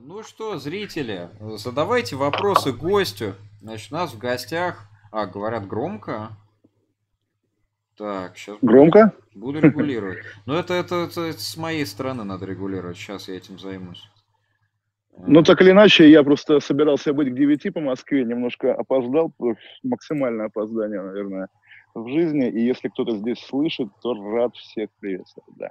Ну 0.00 0.22
что, 0.22 0.58
зрители, 0.58 1.28
задавайте 1.40 2.14
вопросы 2.14 2.72
гостю. 2.72 3.34
Значит, 3.60 3.92
у 3.92 3.96
нас 3.96 4.12
в 4.12 4.18
гостях... 4.18 4.88
А, 5.10 5.26
говорят 5.26 5.66
громко. 5.66 6.30
Так, 7.96 8.36
сейчас... 8.36 8.58
Громко? 8.60 9.12
Буду 9.34 9.60
регулировать. 9.60 10.18
Но 10.46 10.56
это, 10.56 10.74
это, 10.74 11.06
это, 11.06 11.22
это 11.22 11.40
с 11.40 11.56
моей 11.56 11.86
стороны 11.86 12.24
надо 12.24 12.44
регулировать. 12.44 12.96
Сейчас 12.96 13.28
я 13.28 13.36
этим 13.36 13.58
займусь. 13.58 14.08
Ну, 15.16 15.42
так 15.42 15.60
или 15.62 15.70
иначе, 15.70 16.08
я 16.10 16.22
просто 16.22 16.60
собирался 16.60 17.12
быть 17.12 17.30
к 17.30 17.34
9 17.34 17.72
по 17.72 17.80
Москве, 17.80 18.24
немножко 18.24 18.74
опоздал, 18.74 19.32
максимальное 19.82 20.46
опоздание, 20.46 21.00
наверное, 21.00 21.48
в 21.94 22.06
жизни. 22.08 22.48
И 22.48 22.60
если 22.60 22.88
кто-то 22.88 23.16
здесь 23.16 23.40
слышит, 23.40 23.88
то 24.02 24.14
рад 24.14 24.54
всех 24.54 24.90
приветствовать, 25.00 25.56
да. 25.56 25.70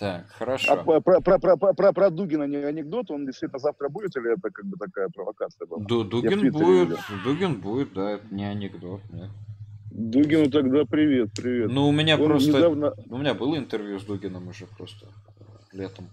Так, 0.00 0.30
хорошо. 0.30 0.72
А 0.72 0.76
про, 0.78 1.00
про, 1.20 1.38
про, 1.38 1.56
про, 1.74 1.92
про, 1.92 2.10
Дугина 2.10 2.44
не 2.44 2.56
анекдот, 2.56 3.10
он 3.10 3.26
действительно 3.26 3.58
завтра 3.58 3.90
будет, 3.90 4.16
или 4.16 4.32
это 4.32 4.50
как 4.50 4.64
бы 4.64 4.78
такая 4.78 5.10
провокация 5.10 5.66
была? 5.66 5.84
Ду, 5.84 6.04
Дугин 6.04 6.50
будет, 6.50 6.88
видел. 6.88 6.98
Дугин 7.22 7.60
будет, 7.60 7.92
да, 7.92 8.12
это 8.12 8.34
не 8.34 8.46
анекдот, 8.46 9.02
нет. 9.10 9.28
Дугину 9.90 10.50
тогда 10.50 10.86
привет, 10.86 11.28
привет. 11.36 11.70
Ну, 11.70 11.86
у 11.86 11.92
меня 11.92 12.16
он 12.16 12.24
просто, 12.24 12.50
недавно... 12.50 12.94
у 13.10 13.18
меня 13.18 13.34
было 13.34 13.58
интервью 13.58 13.98
с 14.00 14.04
Дугином 14.04 14.48
уже 14.48 14.66
просто 14.66 15.06
летом. 15.72 16.08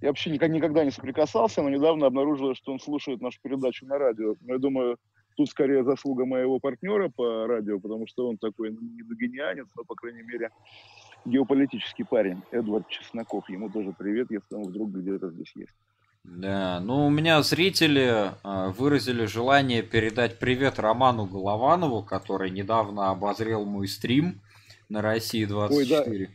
Я 0.00 0.08
вообще 0.08 0.30
никак, 0.30 0.50
никогда 0.50 0.84
не 0.84 0.90
соприкасался, 0.90 1.62
но 1.62 1.70
недавно 1.70 2.06
обнаружил, 2.06 2.56
что 2.56 2.72
он 2.72 2.80
слушает 2.80 3.20
нашу 3.20 3.38
передачу 3.40 3.86
на 3.86 3.98
радио. 3.98 4.34
Но 4.40 4.54
я 4.54 4.58
думаю, 4.58 4.98
тут 5.36 5.48
скорее 5.48 5.84
заслуга 5.84 6.24
моего 6.24 6.58
партнера 6.58 7.08
по 7.08 7.46
радио, 7.46 7.78
потому 7.78 8.08
что 8.08 8.28
он 8.28 8.36
такой 8.36 8.70
ну, 8.70 8.80
не 8.80 9.02
догонианец, 9.02 9.66
но, 9.76 9.84
по 9.84 9.94
крайней 9.94 10.22
мере, 10.22 10.50
геополитический 11.24 12.04
парень. 12.04 12.42
Эдвард 12.50 12.88
Чесноков. 12.88 13.48
Ему 13.48 13.70
тоже 13.70 13.94
привет, 13.96 14.30
если 14.30 14.54
он 14.54 14.64
вдруг 14.64 14.90
где-то 14.92 15.30
здесь 15.30 15.52
есть. 15.54 15.74
Да, 16.24 16.80
ну 16.80 17.06
у 17.06 17.10
меня 17.10 17.42
зрители 17.42 18.30
э, 18.42 18.70
выразили 18.70 19.26
желание 19.26 19.82
передать 19.82 20.38
привет 20.38 20.78
Роману 20.78 21.26
Голованову, 21.26 22.02
который 22.02 22.50
недавно 22.50 23.10
обозрел 23.10 23.66
мой 23.66 23.86
стрим 23.88 24.40
на 24.88 25.02
России 25.02 25.44
24. 25.44 26.16
Ой, 26.16 26.26
да. 26.26 26.32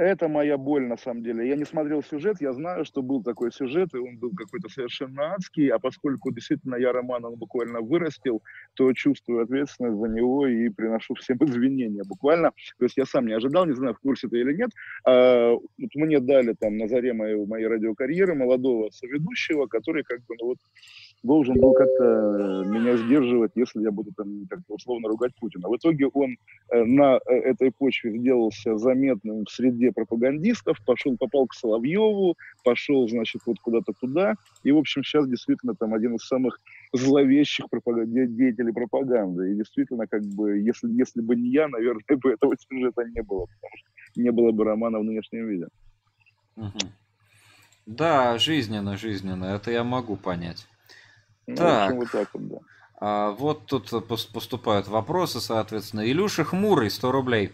Это 0.00 0.28
моя 0.28 0.56
боль, 0.56 0.86
на 0.86 0.96
самом 0.96 1.22
деле. 1.22 1.46
Я 1.46 1.56
не 1.56 1.66
смотрел 1.66 2.02
сюжет, 2.02 2.40
я 2.40 2.54
знаю, 2.54 2.86
что 2.86 3.02
был 3.02 3.22
такой 3.22 3.52
сюжет, 3.52 3.92
и 3.92 3.98
он 3.98 4.16
был 4.16 4.30
какой-то 4.34 4.70
совершенно 4.70 5.34
адский, 5.34 5.68
а 5.68 5.78
поскольку 5.78 6.32
действительно 6.32 6.76
я 6.76 6.90
роман 6.90 7.22
буквально 7.36 7.82
вырастил, 7.82 8.42
то 8.72 8.90
чувствую 8.94 9.42
ответственность 9.42 9.98
за 9.98 10.08
него 10.08 10.46
и 10.46 10.70
приношу 10.70 11.14
всем 11.16 11.36
извинения 11.44 12.02
буквально. 12.02 12.52
То 12.78 12.86
есть 12.86 12.96
я 12.96 13.04
сам 13.04 13.26
не 13.26 13.34
ожидал, 13.34 13.66
не 13.66 13.74
знаю, 13.74 13.92
в 13.94 13.98
курсе 13.98 14.28
это 14.28 14.38
или 14.38 14.54
нет. 14.54 14.70
А, 15.04 15.52
вот 15.52 15.94
мне 15.94 16.18
дали 16.18 16.54
там 16.58 16.78
на 16.78 16.88
заре 16.88 17.12
моей, 17.12 17.36
моей 17.44 17.66
радиокарьеры 17.66 18.34
молодого 18.34 18.88
соведущего, 18.88 19.66
который 19.66 20.02
как 20.04 20.20
бы, 20.20 20.34
ну 20.40 20.46
вот, 20.46 20.58
должен 21.22 21.58
был 21.60 21.72
как-то 21.74 22.04
э, 22.04 22.64
меня 22.64 22.96
сдерживать, 22.96 23.52
если 23.54 23.82
я 23.82 23.90
буду 23.90 24.10
там 24.16 24.46
как-то 24.48 24.74
условно 24.74 25.08
ругать 25.08 25.32
Путина. 25.38 25.68
В 25.68 25.76
итоге 25.76 26.06
он 26.06 26.36
э, 26.70 26.84
на 26.84 27.18
э, 27.26 27.34
этой 27.34 27.70
почве 27.72 28.18
сделался 28.18 28.78
заметным 28.78 29.44
в 29.44 29.50
среде 29.50 29.92
пропагандистов, 29.92 30.78
пошел, 30.86 31.16
попал 31.18 31.46
к 31.46 31.54
Соловьеву, 31.54 32.36
пошел, 32.64 33.08
значит, 33.08 33.42
вот 33.44 33.58
куда-то 33.60 33.92
туда. 34.00 34.34
И, 34.62 34.72
в 34.72 34.78
общем, 34.78 35.04
сейчас 35.04 35.28
действительно 35.28 35.74
там 35.74 35.92
один 35.92 36.14
из 36.14 36.26
самых 36.26 36.58
зловещих 36.92 37.68
пропаганд... 37.68 38.10
деятелей 38.10 38.72
пропаганды. 38.72 39.52
И 39.52 39.56
действительно, 39.56 40.06
как 40.06 40.22
бы, 40.22 40.58
если, 40.58 40.90
если 40.90 41.20
бы 41.20 41.36
не 41.36 41.50
я, 41.50 41.68
наверное, 41.68 42.02
бы 42.16 42.32
этого 42.32 42.54
сюжета 42.56 43.04
не 43.04 43.22
было, 43.22 43.46
потому 43.46 43.76
что 43.76 44.20
не 44.20 44.30
было 44.30 44.52
бы 44.52 44.64
романа 44.64 44.98
в 44.98 45.04
нынешнем 45.04 45.46
виде. 45.48 45.66
Да, 47.86 48.38
жизненно, 48.38 48.96
жизненно, 48.96 49.46
это 49.46 49.70
я 49.70 49.84
могу 49.84 50.16
понять. 50.16 50.66
Ну, 51.46 51.56
так. 51.56 51.94
вот 51.94 52.10
так 52.10 52.28
вот, 52.32 52.48
да. 52.48 52.56
А, 53.00 53.30
вот 53.30 53.66
тут 53.66 53.90
поступают 54.08 54.88
вопросы, 54.88 55.40
соответственно. 55.40 56.08
Илюша 56.08 56.44
Хмурый, 56.44 56.90
100 56.90 57.12
рублей. 57.12 57.52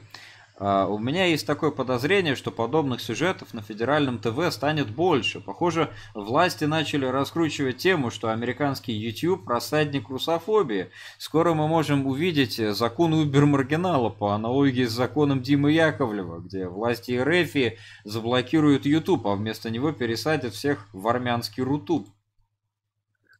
А, 0.58 0.86
у 0.86 0.98
меня 0.98 1.26
есть 1.26 1.46
такое 1.46 1.70
подозрение, 1.70 2.34
что 2.34 2.50
подобных 2.50 3.00
сюжетов 3.00 3.52
на 3.52 3.60
федеральном 3.60 4.18
ТВ 4.18 4.50
станет 4.50 4.88
больше. 4.88 5.40
Похоже, 5.40 5.92
власти 6.14 6.64
начали 6.64 7.04
раскручивать 7.04 7.76
тему, 7.76 8.10
что 8.10 8.30
американский 8.32 8.92
YouTube– 8.92 9.46
рассадник 9.48 10.08
русофобии. 10.08 10.90
Скоро 11.18 11.52
мы 11.52 11.68
можем 11.68 12.06
увидеть 12.06 12.56
закон 12.56 13.12
Убер-маргинала 13.12 14.08
по 14.08 14.34
аналогии 14.34 14.86
с 14.86 14.92
законом 14.92 15.42
Димы 15.42 15.72
Яковлева, 15.72 16.40
где 16.40 16.66
власти 16.66 17.12
РФ 17.12 17.78
заблокируют 18.04 18.86
YouTube, 18.86 19.26
а 19.26 19.36
вместо 19.36 19.68
него 19.68 19.92
пересадят 19.92 20.54
всех 20.54 20.88
в 20.92 21.06
армянский 21.06 21.62
Рутуб. 21.62 22.08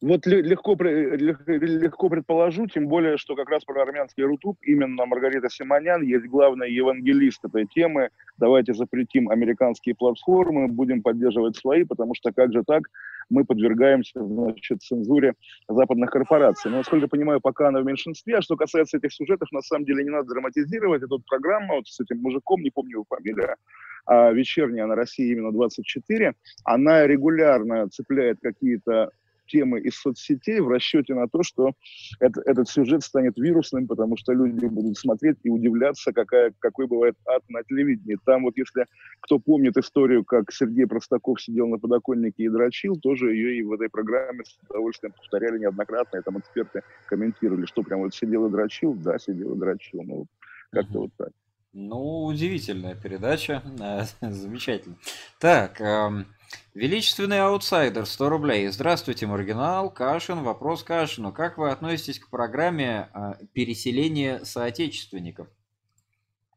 Вот 0.02 0.26
легко, 0.26 0.76
легко 0.78 2.08
предположу, 2.08 2.66
тем 2.66 2.86
более, 2.86 3.16
что 3.16 3.34
как 3.34 3.48
раз 3.48 3.64
про 3.64 3.82
армянский 3.82 4.24
рутуб 4.24 4.58
именно 4.62 5.06
Маргарита 5.06 5.48
Симонян 5.48 6.02
есть 6.02 6.26
главный 6.26 6.70
евангелист 6.70 7.44
этой 7.44 7.66
темы. 7.66 8.10
Давайте 8.36 8.74
запретим 8.74 9.30
американские 9.30 9.94
платформы, 9.94 10.68
будем 10.68 11.02
поддерживать 11.02 11.56
свои, 11.56 11.84
потому 11.84 12.14
что 12.14 12.32
как 12.32 12.52
же 12.52 12.62
так, 12.66 12.82
мы 13.30 13.44
подвергаемся 13.44 14.22
значит, 14.22 14.82
цензуре 14.82 15.34
западных 15.68 16.10
корпораций. 16.10 16.70
Но, 16.70 16.78
насколько 16.78 17.04
я 17.04 17.08
понимаю, 17.08 17.40
пока 17.40 17.68
она 17.68 17.80
в 17.80 17.84
меньшинстве. 17.84 18.36
А 18.36 18.42
что 18.42 18.56
касается 18.56 18.98
этих 18.98 19.12
сюжетов, 19.12 19.50
на 19.50 19.62
самом 19.62 19.84
деле 19.84 20.04
не 20.04 20.10
надо 20.10 20.28
драматизировать. 20.28 21.02
Вот 21.08 21.24
программа 21.26 21.76
вот 21.76 21.88
с 21.88 21.98
этим 22.00 22.20
мужиком, 22.20 22.60
не 22.60 22.70
помню 22.70 22.92
его 22.92 23.04
фамилия, 23.08 23.56
а 24.04 24.30
вечерняя 24.32 24.86
на 24.86 24.94
России 24.94 25.32
именно 25.32 25.52
24, 25.52 26.34
она 26.64 27.06
регулярно 27.06 27.88
цепляет 27.88 28.38
какие-то 28.40 29.10
темы 29.46 29.80
из 29.80 29.96
соцсетей 29.96 30.60
в 30.60 30.68
расчете 30.68 31.14
на 31.14 31.28
то, 31.28 31.42
что 31.42 31.72
это, 32.20 32.40
этот 32.44 32.68
сюжет 32.68 33.02
станет 33.02 33.36
вирусным, 33.36 33.86
потому 33.86 34.16
что 34.16 34.32
люди 34.32 34.66
будут 34.66 34.96
смотреть 34.98 35.36
и 35.42 35.50
удивляться, 35.50 36.12
какая, 36.12 36.52
какой 36.58 36.86
бывает 36.86 37.14
ад 37.26 37.42
на 37.48 37.62
телевидении. 37.64 38.18
Там 38.24 38.44
вот 38.44 38.56
если 38.56 38.86
кто 39.20 39.38
помнит 39.38 39.76
историю, 39.76 40.24
как 40.24 40.52
Сергей 40.52 40.86
Простаков 40.86 41.40
сидел 41.40 41.68
на 41.68 41.78
подоконнике 41.78 42.44
и 42.44 42.48
дрочил, 42.48 42.96
тоже 42.96 43.34
ее 43.34 43.58
и 43.58 43.62
в 43.62 43.72
этой 43.72 43.88
программе 43.88 44.44
с 44.44 44.58
удовольствием 44.68 45.12
повторяли 45.12 45.58
неоднократно, 45.58 46.18
и 46.18 46.22
там 46.22 46.38
эксперты 46.38 46.82
комментировали, 47.06 47.66
что 47.66 47.82
прям 47.82 48.00
вот 48.00 48.14
сидел 48.14 48.46
и 48.46 48.50
дрочил, 48.50 48.94
да, 48.94 49.18
сидел 49.18 49.54
и 49.54 49.58
дрочил, 49.58 50.02
ну 50.02 50.26
как-то 50.70 51.00
вот 51.00 51.10
так. 51.16 51.30
Ну, 51.72 52.24
удивительная 52.24 52.94
передача, 52.94 53.62
замечательно. 54.20 54.96
Так, 55.38 55.80
эм, 55.80 56.26
Величественный 56.74 57.40
аутсайдер, 57.40 58.06
100 58.06 58.28
рублей. 58.28 58.68
Здравствуйте, 58.68 59.26
маргинал. 59.26 59.90
Кашин. 59.90 60.42
Вопрос 60.42 60.82
Кашину. 60.82 61.32
Как 61.32 61.56
вы 61.58 61.70
относитесь 61.70 62.18
к 62.18 62.28
программе 62.28 63.08
а, 63.14 63.38
переселения 63.52 64.44
соотечественников? 64.44 65.48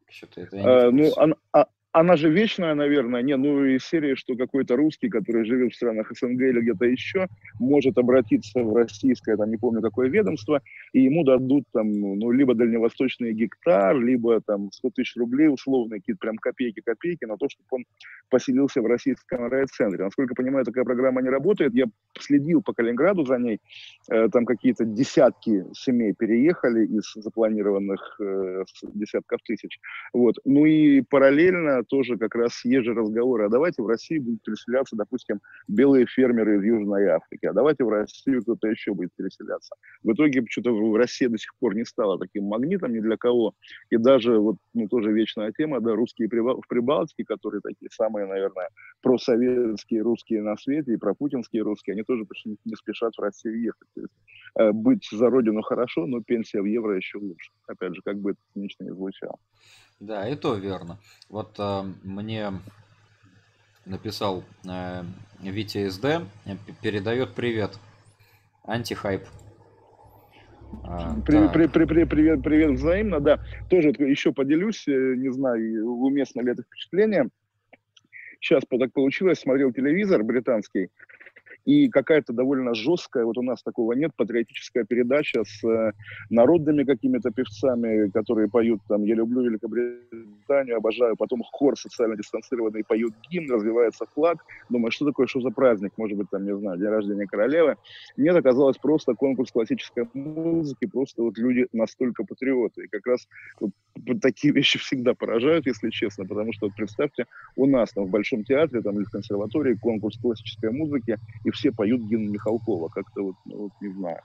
Что-то 0.10 0.42
это 0.42 0.88
а, 0.88 0.92
ну, 0.92 1.14
она, 1.16 1.36
а, 1.54 1.66
она 1.92 2.16
же 2.18 2.30
вечная, 2.30 2.76
наверное, 2.76 3.24
не, 3.24 3.36
ну 3.36 3.66
и 3.66 3.80
серия, 3.80 4.16
что 4.16 4.36
какой-то 4.36 4.76
русский, 4.76 5.10
который 5.10 5.44
живет 5.46 5.74
в 5.74 5.76
странах 5.76 6.12
СНГ 6.16 6.42
или 6.42 6.62
где-то 6.62 6.86
еще, 6.86 7.28
может 7.60 7.98
обратиться 7.98 8.64
в 8.64 8.76
российское, 8.76 9.36
там, 9.38 9.50
не 9.50 9.58
помню, 9.58 9.82
какое 9.82 10.08
ведомство, 10.08 10.62
и 10.94 11.02
ему 11.02 11.24
дадут 11.24 11.64
там, 11.74 11.90
ну, 11.92 12.32
либо 12.32 12.54
дальневосточный 12.54 13.34
гектар, 13.34 14.00
либо 14.00 14.40
там 14.42 14.72
100 14.72 14.90
тысяч 14.92 15.16
рублей 15.16 15.48
условно, 15.48 15.96
какие-то 15.96 16.20
прям 16.20 16.38
копейки-копейки 16.38 17.26
на 17.26 17.38
то, 17.38 17.48
чтобы 17.50 17.68
он 17.72 17.86
поселился 18.30 18.82
в 18.82 18.86
российском 18.86 19.48
райцентре. 19.48 20.04
Насколько 20.04 20.34
я 20.34 20.44
понимаю, 20.44 20.66
такая 20.66 20.84
программа 20.84 21.22
не 21.22 21.30
работает. 21.30 21.74
Я 21.74 21.86
следил 22.20 22.62
по 22.62 22.74
Калининграду 22.74 23.26
за 23.26 23.38
ней, 23.38 23.60
э, 24.12 24.30
там 24.30 24.46
какие-то 24.46 24.86
десятки 24.86 25.66
семей 25.74 26.14
переехали 26.14 26.86
из 26.86 27.12
запланированных 27.16 28.18
э, 28.20 28.64
десятков 28.94 29.40
тысяч. 29.44 29.80
Вот. 30.14 30.36
Ну 30.46 30.66
и 30.66 31.02
параллельно 31.02 31.79
тоже 31.84 32.18
как 32.18 32.36
раз 32.36 32.54
съезжи 32.54 32.94
разговоры, 32.94 33.46
а 33.46 33.50
давайте 33.50 33.82
в 33.82 33.88
России 33.88 34.18
будут 34.18 34.44
переселяться, 34.44 34.96
допустим, 34.96 35.40
белые 35.68 36.06
фермеры 36.06 36.58
из 36.58 36.64
Южной 36.64 37.08
Африки, 37.08 37.46
а 37.46 37.54
давайте 37.54 37.84
в 37.84 37.90
Россию 37.90 38.42
кто-то 38.42 38.68
еще 38.68 38.94
будет 38.94 39.12
переселяться. 39.16 39.76
В 40.04 40.14
итоге 40.14 40.44
что-то 40.50 40.72
в 40.72 40.96
России 40.96 41.28
до 41.28 41.38
сих 41.38 41.54
пор 41.60 41.76
не 41.76 41.86
стало 41.86 42.18
таким 42.20 42.46
магнитом 42.46 42.94
ни 42.94 43.00
для 43.00 43.18
кого. 43.18 43.54
И 43.90 43.98
даже, 43.98 44.40
вот, 44.40 44.58
ну, 44.74 44.88
тоже 44.88 45.12
вечная 45.12 45.52
тема, 45.52 45.82
да, 45.82 45.96
русские 45.96 46.28
в 46.28 46.68
Прибалтике, 46.68 47.26
которые 47.26 47.62
такие 47.62 47.90
самые, 47.92 48.26
наверное, 48.26 48.70
просоветские 49.02 50.02
русские 50.02 50.42
на 50.42 50.58
свете 50.58 50.94
и 50.94 50.98
пропутинские 50.98 51.64
русские, 51.64 51.94
они 51.94 52.04
тоже 52.04 52.26
почти 52.26 52.58
не 52.66 52.76
спешат 52.76 53.14
в 53.16 53.22
Россию 53.22 53.62
ехать. 53.62 53.88
То 53.96 54.02
есть, 54.02 54.14
э, 54.60 54.72
быть 54.72 55.08
за 55.12 55.30
родину 55.30 55.62
хорошо, 55.62 56.06
но 56.06 56.22
пенсия 56.22 56.62
в 56.62 56.66
евро 56.66 56.96
еще 56.96 57.18
лучше. 57.18 57.52
Опять 57.68 57.96
же, 57.96 58.02
как 58.04 58.18
бы 58.18 58.32
это 58.32 58.40
не 58.56 58.70
звучало. 58.92 59.38
Да, 60.00 60.28
и 60.30 60.36
то 60.36 60.56
верно. 60.56 60.98
Вот 61.30 61.56
э, 61.60 61.84
мне 62.04 62.52
написал 63.86 64.44
э, 64.66 65.04
Витя 65.42 65.90
СД, 65.90 66.06
э, 66.06 66.22
передает 66.82 67.36
привет. 67.36 67.78
Антихайп. 68.64 69.24
А, 70.84 71.16
при, 71.26 71.48
при, 71.48 71.68
при, 71.68 71.86
при, 71.86 72.04
привет, 72.06 72.44
привет 72.44 72.72
взаимно, 72.72 73.20
да. 73.20 73.40
Тоже 73.70 73.90
еще 73.90 74.32
поделюсь, 74.32 74.88
э, 74.88 75.16
не 75.18 75.32
знаю, 75.32 75.86
уместно 75.86 76.42
ли 76.42 76.52
это 76.52 76.64
впечатление. 76.64 77.30
Сейчас 78.40 78.64
так 78.70 78.94
получилось, 78.94 79.40
смотрел 79.40 79.74
телевизор 79.74 80.24
британский, 80.24 80.90
и 81.66 81.90
какая-то 81.90 82.34
довольно 82.34 82.74
жесткая, 82.74 83.26
вот 83.26 83.38
у 83.38 83.42
нас 83.42 83.62
такого 83.64 83.94
нет, 83.94 84.12
патриотическая 84.16 84.84
передача 84.84 85.44
с 85.44 85.64
э, 85.64 85.92
народными 86.30 86.84
какими-то 86.84 87.32
певцами, 87.32 88.10
которые 88.10 88.50
поют 88.50 88.82
там 88.88 89.04
«Я 89.04 89.16
люблю 89.16 89.42
Великобританию, 89.42 90.78
обожаю», 90.78 91.16
потом 91.16 91.44
хор 91.44 91.78
социально 91.78 92.16
дистанцированный 92.16 92.84
поют 92.84 93.14
гимн, 93.30 93.52
развивается 93.52 94.06
флаг. 94.14 94.44
Думаю, 94.70 94.92
что 94.92 95.06
такое, 95.06 95.28
что 95.28 95.42
за 95.42 95.50
праздник, 95.52 95.94
может 95.98 96.18
быть, 96.18 96.30
там, 96.30 96.46
не 96.46 96.56
знаю, 96.56 96.78
день 96.78 96.88
рождения 96.88 97.28
королевы. 97.28 97.76
Нет, 98.18 98.36
оказалось 98.36 98.78
просто 98.78 99.14
конкурс 99.14 99.52
классической 99.52 100.08
музыки, 100.14 100.86
просто 100.86 101.24
вот 101.24 101.38
люди 101.38 101.68
настолько 101.74 102.24
патриоты. 102.24 102.86
И 102.86 102.88
как 102.88 103.06
раз 103.06 103.28
вот, 103.60 103.72
такие 104.22 104.54
вещи 104.54 104.80
всегда 104.80 105.14
поражают, 105.14 105.68
если 105.68 105.90
честно, 105.90 106.26
потому 106.26 106.54
что, 106.54 106.68
вот, 106.68 106.76
представьте, 106.76 107.26
у 107.56 107.66
нас 107.66 107.92
там 107.92 108.06
в 108.06 108.10
Большом 108.10 108.44
театре 108.44 108.82
там, 108.82 108.96
или 108.98 109.04
в 109.04 109.12
консерватории 109.12 109.76
конкурс 109.76 110.18
классической 110.18 110.72
музыки, 110.72 111.18
и 111.44 111.49
все 111.52 111.72
поют 111.72 112.02
гимн 112.02 112.32
Михалкова. 112.32 112.90
Как-то 112.90 113.24
вот, 113.24 113.36
ну, 113.46 113.58
вот 113.64 113.72
не 113.82 113.94
знаю. 113.94 114.22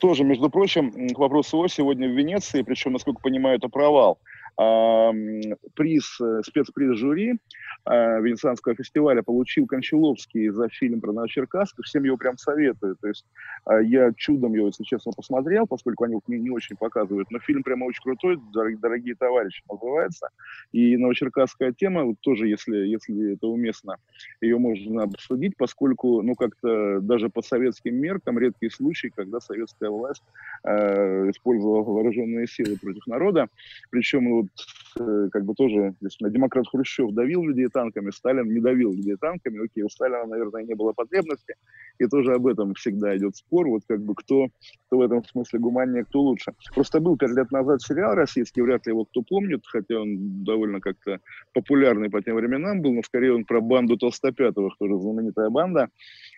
Тоже, 0.00 0.24
между 0.24 0.50
прочим, 0.50 0.90
к 1.14 1.18
вопросу 1.18 1.62
о 1.62 1.68
сегодня 1.68 2.08
в 2.08 2.12
Венеции, 2.12 2.62
причем, 2.62 2.92
насколько 2.92 3.20
понимаю, 3.20 3.58
это 3.58 3.68
провал 3.68 4.18
приз, 4.56 6.20
э, 6.20 6.42
спецприз 6.44 6.96
жюри 6.96 7.34
э, 7.86 8.20
Венецианского 8.22 8.74
фестиваля 8.74 9.22
получил 9.22 9.66
Кончаловский 9.66 10.48
за 10.48 10.68
фильм 10.68 11.00
про 11.00 11.12
Новочеркасск. 11.12 11.82
Всем 11.82 12.04
его 12.04 12.16
прям 12.16 12.36
советую. 12.38 12.96
То 13.00 13.08
есть 13.08 13.24
э, 13.66 13.84
я 13.84 14.12
чудом 14.16 14.54
его, 14.54 14.68
если 14.68 14.84
честно, 14.84 15.12
посмотрел, 15.12 15.66
поскольку 15.66 16.04
они 16.04 16.18
не, 16.26 16.38
не 16.38 16.50
очень 16.50 16.76
показывают. 16.76 17.30
Но 17.30 17.38
фильм 17.40 17.62
прямо 17.62 17.84
очень 17.84 18.02
крутой, 18.02 18.38
дорогие, 18.52 19.14
товарищи, 19.14 19.62
называется. 19.70 20.28
И 20.72 20.96
новочеркасская 20.96 21.72
тема, 21.72 22.04
вот 22.04 22.16
тоже, 22.20 22.48
если, 22.48 22.76
если 22.76 23.34
это 23.34 23.46
уместно, 23.46 23.96
ее 24.40 24.58
можно 24.58 25.02
обсудить, 25.02 25.56
поскольку, 25.56 26.22
ну, 26.22 26.34
как-то 26.34 27.00
даже 27.00 27.28
по 27.28 27.42
советским 27.42 27.96
меркам 27.96 28.38
редкий 28.38 28.70
случай, 28.70 29.10
когда 29.14 29.40
советская 29.40 29.90
власть 29.90 30.22
э, 30.64 31.30
использовала 31.30 31.82
вооруженные 31.82 32.46
силы 32.46 32.76
против 32.76 33.06
народа. 33.06 33.48
Причем 33.90 34.30
вот 34.30 34.46
э, 34.98 35.28
как 35.32 35.44
бы 35.44 35.54
тоже, 35.54 35.94
если 36.00 36.30
демократ 36.30 36.66
Хрущев 36.68 37.12
давил 37.12 37.44
людей 37.44 37.68
танками, 37.74 38.10
Сталин 38.10 38.48
не 38.48 38.60
давил 38.60 38.92
людей 38.92 39.16
танками, 39.20 39.64
окей, 39.64 39.82
у 39.82 39.88
Сталина, 39.88 40.24
наверное, 40.26 40.62
не 40.62 40.74
было 40.74 40.92
потребности, 40.92 41.54
и 41.98 42.06
тоже 42.06 42.34
об 42.34 42.46
этом 42.46 42.74
всегда 42.74 43.16
идет 43.16 43.36
спор, 43.36 43.68
вот 43.68 43.82
как 43.86 44.00
бы 44.00 44.14
кто, 44.14 44.48
кто 44.86 44.98
в 44.98 45.02
этом 45.02 45.24
смысле 45.24 45.58
гуманнее, 45.58 46.04
кто 46.04 46.20
лучше. 46.20 46.52
Просто 46.74 47.00
был 47.00 47.16
пять 47.16 47.36
лет 47.36 47.50
назад 47.50 47.82
сериал 47.82 48.14
российский, 48.14 48.62
вряд 48.62 48.86
ли 48.86 48.92
его 48.92 49.04
кто 49.04 49.22
помнит, 49.22 49.62
хотя 49.66 50.00
он 50.00 50.44
довольно 50.44 50.80
как-то 50.80 51.18
популярный 51.52 52.10
по 52.10 52.22
тем 52.22 52.36
временам 52.36 52.80
был, 52.80 52.92
но 52.92 53.02
скорее 53.02 53.34
он 53.34 53.44
про 53.44 53.60
банду 53.60 53.96
Толстопятовых, 53.96 54.76
тоже 54.78 54.98
знаменитая 54.98 55.50
банда, 55.50 55.88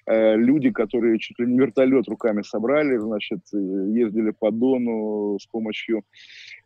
э, 0.06 0.37
люди, 0.37 0.71
которые 0.71 1.19
чуть 1.19 1.39
ли 1.39 1.47
не 1.47 1.59
вертолет 1.59 2.09
руками 2.09 2.43
собрали, 2.43 2.97
значит, 2.97 3.41
ездили 3.53 4.31
по 4.31 4.50
Дону 4.50 5.39
с 5.39 5.47
помощью 5.47 6.03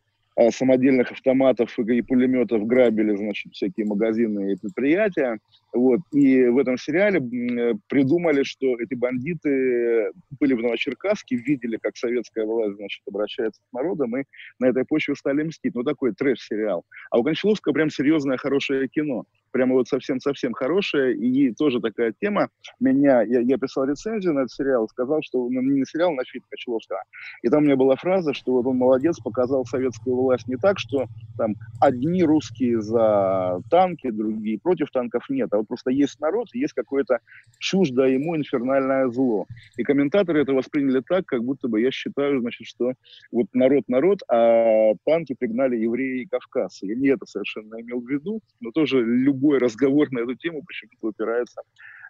самодельных 0.49 1.11
автоматов 1.11 1.77
и 1.77 2.01
пулеметов 2.01 2.65
грабили, 2.65 3.15
значит, 3.15 3.53
всякие 3.53 3.85
магазины 3.85 4.53
и 4.53 4.55
предприятия. 4.55 5.39
Вот. 5.73 5.99
И 6.11 6.45
в 6.45 6.57
этом 6.57 6.77
сериале 6.77 7.19
э, 7.19 7.73
придумали, 7.87 8.43
что 8.43 8.79
эти 8.79 8.93
бандиты 8.93 10.11
были 10.39 10.53
в 10.53 10.61
Новочеркасске, 10.61 11.35
видели, 11.35 11.77
как 11.77 11.97
советская 11.97 12.45
власть, 12.45 12.75
значит, 12.77 13.01
обращается 13.07 13.61
с 13.61 13.73
народом, 13.73 14.17
и 14.17 14.23
на 14.59 14.67
этой 14.67 14.85
почве 14.85 15.15
стали 15.15 15.43
мстить. 15.43 15.75
Ну, 15.75 15.83
такой 15.83 16.13
трэш-сериал. 16.13 16.83
А 17.11 17.19
у 17.19 17.23
Кончаловского 17.23 17.73
прям 17.73 17.89
серьезное, 17.89 18.37
хорошее 18.37 18.87
кино 18.87 19.25
прямо 19.51 19.75
вот 19.75 19.87
совсем-совсем 19.87 20.53
хорошая, 20.53 21.11
и 21.13 21.53
тоже 21.53 21.79
такая 21.79 22.13
тема. 22.19 22.49
Меня, 22.79 23.21
я, 23.21 23.39
я 23.39 23.57
писал 23.57 23.85
рецензию 23.85 24.33
на 24.33 24.39
этот 24.39 24.51
сериал, 24.51 24.87
сказал, 24.89 25.21
что 25.23 25.47
ну, 25.49 25.61
не 25.61 25.85
сериал, 25.85 26.13
на 26.13 26.23
фильм 26.25 26.43
Кочеловского. 26.49 27.01
И 27.43 27.49
там 27.49 27.63
у 27.63 27.65
меня 27.65 27.75
была 27.75 27.95
фраза, 27.95 28.33
что 28.33 28.53
вот 28.53 28.65
он 28.65 28.77
молодец, 28.77 29.19
показал 29.19 29.65
советскую 29.65 30.15
власть 30.15 30.47
не 30.47 30.55
так, 30.57 30.79
что 30.79 31.05
там 31.37 31.55
одни 31.79 32.23
русские 32.23 32.81
за 32.81 33.61
танки, 33.69 34.09
другие 34.09 34.59
против 34.59 34.91
танков 34.91 35.29
нет, 35.29 35.49
а 35.53 35.57
вот 35.57 35.67
просто 35.67 35.91
есть 35.91 36.19
народ, 36.19 36.47
есть 36.53 36.73
какое-то 36.73 37.19
чуждое 37.59 38.09
ему 38.09 38.35
инфернальное 38.35 39.07
зло. 39.09 39.45
И 39.77 39.83
комментаторы 39.83 40.41
это 40.41 40.53
восприняли 40.53 41.01
так, 41.07 41.25
как 41.25 41.43
будто 41.43 41.67
бы 41.67 41.81
я 41.81 41.91
считаю, 41.91 42.41
значит, 42.41 42.67
что 42.67 42.93
вот 43.31 43.47
народ-народ, 43.53 44.19
а 44.29 44.93
танки 45.05 45.35
пригнали 45.37 45.77
евреи 45.77 46.21
и 46.23 46.25
кавказцы. 46.25 46.85
Я 46.85 46.95
не 46.95 47.07
это 47.09 47.25
совершенно 47.25 47.81
имел 47.81 48.01
в 48.01 48.09
виду, 48.09 48.41
но 48.59 48.71
тоже 48.71 49.01
любой 49.03 49.40
любой 49.41 49.59
разговор 49.59 50.11
на 50.11 50.19
эту 50.19 50.35
тему 50.35 50.63
почему-то 50.63 51.07
упирается 51.07 51.61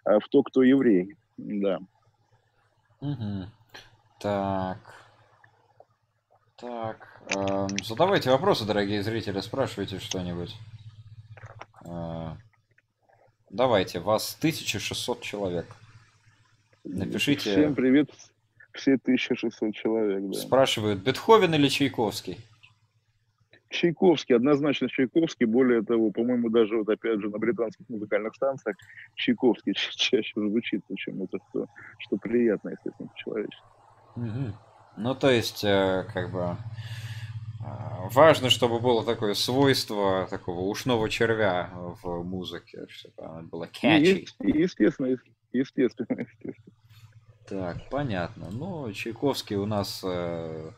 э, 0.04 0.18
в 0.18 0.28
то, 0.28 0.42
кто 0.42 0.62
еврей. 0.62 1.16
Да. 1.36 1.78
Угу. 3.00 3.46
Так. 4.20 4.78
Так. 6.56 7.22
Э, 7.34 7.66
задавайте 7.82 8.30
вопросы, 8.30 8.64
дорогие 8.66 9.02
зрители, 9.02 9.40
спрашивайте 9.40 9.98
что-нибудь. 9.98 10.54
Э, 11.84 12.36
давайте, 13.50 14.00
вас 14.00 14.36
1600 14.38 15.22
человек. 15.22 15.66
Напишите. 16.84 17.52
Всем 17.52 17.74
привет, 17.74 18.10
все 18.72 18.94
1600 18.94 19.74
человек. 19.74 20.30
Да. 20.30 20.38
Спрашивают, 20.38 21.00
Бетховен 21.00 21.54
или 21.54 21.68
Чайковский? 21.68 22.38
Чайковский, 23.72 24.36
однозначно 24.36 24.88
Чайковский, 24.88 25.46
более 25.46 25.82
того, 25.82 26.10
по-моему, 26.10 26.50
даже 26.50 26.78
вот 26.78 26.88
опять 26.88 27.20
же 27.20 27.28
на 27.28 27.38
британских 27.38 27.88
музыкальных 27.88 28.34
станциях 28.34 28.76
Чайковский 29.16 29.74
чаще 29.76 30.32
звучит, 30.36 30.82
чем 30.96 31.22
это 31.22 31.38
что, 31.50 31.66
что 31.98 32.16
приятно, 32.16 32.70
естественно, 32.70 33.08
по-человечески. 33.08 33.64
Угу. 34.16 34.54
Ну, 34.98 35.14
то 35.14 35.30
есть, 35.30 35.64
э, 35.64 36.04
как 36.12 36.30
бы, 36.30 36.56
э, 37.60 38.08
важно, 38.12 38.50
чтобы 38.50 38.78
было 38.78 39.04
такое 39.04 39.34
свойство 39.34 40.26
такого 40.28 40.60
ушного 40.60 41.08
червя 41.08 41.70
в 42.02 42.22
музыке, 42.22 42.86
чтобы 42.88 43.22
оно 43.24 43.42
было 43.48 43.64
catchy. 43.64 44.26
Естественно, 44.40 45.16
естественно, 45.52 46.18
естественно. 46.20 46.76
Так, 47.48 47.88
понятно. 47.90 48.48
Ну, 48.50 48.92
Чайковский 48.92 49.56
у 49.56 49.66
нас 49.66 50.02
э, 50.04 50.70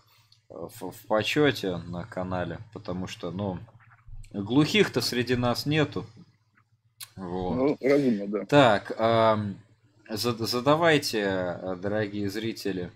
в, 0.55 0.91
в 0.91 1.06
почете 1.06 1.77
на 1.77 2.05
канале, 2.05 2.59
потому 2.73 3.06
что, 3.06 3.31
ну, 3.31 3.59
глухих-то 4.33 5.01
среди 5.01 5.37
нас 5.37 5.67
нету. 5.67 6.06
Вот. 7.17 7.55
Ну, 7.55 7.79
разумно, 7.81 8.27
да. 8.29 8.45
Так, 8.47 8.93
э, 8.97 9.55
задавайте, 10.11 11.58
дорогие 11.81 12.31
зрители, 12.31 12.91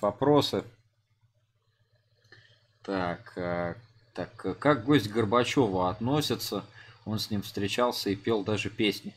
вопросы. 0.00 0.64
Так, 2.82 3.32
э, 3.36 3.74
так, 4.14 4.58
как 4.58 4.84
гость 4.84 5.10
Горбачева 5.10 5.90
относится? 5.90 6.64
Он 7.04 7.18
с 7.18 7.30
ним 7.30 7.42
встречался 7.42 8.10
и 8.10 8.16
пел 8.16 8.44
даже 8.44 8.70
песни 8.70 9.14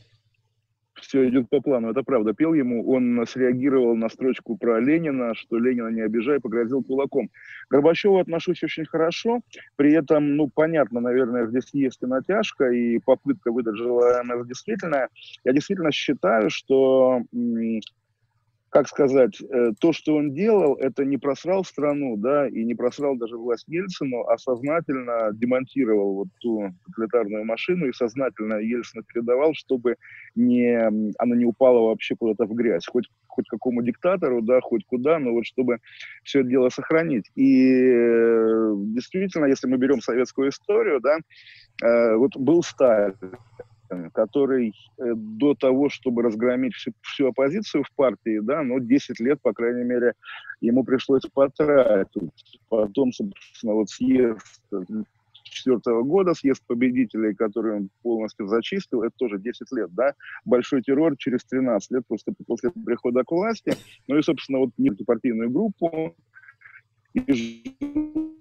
все 1.02 1.28
идет 1.28 1.48
по 1.50 1.60
плану, 1.60 1.90
это 1.90 2.02
правда. 2.02 2.32
Пел 2.32 2.54
ему, 2.54 2.88
он 2.90 3.24
среагировал 3.26 3.94
на 3.96 4.08
строчку 4.08 4.56
про 4.56 4.80
Ленина, 4.80 5.34
что 5.34 5.58
Ленина 5.58 5.88
не 5.88 6.00
обижай, 6.00 6.40
погрозил 6.40 6.82
кулаком. 6.82 7.28
К 7.28 7.72
Горбачеву 7.72 8.18
отношусь 8.18 8.62
очень 8.62 8.86
хорошо, 8.86 9.40
при 9.76 9.92
этом, 9.92 10.36
ну, 10.36 10.48
понятно, 10.48 11.00
наверное, 11.00 11.46
здесь 11.46 11.70
есть 11.72 12.02
и 12.02 12.06
натяжка, 12.06 12.70
и 12.70 12.98
попытка 12.98 13.52
выдать 13.52 13.76
желаемое 13.76 14.44
действительно. 14.44 15.08
Я 15.44 15.52
действительно 15.52 15.92
считаю, 15.92 16.50
что 16.50 17.22
как 18.72 18.88
сказать, 18.88 19.38
э, 19.38 19.72
то, 19.78 19.92
что 19.92 20.16
он 20.16 20.32
делал, 20.32 20.76
это 20.76 21.04
не 21.04 21.18
просрал 21.18 21.62
страну, 21.62 22.16
да, 22.16 22.48
и 22.48 22.64
не 22.64 22.74
просрал 22.74 23.16
даже 23.16 23.36
власть 23.36 23.68
Ельцину, 23.68 24.22
а 24.22 24.38
сознательно 24.38 25.30
демонтировал 25.34 26.14
вот 26.14 26.28
ту 26.40 26.70
тоталитарную 26.86 27.44
машину 27.44 27.86
и 27.86 27.92
сознательно 27.92 28.54
Ельцину 28.54 29.04
передавал, 29.04 29.52
чтобы 29.52 29.96
не, 30.34 30.74
она 31.18 31.36
не 31.36 31.44
упала 31.44 31.86
вообще 31.88 32.16
куда-то 32.16 32.46
в 32.46 32.54
грязь, 32.54 32.86
хоть, 32.86 33.10
хоть 33.26 33.46
какому 33.46 33.82
диктатору, 33.82 34.40
да, 34.40 34.62
хоть 34.62 34.86
куда, 34.86 35.18
но 35.18 35.32
вот 35.32 35.44
чтобы 35.44 35.80
все 36.24 36.40
это 36.40 36.48
дело 36.48 36.70
сохранить. 36.70 37.30
И 37.34 37.74
э, 37.74 38.72
действительно, 38.94 39.44
если 39.44 39.66
мы 39.66 39.76
берем 39.76 40.00
советскую 40.00 40.48
историю, 40.48 40.98
да, 41.00 41.18
э, 41.82 42.16
вот 42.16 42.38
был 42.38 42.62
Сталин, 42.62 43.36
который 44.12 44.74
э, 44.98 45.12
до 45.14 45.54
того, 45.54 45.88
чтобы 45.88 46.22
разгромить 46.22 46.74
всю, 46.74 46.92
всю 47.02 47.28
оппозицию 47.28 47.84
в 47.84 47.92
партии, 47.94 48.40
да, 48.40 48.62
ну, 48.62 48.80
10 48.80 49.20
лет, 49.20 49.40
по 49.42 49.52
крайней 49.52 49.84
мере, 49.84 50.14
ему 50.60 50.84
пришлось 50.84 51.22
потратить. 51.32 52.60
Потом, 52.68 53.12
собственно, 53.12 53.74
вот 53.74 53.90
съезд 53.90 54.62
четвертого 55.52 56.02
года, 56.02 56.34
съезд 56.34 56.62
победителей, 56.66 57.34
который 57.34 57.76
он 57.76 57.90
полностью 58.02 58.46
зачистил, 58.48 59.02
это 59.02 59.14
тоже 59.16 59.38
10 59.38 59.70
лет, 59.72 59.90
да, 59.92 60.14
большой 60.44 60.82
террор 60.82 61.16
через 61.16 61.44
13 61.44 61.90
лет 61.90 62.04
после, 62.08 62.34
после 62.46 62.70
прихода 62.70 63.22
к 63.22 63.30
власти, 63.30 63.74
ну 64.08 64.16
и, 64.16 64.22
собственно, 64.22 64.58
вот 64.60 64.70
партийную 65.06 65.50
группу, 65.50 66.14
и 67.14 68.31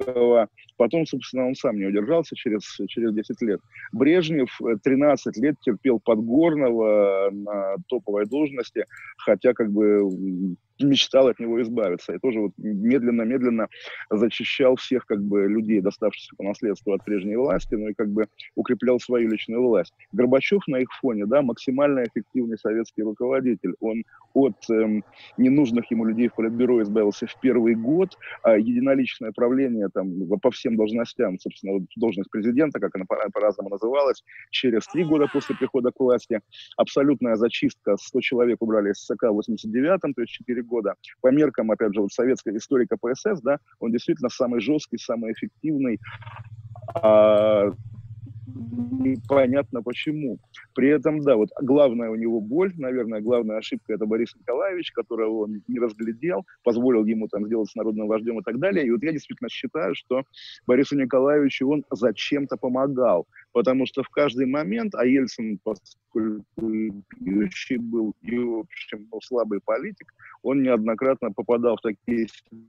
Горбачева. 0.00 0.48
Потом, 0.76 1.06
собственно, 1.06 1.46
он 1.46 1.54
сам 1.54 1.76
не 1.76 1.86
удержался 1.86 2.34
через, 2.34 2.62
через 2.88 3.12
10 3.12 3.42
лет. 3.42 3.60
Брежнев 3.92 4.58
13 4.82 5.36
лет 5.36 5.56
терпел 5.60 6.00
Подгорного 6.00 7.30
на 7.30 7.76
топовой 7.88 8.26
должности, 8.26 8.86
хотя 9.18 9.52
как 9.52 9.70
бы 9.70 10.56
мечтал 10.82 11.28
от 11.28 11.38
него 11.38 11.60
избавиться. 11.62 12.14
И 12.14 12.18
тоже 12.18 12.40
вот 12.40 12.52
медленно-медленно 12.58 13.68
зачищал 14.10 14.76
всех 14.76 15.06
как 15.06 15.22
бы 15.22 15.46
людей, 15.46 15.80
доставшихся 15.80 16.34
по 16.36 16.44
наследству 16.44 16.92
от 16.92 17.04
прежней 17.04 17.36
власти, 17.36 17.74
ну 17.74 17.88
и 17.88 17.94
как 17.94 18.10
бы 18.10 18.26
укреплял 18.54 19.00
свою 19.00 19.30
личную 19.30 19.62
власть. 19.62 19.94
Горбачев 20.12 20.66
на 20.66 20.76
их 20.76 20.88
фоне, 21.00 21.26
да, 21.26 21.42
максимально 21.42 22.04
эффективный 22.04 22.58
советский 22.58 23.02
руководитель. 23.02 23.74
Он 23.80 24.04
от 24.34 24.56
эм, 24.70 25.04
ненужных 25.36 25.90
ему 25.90 26.04
людей 26.04 26.28
в 26.28 26.34
Политбюро 26.34 26.82
избавился 26.82 27.26
в 27.26 27.40
первый 27.40 27.74
год, 27.74 28.16
а 28.42 28.56
единоличное 28.56 29.32
правление 29.32 29.88
там 29.92 30.10
по 30.40 30.50
всем 30.50 30.76
должностям, 30.76 31.38
собственно, 31.38 31.74
вот 31.74 31.82
должность 31.96 32.30
президента, 32.30 32.78
как 32.78 32.94
она 32.94 33.04
по-разному 33.06 33.70
называлась, 33.70 34.22
через 34.50 34.86
три 34.86 35.04
года 35.04 35.26
после 35.32 35.56
прихода 35.56 35.90
к 35.90 36.00
власти, 36.00 36.40
абсолютная 36.76 37.36
зачистка, 37.36 37.96
100 37.96 38.20
человек 38.20 38.62
убрали 38.62 38.90
из 38.90 39.04
СК 39.04 39.24
в 39.24 39.40
89-м, 39.40 40.14
то 40.14 40.20
есть 40.20 40.32
4 40.32 40.62
года. 40.70 40.94
По 41.20 41.28
меркам, 41.28 41.70
опять 41.70 41.94
же, 41.94 42.00
вот 42.00 42.12
советской 42.12 42.56
истории 42.56 42.86
КПСС, 42.86 43.40
да, 43.42 43.58
он 43.80 43.92
действительно 43.92 44.30
самый 44.30 44.60
жесткий, 44.60 44.98
самый 44.98 45.32
эффективный, 45.32 46.00
а, 46.94 47.72
непонятно 48.54 49.82
почему. 49.82 50.38
При 50.74 50.88
этом, 50.88 51.20
да, 51.20 51.36
вот 51.36 51.48
главная 51.60 52.10
у 52.10 52.14
него 52.14 52.40
боль, 52.40 52.72
наверное, 52.76 53.20
главная 53.20 53.58
ошибка 53.58 53.94
это 53.94 54.06
Борис 54.06 54.34
Николаевич, 54.36 54.92
которого 54.92 55.44
он 55.44 55.62
не 55.66 55.78
разглядел, 55.78 56.46
позволил 56.62 57.04
ему 57.04 57.28
там 57.28 57.46
сделать 57.46 57.70
с 57.70 57.74
народным 57.74 58.06
вождем 58.06 58.38
и 58.38 58.42
так 58.42 58.58
далее. 58.58 58.86
И 58.86 58.90
вот 58.90 59.02
я 59.02 59.12
действительно 59.12 59.48
считаю, 59.48 59.94
что 59.94 60.22
Борису 60.66 60.96
Николаевичу 60.96 61.68
он 61.68 61.84
зачем-то 61.90 62.56
помогал, 62.56 63.26
потому 63.52 63.86
что 63.86 64.02
в 64.02 64.08
каждый 64.08 64.46
момент, 64.46 64.94
а 64.94 65.04
Ельцин, 65.04 65.58
поскольку 65.62 66.44
пьющий 67.18 67.76
был 67.76 68.14
и, 68.22 68.38
в 68.38 68.60
общем, 68.60 69.06
был 69.10 69.20
слабый 69.22 69.60
политик, 69.64 70.12
он 70.42 70.62
неоднократно 70.62 71.32
попадал 71.32 71.76
в 71.76 71.80
такие 71.80 72.28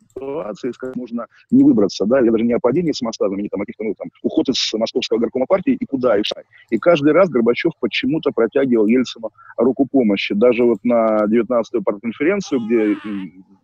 ситуации, 0.09 0.69
из 0.69 0.77
которых 0.77 0.97
можно 0.97 1.27
не 1.51 1.63
выбраться, 1.63 2.05
да, 2.05 2.19
я 2.19 2.31
даже 2.31 2.43
не 2.43 2.53
о 2.53 2.59
падении 2.59 2.91
с 2.91 3.01
моста, 3.01 3.27
знаменитом, 3.27 3.61
а 3.61 3.63
каких-то, 3.63 3.83
ну, 3.83 3.95
там, 3.95 4.09
уход 4.23 4.49
из 4.49 4.73
московского 4.73 5.19
горкома 5.19 5.45
партии 5.47 5.73
и 5.73 5.85
куда, 5.85 6.17
и. 6.17 6.21
И 6.69 6.77
каждый 6.77 7.13
раз 7.13 7.29
Горбачев 7.29 7.71
почему-то 7.79 8.31
протягивал 8.31 8.87
Ельцину 8.87 9.31
руку 9.57 9.85
помощи. 9.85 10.33
Даже 10.33 10.63
вот 10.63 10.79
на 10.83 11.25
19-ю 11.25 11.81
партконференцию, 11.83 12.61
где 12.61 12.97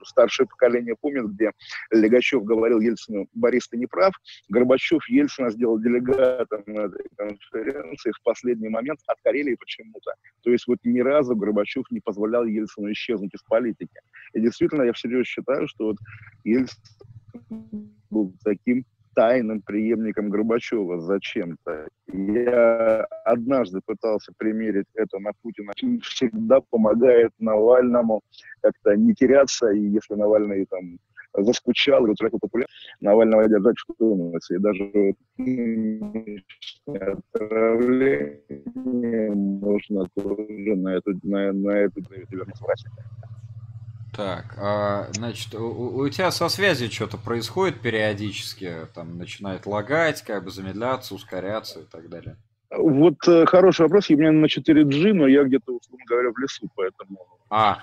старшее 0.03 0.47
поколение 0.47 0.95
помнит, 0.99 1.27
где 1.31 1.51
Легачев 1.91 2.43
говорил 2.43 2.79
Ельцину, 2.79 3.27
Борис, 3.33 3.67
ты 3.67 3.77
не 3.77 3.85
прав, 3.85 4.13
Горбачев 4.49 5.07
Ельцина 5.09 5.51
сделал 5.51 5.79
делегатом 5.79 6.61
этой 6.67 7.06
конференции 7.15 8.11
в 8.11 8.23
последний 8.23 8.69
момент 8.69 8.99
от 9.07 9.17
Карелии 9.23 9.55
почему-то. 9.55 10.13
То 10.43 10.51
есть 10.51 10.67
вот 10.67 10.79
ни 10.83 10.99
разу 10.99 11.35
Горбачев 11.35 11.85
не 11.91 11.99
позволял 11.99 12.45
Ельцину 12.45 12.91
исчезнуть 12.91 13.33
из 13.33 13.43
политики. 13.43 13.99
И 14.33 14.39
действительно, 14.39 14.83
я 14.83 14.93
всерьез 14.93 15.25
считаю, 15.27 15.67
что 15.67 15.85
вот 15.85 15.97
Ельцин 16.43 16.81
был 18.09 18.33
таким 18.43 18.85
тайным 19.17 19.61
преемником 19.61 20.29
Горбачева 20.29 21.01
зачем-то. 21.01 21.87
Я 22.13 23.03
однажды 23.25 23.81
пытался 23.83 24.31
примерить 24.37 24.85
это 24.93 25.17
на 25.17 25.31
Путина. 25.41 25.73
Всегда 26.03 26.61
помогает 26.69 27.31
Навальному 27.39 28.21
как-то 28.61 28.95
не 28.95 29.15
теряться, 29.15 29.71
и 29.71 29.79
если 29.79 30.13
Навальный 30.13 30.67
там 30.67 30.99
заскучал 31.43 32.05
и 32.05 32.09
утратил 32.09 32.39
популярность, 32.39 32.75
Навального 33.01 33.47
держать 33.47 33.77
что 33.77 33.93
думается. 33.99 34.55
И 34.55 34.59
даже 34.59 35.13
отравление 37.33 39.31
можно 39.31 40.07
тоже 40.15 40.75
на 40.75 40.89
эту, 40.95 41.19
на, 41.23 41.53
на 41.53 41.71
эту 41.71 42.01
вернуться 42.31 42.63
в 42.63 42.67
Россию. 42.67 42.93
Так, 44.15 44.55
а, 44.57 45.07
значит, 45.11 45.53
у, 45.53 45.99
у 45.99 46.09
тебя 46.09 46.31
со 46.31 46.49
связью 46.49 46.89
что-то 46.91 47.17
происходит 47.17 47.81
периодически, 47.81 48.87
там 48.95 49.17
начинает 49.19 49.67
лагать, 49.67 50.23
как 50.23 50.43
бы 50.43 50.49
замедляться, 50.49 51.13
ускоряться 51.13 51.81
и 51.81 51.83
так 51.83 52.09
далее? 52.09 52.35
Вот 52.75 53.15
э, 53.27 53.45
хороший 53.45 53.81
вопрос. 53.81 54.09
Я 54.09 54.15
у 54.15 54.19
меня 54.19 54.31
на 54.31 54.47
4G, 54.47 55.13
но 55.13 55.27
я 55.27 55.43
где-то, 55.43 55.71
условно 55.71 56.03
говоря, 56.07 56.31
в 56.31 56.37
лесу, 56.39 56.67
поэтому 56.75 57.19
а. 57.49 57.79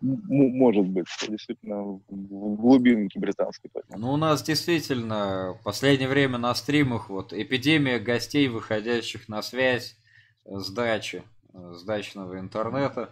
Может 0.00 0.86
быть, 0.86 1.06
действительно 1.28 1.82
в 1.82 2.56
глубинке 2.56 3.18
британской. 3.18 3.70
Поэтому. 3.72 3.98
Ну, 3.98 4.12
у 4.12 4.16
нас 4.16 4.42
действительно 4.42 5.56
в 5.60 5.64
последнее 5.64 6.08
время 6.08 6.38
на 6.38 6.54
стримах 6.54 7.08
вот 7.08 7.32
эпидемия 7.32 7.98
гостей, 7.98 8.48
выходящих 8.48 9.28
на 9.28 9.42
связь 9.42 9.96
с 10.44 10.70
дачи, 10.70 11.22
э, 11.52 11.74
с 11.74 11.82
дачного 11.84 12.38
интернета. 12.38 13.10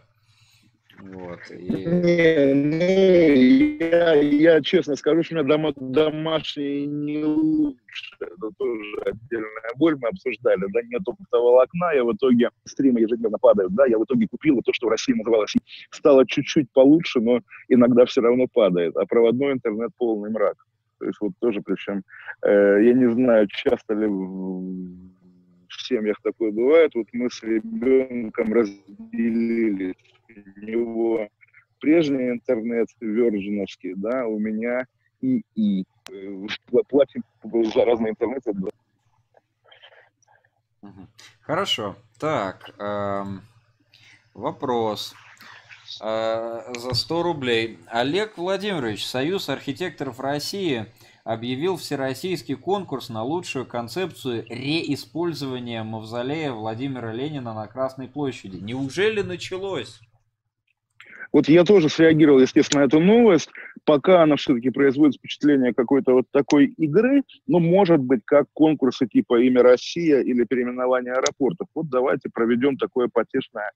Вот, 1.02 1.40
и... 1.50 1.71
Не, 1.71 2.54
ну, 2.54 3.87
я, 3.87 4.14
я 4.14 4.61
честно 4.61 4.97
скажу, 4.97 5.23
что 5.23 5.35
у 5.35 5.38
меня 5.38 5.49
дома, 5.49 5.73
домашние 5.76 6.87
не 6.87 7.25
лучше. 7.25 8.16
Это 8.21 8.50
тоже 8.59 8.97
отдельная 9.07 9.73
боль. 9.76 9.97
Мы 10.00 10.09
обсуждали, 10.09 10.64
да, 10.73 10.80
нет 10.83 11.02
оптового 11.07 11.52
волокна, 11.52 11.92
я 11.95 12.04
в 12.04 12.14
итоге 12.14 12.50
стримы 12.64 13.00
ежедневно 13.00 13.38
падают, 13.38 13.75
да, 13.75 13.87
я 13.87 13.99
в 13.99 14.04
итоге 14.04 14.26
купил 14.30 14.61
то, 14.62 14.73
что 14.73 14.88
в 14.88 14.90
России 14.90 15.14
называлось, 15.14 15.54
стало 15.90 16.26
чуть-чуть 16.26 16.71
получше, 16.73 17.21
но 17.21 17.40
иногда 17.69 18.04
все 18.04 18.21
равно 18.21 18.47
падает. 18.52 18.97
А 18.97 19.07
проводной 19.07 19.52
интернет 19.52 19.90
полный 19.97 20.30
мрак. 20.30 20.57
То 20.99 21.07
есть 21.07 21.19
вот 21.21 21.33
тоже, 21.40 21.62
причем, 21.62 22.02
э, 22.42 22.85
я 22.85 22.92
не 22.92 23.11
знаю, 23.11 23.47
часто 23.49 23.95
ли 23.95 24.07
в 24.07 25.83
семьях 25.83 26.19
такое 26.23 26.52
бывает. 26.52 26.95
Вот 26.95 27.07
мы 27.12 27.30
с 27.30 27.42
ребенком 27.42 28.52
разделились 28.52 29.95
него 30.56 31.28
прежний 31.80 32.30
интернет 32.30 32.88
верженовский, 33.00 33.94
да, 33.94 34.26
у 34.26 34.38
меня 34.38 34.87
и 35.20 35.42
и 35.54 35.84
э, 36.10 36.46
платим 36.88 37.22
за 37.42 37.84
разные 37.84 38.10
интернеты. 38.10 38.52
Хорошо. 41.40 41.96
Так, 42.18 42.70
эм, 42.78 43.42
вопрос. 44.34 45.14
Э, 46.00 46.72
за 46.76 46.94
100 46.94 47.22
рублей. 47.22 47.78
Олег 47.87 48.38
Владимирович, 48.38 49.06
Союз 49.06 49.49
архитекторов 49.49 50.20
России 50.20 50.87
объявил 51.25 51.76
всероссийский 51.76 52.54
конкурс 52.56 53.08
на 53.08 53.22
лучшую 53.22 53.66
концепцию 53.66 54.46
реиспользования 54.49 55.82
мавзолея 55.82 56.52
Владимира 56.52 57.12
Ленина 57.12 57.52
на 57.52 57.66
Красной 57.66 58.08
площади. 58.08 58.56
Неужели 58.56 59.22
началось? 59.22 60.00
Вот 61.32 61.49
я 61.49 61.64
тоже 61.64 61.88
среагировал, 61.88 62.40
естественно, 62.40 62.82
на 62.82 62.87
эту 62.87 63.00
новость. 63.00 63.50
Пока 63.84 64.22
она 64.22 64.37
все-таки 64.37 64.70
производит 64.70 65.16
впечатление 65.16 65.72
какой-то 65.72 66.12
вот 66.12 66.26
такой 66.32 66.66
игры, 66.76 67.22
ну, 67.46 67.60
может 67.60 68.00
быть, 68.00 68.22
как 68.25 68.46
конкурсы 68.52 69.06
типа 69.06 69.40
«Имя 69.40 69.62
Россия» 69.62 70.20
или 70.20 70.44
переименование 70.44 71.14
аэропортов. 71.14 71.68
Вот 71.75 71.88
давайте 71.88 72.30
проведем 72.32 72.76
такое 72.76 73.08
потешное 73.12 73.70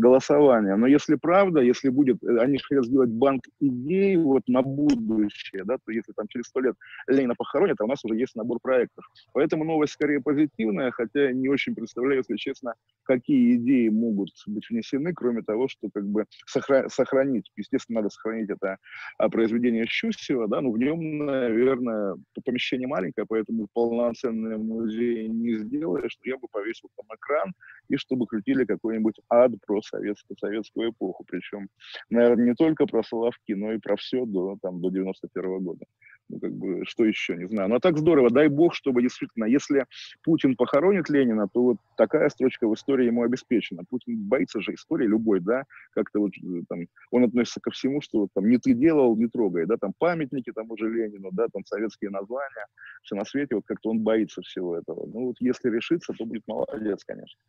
голосования. 0.00 0.76
Но 0.76 0.86
если 0.86 1.14
правда, 1.14 1.60
если 1.60 1.90
будет, 1.90 2.22
э, 2.24 2.38
они 2.38 2.58
же 2.58 2.64
хотят 2.64 2.86
сделать 2.86 3.10
банк 3.10 3.44
идей 3.60 4.16
вот 4.16 4.42
на 4.48 4.62
будущее, 4.62 5.62
да, 5.64 5.76
то 5.76 5.92
если 5.92 6.12
там 6.12 6.26
через 6.28 6.46
сто 6.46 6.60
лет 6.60 6.74
Ленина 7.06 7.34
похоронят, 7.36 7.80
а 7.80 7.84
у 7.84 7.86
нас 7.86 8.04
уже 8.04 8.16
есть 8.16 8.34
набор 8.34 8.58
проектов. 8.60 9.04
Поэтому 9.32 9.64
новость 9.64 9.92
скорее 9.92 10.20
позитивная, 10.20 10.90
хотя 10.90 11.32
не 11.32 11.48
очень 11.48 11.74
представляю, 11.74 12.18
если 12.18 12.36
честно, 12.36 12.74
какие 13.04 13.56
идеи 13.56 13.88
могут 13.88 14.30
быть 14.46 14.68
внесены, 14.70 15.12
кроме 15.12 15.42
того, 15.42 15.68
что 15.68 15.88
как 15.92 16.06
бы 16.06 16.24
сохранить. 16.46 17.50
Естественно, 17.56 18.00
надо 18.00 18.10
сохранить 18.10 18.50
это 18.50 18.78
а, 19.18 19.28
произведение 19.28 19.86
Щусева, 19.86 20.48
да, 20.48 20.60
но 20.60 20.70
в 20.70 20.78
нем, 20.78 21.26
наверное, 21.26 22.16
помещение 22.44 22.88
маленькое, 22.88 23.26
поэтому 23.28 23.68
полноценный 23.72 24.56
музей 24.56 25.28
не 25.28 25.56
сделаешь, 25.58 26.12
что 26.12 26.22
я 26.24 26.36
бы 26.36 26.48
повесил 26.50 26.88
там 26.96 27.06
экран, 27.16 27.52
и 27.88 27.96
чтобы 27.96 28.26
крутили 28.26 28.64
какой-нибудь 28.64 29.16
ад 29.28 29.52
про 29.66 29.82
советскую, 29.90 30.36
советскую 30.38 30.90
эпоху. 30.90 31.24
Причем, 31.26 31.68
наверное, 32.10 32.46
не 32.46 32.54
только 32.54 32.86
про 32.86 33.02
Соловки, 33.02 33.52
но 33.52 33.72
и 33.72 33.78
про 33.78 33.96
все 33.96 34.24
до, 34.24 34.56
там, 34.62 34.80
до 34.80 34.90
91 34.90 35.44
-го 35.44 35.60
года. 35.60 35.84
Ну, 36.30 36.38
как 36.38 36.52
бы, 36.52 36.84
что 36.86 37.04
еще, 37.04 37.36
не 37.36 37.48
знаю. 37.48 37.68
Но 37.68 37.80
так 37.80 37.98
здорово, 37.98 38.30
дай 38.30 38.48
бог, 38.48 38.74
чтобы 38.74 39.02
действительно, 39.02 39.46
если 39.46 39.86
Путин 40.22 40.54
похоронит 40.54 41.10
Ленина, 41.10 41.48
то 41.48 41.62
вот 41.62 41.76
такая 41.96 42.28
строчка 42.28 42.68
в 42.68 42.74
истории 42.74 43.06
ему 43.06 43.22
обеспечена. 43.22 43.82
Путин 43.90 44.28
боится 44.28 44.60
же 44.60 44.74
истории 44.74 45.06
любой, 45.06 45.40
да, 45.40 45.64
как-то 45.92 46.20
вот 46.20 46.32
э, 46.36 46.62
там, 46.68 46.86
он 47.10 47.24
относится 47.24 47.60
ко 47.60 47.70
всему, 47.70 48.00
что 48.00 48.28
там 48.32 48.48
не 48.48 48.58
ты 48.58 48.74
делал, 48.74 49.16
не 49.16 49.26
трогай, 49.26 49.66
да, 49.66 49.76
там 49.76 49.92
памятники 49.98 50.52
тому 50.52 50.76
же 50.76 50.88
Ленину, 50.88 51.30
да, 51.32 51.48
там 51.52 51.64
советские 51.64 52.10
названия, 52.10 52.66
все 53.02 53.16
на 53.16 53.24
свете, 53.24 53.56
вот 53.56 53.64
как-то 53.66 53.90
он 53.90 54.00
боится 54.00 54.40
всего 54.42 54.76
этого. 54.76 55.06
Ну, 55.06 55.26
вот 55.26 55.36
если 55.40 55.68
решится, 55.68 56.12
то 56.12 56.24
будет 56.24 56.46
молодец, 56.46 57.02
конечно. 57.04 57.40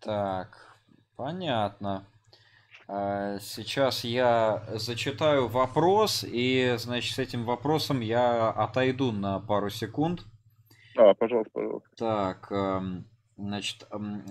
Так, 0.00 0.67
Понятно. 1.18 2.04
А, 2.86 3.40
сейчас 3.40 4.04
я 4.04 4.62
зачитаю 4.74 5.48
вопрос, 5.48 6.24
и, 6.24 6.76
значит, 6.78 7.16
с 7.16 7.18
этим 7.18 7.44
вопросом 7.44 8.00
я 8.00 8.50
отойду 8.50 9.10
на 9.10 9.40
пару 9.40 9.68
секунд. 9.68 10.20
А, 10.96 11.14
пожалуйста, 11.14 11.50
пожалуйста. 11.52 11.88
Так, 11.96 12.52
эм, 12.52 13.04
значит, 13.36 13.84
эм, 13.90 14.22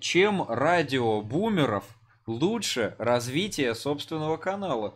чем 0.00 0.42
радио 0.48 1.20
бумеров 1.20 1.84
лучше 2.26 2.94
развития 2.96 3.74
собственного 3.74 4.38
канала? 4.38 4.94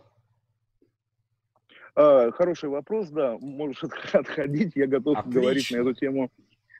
А, 1.93 2.31
хороший 2.31 2.69
вопрос, 2.69 3.09
да. 3.09 3.37
Можешь 3.39 3.83
отходить, 4.13 4.71
я 4.73 4.87
готов 4.87 5.19
Отлично. 5.19 5.41
говорить 5.41 5.71
на 5.71 5.77
эту 5.77 5.93
тему 5.93 6.31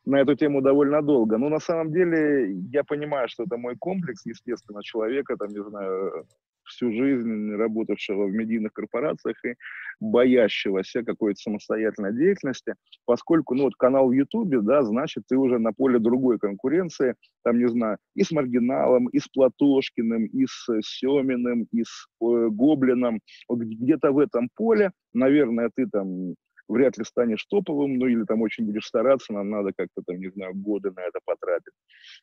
на 0.05 0.21
эту 0.21 0.35
тему 0.35 0.62
довольно 0.62 1.01
долго. 1.01 1.38
Но 1.38 1.50
на 1.50 1.59
самом 1.59 1.91
деле 1.91 2.53
я 2.71 2.83
понимаю, 2.83 3.27
что 3.27 3.43
это 3.43 3.57
мой 3.57 3.75
комплекс, 3.75 4.25
естественно, 4.25 4.83
человека, 4.83 5.35
там, 5.38 5.50
не 5.50 5.63
знаю, 5.63 6.25
всю 6.65 6.91
жизнь 6.91 7.51
работавшего 7.51 8.25
в 8.25 8.31
медийных 8.31 8.74
корпорациях 8.74 9.38
и 9.45 9.55
боящегося 10.00 11.03
какой-то 11.03 11.39
самостоятельной 11.39 12.13
деятельности, 12.13 12.75
поскольку, 13.05 13.55
ну, 13.55 13.65
вот 13.65 13.75
канал 13.75 14.09
в 14.09 14.13
Ютубе, 14.13 14.62
да, 14.62 14.83
значит, 14.83 15.24
ты 15.27 15.38
уже 15.38 15.59
на 15.59 15.74
поле 15.74 16.00
другой 16.00 16.39
конкуренции, 16.39 17.15
там, 17.43 17.59
не 17.59 17.67
знаю, 17.69 17.97
и 18.15 18.24
с 18.24 18.31
Маргиналом, 18.31 19.07
и 19.07 19.19
с 19.19 19.27
Платошкиным, 19.27 20.25
и 20.25 20.45
с 20.47 20.67
Семиным, 20.81 21.67
и 21.71 21.83
с 21.83 22.07
э, 22.21 22.47
Гоблином, 22.50 23.19
где-то 23.50 24.12
в 24.12 24.19
этом 24.19 24.50
поле, 24.55 24.91
наверное, 25.13 25.69
ты 25.75 25.88
там 25.88 26.35
вряд 26.67 26.98
ли 26.98 27.03
станешь 27.03 27.45
топовым, 27.45 27.98
ну 27.98 28.07
или 28.07 28.24
там 28.24 28.41
очень 28.41 28.65
будешь 28.65 28.86
стараться, 28.86 29.34
нам 29.34 29.50
надо 29.50 29.72
как-то 29.75 30.01
там, 30.05 30.17
не 30.17 30.29
знаю, 30.29 30.53
годы 30.55 30.91
на 30.91 31.01
это 31.01 31.19
потратить. 31.25 31.74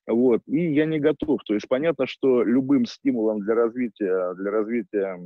Вот. 0.06 0.42
И 0.46 0.72
я 0.72 0.87
не 0.87 0.99
готов. 0.99 1.40
То 1.44 1.54
есть 1.54 1.68
понятно, 1.68 2.06
что 2.06 2.42
любым 2.42 2.87
стимулом 2.87 3.40
для 3.40 3.54
развития, 3.54 4.34
для 4.34 4.50
развития 4.50 5.18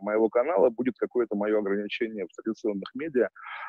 моего 0.00 0.28
канала 0.28 0.70
будет 0.70 0.94
какое-то 0.98 1.36
мое 1.36 1.58
ограничение 1.58 2.26
в 2.26 2.42
традиционных 2.42 2.94
медиа, 2.94 3.28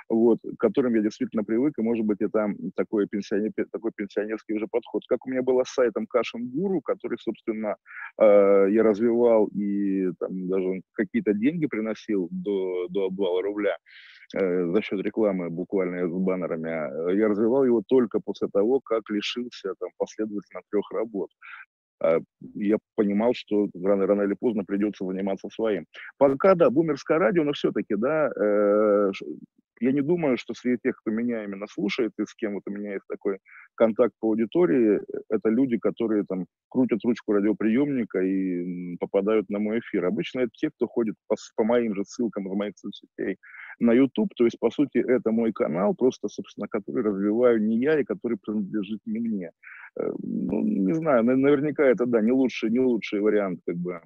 вот, 0.09 0.39
к 0.41 0.59
которым 0.59 0.95
я 0.95 1.01
действительно 1.01 1.43
привык, 1.43 1.73
и 1.77 1.81
может 1.81 2.05
быть 2.05 2.21
это 2.21 2.53
такой, 2.75 3.07
пенсионер, 3.07 3.51
такой 3.71 3.91
пенсионерский 3.95 4.55
уже 4.55 4.67
подход. 4.67 5.03
Как 5.07 5.25
у 5.25 5.29
меня 5.29 5.41
было 5.41 5.63
с 5.63 5.73
сайтом 5.73 6.07
Кашин 6.07 6.49
Гуру, 6.49 6.81
который, 6.81 7.17
собственно, 7.19 7.75
э, 8.17 8.67
я 8.69 8.83
развивал 8.83 9.47
и 9.47 10.11
там 10.19 10.47
даже 10.47 10.81
какие-то 10.93 11.33
деньги 11.33 11.67
приносил 11.67 12.27
до, 12.31 12.87
до 12.89 13.05
обвала 13.05 13.41
рубля. 13.41 13.77
Э, 14.33 14.65
за 14.73 14.81
счет 14.81 14.99
рекламы 15.01 15.49
буквально 15.49 16.07
с 16.07 16.11
баннерами. 16.11 16.69
А, 16.69 17.11
я 17.11 17.27
развивал 17.27 17.63
его 17.63 17.83
только 17.87 18.19
после 18.19 18.47
того, 18.47 18.79
как 18.79 19.09
лишился 19.09 19.73
там, 19.79 19.89
последовательно 19.97 20.61
трех 20.69 20.91
работ 20.91 21.29
я 22.55 22.77
понимал, 22.95 23.33
что 23.33 23.67
рано, 23.81 24.05
рано 24.05 24.23
или 24.23 24.33
поздно 24.33 24.63
придется 24.65 25.05
заниматься 25.05 25.49
своим. 25.49 25.85
Пока, 26.17 26.55
да, 26.55 26.69
бумерское 26.69 27.17
радио, 27.17 27.43
но 27.43 27.53
все-таки, 27.53 27.95
да, 27.95 28.29
э, 28.35 29.11
я 29.79 29.91
не 29.91 30.01
думаю, 30.01 30.37
что 30.37 30.53
среди 30.53 30.79
тех, 30.83 30.95
кто 30.97 31.11
меня 31.11 31.43
именно 31.43 31.67
слушает 31.67 32.11
и 32.19 32.25
с 32.25 32.33
кем 32.33 32.53
вот 32.53 32.63
у 32.67 32.71
меня 32.71 32.93
есть 32.93 33.05
такой 33.07 33.39
контакт 33.75 34.13
по 34.19 34.29
аудитории, 34.29 35.01
это 35.29 35.49
люди, 35.49 35.77
которые 35.77 36.23
там 36.27 36.45
крутят 36.69 36.99
ручку 37.03 37.33
радиоприемника 37.33 38.19
и 38.19 38.95
попадают 38.97 39.49
на 39.49 39.59
мой 39.59 39.79
эфир. 39.79 40.05
Обычно 40.05 40.41
это 40.41 40.51
те, 40.53 40.69
кто 40.69 40.87
ходит 40.87 41.15
по, 41.27 41.35
по 41.55 41.63
моим 41.63 41.95
же 41.95 42.03
ссылкам 42.05 42.47
в 42.47 42.55
моих 42.55 42.73
соцсетей 42.77 43.37
на 43.79 43.93
YouTube. 43.93 44.33
То 44.35 44.45
есть, 44.45 44.59
по 44.59 44.69
сути, 44.69 44.97
это 44.97 45.31
мой 45.31 45.51
канал, 45.51 45.95
просто, 45.95 46.27
собственно, 46.29 46.67
который 46.67 47.03
развиваю 47.03 47.61
не 47.61 47.79
я 47.79 47.99
и 47.99 48.03
который 48.03 48.37
принадлежит 48.41 48.99
не 49.05 49.19
мне. 49.19 49.51
Э, 49.99 50.11
ну, 50.19 50.61
не 50.61 50.93
знаю, 50.93 51.23
наверняка 51.23 51.85
это, 51.85 52.05
да, 52.05 52.21
не 52.21 52.31
лучший, 52.31 52.69
не 52.69 52.79
лучший 52.79 53.19
вариант, 53.19 53.59
как 53.65 53.75
бы, 53.77 54.01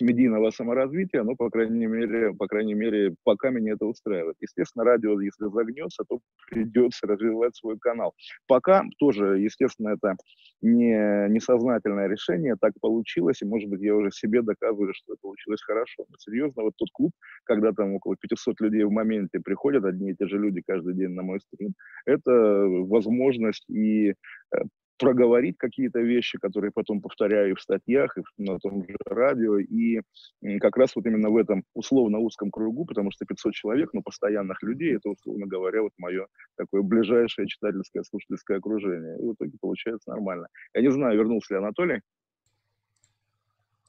медийного 0.00 0.50
саморазвития, 0.50 1.22
но, 1.22 1.34
по 1.36 1.50
крайней 1.50 1.86
мере, 1.86 2.34
по 2.34 2.46
крайней 2.46 2.74
мере, 2.74 3.14
пока 3.24 3.50
меня 3.50 3.72
это 3.74 3.86
устраивает. 3.86 4.36
Естественно, 4.40 4.84
радио, 4.84 5.20
если 5.20 5.48
загнется, 5.48 6.04
то 6.08 6.20
придется 6.50 7.06
развивать 7.06 7.56
свой 7.56 7.78
канал. 7.78 8.14
Пока 8.46 8.84
тоже, 8.98 9.38
естественно, 9.38 9.90
это 9.90 10.16
не 10.62 11.28
несознательное 11.28 12.08
решение, 12.08 12.56
так 12.60 12.72
получилось, 12.80 13.42
и, 13.42 13.46
может 13.46 13.68
быть, 13.68 13.80
я 13.80 13.94
уже 13.94 14.10
себе 14.10 14.42
доказываю, 14.42 14.92
что 14.94 15.14
получилось 15.20 15.62
хорошо. 15.62 16.04
Но 16.08 16.16
серьезно, 16.18 16.62
вот 16.62 16.74
тот 16.76 16.88
клуб, 16.92 17.12
когда 17.44 17.72
там 17.72 17.94
около 17.94 18.16
500 18.16 18.60
людей 18.60 18.84
в 18.84 18.90
моменте 18.90 19.40
приходят, 19.40 19.84
одни 19.84 20.10
и 20.10 20.14
те 20.14 20.26
же 20.26 20.38
люди 20.38 20.62
каждый 20.66 20.94
день 20.94 21.10
на 21.10 21.22
мой 21.22 21.40
стрим, 21.40 21.74
это 22.04 22.32
возможность 22.32 23.68
и 23.68 24.10
э, 24.10 24.14
проговорить 24.98 25.56
какие-то 25.58 26.00
вещи, 26.00 26.38
которые 26.38 26.70
потом 26.72 27.00
повторяю 27.00 27.54
в 27.56 27.60
статьях, 27.60 28.16
и 28.16 28.22
на 28.38 28.58
том 28.58 28.84
же 28.84 28.96
радио, 29.06 29.58
и 29.58 30.00
как 30.60 30.76
раз 30.76 30.96
вот 30.96 31.06
именно 31.06 31.30
в 31.30 31.36
этом 31.36 31.64
условно 31.74 32.18
узком 32.18 32.50
кругу, 32.50 32.86
потому 32.86 33.10
что 33.10 33.24
500 33.26 33.52
человек, 33.54 33.90
но 33.92 34.02
постоянных 34.02 34.62
людей, 34.62 34.96
это, 34.96 35.10
условно 35.10 35.46
говоря, 35.46 35.82
вот 35.82 35.92
мое 35.98 36.26
такое 36.56 36.82
ближайшее 36.82 37.46
читательское, 37.46 38.02
слушательское 38.02 38.58
окружение. 38.58 39.18
И 39.18 39.22
в 39.22 39.34
итоге 39.34 39.52
получается 39.60 40.10
нормально. 40.10 40.48
Я 40.74 40.82
не 40.82 40.90
знаю, 40.90 41.18
вернулся 41.18 41.54
ли 41.54 41.58
Анатолий 41.58 42.00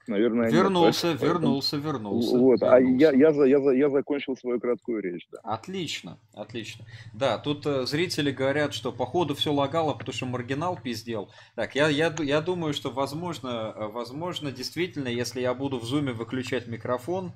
наверное, 0.08 0.50
вернулся, 0.50 1.08
нет. 1.08 1.22
вернулся, 1.22 1.76
вернулся. 1.76 2.38
Вот, 2.38 2.60
вернулся. 2.60 2.74
а 2.74 2.80
я, 2.80 3.12
я, 3.12 3.30
я, 3.30 3.58
я, 3.58 3.72
я 3.72 3.90
закончил 3.90 4.36
свою 4.36 4.58
краткую 4.60 5.02
речь, 5.02 5.26
да. 5.30 5.38
Отлично, 5.42 6.18
отлично. 6.34 6.84
Да, 7.14 7.38
тут 7.38 7.66
э, 7.66 7.86
зрители 7.86 8.30
говорят, 8.30 8.74
что 8.74 8.92
походу 8.92 9.34
все 9.34 9.52
лагало, 9.52 9.94
потому 9.94 10.12
что 10.12 10.26
маргинал 10.26 10.78
пиздел. 10.82 11.30
Так, 11.54 11.74
я, 11.74 11.88
я, 11.88 12.14
я 12.18 12.40
думаю, 12.40 12.72
что 12.72 12.90
возможно, 12.90 13.74
э, 13.76 13.86
возможно, 13.88 14.50
действительно, 14.50 15.08
если 15.08 15.40
я 15.40 15.54
буду 15.54 15.78
в 15.78 15.84
зуме 15.84 16.12
выключать 16.12 16.66
микрофон, 16.66 17.32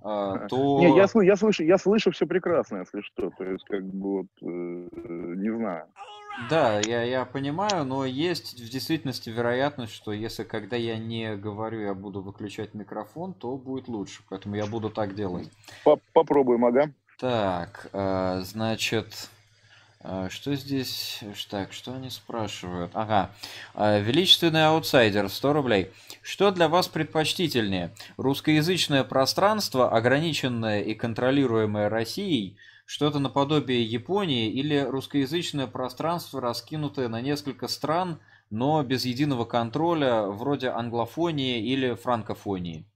э, 0.00 0.46
то... 0.48 0.78
Не, 0.80 0.96
я, 0.96 1.08
я, 1.22 1.36
слышу, 1.36 1.62
я 1.62 1.78
слышу 1.78 2.10
все 2.10 2.26
прекрасно, 2.26 2.78
если 2.78 3.00
что. 3.02 3.30
То 3.36 3.44
есть, 3.44 3.64
как 3.64 3.84
бы, 3.84 4.18
вот, 4.18 4.26
э, 4.42 4.46
не 4.46 5.54
знаю. 5.54 5.86
Да, 6.48 6.80
я, 6.80 7.02
я 7.02 7.24
понимаю, 7.24 7.84
но 7.84 8.04
есть 8.04 8.58
в 8.60 8.68
действительности 8.70 9.28
вероятность, 9.28 9.92
что 9.92 10.12
если 10.12 10.44
когда 10.44 10.76
я 10.76 10.96
не 10.96 11.36
говорю, 11.36 11.80
я 11.80 11.94
буду 11.94 12.22
выключать 12.22 12.74
микрофон, 12.74 13.34
то 13.34 13.56
будет 13.56 13.88
лучше. 13.88 14.22
Поэтому 14.28 14.54
я 14.54 14.66
буду 14.66 14.88
так 14.88 15.14
делать. 15.14 15.50
Попробуем, 16.12 16.64
ага. 16.64 16.92
Так, 17.18 17.88
э, 17.92 18.42
значит, 18.44 19.28
э, 20.04 20.28
что 20.30 20.54
здесь? 20.54 21.20
Так, 21.50 21.72
что 21.72 21.92
они 21.94 22.08
спрашивают? 22.08 22.92
Ага. 22.94 23.30
Э, 23.74 24.00
величественный 24.00 24.66
аутсайдер, 24.66 25.28
100 25.28 25.52
рублей. 25.52 25.90
Что 26.22 26.52
для 26.52 26.68
вас 26.68 26.86
предпочтительнее? 26.86 27.90
Русскоязычное 28.16 29.02
пространство, 29.02 29.90
ограниченное 29.90 30.82
и 30.82 30.94
контролируемое 30.94 31.88
Россией– 31.88 32.56
что-то 32.88 33.18
наподобие 33.18 33.84
Японии 33.84 34.50
или 34.50 34.78
русскоязычное 34.78 35.66
пространство, 35.66 36.40
раскинутое 36.40 37.08
на 37.08 37.20
несколько 37.20 37.68
стран, 37.68 38.18
но 38.48 38.82
без 38.82 39.04
единого 39.04 39.44
контроля, 39.44 40.22
вроде 40.22 40.70
англофонии 40.70 41.62
или 41.70 41.92
франкофонии? 41.92 42.86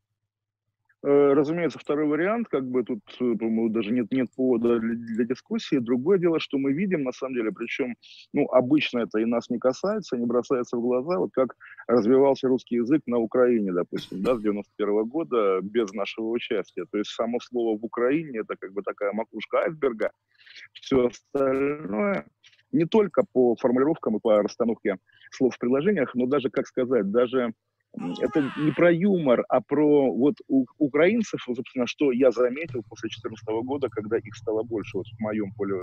Э, 1.05 1.33
разумеется, 1.33 1.81
второй 1.81 2.07
вариант, 2.07 2.47
как 2.49 2.65
бы 2.65 2.85
тут, 2.85 3.01
э, 3.21 3.35
по-моему, 3.37 3.69
даже 3.71 3.91
нет, 3.91 4.13
нет 4.13 4.29
повода 4.37 4.79
для, 4.79 4.95
для 4.95 5.25
дискуссии. 5.25 5.77
Другое 5.77 6.19
дело, 6.19 6.39
что 6.39 6.59
мы 6.59 6.73
видим, 6.73 7.03
на 7.03 7.13
самом 7.13 7.35
деле, 7.35 7.51
причем, 7.51 7.97
ну, 8.33 8.47
обычно 8.47 9.01
это 9.01 9.19
и 9.19 9.25
нас 9.25 9.51
не 9.51 9.59
касается, 9.59 10.17
не 10.17 10.27
бросается 10.27 10.77
в 10.77 10.81
глаза, 10.81 11.19
вот 11.19 11.31
как 11.33 11.57
развивался 11.89 12.47
русский 12.47 12.77
язык 12.77 13.03
на 13.07 13.19
Украине, 13.19 13.73
допустим, 13.73 14.23
да, 14.23 14.37
с 14.37 14.41
91 14.41 14.95
-го 14.95 15.05
года 15.05 15.61
без 15.61 15.93
нашего 15.93 16.27
участия. 16.27 16.85
То 16.93 16.99
есть 16.99 17.11
само 17.11 17.41
слово 17.41 17.77
в 17.77 17.85
Украине, 17.85 18.41
это 18.41 18.55
как 18.57 18.73
бы 18.73 18.83
такая 18.83 19.13
макушка 19.13 19.59
айсберга. 19.59 20.13
Все 20.73 21.07
остальное 21.07 22.27
не 22.71 22.87
только 22.87 23.25
по 23.33 23.55
формулировкам 23.57 24.17
и 24.17 24.21
по 24.21 24.43
расстановке 24.43 24.97
слов 25.31 25.55
в 25.55 25.59
предложениях, 25.59 26.15
но 26.15 26.27
даже, 26.27 26.49
как 26.49 26.67
сказать, 26.67 27.11
даже 27.11 27.53
это 28.21 28.51
не 28.57 28.73
про 28.73 28.91
юмор, 28.91 29.45
а 29.49 29.61
про 29.61 30.13
вот 30.13 30.37
у 30.49 30.65
украинцев, 30.79 31.43
собственно, 31.43 31.87
что 31.87 32.11
я 32.13 32.31
заметил 32.31 32.83
после 32.89 33.09
2014 33.09 33.47
года, 33.67 33.89
когда 33.91 34.19
их 34.19 34.35
стало 34.35 34.63
больше 34.63 34.99
вот 34.99 35.07
в 35.07 35.21
моем 35.21 35.53
поле, 35.53 35.77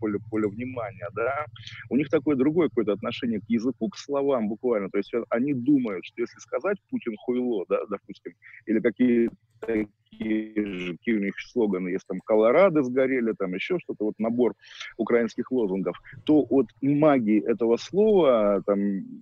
поле, 0.00 0.18
поле 0.30 0.48
внимания, 0.48 1.08
да, 1.12 1.46
у 1.90 1.96
них 1.96 2.08
такое 2.08 2.36
другое 2.36 2.68
какое-то 2.68 2.92
отношение 2.92 3.40
к 3.40 3.44
языку, 3.48 3.88
к 3.88 3.96
словам 3.96 4.48
буквально, 4.48 4.90
то 4.90 4.98
есть 4.98 5.12
они 5.30 5.54
думают, 5.54 6.04
что 6.04 6.22
если 6.22 6.38
сказать 6.40 6.78
Путин 6.90 7.16
хуйло, 7.16 7.64
да, 7.68 7.80
допустим, 7.88 8.34
или 8.66 8.80
какие-то 8.80 9.36
какие 10.18 11.16
у 11.16 11.20
них 11.20 11.34
слоганы 11.40 11.88
есть, 11.88 12.06
там, 12.06 12.20
Колорадо 12.20 12.82
сгорели, 12.82 13.32
там, 13.32 13.54
еще 13.54 13.78
что-то, 13.78 14.04
вот 14.04 14.14
набор 14.18 14.54
украинских 14.96 15.50
лозунгов, 15.50 15.96
то 16.24 16.46
от 16.48 16.68
магии 16.82 17.42
этого 17.44 17.76
слова, 17.76 18.62
там, 18.66 18.78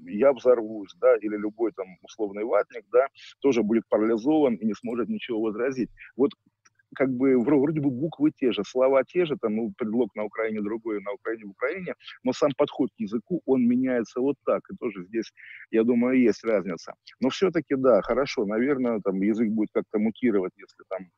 я 0.07 0.33
взорвусь, 0.33 0.95
да, 1.01 1.16
или 1.16 1.37
любой 1.37 1.73
там 1.73 1.87
условный 2.22 2.44
ватник, 2.44 2.85
да, 2.92 3.06
тоже 3.40 3.62
будет 3.62 3.85
парализован 3.88 4.54
и 4.54 4.66
не 4.66 4.74
сможет 4.74 5.08
ничего 5.08 5.40
возразить. 5.40 5.90
Вот 6.16 6.30
как 6.94 7.08
бы 7.08 7.38
вроде 7.38 7.80
бы 7.80 7.90
буквы 7.90 8.32
те 8.37 8.52
же, 8.52 8.64
слова 8.64 9.02
те 9.02 9.24
же, 9.24 9.37
там, 9.40 9.56
ну, 9.56 9.72
предлог 9.78 10.14
на 10.14 10.24
Украине 10.24 10.61
другой, 10.61 11.00
на 11.00 11.12
Украине 11.12 11.46
в 11.46 11.50
Украине, 11.50 11.94
но 12.22 12.32
сам 12.32 12.50
подход 12.56 12.90
к 12.90 13.00
языку, 13.00 13.40
он 13.46 13.66
меняется 13.66 14.20
вот 14.20 14.37
так, 14.44 14.61
и 14.70 14.76
тоже 14.76 15.04
здесь, 15.04 15.32
я 15.70 15.85
думаю, 15.85 16.20
есть 16.20 16.44
разница. 16.44 16.92
Но 17.20 17.30
все-таки, 17.30 17.76
да, 17.76 18.02
хорошо, 18.02 18.44
наверное, 18.44 19.00
там 19.00 19.22
язык 19.22 19.48
будет 19.48 19.70
как-то 19.72 19.98
мутировать, 19.98 20.52
если 20.56 20.85
там 20.88 21.08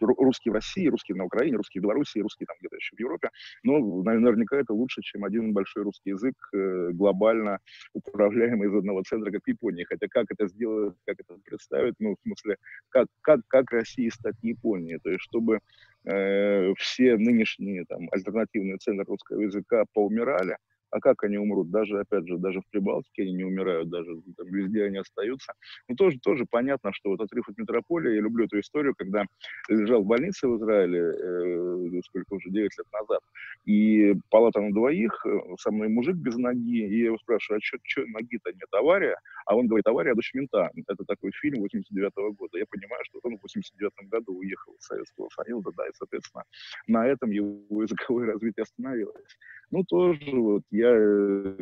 русский 0.00 0.50
в 0.50 0.54
России, 0.54 0.88
русский 0.88 1.14
на 1.14 1.24
Украине, 1.24 1.56
русский 1.56 1.80
в 1.80 1.82
Беларуси, 1.82 2.18
русский 2.18 2.44
там 2.44 2.56
где-то 2.60 2.76
еще 2.76 2.96
в 2.96 3.00
Европе. 3.00 3.30
Но 3.62 3.78
наверняка 4.02 4.56
это 4.56 4.72
лучше, 4.72 5.02
чем 5.02 5.24
один 5.24 5.52
большой 5.52 5.84
русский 5.84 6.10
язык, 6.10 6.34
э, 6.54 6.90
глобально 6.92 7.58
управляемый 7.92 8.68
из 8.68 8.74
одного 8.74 9.02
центра, 9.02 9.30
как 9.30 9.42
в 9.44 9.48
Японии. 9.48 9.84
Хотя 9.84 10.06
как 10.08 10.26
это 10.30 10.48
сделать, 10.48 10.96
как 11.06 11.20
это 11.20 11.38
представить, 11.44 11.94
ну, 11.98 12.14
в 12.14 12.22
смысле, 12.22 12.56
как, 12.88 13.06
как, 13.20 13.40
как 13.48 13.70
России 13.72 14.08
стать 14.08 14.36
Японией? 14.42 14.98
То 15.02 15.10
есть, 15.10 15.22
чтобы 15.22 15.60
э, 16.04 16.74
все 16.76 17.16
нынешние 17.16 17.84
там 17.84 18.08
альтернативные 18.10 18.78
центры 18.78 19.04
русского 19.06 19.40
языка 19.40 19.84
поумирали, 19.92 20.56
а 20.92 21.00
как 21.00 21.24
они 21.24 21.38
умрут? 21.38 21.70
Даже, 21.70 22.00
опять 22.00 22.28
же, 22.28 22.36
даже 22.38 22.60
в 22.60 22.66
Прибалтике 22.70 23.22
они 23.22 23.32
не 23.32 23.44
умирают, 23.44 23.88
даже 23.88 24.20
там, 24.36 24.46
везде 24.48 24.84
они 24.84 24.98
остаются. 24.98 25.54
Ну, 25.88 25.96
тоже, 25.96 26.18
тоже 26.20 26.44
понятно, 26.48 26.92
что 26.92 27.10
вот 27.10 27.20
отрыв 27.20 27.48
от 27.48 27.58
метрополии, 27.58 28.14
я 28.14 28.20
люблю 28.20 28.44
эту 28.44 28.60
историю, 28.60 28.94
когда 28.96 29.24
лежал 29.68 30.02
в 30.02 30.06
больнице 30.06 30.46
в 30.46 30.58
Израиле, 30.58 31.00
э, 31.00 32.00
сколько 32.04 32.34
уже, 32.34 32.50
9 32.50 32.70
лет 32.78 32.86
назад, 32.92 33.20
и 33.64 34.14
палата 34.30 34.60
на 34.60 34.70
двоих, 34.70 35.24
э, 35.26 35.40
со 35.58 35.70
мной 35.70 35.88
мужик 35.88 36.16
без 36.16 36.36
ноги, 36.36 36.86
и 36.86 36.98
я 36.98 37.06
его 37.06 37.18
спрашиваю, 37.18 37.58
а 37.58 37.78
что 37.82 38.06
ноги-то 38.06 38.52
нет, 38.52 38.68
авария? 38.72 39.16
А 39.46 39.56
он 39.56 39.66
говорит, 39.66 39.86
авария 39.86 40.14
дочь 40.14 40.32
мента. 40.34 40.70
Это 40.86 41.04
такой 41.06 41.32
фильм 41.40 41.60
89 41.60 42.12
-го 42.16 42.32
года. 42.32 42.58
Я 42.58 42.66
понимаю, 42.68 43.02
что 43.04 43.18
он 43.22 43.38
в 43.38 43.42
89 43.42 44.08
году 44.08 44.36
уехал 44.36 44.74
из 44.74 44.84
Советского 44.84 45.28
Союза, 45.30 45.70
да, 45.76 45.86
и, 45.86 45.90
соответственно, 45.94 46.44
на 46.86 47.06
этом 47.06 47.30
его 47.30 47.82
языковое 47.82 48.26
развитие 48.26 48.62
остановилось. 48.62 49.36
Ну, 49.70 49.84
тоже 49.84 50.30
вот 50.32 50.62
я 50.70 50.81
э, 50.88 51.54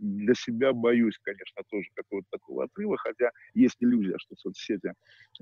для 0.00 0.34
себя 0.34 0.72
боюсь, 0.72 1.18
конечно, 1.22 1.62
тоже 1.70 1.88
какого-то 1.94 2.26
такого 2.30 2.64
отрыва, 2.64 2.96
хотя 2.96 3.30
есть 3.54 3.76
иллюзия, 3.80 4.16
что 4.18 4.36
соцсети 4.36 4.92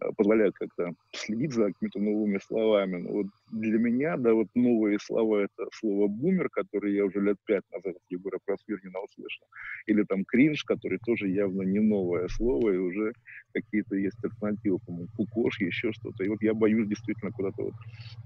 э, 0.01 0.07
позволяют 0.17 0.55
как-то 0.57 0.93
следить 1.13 1.53
за 1.53 1.67
какими-то 1.67 1.99
новыми 1.99 2.39
словами. 2.39 2.97
Но 2.97 3.13
вот 3.13 3.27
для 3.53 3.79
меня, 3.79 4.17
да, 4.17 4.35
вот 4.35 4.49
новые 4.55 4.99
слова— 4.99 5.45
это 5.45 5.69
слово 5.73 6.09
«бумер», 6.09 6.49
которое 6.51 6.93
я 6.93 7.05
уже 7.05 7.21
лет 7.21 7.37
пять 7.45 7.65
назад 7.73 7.97
от 7.97 8.03
Егора 8.11 8.39
Просвирнина 8.45 9.01
услышал, 9.01 9.47
или 9.87 10.03
там 10.05 10.25
«кринж», 10.25 10.65
который 10.65 10.99
тоже 11.05 11.29
явно 11.29 11.63
не 11.63 11.81
новое 11.81 12.29
слово, 12.29 12.71
и 12.71 12.77
уже 12.77 13.13
какие-то 13.53 13.97
есть 13.97 14.23
альтернативы, 14.23 14.79
по-моему, 14.85 15.09
«кукош», 15.17 15.61
еще 15.61 15.93
что-то. 15.93 16.25
И 16.25 16.29
вот 16.29 16.43
я 16.43 16.55
боюсь 16.55 16.89
действительно 16.89 17.33
куда-то 17.33 17.63
вот 17.63 17.75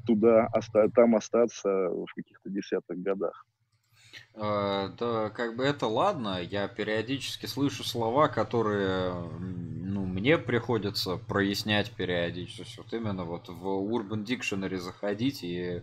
туда, 0.06 0.48
там 0.94 1.16
остаться 1.16 1.68
в 1.88 2.06
каких-то 2.14 2.50
десятых 2.50 2.98
годах. 2.98 3.46
Э, 4.34 4.90
да, 4.98 5.30
как 5.30 5.56
бы 5.56 5.64
это 5.64 5.86
ладно, 5.86 6.40
я 6.40 6.68
периодически 6.68 7.46
слышу 7.46 7.84
слова, 7.84 8.28
которые, 8.28 9.12
ну, 9.38 10.06
мне 10.06 10.38
приходится 10.38 11.16
прояснять 11.16 11.90
периодически. 11.90 12.78
Вот 12.78 12.92
именно 12.92 13.24
вот 13.24 13.48
в 13.48 13.66
Urban 13.66 14.24
Dictionary 14.24 14.78
заходить 14.78 15.42
и 15.42 15.82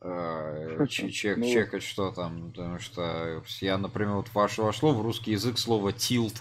э, 0.00 0.86
чек, 0.88 1.36
ну, 1.36 1.46
чекать, 1.46 1.82
что 1.82 2.10
там, 2.10 2.50
потому 2.50 2.78
что 2.80 3.42
я, 3.60 3.78
например, 3.78 4.14
вот 4.14 4.28
ваш, 4.34 4.58
вошло 4.58 4.92
в 4.92 5.02
русский 5.02 5.32
язык 5.32 5.58
слово 5.58 5.90
tilt 5.90 6.40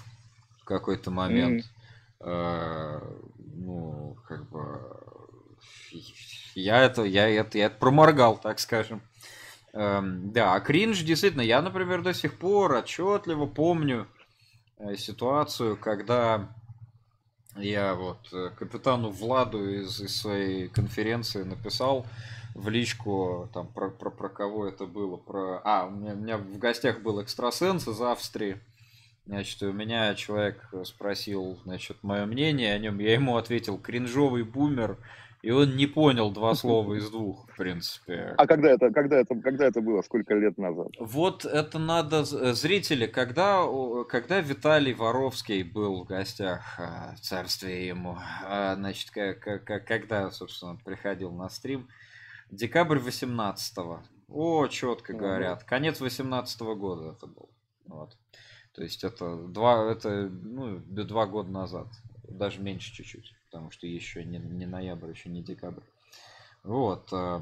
в 0.62 0.63
какой-то 0.65 1.12
момент. 1.12 1.65
Э, 2.19 2.99
ну, 3.55 4.17
как 4.27 4.49
бы 4.49 4.79
я 6.55 6.83
это, 6.83 7.03
я 7.03 7.29
это, 7.29 7.57
я 7.57 7.65
это 7.65 7.77
проморгал, 7.77 8.38
так 8.38 8.59
скажем. 8.59 9.01
Эм, 9.73 10.31
да, 10.31 10.53
а 10.53 10.59
кринж 10.59 11.01
действительно, 11.01 11.41
я, 11.41 11.62
например, 11.62 12.03
до 12.03 12.13
сих 12.13 12.38
пор 12.38 12.73
отчетливо 12.73 13.47
помню 13.47 14.07
э, 14.77 14.95
ситуацию, 14.95 15.77
когда 15.77 16.47
я 17.55 17.95
вот 17.95 18.19
э, 18.31 18.51
капитану 18.55 19.09
Владу 19.09 19.67
из, 19.67 19.99
из 19.99 20.15
своей 20.15 20.67
конференции 20.67 21.41
написал 21.41 22.05
в 22.53 22.69
личку 22.69 23.49
там 23.51 23.67
про, 23.67 23.89
про, 23.89 24.12
про 24.12 24.29
кого 24.29 24.67
это 24.67 24.86
было, 24.86 25.17
про... 25.17 25.59
А, 25.63 25.88
у 25.88 25.89
меня, 25.89 26.13
у 26.13 26.17
меня 26.17 26.38
в 26.38 26.59
гостях 26.59 27.01
был 27.01 27.19
экстрасенс 27.19 27.88
из 27.88 27.99
Австрии, 27.99 28.59
Значит, 29.25 29.63
у 29.63 29.71
меня 29.71 30.13
человек 30.15 30.69
спросил, 30.83 31.57
значит, 31.63 31.95
мое 32.01 32.25
мнение 32.25 32.73
о 32.73 32.77
нем. 32.77 32.99
Я 32.99 33.13
ему 33.13 33.38
ответил, 33.38 33.77
кринжовый 33.77 34.43
бумер 34.43 34.97
и 35.43 35.51
он 35.51 35.75
не 35.75 35.88
понял 35.88 36.32
два 36.32 36.56
слова 36.56 36.93
из 36.93 37.10
двух, 37.12 37.47
в 37.49 37.58
принципе. 37.58 38.34
А 38.38 38.47
когда 38.47 38.71
это, 38.71 38.91
когда 38.91 39.17
это, 39.17 39.36
когда 39.36 39.65
это 39.65 39.82
было? 39.82 40.01
Сколько 40.01 40.34
лет 40.36 40.58
назад? 40.58 40.88
Вот 40.99 41.45
это 41.45 41.79
надо... 41.79 42.23
Э, 42.32 42.53
зрители, 42.53 43.08
когда, 43.08 43.65
когда 44.10 44.39
Виталий 44.39 44.93
Воровский 44.93 45.63
был 45.63 46.03
в 46.03 46.08
гостях, 46.08 46.79
э, 46.79 47.15
царствие 47.21 47.88
ему, 47.88 48.17
а, 48.45 48.75
значит, 48.75 49.12
когда, 49.12 50.32
собственно, 50.32 50.77
приходил 50.77 51.32
на 51.32 51.49
стрим, 51.49 51.89
декабрь 52.49 52.99
18-го. 52.99 54.01
О, 54.29 54.67
четко 54.67 55.13
говорят. 55.13 55.65
Конец 55.65 55.99
18 55.99 56.62
-го 56.62 56.75
года 56.75 57.15
это 57.17 57.27
был. 57.27 57.49
Вот. 57.86 58.17
То 58.73 58.82
есть 58.82 59.03
это 59.03 59.36
два, 59.36 59.91
это, 59.91 60.29
ну, 60.29 60.79
два 60.79 61.25
года 61.25 61.51
назад. 61.51 61.88
Даже 62.38 62.62
меньше 62.62 62.91
чуть-чуть 62.93 63.34
потому 63.54 63.69
что 63.69 63.86
еще 63.86 64.24
не, 64.26 64.39
не 64.39 64.65
ноябрь, 64.65 65.12
еще 65.12 65.30
не 65.30 65.43
декабрь. 65.43 65.84
Вот. 66.63 67.08
Э, 67.13 67.39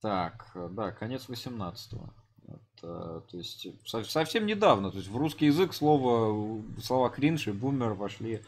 так, 0.00 0.56
да, 0.70 0.92
конец 0.92 1.28
18-го. 1.28 2.08
Вот, 2.46 2.60
э, 2.82 3.20
то 3.30 3.36
есть 3.36 3.66
совсем 3.84 4.46
недавно. 4.46 4.90
То 4.90 4.96
есть 4.96 5.10
в 5.10 5.16
русский 5.18 5.44
язык 5.44 5.74
слово, 5.74 6.62
слова 6.82 7.10
кринж 7.10 7.48
и 7.48 7.52
бумер 7.52 7.92
вошли. 7.92 8.40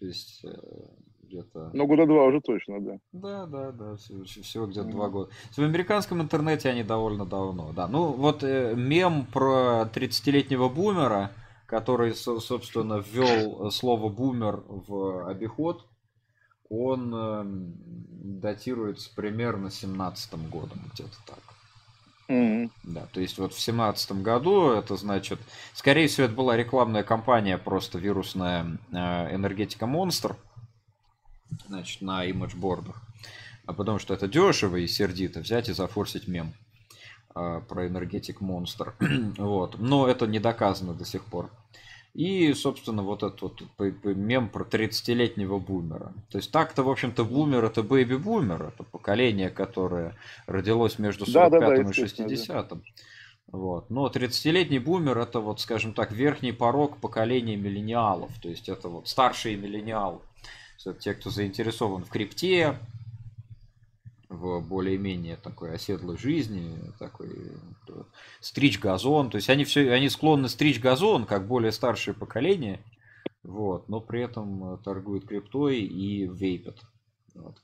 То 0.00 0.04
есть 0.04 0.44
э, 0.44 0.52
где-то... 1.22 1.70
Ну, 1.72 1.86
года 1.86 2.04
два 2.04 2.24
уже 2.24 2.42
точно, 2.42 2.78
да. 2.82 2.98
Да, 3.12 3.46
да, 3.46 3.72
да, 3.72 3.96
всего, 3.96 4.24
всего 4.24 4.66
где-то 4.66 4.88
mm. 4.88 4.92
два 4.92 5.08
года. 5.08 5.30
В 5.50 5.58
американском 5.60 6.20
интернете 6.20 6.68
они 6.68 6.82
довольно 6.82 7.24
давно, 7.24 7.72
да. 7.72 7.88
Ну, 7.88 8.12
вот 8.12 8.44
э, 8.44 8.74
мем 8.76 9.24
про 9.24 9.88
30-летнего 9.94 10.68
бумера, 10.68 11.32
который, 11.72 12.14
собственно, 12.14 13.02
ввел 13.02 13.70
слово 13.70 14.10
бумер 14.10 14.62
в 14.68 15.26
обиход, 15.26 15.86
он 16.68 17.14
эм, 17.14 17.74
датируется 18.42 19.08
примерно 19.16 19.70
17 19.70 20.50
годом, 20.50 20.82
где-то 20.92 21.16
так. 21.26 21.38
Mm-hmm. 22.28 22.70
Да, 22.82 23.06
то 23.10 23.22
есть 23.22 23.38
вот 23.38 23.54
в 23.54 23.60
семнадцатом 23.60 24.22
году 24.22 24.72
это 24.72 24.96
значит, 24.96 25.40
скорее 25.72 26.08
всего, 26.08 26.26
это 26.26 26.34
была 26.34 26.58
рекламная 26.58 27.04
кампания 27.04 27.56
просто 27.56 27.98
вирусная 27.98 28.76
э, 28.92 29.34
энергетика 29.34 29.86
монстр, 29.86 30.36
значит, 31.68 32.02
на 32.02 32.26
имиджбордах, 32.26 33.00
а 33.64 33.72
потому 33.72 33.98
что 33.98 34.12
это 34.12 34.28
дешево 34.28 34.76
и 34.76 34.86
сердито 34.86 35.40
взять 35.40 35.70
и 35.70 35.72
зафорсить 35.72 36.28
мем 36.28 36.52
про 37.34 37.86
энергетик 37.86 38.40
монстр, 38.40 38.94
вот, 39.38 39.78
но 39.78 40.06
это 40.06 40.26
не 40.26 40.38
доказано 40.38 40.94
до 40.94 41.04
сих 41.04 41.24
пор. 41.24 41.50
И, 42.14 42.52
собственно, 42.52 43.02
вот 43.02 43.22
этот 43.22 43.40
вот 43.40 43.62
мем 44.04 44.50
про 44.50 44.64
30-летнего 44.64 45.58
бумера. 45.58 46.12
То 46.30 46.38
есть 46.38 46.50
так-то, 46.50 46.82
в 46.82 46.90
общем-то, 46.90 47.24
бумер 47.24 47.64
это 47.64 47.82
бэйби-бумер. 47.82 48.64
Это 48.64 48.82
поколение, 48.82 49.48
которое 49.48 50.14
родилось 50.46 50.98
между 50.98 51.24
45 51.24 51.50
да, 51.50 51.58
да, 51.58 51.82
да, 51.82 51.90
и 51.90 51.92
60 51.92 52.72
-м. 52.72 52.82
Вот. 53.46 53.88
Но 53.88 54.08
30-летний 54.08 54.78
бумер 54.78 55.18
это 55.18 55.40
вот, 55.40 55.60
скажем 55.60 55.94
так, 55.94 56.12
верхний 56.12 56.52
порог 56.52 56.98
поколения 56.98 57.56
миллениалов. 57.56 58.30
То 58.42 58.50
есть 58.50 58.68
это 58.68 58.90
вот 58.90 59.08
старшие 59.08 59.56
миллениалы. 59.56 60.18
Это 60.84 60.98
те, 60.98 61.14
кто 61.14 61.30
заинтересован 61.30 62.04
в 62.04 62.10
крипте, 62.10 62.78
в 64.32 64.60
более-менее 64.60 65.36
такой 65.36 65.74
оседлой 65.74 66.16
жизни, 66.16 66.78
такой 66.98 67.52
стричь 68.40 68.80
газон. 68.80 69.30
То 69.30 69.36
есть 69.36 69.50
они 69.50 69.64
все, 69.64 69.92
они 69.92 70.08
склонны 70.08 70.48
стричь 70.48 70.80
газон, 70.80 71.26
как 71.26 71.46
более 71.46 71.72
старшее 71.72 72.14
поколение, 72.14 72.80
вот, 73.42 73.88
но 73.88 74.00
при 74.00 74.22
этом 74.22 74.78
торгуют 74.82 75.26
криптой 75.26 75.80
и 75.80 76.26
вейпят. 76.26 76.80
Вот. 77.34 77.60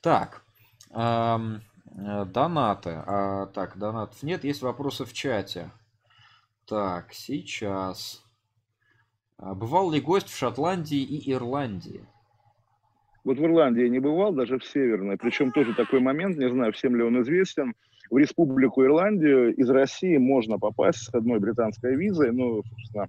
Так, 0.00 0.42
эм, 0.90 1.62
донаты. 1.84 3.02
А, 3.06 3.46
так, 3.46 3.78
донатов 3.78 4.22
нет, 4.22 4.44
есть 4.44 4.62
вопросы 4.62 5.04
в 5.04 5.12
чате. 5.12 5.70
Так, 6.66 7.12
сейчас. 7.12 8.22
А, 9.38 9.54
бывал 9.54 9.90
ли 9.90 10.00
гость 10.00 10.28
в 10.28 10.36
Шотландии 10.36 11.00
и 11.00 11.32
Ирландии? 11.32 12.06
Вот 13.26 13.38
в 13.38 13.44
Ирландии 13.44 13.82
я 13.82 13.88
не 13.88 13.98
бывал, 13.98 14.32
даже 14.32 14.56
в 14.60 14.64
Северной. 14.64 15.18
Причем 15.18 15.50
тоже 15.50 15.74
такой 15.74 15.98
момент, 15.98 16.36
не 16.38 16.48
знаю, 16.48 16.72
всем 16.72 16.94
ли 16.94 17.02
он 17.02 17.20
известен. 17.22 17.74
в 18.08 18.16
Республику 18.16 18.84
Ирландию 18.84 19.52
из 19.52 19.68
России 19.68 20.16
можно 20.16 20.60
попасть 20.60 21.00
с 21.00 21.12
одной 21.12 21.40
британской 21.40 21.96
визой, 21.96 22.30
ну, 22.30 22.62
собственно, 22.62 23.08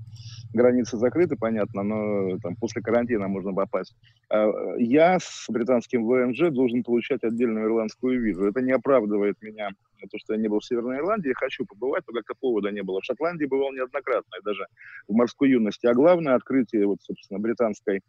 границы 0.53 0.97
закрыты, 0.97 1.35
понятно, 1.35 1.83
но 1.83 2.39
там 2.39 2.55
после 2.55 2.81
карантина 2.81 3.27
можно 3.27 3.53
попасть. 3.53 3.95
А, 4.31 4.49
я 4.79 5.19
с 5.19 5.45
британским 5.49 6.07
ВНЖ 6.07 6.49
должен 6.49 6.81
получать 6.81 7.23
отдельную 7.23 7.67
ирландскую 7.67 8.19
визу. 8.19 8.47
Это 8.47 8.61
не 8.61 8.71
оправдывает 8.71 9.39
меня 9.43 9.69
то, 10.05 10.17
что 10.19 10.33
я 10.33 10.39
не 10.39 10.47
был 10.47 10.59
в 10.59 10.65
Северной 10.65 10.97
Ирландии, 10.97 11.33
хочу 11.33 11.65
побывать, 11.65 12.03
но 12.07 12.13
как-то 12.13 12.35
повода 12.39 12.71
не 12.71 12.83
было. 12.83 13.01
В 13.01 13.05
Шотландии 13.05 13.45
бывал 13.45 13.71
неоднократно, 13.71 14.35
и 14.39 14.43
даже 14.43 14.65
в 15.07 15.13
морской 15.13 15.49
юности. 15.49 15.87
А 15.87 15.93
главное 15.93 16.35
открытие, 16.35 16.85
вот, 16.85 17.01
собственно, 17.01 17.39
британской 17.39 18.01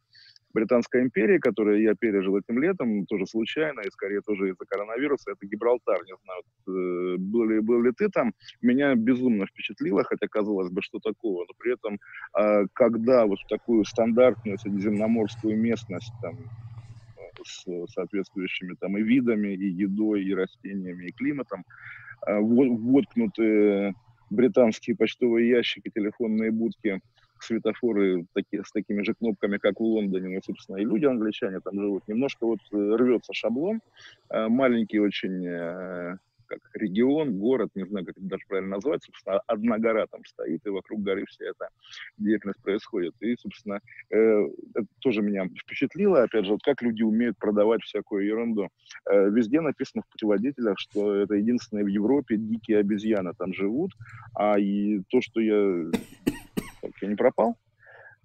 Британской 0.54 1.02
империи, 1.02 1.38
которую 1.38 1.82
я 1.82 1.94
пережил 1.94 2.36
этим 2.36 2.60
летом, 2.60 3.06
тоже 3.06 3.26
случайно, 3.26 3.80
и 3.80 3.90
скорее 3.90 4.20
тоже 4.22 4.50
из-за 4.50 4.64
коронавируса, 4.66 5.32
это 5.32 5.46
Гибралтар. 5.46 5.98
Не 6.04 6.14
знаю, 6.24 6.42
э, 6.66 7.16
был 7.18 7.44
ли, 7.44 7.60
был 7.60 7.82
ли 7.82 7.92
ты 7.92 8.08
там, 8.08 8.32
меня 8.62 8.94
безумно 8.94 9.46
впечатлило, 9.46 10.04
хотя 10.04 10.26
казалось 10.26 10.70
бы, 10.70 10.80
что 10.82 10.98
такого, 11.00 11.44
но 11.46 11.54
при 11.58 11.74
этом, 11.74 11.98
а, 12.32 12.64
когда 12.72 13.26
вот 13.26 13.38
в 13.40 13.46
такую 13.46 13.84
стандартную 13.84 14.58
средиземноморскую 14.58 15.56
местность, 15.56 16.12
там, 16.22 16.36
с 17.48 17.64
соответствующими 17.92 18.74
там 18.80 18.96
и 18.98 19.02
видами, 19.02 19.54
и 19.54 19.68
едой, 19.68 20.24
и 20.24 20.34
растениями, 20.34 21.06
и 21.06 21.12
климатом, 21.12 21.64
а, 22.22 22.40
воткнуты 22.40 23.94
британские 24.30 24.96
почтовые 24.96 25.48
ящики, 25.48 25.90
телефонные 25.94 26.50
будки– 26.50 27.00
светофоры 27.42 28.26
таки, 28.34 28.62
с 28.62 28.72
такими 28.72 29.02
же 29.02 29.14
кнопками, 29.14 29.58
как 29.58 29.80
в 29.80 29.82
Лондоне, 29.82 30.28
ну, 30.28 30.40
собственно, 30.42 30.76
и 30.76 30.84
люди 30.84 31.06
англичане 31.06 31.60
там 31.60 31.80
живут. 31.80 32.06
Немножко 32.08 32.46
вот 32.46 32.60
э, 32.72 32.76
рвется 32.76 33.32
шаблон, 33.32 33.80
э, 34.30 34.48
маленький 34.48 34.98
очень 34.98 35.46
э, 35.46 36.16
как 36.48 36.60
регион, 36.74 37.38
город, 37.38 37.70
не 37.74 37.86
знаю, 37.86 38.06
как 38.06 38.16
это 38.16 38.26
даже 38.26 38.42
правильно 38.48 38.76
назвать, 38.76 39.04
собственно, 39.04 39.40
одна 39.46 39.78
гора 39.78 40.06
там 40.06 40.24
стоит, 40.24 40.66
и 40.66 40.70
вокруг 40.70 41.02
горы 41.02 41.24
вся 41.26 41.46
эта 41.46 41.68
деятельность 42.16 42.62
происходит. 42.62 43.14
И, 43.20 43.36
собственно, 43.36 43.80
э, 44.10 44.16
это 44.74 44.86
тоже 45.00 45.22
меня 45.22 45.46
впечатлило, 45.46 46.22
опять 46.22 46.46
же, 46.46 46.52
вот 46.52 46.62
как 46.62 46.82
люди 46.82 47.02
умеют 47.02 47.38
продавать 47.38 47.82
всякую 47.82 48.26
ерунду. 48.26 48.68
Э, 49.10 49.28
везде 49.30 49.60
написано 49.60 50.02
в 50.02 50.12
путеводителях, 50.12 50.78
что 50.78 51.14
это 51.14 51.34
единственные 51.34 51.84
в 51.84 51.88
Европе 51.88 52.36
дикие 52.36 52.78
обезьяны 52.78 53.32
там 53.38 53.52
живут, 53.52 53.92
а 54.34 54.58
и 54.58 55.02
то, 55.10 55.20
что 55.20 55.40
я 55.40 55.90
я 57.00 57.08
не 57.08 57.16
пропал? 57.16 57.56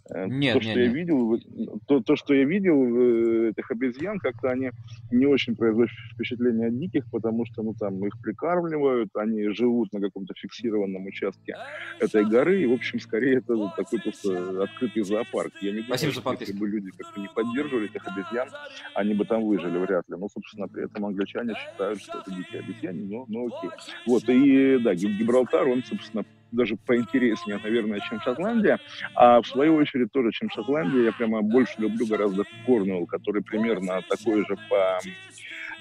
Э, 0.10 0.28
нет, 0.28 0.56
то, 0.56 0.62
что 0.62 0.70
нет, 0.70 0.78
я 0.78 0.88
нет. 0.88 0.96
видел, 0.96 1.40
то, 1.88 2.02
то, 2.02 2.16
что 2.16 2.34
я 2.34 2.44
видел 2.44 2.76
э, 2.84 3.50
этих 3.52 3.72
обезьян, 3.72 4.20
как-то 4.20 4.50
они 4.50 4.72
не 5.12 5.26
очень 5.26 5.56
производят 5.56 5.92
впечатление 6.14 6.68
от 6.68 6.78
диких, 6.78 7.10
потому 7.10 7.46
что, 7.46 7.64
ну, 7.64 7.74
там 7.74 8.06
их 8.06 8.20
прикармливают, 8.22 9.10
они 9.16 9.50
живут 9.50 9.94
на 9.94 10.02
каком-то 10.02 10.34
фиксированном 10.36 11.06
участке 11.06 11.56
этой 12.00 12.26
горы, 12.26 12.64
и, 12.64 12.66
в 12.66 12.74
общем, 12.74 13.00
скорее 13.00 13.38
это 13.38 13.56
вот 13.56 13.76
такой 13.78 14.02
просто 14.02 14.64
открытый 14.64 15.04
зоопарк. 15.04 15.54
Я 15.62 15.72
не 15.72 15.82
думаю, 15.82 15.98
Спасибо 15.98 16.14
что 16.14 16.36
если 16.40 16.54
бы 16.54 16.68
люди 16.68 16.90
как-то 16.98 17.22
не 17.22 17.30
поддерживали 17.30 17.86
этих 17.86 18.06
обезьян, 18.06 18.50
они 18.96 19.14
бы 19.14 19.24
там 19.24 19.46
выжили 19.46 19.78
вряд 19.78 20.04
ли. 20.10 20.18
Но, 20.18 20.28
собственно, 20.28 20.68
при 20.68 20.86
этом 20.86 21.06
англичане 21.06 21.54
считают, 21.56 22.02
что 22.02 22.20
это 22.20 22.32
дикие 22.32 22.60
обезьяны, 22.60 23.06
но, 23.06 23.26
но 23.30 23.46
окей. 23.46 23.70
Вот, 24.06 24.24
и, 24.28 24.80
да, 24.80 24.96
Гибралтар, 24.96 25.68
он, 25.68 25.84
собственно, 25.84 26.26
даже 26.54 26.76
поинтереснее, 26.78 27.60
наверное, 27.64 28.00
чем 28.02 28.22
Шотландия. 28.22 28.80
А 29.16 29.42
в 29.42 29.48
свою 29.48 29.76
очередь 29.76 30.12
тоже, 30.12 30.32
чем 30.32 30.50
Шотландия, 30.50 31.04
я 31.04 31.12
прямо 31.12 31.42
больше 31.42 31.74
люблю 31.78 32.06
гораздо 32.08 32.44
Корнуэлл, 32.66 33.06
который 33.06 33.42
примерно 33.42 34.02
такой 34.08 34.46
же 34.46 34.58
по 34.70 35.00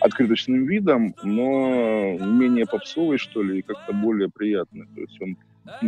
открыточным 0.00 0.66
видам, 0.66 1.14
но 1.22 2.18
менее 2.18 2.66
попсовый, 2.66 3.18
что 3.18 3.42
ли, 3.42 3.60
и 3.60 3.62
как-то 3.62 3.92
более 3.92 4.28
приятный. 4.28 4.86
То 4.94 5.00
есть 5.00 5.20
он 5.20 5.36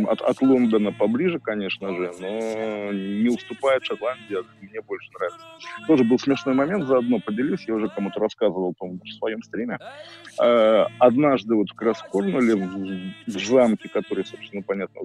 от, 0.07 0.21
от 0.21 0.41
Лондона 0.41 0.91
поближе, 0.91 1.39
конечно 1.39 1.93
же, 1.95 2.11
но 2.19 2.91
не 2.93 3.29
уступает 3.29 3.83
Шотландии, 3.83 4.37
мне 4.61 4.81
больше 4.81 5.09
нравится. 5.13 5.45
Тоже 5.87 6.03
был 6.03 6.17
смешной 6.17 6.55
момент, 6.55 6.85
заодно 6.85 7.19
поделюсь, 7.19 7.65
я 7.67 7.75
уже 7.75 7.89
кому-то 7.89 8.19
рассказывал, 8.19 8.73
по 8.73 8.87
в 8.87 9.07
своем 9.17 9.41
стриме. 9.43 9.79
Э, 10.41 10.85
однажды 10.99 11.55
вот 11.55 11.69
как 11.71 11.81
раз 11.81 11.99
в 11.99 12.09
Корнуолле, 12.09 12.55
в, 12.55 13.13
в 13.27 13.39
замке, 13.39 13.89
который, 13.89 14.25
собственно, 14.25 14.61
понятно, 14.61 15.01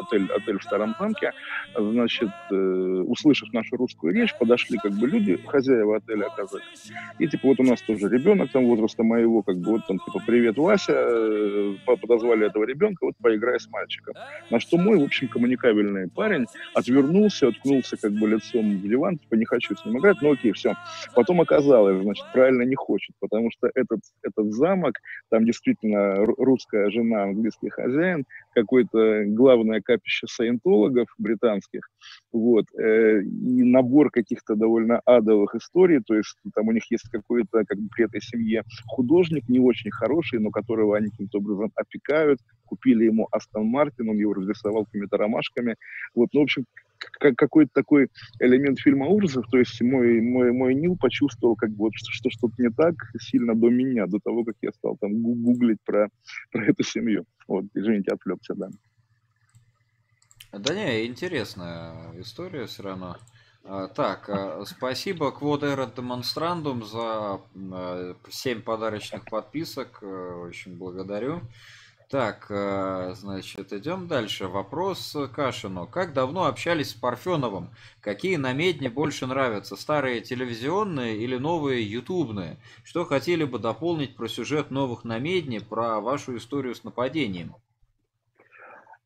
отель, 0.00 0.26
отель 0.32 0.58
в 0.58 0.64
старом 0.64 0.94
замке, 0.98 1.32
значит, 1.76 2.30
э, 2.50 2.54
услышав 2.54 3.52
нашу 3.52 3.76
русскую 3.76 4.12
речь, 4.12 4.36
подошли 4.38 4.78
как 4.78 4.92
бы 4.92 5.06
люди, 5.06 5.38
хозяева 5.46 5.96
отеля 5.96 6.26
оказались. 6.26 6.90
И 7.18 7.28
типа 7.28 7.48
вот 7.48 7.60
у 7.60 7.64
нас 7.64 7.80
тоже 7.82 8.08
ребенок 8.08 8.50
там 8.50 8.66
возраста 8.66 9.02
моего, 9.02 9.42
как 9.42 9.56
бы 9.58 9.72
вот 9.72 9.86
там 9.86 9.98
типа 9.98 10.20
привет, 10.26 10.56
Вася, 10.56 10.92
э, 10.94 11.74
подозвали 11.84 12.46
этого 12.46 12.64
ребенка, 12.64 13.06
вот 13.06 13.14
поиграй 13.20 13.60
с 13.60 13.68
мальчиком 13.68 13.99
мальчиком. 14.00 14.14
На 14.50 14.60
что 14.60 14.76
мой, 14.78 14.98
в 14.98 15.04
общем, 15.04 15.28
коммуникабельный 15.28 16.08
парень 16.08 16.46
отвернулся, 16.74 17.48
уткнулся 17.48 17.96
как 17.96 18.12
бы 18.12 18.28
лицом 18.28 18.78
в 18.78 18.82
диван, 18.82 19.18
типа 19.18 19.34
не 19.34 19.44
хочу 19.44 19.74
с 19.74 19.84
ним 19.84 19.98
играть, 19.98 20.18
ну 20.22 20.32
окей, 20.32 20.52
все. 20.52 20.74
Потом 21.14 21.40
оказалось, 21.40 22.02
значит, 22.02 22.24
правильно 22.32 22.62
не 22.62 22.74
хочет, 22.74 23.14
потому 23.20 23.50
что 23.50 23.70
этот, 23.74 24.00
этот 24.22 24.52
замок, 24.52 24.96
там 25.30 25.44
действительно 25.44 26.24
русская 26.24 26.90
жена, 26.90 27.24
английский 27.24 27.70
хозяин, 27.70 28.24
какое-то 28.52 29.24
главное 29.26 29.80
капище 29.80 30.26
саентологов 30.26 31.08
британских, 31.18 31.82
вот, 32.32 32.66
э, 32.78 33.22
и 33.22 33.62
набор 33.62 34.10
каких-то 34.10 34.54
довольно 34.54 35.00
адовых 35.04 35.54
историй, 35.54 36.00
то 36.06 36.14
есть 36.14 36.36
там 36.54 36.68
у 36.68 36.72
них 36.72 36.90
есть 36.90 37.08
какой-то, 37.10 37.64
как 37.66 37.78
бы 37.78 37.88
при 37.94 38.04
этой 38.04 38.20
семье 38.20 38.62
художник 38.86 39.48
не 39.48 39.60
очень 39.60 39.90
хороший, 39.90 40.38
но 40.38 40.50
которого 40.50 40.96
они 40.96 41.10
каким-то 41.10 41.38
образом 41.38 41.72
опекают, 41.74 42.40
купили 42.66 43.04
ему 43.04 43.28
Астон 43.32 43.66
Мартин, 43.66 44.08
он 44.08 44.16
его 44.16 44.34
разрисовал 44.34 44.84
какими-то 44.84 45.16
ромашками. 45.16 45.76
Вот, 46.14 46.28
ну, 46.32 46.40
в 46.40 46.42
общем, 46.44 46.64
какой-то 47.18 47.70
такой 47.74 48.08
элемент 48.38 48.78
фильма 48.80 49.06
ужасов, 49.06 49.46
то 49.50 49.58
есть 49.58 49.80
мой, 49.80 50.20
мой, 50.20 50.52
мой 50.52 50.74
Нил 50.74 50.96
почувствовал, 50.96 51.56
как 51.56 51.70
бы, 51.70 51.84
вот, 51.84 51.92
что 51.94 52.30
что-то 52.30 52.54
не 52.58 52.70
так 52.70 52.94
сильно 53.18 53.54
до 53.54 53.68
меня, 53.68 54.06
до 54.06 54.18
того, 54.18 54.44
как 54.44 54.56
я 54.62 54.72
стал 54.72 54.96
там 55.00 55.22
гуглить 55.22 55.78
про, 55.84 56.08
про 56.52 56.64
эту 56.66 56.82
семью. 56.82 57.24
Вот, 57.48 57.64
извините, 57.74 58.12
отвлекся, 58.12 58.54
да. 58.54 58.68
Да 60.52 60.74
не, 60.74 61.06
интересная 61.06 61.94
история 62.18 62.66
все 62.66 62.82
равно. 62.82 63.16
А, 63.62 63.88
так, 63.88 64.28
а, 64.28 64.64
спасибо 64.66 65.26
Erat 65.26 65.94
Demonstrandum 65.94 66.84
за 66.84 67.40
7 68.30 68.58
а, 68.58 68.62
подарочных 68.62 69.24
подписок. 69.26 70.02
Очень 70.02 70.76
благодарю. 70.76 71.42
Так, 72.10 72.46
э, 72.50 73.12
значит, 73.14 73.72
идем 73.72 74.08
дальше. 74.08 74.48
Вопрос 74.48 75.16
Кашину. 75.32 75.86
Как 75.86 76.12
давно 76.12 76.46
общались 76.46 76.90
с 76.90 76.94
Парфеновым? 76.94 77.70
Какие 78.00 78.34
намедни 78.34 78.88
больше 78.88 79.28
нравятся? 79.28 79.76
Старые 79.76 80.20
телевизионные 80.20 81.18
или 81.18 81.36
новые 81.36 81.88
ютубные? 81.88 82.56
Что 82.82 83.04
хотели 83.04 83.44
бы 83.44 83.60
дополнить 83.60 84.16
про 84.16 84.26
сюжет 84.26 84.72
новых 84.72 85.04
намедни, 85.04 85.60
про 85.60 86.00
вашу 86.00 86.36
историю 86.36 86.74
с 86.74 86.82
нападением? 86.82 87.54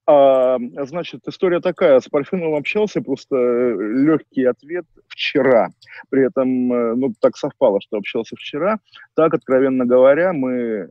А, 0.06 0.56
значит, 0.86 1.28
история 1.28 1.60
такая. 1.60 2.00
С 2.00 2.08
Парфеновым 2.08 2.54
общался, 2.54 3.02
просто 3.02 3.36
э, 3.36 3.76
легкий 3.98 4.44
ответ 4.44 4.86
вчера. 5.08 5.68
При 6.08 6.26
этом, 6.26 6.72
э, 6.72 6.94
ну, 6.94 7.12
так 7.20 7.36
совпало, 7.36 7.82
что 7.82 7.98
общался 7.98 8.34
вчера. 8.34 8.78
Так, 9.12 9.34
откровенно 9.34 9.84
говоря, 9.84 10.32
мы, 10.32 10.88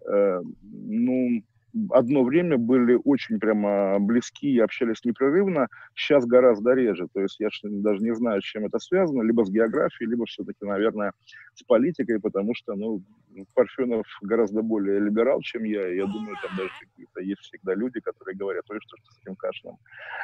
ну, 0.61 1.41
одно 1.89 2.23
время 2.23 2.57
были 2.57 2.99
очень 3.03 3.39
прямо 3.39 3.99
близки 3.99 4.47
и 4.47 4.59
общались 4.59 5.03
непрерывно, 5.03 5.67
сейчас 5.95 6.25
гораздо 6.25 6.73
реже. 6.73 7.07
То 7.13 7.21
есть 7.21 7.39
я 7.39 7.49
даже 7.63 8.01
не 8.03 8.13
знаю, 8.15 8.41
с 8.41 8.45
чем 8.45 8.65
это 8.65 8.79
связано, 8.79 9.23
либо 9.23 9.43
с 9.43 9.49
географией, 9.49 10.09
либо 10.09 10.25
все-таки, 10.25 10.65
наверное, 10.65 11.13
с 11.55 11.63
политикой, 11.63 12.19
потому 12.19 12.53
что, 12.55 12.75
ну, 12.75 13.01
Парфенов 13.55 14.05
гораздо 14.21 14.61
более 14.61 14.99
либерал, 14.99 15.41
чем 15.41 15.63
я, 15.63 15.89
и 15.91 15.97
я 15.97 16.05
думаю, 16.05 16.35
там 16.41 16.55
даже 16.55 16.69
какие-то 16.79 17.21
есть 17.21 17.41
всегда 17.41 17.73
люди, 17.73 17.99
которые 17.99 18.35
говорят, 18.35 18.65
ой, 18.69 18.79
что, 18.79 18.97
что 18.97 19.11
с 19.11 19.21
этим 19.21 19.35
Кашиным 19.35 19.77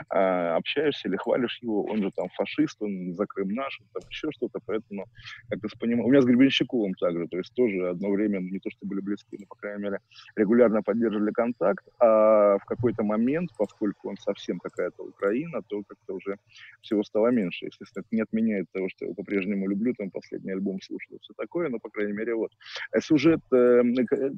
а, 0.10 0.56
общаешься 0.58 1.08
или 1.08 1.16
хвалишь 1.18 1.60
его, 1.62 1.86
он 1.86 2.04
же 2.04 2.12
там 2.16 2.28
фашист, 2.36 2.82
он 2.82 3.16
за 3.16 3.26
Крым 3.26 3.50
наш, 3.50 3.80
там 3.94 4.04
еще 4.10 4.30
что-то, 4.32 4.60
поэтому 4.66 5.06
как-то 5.50 5.68
с 5.68 5.74
поним... 5.74 6.02
У 6.02 6.10
меня 6.10 6.22
с 6.22 6.26
Гребенщиковым 6.26 6.94
также, 6.96 7.28
то 7.28 7.38
есть 7.38 7.54
тоже 7.56 7.90
одно 7.90 8.12
время, 8.12 8.40
не 8.40 8.60
то 8.60 8.70
что 8.70 8.86
были 8.86 9.02
близки, 9.02 9.38
но, 9.40 9.46
по 9.48 9.56
крайней 9.56 9.84
мере, 9.84 10.00
регулярно 10.36 10.84
поддерживали 10.84 11.32
контакт, 11.40 11.86
а 12.00 12.58
в 12.58 12.66
какой-то 12.66 13.04
момент, 13.04 13.50
поскольку 13.58 14.10
он 14.10 14.18
совсем 14.18 14.60
какая-то 14.60 15.04
Украина, 15.04 15.62
то 15.62 15.84
как-то 15.88 16.16
уже 16.16 16.36
всего 16.82 17.02
стало 17.04 17.28
меньше. 17.32 17.68
Естественно, 17.68 18.02
это 18.02 18.16
не 18.16 18.22
отменяет 18.22 18.66
того, 18.74 18.90
что 18.90 19.06
я 19.06 19.08
его 19.08 19.16
по-прежнему 19.16 19.70
люблю, 19.70 19.94
там 19.94 20.12
последний 20.12 20.52
альбом 20.52 20.82
слушал 20.82 21.18
все 21.22 21.34
такое, 21.38 21.70
но, 21.70 21.80
по 21.80 21.90
крайней 21.90 22.12
мере, 22.12 22.36
вот. 22.36 22.52
А 22.92 23.00
сюжет, 23.00 23.40
э, 23.54 23.82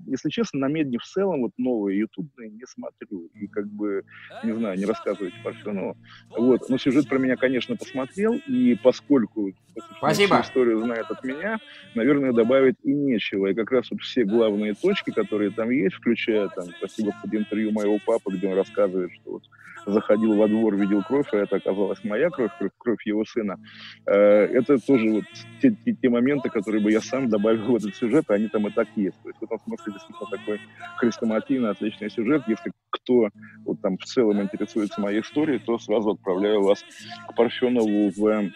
если 0.05 0.29
честно, 0.29 0.59
на 0.59 0.67
медне 0.67 0.99
в 0.99 1.03
целом, 1.03 1.41
вот 1.41 1.53
новые 1.57 1.97
ютубные 1.99 2.51
не 2.51 2.65
смотрю. 2.67 3.31
И 3.33 3.47
как 3.47 3.65
бы, 3.65 4.03
не 4.43 4.53
знаю, 4.53 4.77
не 4.77 4.85
рассказывайте 4.85 5.37
Парфенову. 5.43 5.97
Вот. 6.37 6.69
Но 6.69 6.77
сюжет 6.77 7.09
про 7.09 7.17
меня, 7.17 7.35
конечно, 7.35 7.75
посмотрел, 7.77 8.39
и 8.47 8.75
поскольку 8.83 9.53
Спасибо. 9.97 10.41
историю 10.41 10.79
знает 10.79 11.09
от 11.09 11.23
меня, 11.23 11.59
наверное, 11.95 12.33
добавить 12.33 12.75
и 12.83 12.93
нечего. 12.93 13.47
И 13.47 13.53
как 13.53 13.71
раз 13.71 13.89
вот 13.91 14.01
все 14.01 14.23
главные 14.23 14.73
точки, 14.73 15.11
которые 15.11 15.51
там 15.51 15.69
есть, 15.69 15.95
включая 15.95 16.49
там, 16.49 16.65
спасибо 16.91 17.13
под 17.21 17.33
интервью 17.33 17.71
моего 17.71 17.99
папы, 18.05 18.31
где 18.31 18.47
он 18.47 18.55
рассказывает, 18.55 19.11
что 19.13 19.31
вот 19.31 19.43
заходил 19.85 20.35
во 20.35 20.47
двор, 20.47 20.75
видел 20.75 21.03
кровь, 21.03 21.27
а 21.33 21.37
это 21.37 21.55
оказалась 21.55 22.03
моя 22.03 22.29
кровь, 22.29 22.51
кровь, 22.57 22.71
кровь 22.77 23.05
его 23.05 23.25
сына. 23.25 23.59
Э, 24.05 24.13
это 24.13 24.77
тоже 24.77 25.09
вот 25.09 25.23
те, 25.61 25.75
те, 25.85 25.93
те 25.93 26.09
моменты, 26.09 26.49
которые 26.49 26.83
бы 26.83 26.91
я 26.91 27.01
сам 27.01 27.29
добавил 27.29 27.71
в 27.71 27.75
этот 27.75 27.95
сюжет, 27.95 28.25
а 28.27 28.35
они 28.35 28.47
там 28.47 28.67
и 28.67 28.71
так 28.71 28.87
есть. 28.95 29.17
То 29.23 29.29
есть 29.29 29.39
в 29.39 29.43
этом 29.43 29.59
смысле 29.65 29.93
действительно 29.93 30.29
такой 30.29 30.59
хрестоматийный, 30.97 31.69
отличный 31.69 32.11
сюжет. 32.11 32.43
Если 32.47 32.71
кто 32.89 33.29
вот 33.65 33.81
там 33.81 33.97
в 33.97 34.05
целом 34.05 34.41
интересуется 34.41 35.01
моей 35.01 35.21
историей, 35.21 35.59
то 35.59 35.79
сразу 35.79 36.11
отправляю 36.11 36.61
вас 36.61 36.83
к 37.27 37.35
Парфенову 37.35 38.11
в 38.11 38.51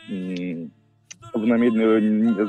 в 1.33 1.45
намедне, 1.45 1.85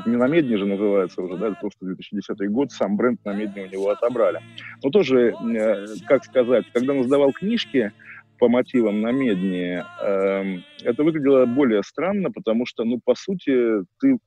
не 0.05 0.17
намедне 0.17 0.57
же 0.57 0.65
называется 0.65 1.21
уже, 1.21 1.37
да, 1.37 1.47
это 1.47 1.57
просто 1.59 1.85
2010 1.85 2.49
год, 2.49 2.71
сам 2.71 2.97
бренд 2.97 3.23
намедне 3.25 3.63
у 3.63 3.67
него 3.67 3.89
отобрали. 3.89 4.39
Но 4.83 4.89
тоже, 4.89 5.33
э, 5.33 5.85
как 6.07 6.23
сказать, 6.25 6.65
когда 6.73 6.93
он 6.93 7.03
сдавал 7.03 7.31
книжки, 7.31 7.91
по 8.39 8.49
мотивам 8.49 9.01
на 9.01 9.11
медне, 9.11 9.83
э, 10.01 10.57
это 10.83 11.03
выглядело 11.03 11.45
более 11.45 11.83
странно, 11.83 12.31
потому 12.31 12.65
что, 12.65 12.83
ну, 12.83 12.99
по 13.03 13.15
сути, 13.15 13.83
ты 13.99 14.19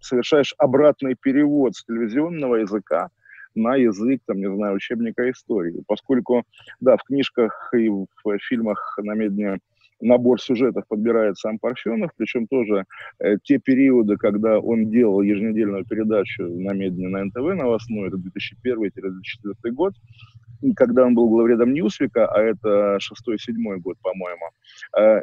совершаешь 0.00 0.54
обратный 0.58 1.14
перевод 1.20 1.74
с 1.74 1.84
телевизионного 1.84 2.56
языка 2.56 3.08
на 3.54 3.76
язык, 3.76 4.20
там, 4.26 4.38
не 4.38 4.54
знаю, 4.54 4.76
учебника 4.76 5.30
истории. 5.30 5.82
Поскольку, 5.86 6.44
да, 6.80 6.96
в 6.96 7.02
книжках 7.02 7.70
и 7.74 7.88
в 7.88 8.06
фильмах 8.48 8.98
на 9.02 9.14
медне 9.14 9.58
набор 10.00 10.40
сюжетов 10.40 10.84
подбирает 10.88 11.38
сам 11.38 11.58
Парфенов, 11.58 12.10
причем 12.16 12.46
тоже 12.46 12.84
э, 13.18 13.36
те 13.42 13.58
периоды, 13.58 14.16
когда 14.16 14.58
он 14.58 14.90
делал 14.90 15.20
еженедельную 15.22 15.84
передачу 15.84 16.44
на 16.44 16.72
медне 16.72 17.08
на 17.08 17.24
НТВ 17.24 17.54
новостную, 17.54 18.08
это 18.08 18.16
2001-2004 18.16 19.70
год, 19.72 19.94
когда 20.76 21.06
он 21.06 21.14
был 21.14 21.28
главредом 21.28 21.72
Ньюсвика, 21.72 22.26
а 22.26 22.40
это 22.40 22.98
шестой-седьмой 23.00 23.78
год, 23.80 23.98
по-моему, 24.02 24.50
э, 24.98 25.22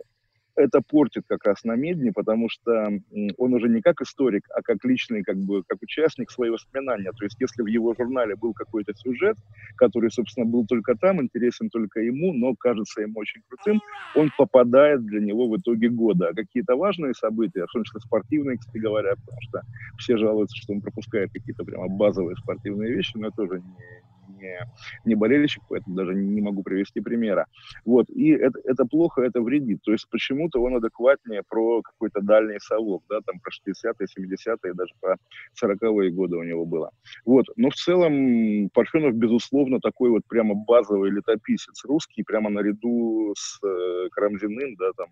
это 0.57 0.81
портит 0.81 1.23
как 1.27 1.45
раз 1.45 1.63
на 1.63 1.75
медне, 1.75 2.11
потому 2.11 2.49
что 2.49 2.89
он 3.37 3.53
уже 3.53 3.69
не 3.69 3.81
как 3.81 4.01
историк, 4.01 4.43
а 4.53 4.61
как 4.61 4.83
личный, 4.83 5.23
как 5.23 5.37
бы, 5.37 5.63
как 5.63 5.81
участник 5.81 6.31
свои 6.31 6.49
воспоминания. 6.49 7.11
То 7.11 7.23
есть, 7.23 7.39
если 7.39 7.61
в 7.61 7.67
его 7.67 7.93
журнале 7.93 8.35
был 8.35 8.53
какой-то 8.53 8.93
сюжет, 8.95 9.37
который, 9.75 10.09
собственно, 10.11 10.45
был 10.45 10.65
только 10.65 10.95
там, 10.95 11.21
интересен 11.21 11.69
только 11.69 12.01
ему, 12.01 12.33
но 12.33 12.55
кажется 12.55 13.01
ему 13.01 13.19
очень 13.19 13.41
крутым, 13.47 13.81
он 14.15 14.31
попадает 14.37 15.05
для 15.05 15.21
него 15.21 15.47
в 15.47 15.57
итоге 15.57 15.89
года. 15.89 16.29
А 16.29 16.33
какие-то 16.33 16.75
важные 16.75 17.13
события, 17.13 17.65
в 17.65 17.71
том 17.71 17.83
числе 17.83 18.01
спортивные, 18.01 18.57
кстати 18.57 18.77
говоря, 18.79 19.15
потому 19.15 19.41
что 19.41 19.61
все 19.99 20.17
жалуются, 20.17 20.57
что 20.57 20.73
он 20.73 20.81
пропускает 20.81 21.31
какие-то 21.31 21.63
прямо 21.63 21.87
базовые 21.87 22.35
спортивные 22.35 22.91
вещи, 22.93 23.15
но 23.15 23.27
это 23.27 23.37
тоже 23.37 23.61
не, 23.61 24.01
не, 24.37 24.59
не 25.05 25.15
болельщик, 25.15 25.63
поэтому 25.69 25.95
даже 25.95 26.13
не 26.15 26.41
могу 26.41 26.63
привести 26.63 27.01
примера. 27.01 27.45
Вот, 27.85 28.09
и 28.09 28.29
это, 28.29 28.59
это 28.63 28.85
плохо, 28.85 29.21
это 29.21 29.41
вредит. 29.41 29.79
То 29.83 29.91
есть 29.91 30.07
почему-то 30.09 30.61
он 30.61 30.75
адекватнее 30.75 31.43
про 31.47 31.81
какой-то 31.81 32.21
дальний 32.21 32.59
совок, 32.59 33.03
да, 33.09 33.19
там 33.25 33.39
про 33.39 33.51
60-е, 33.51 34.07
70-е, 34.19 34.73
даже 34.73 34.93
про 35.01 35.17
40-е 35.61 36.11
годы 36.11 36.37
у 36.37 36.43
него 36.43 36.65
было. 36.65 36.91
Вот, 37.25 37.45
но 37.55 37.69
в 37.69 37.75
целом 37.75 38.69
Парфенов, 38.69 39.15
безусловно, 39.15 39.79
такой 39.79 40.09
вот 40.09 40.21
прямо 40.27 40.55
базовый 40.55 41.11
летописец 41.11 41.83
русский, 41.85 42.23
прямо 42.23 42.49
наряду 42.49 43.33
с 43.35 43.59
э, 43.63 44.09
Карамзиным, 44.11 44.75
да, 44.75 44.91
там, 44.95 45.07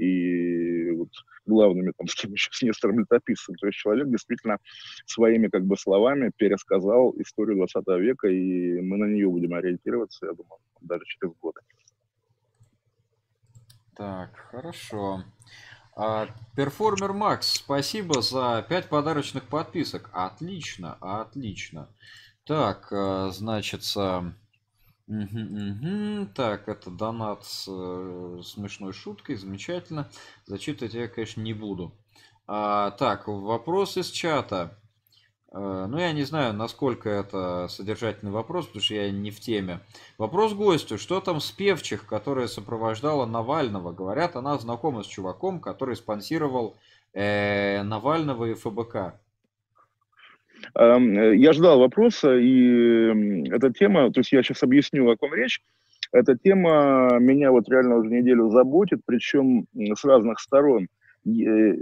и 0.00 0.90
вот 0.92 1.10
главными, 1.46 1.92
там, 1.96 2.06
с 2.06 2.14
кем 2.14 2.32
еще, 2.32 2.50
с 2.52 2.62
Нестором 2.62 3.00
Летописцем. 3.00 3.54
То 3.56 3.66
есть 3.66 3.78
человек 3.78 4.08
действительно 4.08 4.58
своими 5.06 5.48
как 5.48 5.64
бы 5.64 5.76
словами 5.76 6.30
пересказал 6.36 7.14
историю 7.18 7.56
20 7.56 7.86
века, 8.00 8.28
и 8.28 8.80
мы 8.80 8.96
на 8.96 9.04
нее 9.04 9.28
будем 9.28 9.54
ориентироваться, 9.54 10.26
я 10.26 10.32
думаю, 10.32 10.60
даже 10.80 11.04
через 11.04 11.34
годы. 11.40 11.60
Так, 13.94 14.34
хорошо. 14.50 15.24
А, 15.94 16.28
Перформер 16.56 17.12
Макс, 17.12 17.46
спасибо 17.46 18.22
за 18.22 18.64
5 18.68 18.88
подарочных 18.88 19.44
подписок. 19.44 20.08
Отлично, 20.12 20.96
отлично. 21.00 21.88
Так, 22.44 22.88
а, 22.90 23.28
значит, 23.30 23.82
Угу, 25.10 25.40
угу. 25.40 26.26
Так, 26.36 26.68
это 26.68 26.88
донат 26.88 27.44
с 27.44 27.66
э, 27.68 28.40
смешной 28.44 28.92
шуткой, 28.92 29.34
замечательно. 29.34 30.08
Зачитывать 30.46 30.94
я, 30.94 31.08
конечно, 31.08 31.40
не 31.40 31.52
буду. 31.52 31.92
А, 32.46 32.92
так, 32.92 33.26
вопрос 33.26 33.96
из 33.96 34.08
чата. 34.10 34.78
А, 35.50 35.88
ну, 35.88 35.98
я 35.98 36.12
не 36.12 36.22
знаю, 36.22 36.54
насколько 36.54 37.08
это 37.08 37.66
содержательный 37.68 38.30
вопрос, 38.30 38.66
потому 38.66 38.84
что 38.84 38.94
я 38.94 39.10
не 39.10 39.32
в 39.32 39.40
теме. 39.40 39.80
Вопрос 40.16 40.52
гостю. 40.52 40.96
Что 40.96 41.20
там 41.20 41.40
с 41.40 41.50
Певчих, 41.50 42.06
которая 42.06 42.46
сопровождала 42.46 43.26
Навального? 43.26 43.90
Говорят, 43.90 44.36
она 44.36 44.56
знакома 44.58 45.02
с 45.02 45.06
чуваком, 45.06 45.58
который 45.58 45.96
спонсировал 45.96 46.76
э, 47.14 47.82
Навального 47.82 48.44
и 48.44 48.54
ФБК. 48.54 49.18
Эм, 50.74 51.18
э, 51.18 51.36
я 51.36 51.52
ждал 51.52 51.78
вопроса, 51.78 52.36
и 52.36 53.48
эта 53.50 53.72
тема, 53.72 54.12
то 54.12 54.20
есть 54.20 54.32
я 54.32 54.42
сейчас 54.42 54.62
объясню, 54.62 55.08
о 55.10 55.16
ком 55.16 55.34
речь. 55.34 55.60
Эта 56.12 56.36
тема 56.36 57.18
меня 57.20 57.52
вот 57.52 57.68
реально 57.68 57.96
уже 57.96 58.10
неделю 58.10 58.50
заботит, 58.50 59.00
причем 59.06 59.66
с 59.74 60.04
разных 60.04 60.40
сторон. 60.40 60.88
Э, 61.26 61.74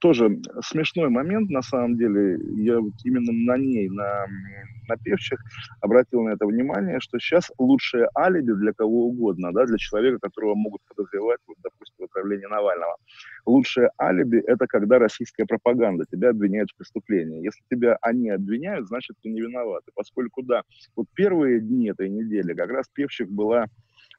тоже 0.00 0.40
смешной 0.64 1.08
момент, 1.08 1.50
на 1.50 1.62
самом 1.62 1.96
деле, 1.96 2.38
я 2.62 2.78
вот 2.78 2.92
именно 3.04 3.32
на 3.32 3.58
ней, 3.58 3.88
на, 3.88 4.26
на 4.88 4.96
певчих, 4.96 5.40
обратил 5.80 6.22
на 6.22 6.30
это 6.30 6.46
внимание, 6.46 7.00
что 7.00 7.18
сейчас 7.18 7.50
лучшее 7.58 8.08
алиби 8.16 8.52
для 8.52 8.72
кого 8.72 9.08
угодно, 9.08 9.52
да, 9.52 9.66
для 9.66 9.76
человека, 9.76 10.18
которого 10.20 10.54
могут 10.54 10.82
подозревать, 10.86 11.40
вот, 11.48 11.56
допустим, 11.64 12.06
в 12.06 12.10
отравлении 12.10 12.46
Навального. 12.46 12.96
Лучшее 13.44 13.90
алиби– 14.00 14.38
это 14.46 14.68
когда 14.68 15.00
российская 15.00 15.46
пропаганда 15.46 16.04
тебя 16.08 16.30
обвиняет 16.30 16.70
в 16.70 16.76
преступлении. 16.76 17.44
Если 17.44 17.62
тебя 17.68 17.98
они 18.02 18.30
обвиняют, 18.30 18.86
значит, 18.86 19.16
ты 19.20 19.30
не 19.30 19.40
виноват. 19.40 19.82
И 19.88 19.90
поскольку, 19.96 20.42
да, 20.42 20.62
вот 20.94 21.06
первые 21.14 21.60
дни 21.60 21.90
этой 21.90 22.08
недели 22.08 22.54
как 22.54 22.70
раз 22.70 22.86
певчих 22.94 23.28
была 23.30 23.66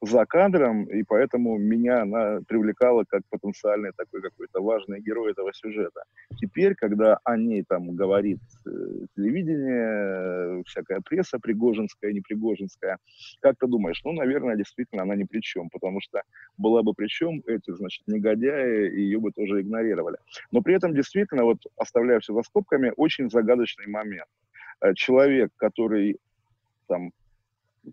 за 0.01 0.25
кадром, 0.25 0.85
и 0.85 1.03
поэтому 1.03 1.57
меня 1.57 2.01
она 2.01 2.39
привлекала 2.47 3.03
как 3.07 3.21
потенциальный 3.29 3.91
такой 3.95 4.21
какой-то 4.21 4.61
важный 4.61 5.01
герой 5.01 5.31
этого 5.31 5.53
сюжета. 5.53 6.03
Теперь, 6.37 6.75
когда 6.75 7.19
о 7.23 7.37
ней 7.37 7.63
там 7.63 7.95
говорит 7.95 8.39
э, 8.65 8.69
телевидение, 9.15 10.59
э, 10.59 10.63
всякая 10.65 11.01
пресса 11.01 11.39
пригожинская, 11.39 12.13
непригожинская, 12.13 12.97
как 13.41 13.57
ты 13.57 13.67
думаешь, 13.67 14.01
ну, 14.03 14.11
наверное, 14.13 14.55
действительно 14.55 15.03
она 15.03 15.15
ни 15.15 15.23
при 15.23 15.39
чем, 15.39 15.69
потому 15.69 16.01
что 16.01 16.21
была 16.57 16.83
бы 16.83 16.93
при 16.93 17.07
чем, 17.07 17.41
эти, 17.47 17.71
значит, 17.73 18.03
негодяи 18.07 18.95
ее 18.95 19.19
бы 19.19 19.31
тоже 19.31 19.61
игнорировали. 19.61 20.17
Но 20.51 20.61
при 20.61 20.75
этом 20.75 20.93
действительно, 20.93 21.43
вот 21.43 21.59
оставляя 21.77 22.19
все 22.19 22.33
за 22.33 22.43
скобками, 22.43 22.93
очень 22.97 23.29
загадочный 23.29 23.87
момент. 23.87 24.29
Э, 24.81 24.93
человек, 24.93 25.51
который 25.57 26.19
там 26.87 27.11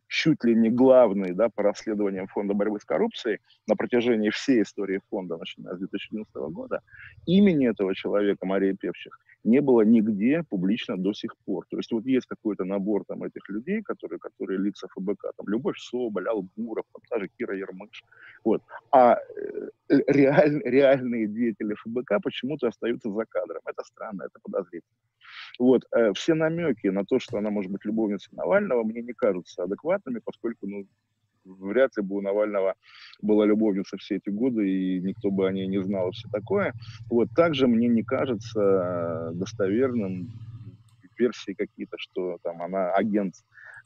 чуть 0.09 0.45
ли 0.45 0.55
не 0.55 0.71
главный 0.71 1.33
да, 1.33 1.49
по 1.49 1.63
расследованиям 1.63 2.27
Фонда 2.27 2.55
борьбы 2.55 2.81
с 2.81 2.85
коррупцией 2.85 3.39
на 3.67 3.77
протяжении 3.77 4.31
всей 4.31 4.63
истории 4.63 5.01
фонда, 5.11 5.37
начиная 5.37 5.75
с 5.75 5.79
2011 5.79 6.35
года, 6.53 6.81
имени 7.27 7.69
этого 7.69 7.95
человека, 7.95 8.47
Марии 8.47 8.73
Певчих, 8.73 9.19
не 9.45 9.61
было 9.61 9.83
нигде 9.83 10.43
публично 10.43 10.97
до 10.97 11.13
сих 11.13 11.37
пор. 11.45 11.67
То 11.69 11.77
есть 11.77 11.93
вот 11.93 12.07
есть 12.07 12.27
какой-то 12.27 12.65
набор 12.65 13.05
там 13.05 13.23
этих 13.23 13.49
людей, 13.49 13.83
которые, 13.83 14.19
которые 14.19 14.59
лица 14.59 14.89
ФБК, 14.89 15.33
там 15.37 15.49
Любовь 15.49 15.79
Соболь, 15.79 16.29
Алгуров, 16.29 16.87
там 16.93 17.03
даже 17.11 17.29
Кира 17.39 17.57
Ермыш. 17.57 18.03
Вот. 18.45 18.63
А 18.91 19.17
э, 19.17 20.01
реаль, 20.07 20.63
реальные 20.65 21.29
деятели 21.29 21.75
ФБК 21.75 22.23
почему-то 22.23 22.69
остаются 22.69 23.11
за 23.11 23.25
кадром. 23.27 23.61
Это 23.67 23.85
странно, 23.85 24.23
это 24.23 24.39
подозрительно. 24.43 24.97
Вот. 25.59 25.83
Э, 25.93 26.13
все 26.15 26.35
намеки 26.35 26.87
на 26.89 27.05
то, 27.05 27.19
что 27.19 27.39
она 27.39 27.51
может 27.51 27.71
быть 27.71 27.85
любовницей 27.85 28.33
Навального, 28.33 28.83
мне 28.83 29.03
не 29.03 29.13
кажутся 29.13 29.65
адекватными, 29.65 30.21
поскольку 30.25 30.67
ну, 30.67 30.87
вряд 31.45 31.97
ли 31.97 32.03
бы 32.03 32.17
у 32.17 32.21
Навального 32.21 32.75
была 33.23 33.47
любовница 33.47 33.97
все 33.97 34.17
эти 34.17 34.31
годы, 34.31 34.69
и 34.69 35.01
никто 35.01 35.31
бы 35.31 35.47
о 35.47 35.53
ней 35.53 35.67
не 35.67 35.83
знал 35.83 36.09
и 36.09 36.13
все 36.13 36.29
такое. 36.31 36.73
Вот 37.11 37.29
также 37.35 37.67
мне 37.67 37.89
не 37.89 38.03
кажется 38.03 39.31
достоверным 39.35 40.31
версии 41.19 41.55
какие-то, 41.55 41.97
что 41.99 42.39
там 42.43 42.61
она 42.63 42.91
агент 42.91 43.35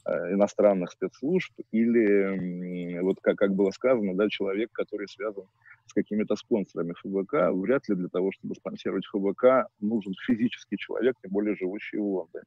Э, 0.05 0.33
иностранных 0.33 0.91
спецслужб 0.91 1.51
или, 1.71 2.99
вот 3.01 3.17
как, 3.21 3.35
как 3.35 3.53
было 3.53 3.69
сказано, 3.71 4.15
да, 4.15 4.29
человек, 4.29 4.71
который 4.71 5.07
связан 5.09 5.43
с 5.89 5.93
какими-то 5.93 6.35
спонсорами 6.35 6.93
ФБК, 6.93 7.51
вряд 7.53 7.89
ли 7.89 7.95
для 7.95 8.07
того, 8.07 8.31
чтобы 8.31 8.55
спонсировать 8.55 9.05
ФБК, 9.07 9.67
нужен 9.79 10.13
физический 10.27 10.77
человек, 10.77 11.15
тем 11.21 11.31
более 11.31 11.55
живущий 11.55 11.97
в 11.97 12.05
Лондоне. 12.05 12.45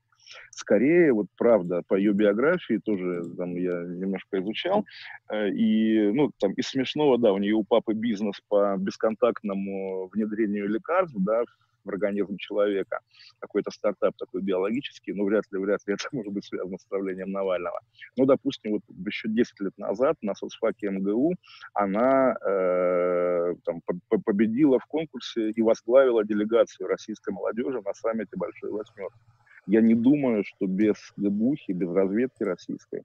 Скорее, 0.51 1.13
вот 1.13 1.27
правда, 1.37 1.83
по 1.87 1.95
ее 1.97 2.13
биографии 2.13 2.79
тоже 2.79 3.23
там 3.37 3.57
я 3.57 3.83
немножко 3.83 4.41
изучал, 4.41 4.87
э, 5.31 5.51
и, 5.51 6.13
ну, 6.13 6.31
там, 6.39 6.53
из 6.53 6.69
смешного, 6.69 7.19
да, 7.19 7.33
у 7.33 7.39
нее 7.39 7.55
у 7.55 7.65
папы 7.65 7.95
бизнес 7.95 8.41
по 8.49 8.77
бесконтактному 8.79 10.09
внедрению 10.13 10.69
лекарств, 10.69 11.17
да, 11.19 11.43
в 11.45 11.72
организм 11.89 12.37
человека, 12.37 13.01
какой-то 13.39 13.71
стартап 13.71 14.17
такой 14.17 14.43
биологический, 14.43 15.13
но 15.13 15.25
вряд 15.25 15.45
ли, 15.51 15.59
вряд 15.59 15.81
ли 15.87 15.95
это 15.95 16.05
может 16.13 16.33
быть 16.33 16.45
связано 16.45 16.79
с 16.79 16.85
правлением 16.85 17.31
Навального. 17.31 17.81
Ну, 18.17 18.27
допустим, 18.27 18.73
вот 18.73 18.83
еще 19.07 19.29
10 19.29 19.61
лет 19.61 19.79
назад 19.79 20.17
на 20.23 20.35
соцфаке 20.35 20.91
МГУ 20.91 21.35
она 21.75 22.35
э, 22.35 23.55
там, 23.65 23.81
победила 24.25 24.79
в 24.79 24.87
конкурсе 24.87 25.51
и 25.51 25.63
возглавила 25.63 26.25
делегацию 26.25 26.89
российской 26.89 27.33
молодежи 27.33 27.81
на 27.85 27.95
саммите 27.95 28.37
Большой 28.37 28.71
Восьмерки. 28.71 29.19
Я 29.67 29.81
не 29.81 29.95
думаю, 29.95 30.45
что 30.45 30.67
без 30.67 30.97
ГБУхи, 31.17 31.73
без 31.73 31.89
разведки 31.89 32.43
российской 32.43 33.03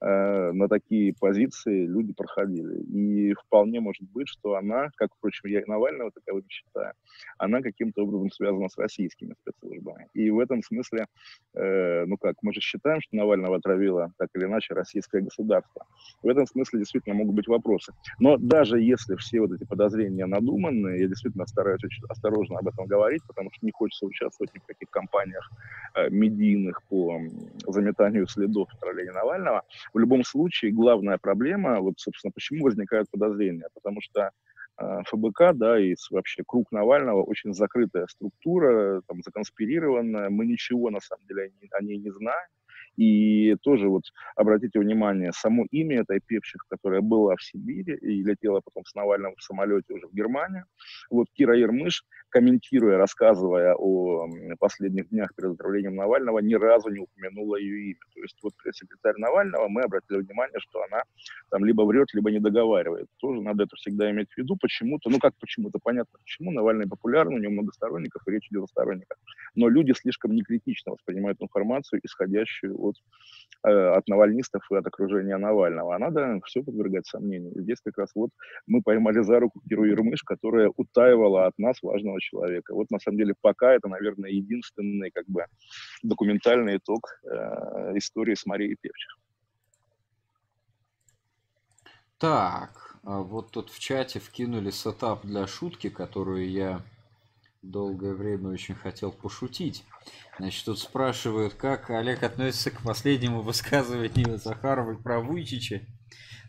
на 0.00 0.68
такие 0.68 1.14
позиции 1.18 1.86
люди 1.86 2.12
проходили. 2.12 2.80
И 2.82 3.34
вполне 3.34 3.80
может 3.80 4.02
быть, 4.02 4.28
что 4.28 4.54
она, 4.54 4.90
как, 4.96 5.10
впрочем, 5.16 5.48
я 5.48 5.60
и 5.60 5.64
Навального 5.66 6.10
таковым 6.10 6.44
считаю, 6.48 6.94
она 7.38 7.60
каким-то 7.60 8.02
образом 8.02 8.30
связана 8.30 8.68
с 8.68 8.78
российскими 8.78 9.34
спецслужбами. 9.42 10.08
И 10.14 10.30
в 10.30 10.38
этом 10.38 10.62
смысле, 10.62 11.06
э, 11.54 12.04
ну 12.06 12.16
как, 12.16 12.36
мы 12.42 12.52
же 12.52 12.60
считаем, 12.60 13.00
что 13.00 13.16
Навального 13.16 13.56
отравило 13.56 14.12
так 14.18 14.28
или 14.34 14.44
иначе 14.44 14.74
российское 14.74 15.20
государство. 15.20 15.86
В 16.22 16.28
этом 16.28 16.46
смысле 16.46 16.80
действительно 16.80 17.14
могут 17.14 17.34
быть 17.34 17.48
вопросы. 17.48 17.92
Но 18.18 18.36
даже 18.36 18.80
если 18.80 19.16
все 19.16 19.40
вот 19.40 19.52
эти 19.52 19.64
подозрения 19.64 20.26
надуманные, 20.26 21.00
я 21.00 21.08
действительно 21.08 21.46
стараюсь 21.46 21.84
очень 21.84 22.04
осторожно 22.08 22.58
об 22.58 22.68
этом 22.68 22.86
говорить, 22.86 23.22
потому 23.26 23.50
что 23.52 23.66
не 23.66 23.72
хочется 23.72 24.06
участвовать 24.06 24.50
в 24.54 24.66
каких 24.66 24.90
кампаниях 24.90 25.50
э, 25.94 26.10
медийных 26.10 26.82
по 26.84 27.20
заметанию 27.66 28.26
следов 28.26 28.68
отравления 28.74 29.12
Навального, 29.12 29.62
в 29.92 29.98
любом 29.98 30.24
случае 30.24 30.72
главная 30.72 31.18
проблема, 31.18 31.80
вот, 31.80 31.94
собственно, 31.98 32.32
почему 32.32 32.64
возникают 32.64 33.10
подозрения, 33.10 33.68
потому 33.74 34.00
что 34.00 34.30
э, 34.78 35.02
ФБК, 35.06 35.52
да, 35.54 35.78
и 35.80 35.94
вообще 36.10 36.42
круг 36.46 36.70
Навального 36.72 37.22
очень 37.22 37.54
закрытая 37.54 38.06
структура, 38.08 39.02
там, 39.06 39.22
законспирированная, 39.22 40.30
мы 40.30 40.46
ничего, 40.46 40.90
на 40.90 41.00
самом 41.00 41.26
деле, 41.26 41.52
о 41.72 41.82
ней 41.82 41.98
не 41.98 42.10
знаем, 42.10 42.48
и 43.00 43.56
тоже 43.62 43.88
вот 43.88 44.02
обратите 44.36 44.78
внимание, 44.78 45.32
само 45.32 45.64
имя 45.70 46.02
этой 46.02 46.20
певчих, 46.20 46.66
которая 46.68 47.00
была 47.00 47.34
в 47.34 47.42
Сибири 47.42 47.94
и 47.94 48.22
летела 48.22 48.60
потом 48.60 48.84
с 48.84 48.94
Навальным 48.94 49.34
в 49.36 49.42
самолете 49.42 49.94
уже 49.94 50.06
в 50.06 50.12
Германию, 50.12 50.64
вот 51.08 51.28
Кира 51.32 51.56
Ермыш, 51.56 52.04
комментируя, 52.28 52.98
рассказывая 52.98 53.74
о 53.74 54.28
последних 54.58 55.08
днях 55.08 55.34
перед 55.34 55.52
отравлением 55.52 55.96
Навального, 55.96 56.40
ни 56.40 56.54
разу 56.54 56.90
не 56.90 57.00
упомянула 57.00 57.56
ее 57.56 57.92
имя. 57.92 58.00
То 58.14 58.20
есть 58.20 58.36
вот 58.42 58.52
пресс-секретарь 58.62 59.16
Навального, 59.16 59.68
мы 59.68 59.80
обратили 59.80 60.18
внимание, 60.18 60.58
что 60.60 60.82
она 60.82 61.02
там 61.50 61.64
либо 61.64 61.82
врет, 61.82 62.08
либо 62.12 62.30
не 62.30 62.38
договаривает. 62.38 63.06
Тоже 63.16 63.40
надо 63.40 63.64
это 63.64 63.76
всегда 63.76 64.10
иметь 64.10 64.28
в 64.30 64.38
виду. 64.38 64.56
Почему-то, 64.60 65.08
ну 65.08 65.18
как 65.18 65.34
почему-то, 65.40 65.78
понятно 65.82 66.18
почему, 66.22 66.50
Навальный 66.50 66.86
популярный, 66.86 67.36
у 67.36 67.38
него 67.38 67.52
много 67.52 67.72
сторонников, 67.72 68.22
и 68.26 68.30
речь 68.30 68.48
идет 68.50 68.64
о 68.64 68.66
сторонниках. 68.66 69.18
Но 69.54 69.68
люди 69.68 69.92
слишком 69.92 70.34
некритично 70.34 70.92
воспринимают 70.92 71.40
информацию, 71.40 72.00
исходящую 72.04 72.89
от, 72.90 73.70
э, 73.70 73.96
от 73.98 74.08
навальнистов 74.08 74.62
и 74.70 74.76
от 74.76 74.86
окружения 74.86 75.36
Навального. 75.38 75.94
А 75.94 75.98
надо 75.98 76.40
все 76.44 76.62
подвергать 76.62 77.06
сомнению. 77.06 77.52
Здесь 77.56 77.78
как 77.84 77.98
раз 77.98 78.10
вот 78.14 78.30
мы 78.66 78.82
поймали 78.82 79.22
за 79.22 79.40
руку 79.40 79.60
Киру 79.68 79.84
Ермыш, 79.84 80.22
которая 80.22 80.70
утаивала 80.76 81.46
от 81.46 81.58
нас 81.58 81.82
важного 81.82 82.20
человека. 82.20 82.74
Вот 82.74 82.90
на 82.90 82.98
самом 82.98 83.18
деле 83.18 83.34
пока 83.40 83.72
это, 83.72 83.88
наверное, 83.88 84.30
единственный 84.30 85.10
как 85.10 85.26
бы 85.26 85.44
документальный 86.02 86.76
итог 86.76 87.00
э, 87.24 87.96
истории 87.96 88.34
с 88.34 88.46
Марией 88.46 88.76
Певчих. 88.80 89.16
Так, 92.18 92.96
а 93.02 93.20
вот 93.20 93.50
тут 93.50 93.70
в 93.70 93.78
чате 93.78 94.20
вкинули 94.20 94.70
сетап 94.70 95.24
для 95.24 95.46
шутки, 95.46 95.88
которую 95.88 96.50
я 96.50 96.82
долгое 97.62 98.14
время 98.14 98.50
очень 98.50 98.74
хотел 98.74 99.12
пошутить. 99.12 99.84
Значит, 100.38 100.64
тут 100.64 100.78
спрашивают, 100.78 101.54
как 101.54 101.90
Олег 101.90 102.22
относится 102.22 102.70
к 102.70 102.82
последнему 102.82 103.42
высказыванию 103.42 104.38
Захаровой 104.38 104.96
про 104.96 105.20
Вуйчича. 105.20 105.82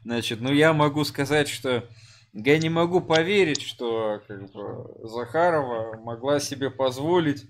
Значит, 0.03 0.41
ну 0.41 0.51
я 0.51 0.73
могу 0.73 1.03
сказать, 1.03 1.47
что 1.47 1.87
я 2.33 2.57
не 2.57 2.69
могу 2.69 3.01
поверить, 3.01 3.61
что 3.61 4.21
как 4.27 4.51
бы, 4.51 5.07
Захарова 5.07 5.97
могла 6.01 6.39
себе 6.39 6.69
позволить 6.69 7.45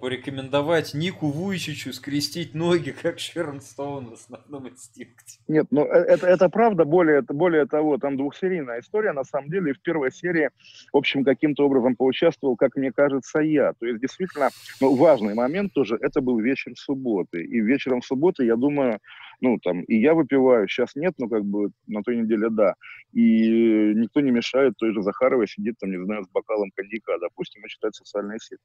порекомендовать 0.00 0.94
Нику 0.94 1.28
Вуйчичу 1.28 1.92
скрестить 1.92 2.54
ноги, 2.54 2.90
как 2.90 3.18
Шерон 3.18 3.60
Стоун 3.60 4.10
в 4.10 4.12
основном 4.14 4.68
инстинкте. 4.68 5.38
Нет, 5.48 5.66
ну 5.70 5.84
э, 5.84 6.04
это, 6.04 6.26
это 6.26 6.48
правда, 6.48 6.84
более, 6.84 7.22
более 7.22 7.66
того, 7.66 7.98
там 7.98 8.16
двухсерийная 8.16 8.80
история, 8.80 9.12
на 9.12 9.24
самом 9.24 9.50
деле, 9.50 9.74
в 9.74 9.80
первой 9.80 10.12
серии, 10.12 10.50
в 10.92 10.96
общем, 10.96 11.24
каким-то 11.24 11.66
образом 11.66 11.96
поучаствовал, 11.96 12.56
как 12.56 12.76
мне 12.76 12.92
кажется, 12.92 13.40
я. 13.40 13.72
То 13.74 13.86
есть, 13.86 14.00
действительно, 14.00 14.50
ну, 14.80 14.94
важный 14.94 15.34
момент 15.34 15.72
тоже, 15.72 15.98
это 16.00 16.20
был 16.20 16.38
вечер 16.38 16.72
субботы. 16.76 17.42
И 17.42 17.60
вечером 17.60 18.02
субботы, 18.02 18.44
я 18.44 18.56
думаю, 18.56 19.00
ну, 19.40 19.58
там, 19.58 19.82
и 19.82 19.96
я 19.96 20.14
выпиваю, 20.14 20.68
сейчас 20.68 20.94
нет, 20.96 21.14
но 21.18 21.28
как 21.28 21.44
бы 21.44 21.70
на 21.86 22.02
той 22.02 22.16
неделе 22.16 22.50
да. 22.50 22.74
И 23.12 23.94
никто 23.94 24.20
не 24.20 24.30
мешает 24.30 24.74
той 24.76 24.92
же 24.92 25.02
Захаровой 25.02 25.46
сидеть 25.46 25.76
там, 25.78 25.90
не 25.90 26.04
знаю, 26.04 26.24
с 26.24 26.28
бокалом 26.28 26.70
коньяка, 26.74 27.18
допустим, 27.18 27.64
и 27.64 27.68
читать 27.68 27.94
социальные 27.94 28.38
сети. 28.40 28.62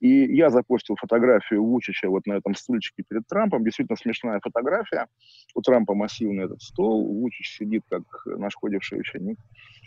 И 0.00 0.34
я 0.34 0.50
запостил 0.50 0.96
фотографию 0.96 1.64
Вучича 1.64 2.08
вот 2.08 2.26
на 2.26 2.34
этом 2.34 2.54
стульчике 2.54 3.02
перед 3.08 3.26
Трампом, 3.26 3.64
действительно 3.64 3.96
смешная 3.96 4.40
фотография. 4.40 5.06
У 5.54 5.60
Трампа 5.60 5.94
массивный 5.94 6.44
этот 6.44 6.62
стол, 6.62 7.06
Вучич 7.06 7.56
сидит 7.56 7.82
как 7.90 8.02
наш 8.26 8.54
ходивший 8.54 9.00
ученик. 9.00 9.38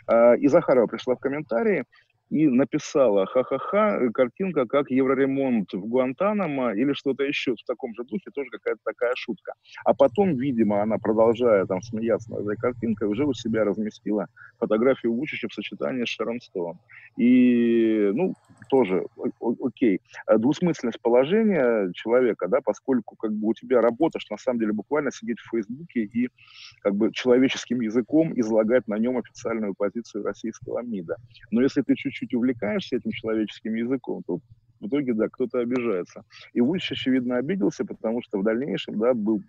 А, 0.07 0.33
и 0.35 0.47
Захарова 0.47 0.87
пришла 0.87 1.15
в 1.15 1.19
комментарии, 1.19 1.85
и 2.29 2.47
написала 2.47 3.25
ха-ха-ха, 3.25 4.09
картинка 4.13 4.65
как 4.65 4.89
евроремонт 4.89 5.73
в 5.73 5.85
Гуантанамо 5.85 6.73
или 6.73 6.93
что-то 6.93 7.23
еще 7.23 7.53
в 7.53 7.63
таком 7.65 7.93
же 7.95 8.03
духе, 8.03 8.31
тоже 8.33 8.49
какая-то 8.49 8.81
такая 8.83 9.13
шутка. 9.15 9.53
А 9.83 9.93
потом, 9.93 10.35
видимо, 10.35 10.81
она, 10.81 10.97
продолжая 10.97 11.65
там 11.65 11.81
смеяться 11.81 12.31
над 12.31 12.41
этой 12.41 12.57
картинкой, 12.57 13.07
уже 13.07 13.25
у 13.25 13.33
себя 13.33 13.63
разместила 13.63 14.27
фотографию 14.59 15.13
Вучича 15.13 15.47
в 15.49 15.53
сочетании 15.53 16.05
с 16.05 16.09
Шерон 16.09 16.39
Стоун. 16.41 16.79
И, 17.17 18.11
ну, 18.13 18.33
тоже 18.69 19.05
окей. 19.61 20.01
А 20.25 20.37
двусмысленность 20.37 21.01
положения 21.01 21.91
человека, 21.93 22.47
да, 22.47 22.59
поскольку 22.61 23.15
как 23.15 23.33
бы 23.33 23.49
у 23.49 23.53
тебя 23.53 23.81
работа, 23.81 24.19
что 24.19 24.33
на 24.33 24.37
самом 24.37 24.59
деле 24.59 24.73
буквально 24.73 25.11
сидеть 25.11 25.39
в 25.39 25.49
Фейсбуке 25.49 26.03
и 26.03 26.29
как 26.81 26.95
бы 26.95 27.11
человеческим 27.11 27.81
языком 27.81 28.33
излагать 28.39 28.87
на 28.87 28.97
нем 28.97 29.17
официальную 29.17 29.73
позицию 29.75 30.23
российского 30.23 30.81
МИДа. 30.81 31.17
Но 31.51 31.61
если 31.61 31.81
ты 31.81 31.95
чуть 31.95 32.13
чуть 32.13 32.33
увлекаешься 32.33 32.97
этим 32.97 33.11
человеческим 33.11 33.75
языком, 33.75 34.23
то 34.25 34.39
в 34.79 34.87
итоге, 34.87 35.13
да, 35.13 35.29
кто-то 35.29 35.59
обижается. 35.59 36.23
И 36.53 36.61
Вучич, 36.61 36.93
очевидно, 36.93 37.37
обиделся, 37.37 37.85
потому 37.85 38.21
что 38.21 38.39
в 38.39 38.43
дальнейшем, 38.43 38.99
да, 38.99 39.13
был 39.13 39.41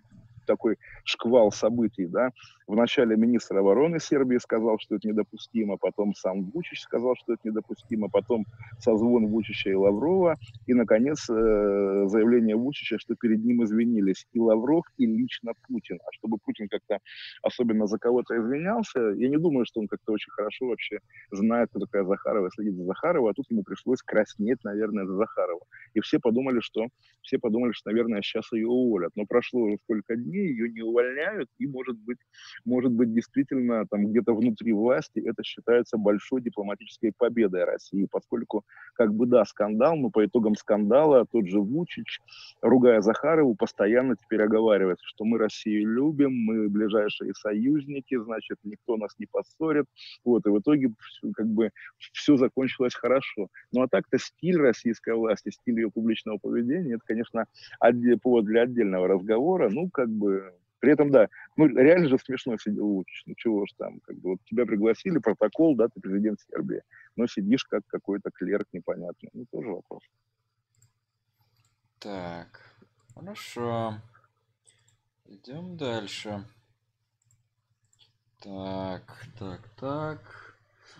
такой 0.47 0.77
шквал 1.03 1.51
событий, 1.51 2.07
да. 2.07 2.31
Вначале 2.67 3.15
министр 3.15 3.57
обороны 3.57 3.99
Сербии 3.99 4.37
сказал, 4.37 4.77
что 4.79 4.95
это 4.95 5.07
недопустимо, 5.07 5.77
потом 5.77 6.13
сам 6.15 6.43
Вучич 6.51 6.81
сказал, 6.81 7.15
что 7.15 7.33
это 7.33 7.47
недопустимо, 7.47 8.09
потом 8.09 8.45
созвон 8.79 9.27
Вучича 9.27 9.69
и 9.69 9.73
Лаврова, 9.73 10.35
и, 10.65 10.73
наконец, 10.73 11.29
э, 11.29 12.07
заявление 12.07 12.55
Вучича, 12.55 12.99
что 12.99 13.15
перед 13.15 13.43
ним 13.45 13.63
извинились 13.63 14.25
и 14.33 14.39
Лавров, 14.39 14.83
и 14.97 15.05
лично 15.05 15.53
Путин. 15.67 15.99
А 16.05 16.11
чтобы 16.11 16.37
Путин 16.43 16.67
как-то 16.67 16.99
особенно 17.41 17.87
за 17.87 17.99
кого-то 17.99 18.37
извинялся, 18.37 18.99
я 18.99 19.29
не 19.29 19.37
думаю, 19.37 19.65
что 19.65 19.79
он 19.79 19.87
как-то 19.87 20.11
очень 20.11 20.31
хорошо 20.31 20.67
вообще 20.67 20.99
знает, 21.31 21.69
кто 21.69 21.79
такая 21.79 22.03
Захарова, 22.03 22.49
следит 22.51 22.75
за 22.75 22.83
Захаровой, 22.83 23.31
а 23.31 23.33
тут 23.33 23.45
ему 23.49 23.63
пришлось 23.63 24.01
краснеть, 24.01 24.63
наверное, 24.63 25.05
за 25.05 25.15
Захарова. 25.15 25.61
И 25.93 25.99
все 26.01 26.19
подумали, 26.19 26.59
что, 26.59 26.87
все 27.21 27.39
подумали, 27.39 27.71
что, 27.71 27.89
наверное, 27.89 28.21
сейчас 28.21 28.51
ее 28.51 28.67
уволят. 28.67 29.11
Но 29.15 29.25
прошло 29.25 29.61
уже 29.61 29.77
сколько 29.83 30.15
дней, 30.15 30.36
ее 30.37 30.69
не 30.69 30.81
увольняют, 30.81 31.49
и, 31.57 31.67
может 31.67 31.97
быть, 31.99 32.17
может 32.65 32.91
быть, 32.91 33.13
действительно, 33.13 33.85
там 33.87 34.07
где-то 34.07 34.33
внутри 34.33 34.73
власти 34.73 35.19
это 35.19 35.43
считается 35.43 35.97
большой 35.97 36.41
дипломатической 36.41 37.11
победой 37.17 37.63
России, 37.63 38.07
поскольку, 38.11 38.63
как 38.93 39.13
бы, 39.13 39.25
да, 39.25 39.45
скандал, 39.45 39.95
но 39.95 40.09
по 40.09 40.25
итогам 40.25 40.55
скандала 40.55 41.25
тот 41.31 41.47
же 41.47 41.59
Вучич, 41.59 42.19
ругая 42.61 43.01
Захарову, 43.01 43.55
постоянно 43.55 44.15
теперь 44.15 44.41
оговаривается, 44.43 45.05
что 45.07 45.25
мы 45.25 45.37
Россию 45.37 45.87
любим, 45.93 46.33
мы 46.33 46.69
ближайшие 46.69 47.33
союзники, 47.33 48.17
значит, 48.17 48.57
никто 48.63 48.97
нас 48.97 49.15
не 49.19 49.25
поссорит, 49.25 49.85
вот, 50.23 50.45
и 50.45 50.49
в 50.49 50.59
итоге, 50.59 50.91
как 51.35 51.47
бы, 51.47 51.71
все 52.13 52.37
закончилось 52.37 52.93
хорошо. 52.95 53.47
Ну, 53.71 53.81
а 53.81 53.87
так-то 53.87 54.17
стиль 54.17 54.57
российской 54.57 55.13
власти, 55.13 55.49
стиль 55.49 55.79
ее 55.79 55.91
публичного 55.91 56.37
поведения, 56.37 56.95
это, 56.95 57.03
конечно, 57.05 57.45
повод 58.21 58.45
для 58.45 58.63
отдельного 58.63 59.07
разговора. 59.07 59.69
Ну, 59.69 59.89
как 59.89 60.09
бы, 60.09 60.26
при 60.79 60.91
этом, 60.91 61.11
да, 61.11 61.27
ну, 61.55 61.67
реально 61.67 62.09
же 62.09 62.17
смешно 62.19 62.57
сидеть, 62.57 62.79
учишь, 62.79 63.23
ну, 63.25 63.33
чего 63.35 63.65
ж 63.65 63.69
там, 63.77 63.99
как 64.01 64.15
бы, 64.17 64.31
вот 64.31 64.39
тебя 64.45 64.65
пригласили, 64.65 65.17
протокол, 65.17 65.75
да, 65.75 65.87
ты 65.87 65.99
президент 65.99 66.39
Сербии, 66.41 66.83
но 67.15 67.27
сидишь 67.27 67.65
как 67.65 67.85
какой-то 67.87 68.29
клерк 68.31 68.67
непонятный, 68.73 69.29
ну, 69.33 69.45
тоже 69.51 69.69
вопрос. 69.69 70.03
Так, 71.99 72.61
хорошо. 73.15 73.95
Идем 75.25 75.75
дальше. 75.77 76.45
Так, 78.39 79.25
так, 79.39 79.61
так. 79.79 80.57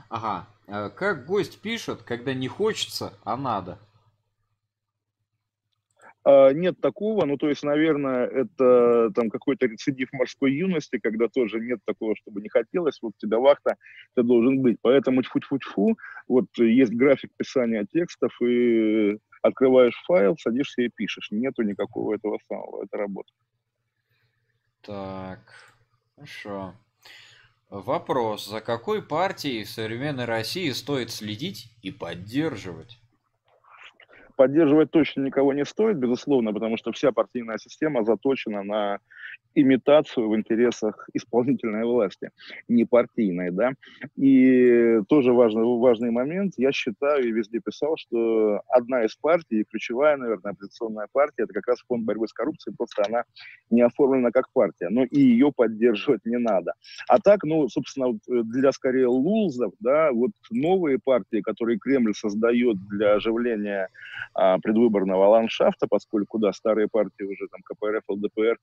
Ага. 0.09 0.47
Э, 0.67 0.89
как 0.89 1.25
гость 1.25 1.61
пишет, 1.61 2.01
когда 2.01 2.33
не 2.33 2.47
хочется, 2.47 3.13
а 3.23 3.37
надо? 3.37 3.79
А, 6.27 6.51
нет 6.51 6.81
такого, 6.81 7.25
ну 7.25 7.37
то 7.37 7.47
есть, 7.47 7.63
наверное, 7.63 8.27
это 8.27 9.11
там 9.15 9.29
какой-то 9.29 9.65
рецидив 9.67 10.11
морской 10.11 10.51
юности, 10.51 10.99
когда 10.99 11.29
тоже 11.29 11.61
нет 11.61 11.79
такого, 11.85 12.17
чтобы 12.17 12.41
не 12.41 12.49
хотелось, 12.49 12.99
вот 13.01 13.13
тебя 13.17 13.39
вахта, 13.39 13.77
ты 14.13 14.23
должен 14.23 14.61
быть. 14.61 14.77
Поэтому 14.81 15.21
тьфу-тьфу-тьфу, 15.21 15.97
вот 16.27 16.47
есть 16.57 16.91
график 16.91 17.31
писания 17.37 17.87
текстов, 17.89 18.33
и 18.41 19.17
открываешь 19.41 19.95
файл, 20.05 20.35
садишься 20.37 20.81
и 20.81 20.89
пишешь. 20.93 21.29
Нету 21.31 21.61
никакого 21.61 22.15
этого 22.15 22.39
самого, 22.45 22.83
это 22.83 22.97
работа. 22.97 23.31
Так, 24.81 25.39
хорошо. 26.15 26.73
Вопрос. 27.69 28.47
За 28.47 28.59
какой 28.59 29.01
партией 29.01 29.63
в 29.63 29.69
современной 29.69 30.25
России 30.25 30.71
стоит 30.71 31.09
следить 31.09 31.71
и 31.81 31.89
поддерживать? 31.91 32.99
Поддерживать 34.37 34.91
точно 34.91 35.21
никого 35.21 35.51
не 35.51 35.65
стоит, 35.65 35.97
безусловно, 35.97 36.53
потому 36.53 36.77
что 36.77 36.91
вся 36.91 37.11
партийная 37.11 37.57
система 37.57 38.03
заточена 38.03 38.63
на 38.63 38.99
имитацию 39.57 40.29
в 40.29 40.35
интересах 40.35 41.09
исполнительной 41.13 41.83
власти, 41.83 42.29
не 42.67 42.85
партийной, 42.85 43.49
да. 43.51 43.71
И 44.15 45.01
тоже 45.09 45.33
важный, 45.33 45.63
важный 45.79 46.11
момент, 46.11 46.53
я 46.57 46.71
считаю 46.71 47.27
и 47.27 47.31
везде 47.31 47.59
писал, 47.59 47.95
что 47.97 48.61
одна 48.67 49.03
из 49.05 49.15
партий, 49.15 49.65
ключевая, 49.69 50.17
наверное, 50.17 50.51
оппозиционная 50.51 51.07
партия, 51.11 51.43
это 51.43 51.53
как 51.53 51.67
раз 51.67 51.79
фонд 51.87 52.05
борьбы 52.05 52.27
с 52.27 52.33
коррупцией, 52.33 52.75
просто 52.77 53.03
она 53.07 53.23
не 53.71 53.81
оформлена 53.81 54.29
как 54.31 54.45
партия, 54.53 54.89
но 54.89 55.03
и 55.03 55.19
ее 55.19 55.51
поддерживать 55.51 56.23
не 56.25 56.37
надо. 56.37 56.73
А 57.07 57.19
так, 57.19 57.43
ну, 57.43 57.67
собственно, 57.67 58.17
для 58.27 58.71
скорее 58.71 59.07
лузов, 59.07 59.73
да, 59.79 60.11
вот 60.11 60.31
новые 60.51 60.99
партии, 61.03 61.41
которые 61.41 61.79
Кремль 61.79 62.13
создает 62.13 62.77
для 62.89 63.15
оживления 63.15 63.89
а, 64.35 64.59
предвыборного 64.59 65.25
ландшафта, 65.29 65.87
поскольку, 65.89 66.37
да, 66.37 66.53
старые 66.53 66.87
партии 66.87 67.23
уже, 67.23 67.47
там, 67.47 67.61
КПРФ, 67.63 68.03
ЛДПР, 68.07 68.57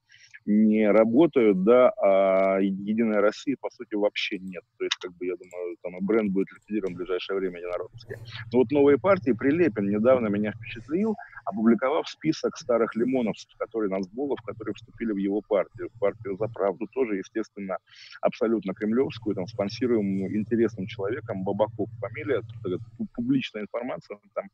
не 0.65 0.91
работают, 0.91 1.63
да, 1.65 1.91
а 2.03 2.59
Единая 2.61 3.21
Россия, 3.21 3.57
по 3.61 3.71
сути, 3.71 3.95
вообще 3.95 4.39
нет. 4.39 4.63
То 4.79 4.85
есть, 4.85 4.97
как 4.97 5.13
бы, 5.17 5.27
я 5.27 5.35
думаю, 5.37 5.77
там 5.83 5.97
и 5.97 6.01
бренд 6.03 6.33
будет 6.33 6.49
ликвидирован 6.53 6.95
в 6.95 6.97
ближайшее 6.99 7.39
время 7.39 7.59
единородовский. 7.59 8.17
Но 8.53 8.59
вот 8.59 8.71
новые 8.71 8.99
партии, 8.99 9.33
Прилепин 9.33 9.89
недавно 9.89 10.29
меня 10.29 10.53
впечатлил, 10.53 11.17
опубликовав 11.45 12.09
список 12.09 12.57
старых 12.57 12.95
лимоновцев, 12.97 13.51
которые 13.59 13.91
Нацболов, 13.91 14.41
которые 14.43 14.75
вступили 14.75 15.13
в 15.13 15.17
его 15.17 15.43
партию, 15.43 15.91
в 15.95 15.99
партию 15.99 16.37
«За 16.37 16.49
правду», 16.49 16.87
тоже, 16.93 17.17
естественно, 17.17 17.79
абсолютно 18.21 18.75
кремлевскую, 18.75 19.35
там, 19.35 19.47
спонсируемую 19.47 20.37
интересным 20.37 20.87
человеком, 20.87 21.45
Бабаков 21.45 21.89
фамилия, 22.01 22.43
публичная 23.15 23.63
информация, 23.63 24.17
он 24.17 24.31
там 24.35 24.45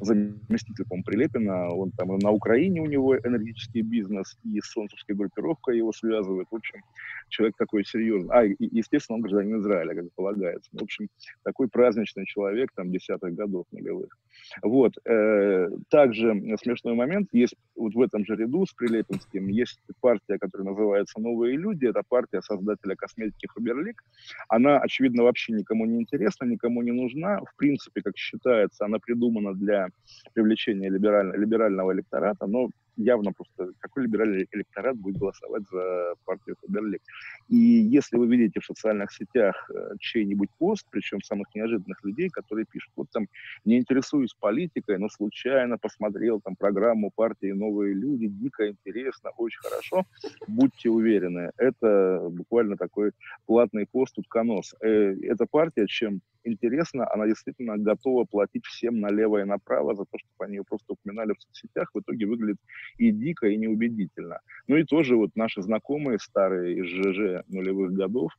заместитель, 0.00 0.84
по 0.88 1.02
Прилепина, 1.02 1.68
он 1.74 1.90
там 1.92 2.16
на 2.18 2.30
Украине 2.30 2.80
у 2.80 2.86
него 2.86 3.16
энергетический 3.16 3.82
бизнес, 3.82 4.38
и 4.44 4.60
солнцевская 4.60 5.16
группировка 5.52 5.72
его 5.72 5.92
связывает, 5.92 6.48
в 6.50 6.54
общем, 6.54 6.80
человек 7.28 7.56
такой 7.56 7.84
серьезный, 7.84 8.30
а, 8.30 8.44
и, 8.44 8.54
естественно, 8.58 9.16
он 9.16 9.22
гражданин 9.22 9.60
Израиля, 9.60 9.94
как 9.94 10.12
полагается, 10.14 10.70
в 10.72 10.82
общем, 10.82 11.08
такой 11.44 11.68
праздничный 11.68 12.26
человек, 12.26 12.70
там, 12.74 12.90
десятых 12.90 13.34
годов 13.34 13.66
нулевых. 13.72 14.16
Вот, 14.62 14.92
э, 15.04 15.68
также 15.88 16.34
смешной 16.60 16.94
момент. 16.94 17.28
Есть 17.32 17.54
вот 17.76 17.94
в 17.94 18.00
этом 18.00 18.24
же 18.24 18.36
ряду 18.36 18.66
с 18.66 18.72
Прилепинским 18.72 19.48
есть 19.48 19.80
партия, 20.00 20.38
которая 20.38 20.68
называется 20.68 21.20
«Новые 21.20 21.56
люди». 21.56 21.86
Это 21.86 22.02
партия 22.08 22.42
создателя 22.42 22.94
косметики 22.96 23.46
Фаберлик. 23.54 24.02
Она, 24.48 24.78
очевидно, 24.78 25.22
вообще 25.22 25.52
никому 25.52 25.86
не 25.86 26.00
интересна, 26.00 26.46
никому 26.46 26.82
не 26.82 26.92
нужна. 26.92 27.40
В 27.40 27.56
принципе, 27.56 28.02
как 28.02 28.16
считается, 28.16 28.84
она 28.84 28.98
придумана 28.98 29.54
для 29.54 29.88
привлечения 30.34 30.90
либераль... 30.90 31.32
либерального 31.38 31.92
электората, 31.92 32.46
но 32.46 32.68
явно 32.96 33.32
просто 33.32 33.72
какой 33.78 34.04
либеральный 34.04 34.46
электорат 34.52 34.96
будет 34.96 35.16
голосовать 35.16 35.62
за 35.70 36.14
партию 36.24 36.56
Фаберлик. 36.62 37.02
И 37.48 37.56
если 37.56 38.16
вы 38.16 38.26
видите 38.26 38.60
в 38.60 38.64
социальных 38.64 39.12
сетях 39.12 39.70
э, 39.70 39.94
чей-нибудь 39.98 40.50
пост, 40.58 40.86
причем 40.90 41.20
самых 41.22 41.54
неожиданных 41.54 42.02
людей, 42.04 42.28
которые 42.28 42.66
пишут, 42.70 42.92
вот 42.96 43.10
там 43.10 43.26
не 43.64 43.78
интересуюсь 43.78 44.34
политикой, 44.38 44.98
но 44.98 45.08
случайно 45.08 45.78
посмотрел 45.78 46.40
там 46.40 46.56
программу 46.56 47.10
партии 47.14 47.52
«Новые 47.52 47.94
люди», 47.94 48.26
дико 48.26 48.68
интересно, 48.68 49.30
очень 49.36 49.60
хорошо, 49.60 50.04
будьте 50.46 50.90
уверены, 50.90 51.50
это 51.56 52.28
буквально 52.30 52.76
такой 52.76 53.12
платный 53.46 53.86
пост 53.90 54.18
утконос. 54.18 54.74
Э, 54.80 55.14
эта 55.22 55.46
партия, 55.46 55.86
чем 55.86 56.20
интересно, 56.44 57.08
она 57.12 57.26
действительно 57.26 57.76
готова 57.78 58.24
платить 58.24 58.64
всем 58.66 59.00
налево 59.00 59.38
и 59.38 59.44
направо 59.44 59.94
за 59.94 60.04
то, 60.04 60.18
чтобы 60.18 60.44
они 60.46 60.56
ее 60.56 60.64
просто 60.64 60.92
упоминали 60.92 61.32
в 61.32 61.42
соцсетях, 61.42 61.90
в 61.94 62.00
итоге 62.00 62.26
выглядит 62.26 62.58
и 62.98 63.10
дико, 63.10 63.46
и 63.48 63.56
неубедительно. 63.56 64.40
Ну 64.66 64.76
и 64.76 64.84
тоже 64.84 65.16
вот 65.16 65.30
наши 65.36 65.62
знакомые 65.62 66.18
старые 66.18 66.78
из 66.78 66.86
ЖЖ 66.86 67.44
нулевых 67.48 67.92
годов, 67.92 68.32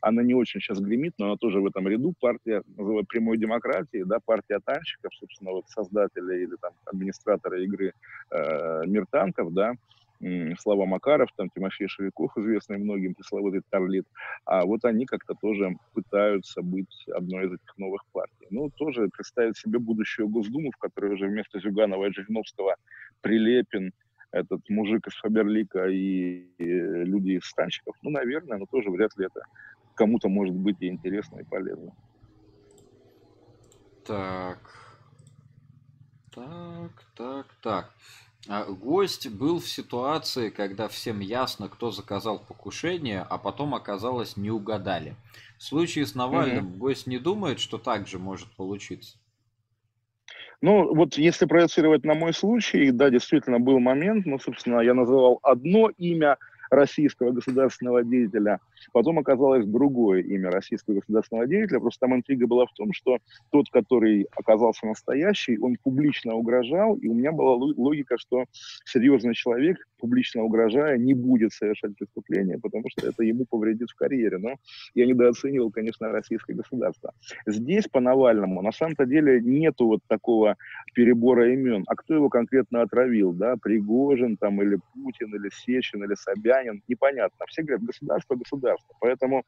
она 0.00 0.22
не 0.22 0.34
очень 0.34 0.60
сейчас 0.60 0.80
гремит, 0.80 1.14
но 1.18 1.26
она 1.26 1.36
тоже 1.36 1.60
в 1.60 1.66
этом 1.66 1.86
ряду, 1.86 2.14
партия 2.18 2.62
называют 2.76 3.08
прямой 3.08 3.38
демократии, 3.38 4.02
да, 4.02 4.18
партия 4.24 4.60
танчиков, 4.64 5.14
собственно, 5.14 5.52
вот 5.52 5.68
создателя 5.68 6.36
или 6.36 6.56
там 6.60 6.72
администратора 6.86 7.62
игры 7.62 7.92
э, 8.30 8.86
Мир 8.86 9.06
танков, 9.10 9.52
да, 9.52 9.74
Слава 10.58 10.84
Макаров, 10.84 11.30
там 11.36 11.48
Тимофей 11.48 11.88
Шевиков, 11.88 12.36
известный 12.36 12.76
многим, 12.76 13.14
пресловутый 13.14 13.62
Тарлит, 13.70 14.04
а 14.44 14.66
вот 14.66 14.84
они 14.84 15.06
как-то 15.06 15.34
тоже 15.40 15.70
пытаются 15.94 16.60
быть 16.62 17.06
одной 17.14 17.46
из 17.46 17.52
этих 17.52 17.78
новых 17.78 18.02
партий. 18.12 18.46
Ну, 18.50 18.70
тоже 18.76 19.08
представить 19.16 19.56
себе 19.56 19.78
будущую 19.78 20.28
Госдуму, 20.28 20.72
в 20.72 20.76
которой 20.76 21.14
уже 21.14 21.26
вместо 21.26 21.58
Зюганова 21.58 22.06
и 22.06 22.12
Жириновского 22.12 22.76
Прилепин, 23.22 23.92
этот 24.32 24.60
мужик 24.68 25.06
из 25.08 25.14
Фаберлика 25.14 25.86
и, 25.86 26.52
и 26.58 26.64
люди 26.64 27.38
из 27.38 27.44
станчиков, 27.44 27.96
ну, 28.02 28.10
наверное, 28.10 28.58
но 28.58 28.66
тоже 28.70 28.90
вряд 28.90 29.10
ли 29.16 29.26
это 29.26 29.40
кому-то 29.94 30.28
может 30.28 30.54
быть 30.54 30.76
и 30.80 30.88
интересно, 30.88 31.40
и 31.40 31.44
полезно. 31.48 31.92
Так. 34.04 34.58
Так, 36.32 37.04
так, 37.16 37.46
так. 37.62 37.92
А, 38.52 38.64
гость 38.64 39.30
был 39.30 39.60
в 39.60 39.68
ситуации, 39.68 40.50
когда 40.50 40.88
всем 40.88 41.20
ясно, 41.20 41.68
кто 41.68 41.92
заказал 41.92 42.40
покушение, 42.40 43.24
а 43.30 43.38
потом 43.38 43.76
оказалось 43.76 44.36
не 44.36 44.50
угадали. 44.50 45.14
В 45.56 45.62
случае 45.62 46.04
с 46.04 46.16
Навальным 46.16 46.66
угу. 46.66 46.78
гость 46.78 47.06
не 47.06 47.18
думает, 47.18 47.60
что 47.60 47.78
так 47.78 48.08
же 48.08 48.18
может 48.18 48.48
получиться. 48.56 49.18
Ну, 50.62 50.92
вот 50.92 51.16
если 51.16 51.46
проецировать 51.46 52.04
на 52.04 52.14
мой 52.14 52.34
случай, 52.34 52.90
да, 52.90 53.08
действительно 53.08 53.60
был 53.60 53.78
момент, 53.78 54.26
ну, 54.26 54.40
собственно, 54.40 54.80
я 54.80 54.94
называл 54.94 55.38
одно 55.44 55.88
имя 55.96 56.36
российского 56.72 57.30
государственного 57.30 58.02
деятеля, 58.02 58.58
Потом 58.92 59.18
оказалось 59.18 59.66
другое 59.66 60.22
имя 60.22 60.50
российского 60.50 60.94
государственного 60.94 61.46
деятеля. 61.46 61.80
Просто 61.80 62.06
там 62.06 62.16
интрига 62.16 62.46
была 62.46 62.66
в 62.66 62.72
том, 62.72 62.92
что 62.92 63.18
тот, 63.50 63.68
который 63.70 64.26
оказался 64.36 64.86
настоящий, 64.86 65.58
он 65.58 65.76
публично 65.82 66.34
угрожал, 66.34 66.96
и 66.96 67.08
у 67.08 67.14
меня 67.14 67.32
была 67.32 67.54
логика, 67.54 68.16
что 68.18 68.44
серьезный 68.84 69.34
человек, 69.34 69.78
публично 69.98 70.42
угрожая, 70.42 70.96
не 70.98 71.14
будет 71.14 71.52
совершать 71.52 71.94
преступления, 71.96 72.58
потому 72.58 72.84
что 72.88 73.08
это 73.08 73.22
ему 73.22 73.44
повредит 73.48 73.90
в 73.90 73.96
карьере. 73.96 74.38
Но 74.38 74.56
я 74.94 75.06
недооценивал, 75.06 75.70
конечно, 75.70 76.08
российское 76.08 76.54
государство. 76.54 77.12
Здесь 77.46 77.86
по 77.86 78.00
Навальному 78.00 78.62
на 78.62 78.72
самом-то 78.72 79.06
деле 79.06 79.40
нету 79.40 79.86
вот 79.86 80.00
такого 80.06 80.56
перебора 80.94 81.52
имен. 81.52 81.84
А 81.86 81.94
кто 81.96 82.14
его 82.14 82.28
конкретно 82.28 82.82
отравил? 82.82 83.32
Да? 83.32 83.56
Пригожин 83.56 84.36
там 84.36 84.62
или 84.62 84.78
Путин, 84.94 85.34
или 85.34 85.50
Сечин, 85.52 86.04
или 86.04 86.14
Собянин? 86.14 86.82
Непонятно. 86.88 87.46
Все 87.48 87.62
говорят, 87.62 87.84
государство, 87.84 88.36
государство 88.36 88.69
государства. 88.70 88.94
Поэтому 89.00 89.44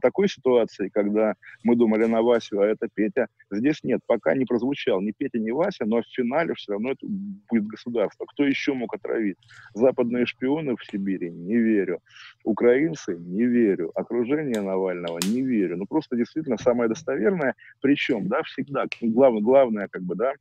такой 0.00 0.28
ситуации, 0.28 0.88
когда 0.88 1.34
мы 1.64 1.76
думали 1.76 2.06
на 2.06 2.22
Васю, 2.22 2.60
а 2.60 2.66
это 2.66 2.88
Петя, 2.92 3.26
здесь 3.50 3.82
нет, 3.82 4.00
пока 4.06 4.34
не 4.34 4.44
прозвучал 4.44 5.00
ни 5.00 5.12
Петя, 5.16 5.38
ни 5.38 5.50
Вася, 5.50 5.84
но 5.86 6.02
в 6.02 6.06
финале 6.06 6.54
все 6.54 6.72
равно 6.72 6.92
это 6.92 7.06
будет 7.06 7.66
государство. 7.66 8.26
Кто 8.26 8.44
еще 8.44 8.74
мог 8.74 8.94
отравить? 8.94 9.36
Западные 9.74 10.26
шпионы 10.26 10.76
в 10.76 10.84
Сибири? 10.84 11.30
Не 11.30 11.56
верю. 11.56 12.00
Украинцы? 12.44 13.16
Не 13.16 13.44
верю. 13.44 13.90
Окружение 13.94 14.60
Навального? 14.60 15.18
Не 15.26 15.42
верю. 15.42 15.76
Ну, 15.78 15.86
просто 15.86 16.16
действительно 16.16 16.56
самое 16.58 16.88
достоверное. 16.88 17.54
Причем, 17.80 18.28
да, 18.28 18.42
всегда, 18.42 18.86
главное, 19.00 19.42
главное 19.42 19.88
как 19.88 20.02
бы, 20.02 20.14
да, 20.14 20.32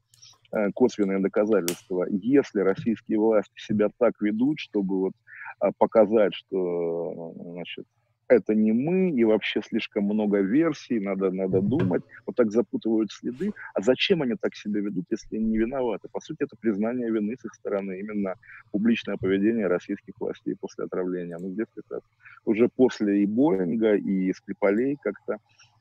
э, 0.51 0.71
косвенные 0.73 1.19
доказательства. 1.19 2.05
Если 2.09 2.59
российские 2.59 3.19
власти 3.19 3.53
себя 3.57 3.89
так 3.97 4.13
ведут, 4.21 4.59
чтобы 4.59 4.99
вот 4.99 5.13
а, 5.59 5.71
показать, 5.77 6.33
что 6.33 7.33
значит, 7.37 7.85
это 8.27 8.55
не 8.55 8.71
мы, 8.71 9.11
и 9.11 9.23
вообще 9.23 9.61
слишком 9.61 10.05
много 10.05 10.39
версий, 10.41 10.99
надо, 10.99 11.31
надо 11.31 11.61
думать, 11.61 12.03
вот 12.25 12.35
так 12.35 12.51
запутывают 12.51 13.11
следы. 13.11 13.51
А 13.73 13.81
зачем 13.81 14.21
они 14.21 14.35
так 14.35 14.55
себя 14.55 14.81
ведут, 14.81 15.05
если 15.11 15.37
они 15.37 15.45
не 15.45 15.57
виноваты? 15.57 16.07
По 16.11 16.19
сути, 16.19 16.43
это 16.43 16.55
признание 16.59 17.11
вины 17.11 17.35
с 17.39 17.45
их 17.45 17.53
стороны, 17.53 17.99
именно 17.99 18.35
публичное 18.71 19.17
поведение 19.17 19.67
российских 19.67 20.13
властей 20.19 20.55
после 20.55 20.85
отравления. 20.85 21.37
Ну, 21.39 21.49
где-то 21.51 22.01
уже 22.45 22.69
после 22.69 23.23
и 23.23 23.25
Боинга, 23.25 23.95
и 23.95 24.33
Скрипалей 24.33 24.97
как-то 25.01 25.37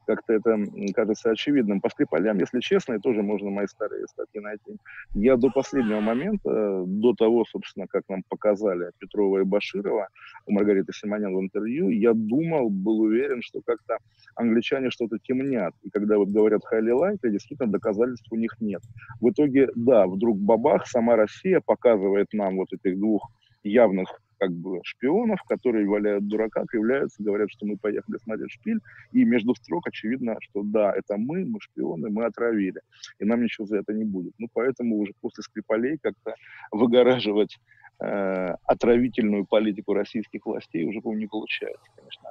как-то 0.07 0.33
это 0.33 0.57
кажется 0.95 1.31
очевидным. 1.31 1.81
По 1.81 1.89
Скрипалям, 1.89 2.39
если 2.39 2.61
честно, 2.61 2.95
и 2.95 2.99
тоже 2.99 3.23
можно 3.23 3.51
мои 3.51 3.67
старые 3.67 4.07
статьи 4.07 4.41
найти. 4.41 4.77
Я 5.15 5.37
до 5.37 5.51
последнего 5.51 6.01
момента, 6.01 6.85
до 6.87 7.15
того, 7.15 7.45
собственно, 7.45 7.87
как 7.87 8.03
нам 8.09 8.23
показали 8.29 8.91
Петрова 8.99 9.39
и 9.39 9.45
Баширова 9.45 10.09
у 10.47 10.53
Маргариты 10.53 10.93
Симонян 10.93 11.35
в 11.35 11.41
интервью, 11.41 11.89
я 11.91 12.13
думал, 12.15 12.71
был 12.71 13.01
уверен, 13.01 13.43
что 13.43 13.61
как-то 13.65 13.99
англичане 14.37 14.91
что-то 14.91 15.19
темнят. 15.19 15.75
И 15.83 15.91
когда 15.91 16.19
вот 16.19 16.29
говорят 16.29 16.65
хайли 16.65 16.91
лайт, 16.91 17.19
действительно 17.23 17.71
доказательств 17.71 18.31
у 18.31 18.37
них 18.37 18.57
нет. 18.61 18.83
В 19.21 19.31
итоге, 19.31 19.69
да, 19.75 20.07
вдруг 20.07 20.39
бабах, 20.39 20.87
сама 20.87 21.17
Россия 21.17 21.61
показывает 21.61 22.33
нам 22.33 22.57
вот 22.57 22.73
этих 22.73 22.99
двух 22.99 23.31
явных 23.63 24.21
как 24.45 24.53
бы 24.53 24.81
шпионов, 24.85 25.43
которые 25.45 25.89
валяют 25.89 26.29
дурака, 26.29 26.65
кривляются, 26.67 27.23
говорят, 27.23 27.51
что 27.51 27.65
мы 27.65 27.79
поехали 27.79 28.19
смотреть 28.19 28.53
шпиль, 28.53 28.81
и 29.13 29.25
между 29.25 29.55
строк 29.55 29.87
очевидно, 29.87 30.37
что 30.41 30.63
да, 30.63 30.93
это 30.93 31.17
мы, 31.17 31.47
мы 31.47 31.61
шпионы, 31.61 32.11
мы 32.11 32.27
отравили, 32.27 32.81
и 33.19 33.25
нам 33.25 33.43
ничего 33.43 33.67
за 33.67 33.79
это 33.79 33.95
не 33.95 34.05
будет. 34.05 34.35
Ну, 34.39 34.49
поэтому 34.53 34.99
уже 34.99 35.13
после 35.23 35.43
Скрипалей 35.43 35.97
как-то 35.97 36.35
выгораживать 36.71 37.59
э, 38.01 38.55
отравительную 38.65 39.47
политику 39.47 39.95
российских 39.95 40.45
властей 40.45 40.85
уже, 40.85 41.01
по 41.01 41.15
не 41.15 41.27
получается, 41.27 41.91
конечно. 41.97 42.29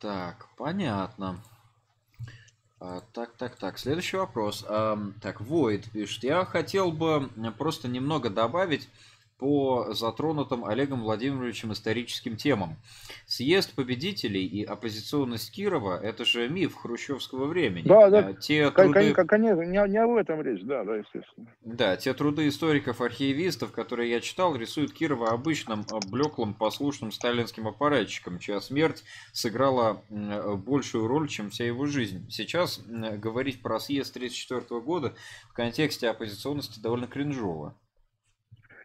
Так, 0.00 0.48
понятно. 0.56 1.42
А, 2.80 3.00
так, 3.12 3.36
так, 3.36 3.56
так. 3.56 3.78
Следующий 3.78 4.16
вопрос. 4.16 4.64
А, 4.66 4.96
так, 5.20 5.42
Void 5.42 5.90
пишет. 5.92 6.24
Я 6.24 6.46
хотел 6.46 6.90
бы 6.90 7.28
просто 7.58 7.88
немного 7.88 8.30
добавить 8.30 8.88
по 9.38 9.92
затронутым 9.92 10.64
Олегом 10.64 11.02
Владимировичем 11.02 11.72
историческим 11.72 12.36
темам. 12.36 12.76
Съезд 13.26 13.74
победителей 13.74 14.44
и 14.44 14.64
оппозиционность 14.64 15.52
Кирова– 15.52 15.98
это 16.02 16.24
же 16.24 16.48
миф 16.48 16.74
хрущевского 16.74 17.46
времени. 17.46 17.86
Да, 17.86 18.10
да, 18.10 18.32
те 18.32 18.70
труды... 18.70 19.14
конечно, 19.14 19.62
не, 19.62 19.88
не 19.88 19.98
об 19.98 20.16
этом 20.16 20.42
речь, 20.42 20.62
да, 20.62 20.82
да, 20.82 20.96
естественно. 20.96 21.46
Да, 21.62 21.96
те 21.96 22.14
труды 22.14 22.48
историков-архивистов, 22.48 23.70
которые 23.70 24.10
я 24.10 24.20
читал, 24.20 24.56
рисуют 24.56 24.92
Кирова 24.92 25.30
обычным, 25.30 25.86
блеклым, 26.10 26.54
послушным 26.54 27.12
сталинским 27.12 27.68
аппаратчиком, 27.68 28.40
чья 28.40 28.60
смерть 28.60 29.04
сыграла 29.32 30.02
большую 30.10 31.06
роль, 31.06 31.28
чем 31.28 31.50
вся 31.50 31.64
его 31.64 31.86
жизнь. 31.86 32.28
Сейчас 32.28 32.80
говорить 32.88 33.62
про 33.62 33.78
съезд 33.78 34.16
1934 34.16 34.80
года 34.80 35.14
в 35.48 35.52
контексте 35.52 36.08
оппозиционности 36.08 36.80
довольно 36.80 37.06
кринжово. 37.06 37.76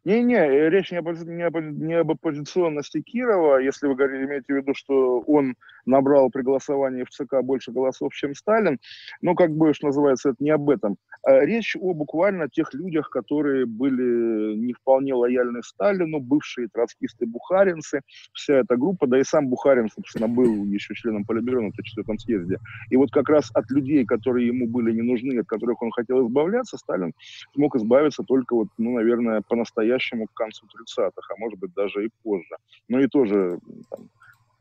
Не-не, 0.06 0.36
э, 0.36 0.70
речь 0.70 0.92
не 0.92 0.98
об, 0.98 1.08
не, 1.08 1.44
об, 1.44 1.56
не 1.58 1.94
об 1.94 2.12
оппозиционности 2.12 3.02
Кирова, 3.02 3.58
если 3.58 3.88
вы 3.88 3.96
говорите, 3.96 4.26
имеете 4.26 4.54
в 4.54 4.58
виду, 4.58 4.74
что 4.74 5.22
он 5.22 5.56
набрал 5.86 6.30
при 6.30 6.42
голосовании 6.42 7.04
в 7.04 7.10
ЦК 7.10 7.42
больше 7.44 7.72
голосов, 7.72 8.14
чем 8.14 8.36
Сталин, 8.36 8.80
но 9.22 9.36
как 9.36 9.52
бы, 9.52 9.74
что 9.74 9.88
называется, 9.88 10.30
это 10.30 10.44
не 10.44 10.52
об 10.52 10.70
этом. 10.70 10.98
А 11.24 11.40
речь 11.46 11.76
о 11.80 11.94
буквально 11.94 12.50
тех 12.50 12.74
людях, 12.74 13.10
которые 13.10 13.66
были 13.66 14.56
не 14.56 14.74
вполне 14.74 15.14
лояльны 15.14 15.64
Сталину, 15.64 16.20
бывшие 16.20 16.68
троцкисты-бухаринцы, 16.68 18.02
вся 18.34 18.56
эта 18.56 18.76
группа, 18.76 19.08
да 19.08 19.20
и 19.20 19.24
сам 19.24 19.48
Бухарин, 19.48 19.90
собственно, 19.90 20.28
был 20.28 20.66
еще 20.66 20.94
членом 20.96 21.26
Политбюро 21.26 21.62
на 21.62 21.72
34 21.72 22.20
съезде. 22.20 22.60
И 22.90 22.98
вот 22.98 23.12
как 23.12 23.30
раз 23.30 23.52
от 23.54 23.70
людей, 23.72 24.06
которые 24.06 24.48
ему 24.48 24.68
были 24.68 24.92
не 24.92 25.02
нужны, 25.02 25.40
от 25.40 25.48
которых 25.48 25.82
он 25.82 25.92
хотел 25.92 26.28
избавляться, 26.28 26.78
Сталин 26.78 27.14
смог 27.54 27.76
избавиться 27.76 28.24
только 28.24 28.56
вот, 28.56 28.68
ну, 28.78 28.96
наверное, 28.96 29.42
по-настоящему 29.48 30.28
к 30.28 30.34
концу 30.34 30.66
30-х, 30.66 31.34
а 31.34 31.40
может 31.40 31.60
быть 31.60 31.74
даже 31.74 32.06
и 32.06 32.10
позже. 32.24 32.56
Ну 32.90 33.00
и 33.00 33.08
тоже 33.08 33.60
там, 33.90 34.10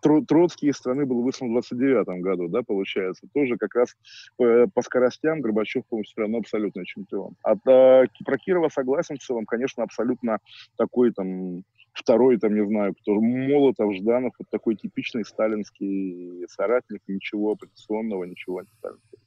Троцкий 0.02 0.68
из 0.68 0.76
страны 0.76 1.06
был 1.06 1.22
выслан 1.22 1.50
в 1.50 1.52
29 1.52 2.22
году, 2.22 2.48
да, 2.48 2.62
получается. 2.62 3.26
Тоже 3.32 3.56
как 3.56 3.74
раз 3.74 3.96
по, 4.36 4.66
по 4.74 4.82
скоростям 4.82 5.40
Горбачев, 5.40 5.84
по-моему, 5.86 6.04
все 6.04 6.20
равно 6.20 6.38
абсолютный 6.38 6.84
чемпион. 6.84 7.36
А, 7.42 7.52
а 7.52 8.04
про 8.24 8.38
Кирова 8.38 8.68
согласен 8.68 9.16
в 9.16 9.22
целом, 9.22 9.46
конечно, 9.46 9.82
абсолютно 9.82 10.38
такой 10.76 11.12
там 11.12 11.62
второй, 11.92 12.38
там, 12.38 12.54
не 12.54 12.66
знаю, 12.66 12.94
кто, 12.94 13.14
Молотов, 13.14 13.94
Жданов, 13.94 14.34
вот 14.38 14.48
такой 14.50 14.76
типичный 14.76 15.24
сталинский 15.24 16.46
соратник, 16.48 17.02
ничего 17.06 17.52
оппозиционного, 17.52 18.24
ничего 18.24 18.62
не 18.62 18.68
сталинского. 18.78 19.22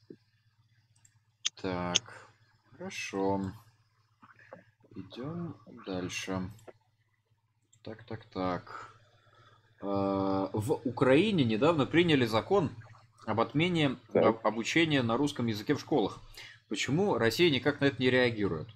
Так, 1.61 2.31
хорошо. 2.71 3.41
Идем 4.95 5.55
дальше. 5.85 6.39
Так, 7.83 8.03
так, 8.05 8.25
так. 8.25 8.94
Э, 9.81 10.47
в 10.53 10.81
Украине 10.83 11.43
недавно 11.43 11.85
приняли 11.85 12.25
закон 12.25 12.71
об 13.25 13.39
отмене 13.39 13.97
так. 14.11 14.43
обучения 14.45 15.01
на 15.01 15.17
русском 15.17 15.47
языке 15.47 15.75
в 15.75 15.79
школах. 15.79 16.19
Почему 16.69 17.17
Россия 17.17 17.49
никак 17.49 17.81
на 17.81 17.85
это 17.85 18.01
не 18.01 18.09
реагирует? 18.09 18.69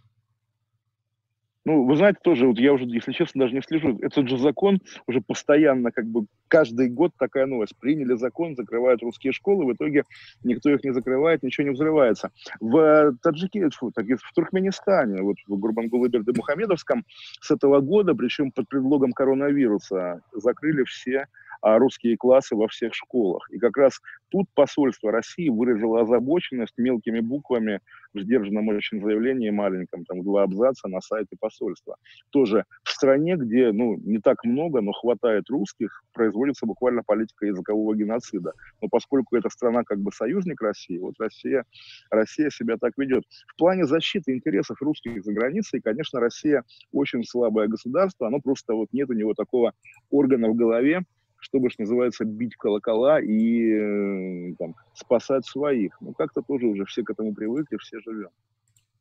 Ну, 1.65 1.85
вы 1.85 1.97
знаете, 1.97 2.19
тоже, 2.23 2.47
вот 2.47 2.57
я 2.57 2.73
уже, 2.73 2.85
если 2.85 3.11
честно, 3.11 3.41
даже 3.41 3.53
не 3.53 3.61
слежу. 3.61 3.97
Этот 4.01 4.29
же 4.29 4.37
закон 4.37 4.79
уже 5.07 5.21
постоянно, 5.21 5.91
как 5.91 6.05
бы, 6.05 6.25
каждый 6.47 6.89
год 6.89 7.11
такая 7.17 7.45
новость. 7.45 7.77
Приняли 7.79 8.15
закон, 8.15 8.55
закрывают 8.55 9.03
русские 9.03 9.33
школы, 9.33 9.65
в 9.65 9.73
итоге 9.73 10.03
никто 10.43 10.69
их 10.69 10.83
не 10.83 10.93
закрывает, 10.93 11.43
ничего 11.43 11.67
не 11.67 11.73
взрывается. 11.73 12.31
В 12.61 13.13
Таджике, 13.21 13.69
фу, 13.69 13.91
в 13.93 14.33
Туркменистане, 14.33 15.21
вот 15.21 15.35
в 15.47 15.57
Гурбангулы-Берде 15.57 16.31
Мухамедовском 16.35 17.03
с 17.41 17.51
этого 17.51 17.81
года, 17.81 18.15
причем 18.15 18.51
под 18.51 18.69
предлогом 18.69 19.11
коронавируса, 19.11 20.21
закрыли 20.33 20.83
все 20.85 21.27
русские 21.61 22.17
классы 22.17 22.55
во 22.55 22.67
всех 22.67 22.93
школах. 22.93 23.49
И 23.51 23.57
как 23.57 23.77
раз 23.77 23.99
тут 24.29 24.47
посольство 24.53 25.11
России 25.11 25.49
выразило 25.49 26.01
озабоченность 26.01 26.77
мелкими 26.77 27.19
буквами 27.19 27.81
в 28.13 28.21
сдержанном 28.21 28.69
очень 28.69 29.01
заявлении 29.01 29.49
маленьком, 29.49 30.05
там 30.05 30.23
два 30.23 30.43
абзаца 30.43 30.87
на 30.87 31.01
сайте 31.01 31.35
посольства. 31.39 31.95
Тоже 32.31 32.65
в 32.83 32.89
стране, 32.89 33.35
где 33.35 33.71
ну, 33.71 33.97
не 33.97 34.19
так 34.19 34.43
много, 34.43 34.81
но 34.81 34.91
хватает 34.93 35.49
русских, 35.49 36.03
производится 36.13 36.65
буквально 36.65 37.03
политика 37.03 37.45
языкового 37.45 37.95
геноцида. 37.95 38.53
Но 38.81 38.87
поскольку 38.89 39.35
эта 39.35 39.49
страна 39.49 39.83
как 39.83 39.99
бы 39.99 40.11
союзник 40.11 40.61
России, 40.61 40.97
вот 40.97 41.15
Россия, 41.19 41.65
Россия 42.09 42.49
себя 42.49 42.77
так 42.77 42.93
ведет. 42.97 43.23
В 43.47 43.57
плане 43.57 43.85
защиты 43.85 44.33
интересов 44.33 44.81
русских 44.81 45.23
за 45.23 45.33
границей, 45.33 45.81
конечно, 45.81 46.19
Россия 46.19 46.63
очень 46.91 47.23
слабое 47.23 47.67
государство, 47.67 48.27
оно 48.27 48.39
просто 48.39 48.73
вот 48.73 48.89
нет 48.91 49.09
у 49.09 49.13
него 49.13 49.33
такого 49.33 49.73
органа 50.09 50.49
в 50.49 50.55
голове, 50.55 51.03
чтобы, 51.39 51.69
что 51.69 51.83
называется, 51.83 52.25
бить 52.25 52.55
колокола 52.55 53.19
и 53.21 53.71
э, 53.71 54.53
там, 54.57 54.75
спасать 54.93 55.45
своих. 55.45 55.97
Ну, 56.01 56.13
как-то 56.13 56.41
тоже 56.41 56.67
уже 56.67 56.85
все 56.85 57.03
к 57.03 57.09
этому 57.09 57.33
привыкли, 57.33 57.77
все 57.77 57.99
живем. 58.01 58.29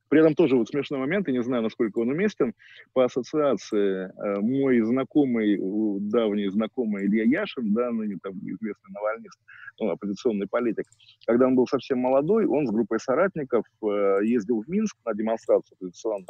При 0.08 0.20
этом 0.20 0.34
тоже 0.34 0.56
вот 0.56 0.68
смешной 0.68 1.00
момент, 1.00 1.28
я 1.28 1.34
не 1.34 1.42
знаю, 1.42 1.62
насколько 1.62 1.98
он 1.98 2.08
уместен, 2.08 2.54
по 2.94 3.04
ассоциации 3.04 4.06
э, 4.06 4.40
мой 4.40 4.80
знакомый, 4.80 5.58
давний 6.00 6.48
знакомый 6.48 7.06
Илья 7.06 7.24
Яшин, 7.24 7.74
да, 7.74 7.90
ныне 7.90 8.16
там 8.22 8.32
известный 8.38 8.90
навальнист, 8.90 9.38
ну, 9.78 9.90
оппозиционный 9.90 10.46
политик, 10.48 10.86
когда 11.26 11.46
он 11.46 11.56
был 11.56 11.66
совсем 11.66 11.98
молодой, 11.98 12.46
он 12.46 12.66
с 12.66 12.70
группой 12.70 12.98
соратников 12.98 13.64
э, 13.82 14.20
ездил 14.24 14.62
в 14.62 14.68
Минск 14.68 14.96
на 15.04 15.12
демонстрацию 15.12 15.76
оппозиционную, 15.76 16.26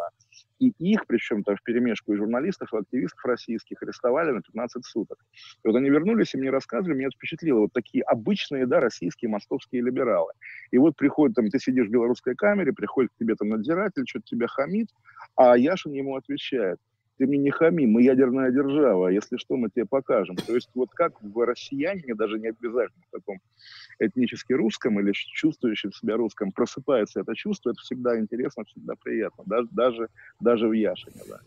и 0.59 0.73
их, 0.79 1.07
причем 1.07 1.43
там 1.43 1.57
в 1.57 1.63
перемешку 1.63 2.13
и 2.13 2.17
журналистов, 2.17 2.73
и 2.73 2.77
активистов 2.77 3.25
российских, 3.25 3.83
арестовали 3.83 4.33
на 4.33 4.43
15 4.43 4.85
суток. 4.85 5.19
И 5.65 5.69
вот 5.69 5.77
они 5.77 5.89
вернулись 5.89 6.35
и 6.35 6.39
мне 6.39 6.51
рассказывали, 6.51 6.97
меня 6.97 7.09
это 7.09 7.17
впечатлило, 7.17 7.61
вот 7.61 7.73
такие 7.73 8.03
обычные, 8.03 8.67
да, 8.67 8.81
российские 8.81 9.31
московские 9.31 9.83
либералы. 9.83 10.33
И 10.71 10.79
вот 10.79 10.97
приходит 10.97 11.37
там, 11.37 11.49
ты 11.49 11.59
сидишь 11.59 11.89
в 11.89 11.91
белорусской 11.91 12.35
камере, 12.35 12.73
приходит 12.73 13.11
к 13.13 13.19
тебе 13.19 13.35
там 13.35 13.49
надзиратель, 13.49 14.05
что-то 14.07 14.27
тебя 14.27 14.47
хамит, 14.47 14.89
а 15.37 15.57
Яшин 15.57 15.93
ему 15.93 16.17
отвечает, 16.17 16.79
ты 17.19 17.27
мне 17.27 17.39
не 17.39 17.51
хами, 17.51 17.85
мы 17.87 18.03
ядерная 18.03 18.51
держава, 18.51 19.09
если 19.09 19.37
что, 19.37 19.57
мы 19.57 19.69
тебе 19.71 19.85
покажем. 19.85 20.37
То 20.37 20.55
есть 20.55 20.71
вот 20.75 20.91
как 20.95 21.21
в 21.21 21.45
россиянине, 21.45 22.15
даже 22.15 22.39
не 22.39 22.49
обязательно 22.49 23.03
в 23.09 23.11
таком 23.11 23.41
этнически 23.99 24.53
русском 24.53 24.99
или 25.01 25.13
чувствующем 25.13 25.93
себя 25.93 26.17
русском, 26.17 26.53
просыпается 26.53 27.21
это 27.21 27.35
чувство, 27.35 27.71
это 27.71 27.81
всегда 27.81 28.19
интересно, 28.19 28.65
всегда 28.65 28.95
приятно, 29.03 29.45
даже, 29.47 29.69
даже, 29.73 30.09
даже 30.41 30.69
в 30.69 30.73
Яшине, 30.73 31.21
да. 31.29 31.41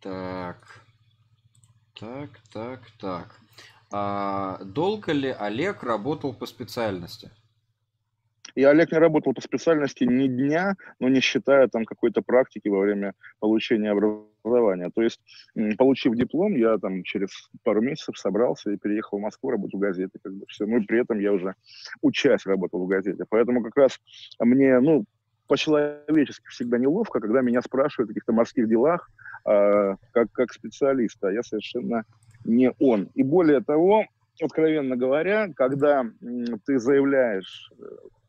Так, 0.00 0.84
так, 1.98 2.30
так, 2.52 2.80
так. 3.00 3.40
А 3.90 4.62
долго 4.64 5.12
ли 5.12 5.34
Олег 5.38 5.82
работал 5.82 6.34
по 6.34 6.46
специальности? 6.46 7.30
И 8.56 8.64
Олег 8.64 8.90
не 8.90 8.98
работал 8.98 9.34
по 9.34 9.42
специальности 9.42 10.04
ни 10.04 10.26
дня, 10.26 10.76
но 10.98 11.08
не 11.08 11.20
считая 11.20 11.68
там 11.68 11.84
какой-то 11.84 12.22
практики 12.22 12.68
во 12.68 12.80
время 12.80 13.12
получения 13.38 13.90
образования. 13.90 14.90
То 14.94 15.02
есть, 15.02 15.20
получив 15.76 16.14
диплом, 16.14 16.56
я 16.56 16.78
там 16.78 17.02
через 17.02 17.50
пару 17.62 17.82
месяцев 17.82 18.18
собрался 18.18 18.70
и 18.70 18.78
переехал 18.78 19.18
в 19.18 19.20
Москву 19.22 19.50
работать 19.50 19.74
в 19.74 19.78
газете. 19.78 20.18
Как 20.22 20.32
бы 20.32 20.46
все. 20.48 20.64
Ну 20.66 20.78
и 20.78 20.86
при 20.86 21.02
этом 21.02 21.20
я 21.20 21.34
уже 21.34 21.54
учась 22.00 22.46
работал 22.46 22.82
в 22.82 22.88
газете. 22.88 23.24
Поэтому 23.28 23.62
как 23.62 23.76
раз 23.76 24.00
мне, 24.40 24.80
ну, 24.80 25.04
по-человечески 25.48 26.46
всегда 26.48 26.78
неловко, 26.78 27.20
когда 27.20 27.42
меня 27.42 27.60
спрашивают 27.60 28.10
о 28.10 28.14
каких-то 28.14 28.32
морских 28.32 28.68
делах, 28.68 29.10
э, 29.44 29.96
как, 30.12 30.32
как 30.32 30.52
специалиста, 30.54 31.28
я 31.28 31.42
совершенно 31.42 32.04
не 32.46 32.72
он. 32.78 33.10
И 33.14 33.22
более 33.22 33.60
того, 33.60 34.06
откровенно 34.40 34.96
говоря, 34.96 35.52
когда 35.54 36.06
ты 36.64 36.78
заявляешь 36.78 37.70
э, 37.78 37.84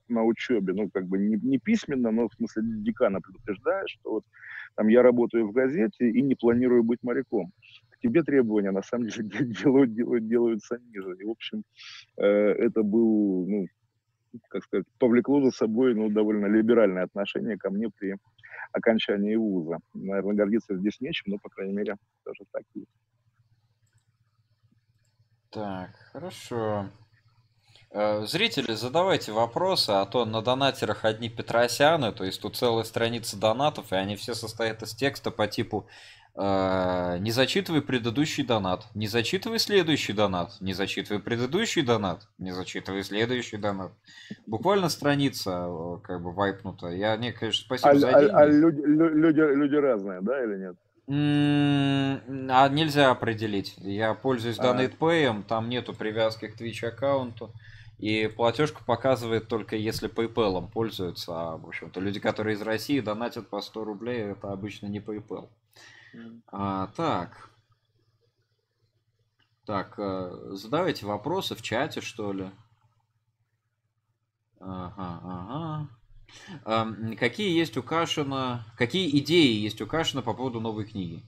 на 0.10 0.24
учебе, 0.24 0.74
ну, 0.74 0.90
как 0.90 1.08
бы 1.08 1.18
не, 1.18 1.38
не 1.38 1.58
письменно, 1.58 2.12
но 2.12 2.28
в 2.28 2.34
смысле 2.34 2.64
декана 2.66 3.22
предупреждаешь, 3.22 3.92
что 4.00 4.12
вот 4.12 4.24
там 4.76 4.88
я 4.88 5.02
работаю 5.02 5.48
в 5.48 5.52
газете 5.52 6.10
и 6.10 6.22
не 6.22 6.36
планирую 6.36 6.84
быть 6.84 7.00
моряком. 7.04 7.52
К 7.90 8.00
тебе 8.00 8.24
требования, 8.24 8.72
на 8.72 8.84
самом 8.84 9.08
деле, 9.08 9.30
делают, 9.64 9.94
делают, 9.94 10.28
делаются 10.28 10.78
ниже. 10.78 11.16
И, 11.20 11.26
в 11.26 11.32
общем, 11.32 11.64
э, 12.18 12.26
это 12.26 12.84
был, 12.84 13.48
ну, 13.48 13.68
как 14.50 14.64
сказать, 14.64 14.86
повлекло 15.00 15.42
за 15.42 15.52
собой, 15.52 15.96
ну, 15.96 16.10
довольно 16.10 16.46
либеральное 16.46 17.04
отношение 17.04 17.58
ко 17.58 17.70
мне 17.70 17.90
при 17.90 18.16
окончании 18.72 19.36
вуза. 19.36 19.80
Наверное, 19.94 20.36
гордиться 20.36 20.76
здесь 20.78 21.00
нечем, 21.02 21.32
но, 21.32 21.38
по 21.40 21.50
крайней 21.50 21.74
мере, 21.74 21.96
тоже 22.24 22.44
так 22.52 22.64
есть. 22.74 22.92
Так, 25.50 25.96
хорошо. 26.12 26.90
Э, 27.92 28.26
зрители, 28.26 28.74
задавайте 28.74 29.32
вопросы, 29.32 29.92
а 29.92 30.06
то 30.06 30.26
на 30.26 30.42
донатерах 30.42 31.06
одни 31.06 31.30
Петросяны, 31.30 32.12
то 32.12 32.26
есть 32.26 32.42
тут 32.42 32.58
целая 32.58 32.84
страница 32.84 33.38
донатов, 33.38 33.94
и 33.94 33.96
они 33.96 34.16
все 34.16 34.34
состоят 34.34 34.84
из 34.84 34.94
текста 34.94 35.32
по 35.32 35.48
типу 35.48 35.88
э, 36.36 37.18
«Не 37.20 37.32
зачитывай 37.32 37.82
предыдущий 37.82 38.44
донат», 38.44 38.88
«Не 38.94 39.08
зачитывай 39.08 39.60
следующий 39.60 40.12
донат», 40.12 40.58
«Не 40.60 40.74
зачитывай 40.74 41.22
предыдущий 41.22 41.82
донат», 41.82 42.28
«Не 42.38 42.52
зачитывай 42.52 43.04
следующий 43.04 43.56
донат». 43.56 43.94
Буквально 44.48 44.90
страница 44.90 45.68
э, 45.70 45.98
как 46.04 46.22
бы 46.22 46.34
вайпнута. 46.34 46.88
Я, 46.88 47.16
не, 47.16 47.32
конечно, 47.32 47.64
спасибо 47.64 47.92
а, 47.92 47.96
за 47.96 48.10
а, 48.10 48.20
деньги. 48.20 48.32
А, 48.34 48.38
а 48.38 48.46
люди, 48.48 48.82
люди, 48.82 49.40
люди 49.40 49.76
разные, 49.76 50.20
да, 50.22 50.44
или 50.44 50.58
нет? 50.58 50.76
А 51.10 52.68
нельзя 52.68 53.12
определить. 53.12 53.76
Я 53.78 54.14
пользуюсь 54.14 54.60
DonatePay, 54.60 55.44
там 55.44 55.70
нету 55.70 55.94
привязки 55.94 56.48
к 56.48 56.60
Twitch 56.60 56.86
аккаунту. 56.86 57.54
И 57.98 58.28
платежку 58.28 58.84
показывает 58.86 59.48
только 59.48 59.76
если 59.76 60.10
PayPal 60.10 60.70
пользуются. 60.70 61.32
А, 61.34 61.58
в 61.58 61.68
общем-то, 61.68 62.00
люди, 62.00 62.20
которые 62.20 62.56
из 62.56 62.62
России 62.62 63.00
донатят 63.00 63.50
по 63.50 63.60
100 63.60 63.84
рублей, 63.84 64.20
это 64.20 64.52
обычно 64.52 64.86
не 64.88 65.00
PayPal. 65.00 65.50
А, 66.48 66.88
так. 66.96 67.50
Так, 69.66 69.96
э, 69.98 70.52
задавайте 70.52 71.06
вопросы 71.06 71.56
в 71.56 71.62
чате, 71.62 72.02
что 72.02 72.32
ли. 72.32 72.52
Ага, 74.60 75.88
ага. 76.64 77.16
Какие 77.18 77.58
есть 77.58 77.78
у 77.78 77.84
Кашина, 77.84 78.66
какие 78.78 79.18
идеи 79.20 79.54
есть 79.54 79.82
у 79.82 79.88
Кашина 79.88 80.22
по 80.22 80.34
поводу 80.34 80.60
новой 80.62 80.86
книги? 80.86 81.24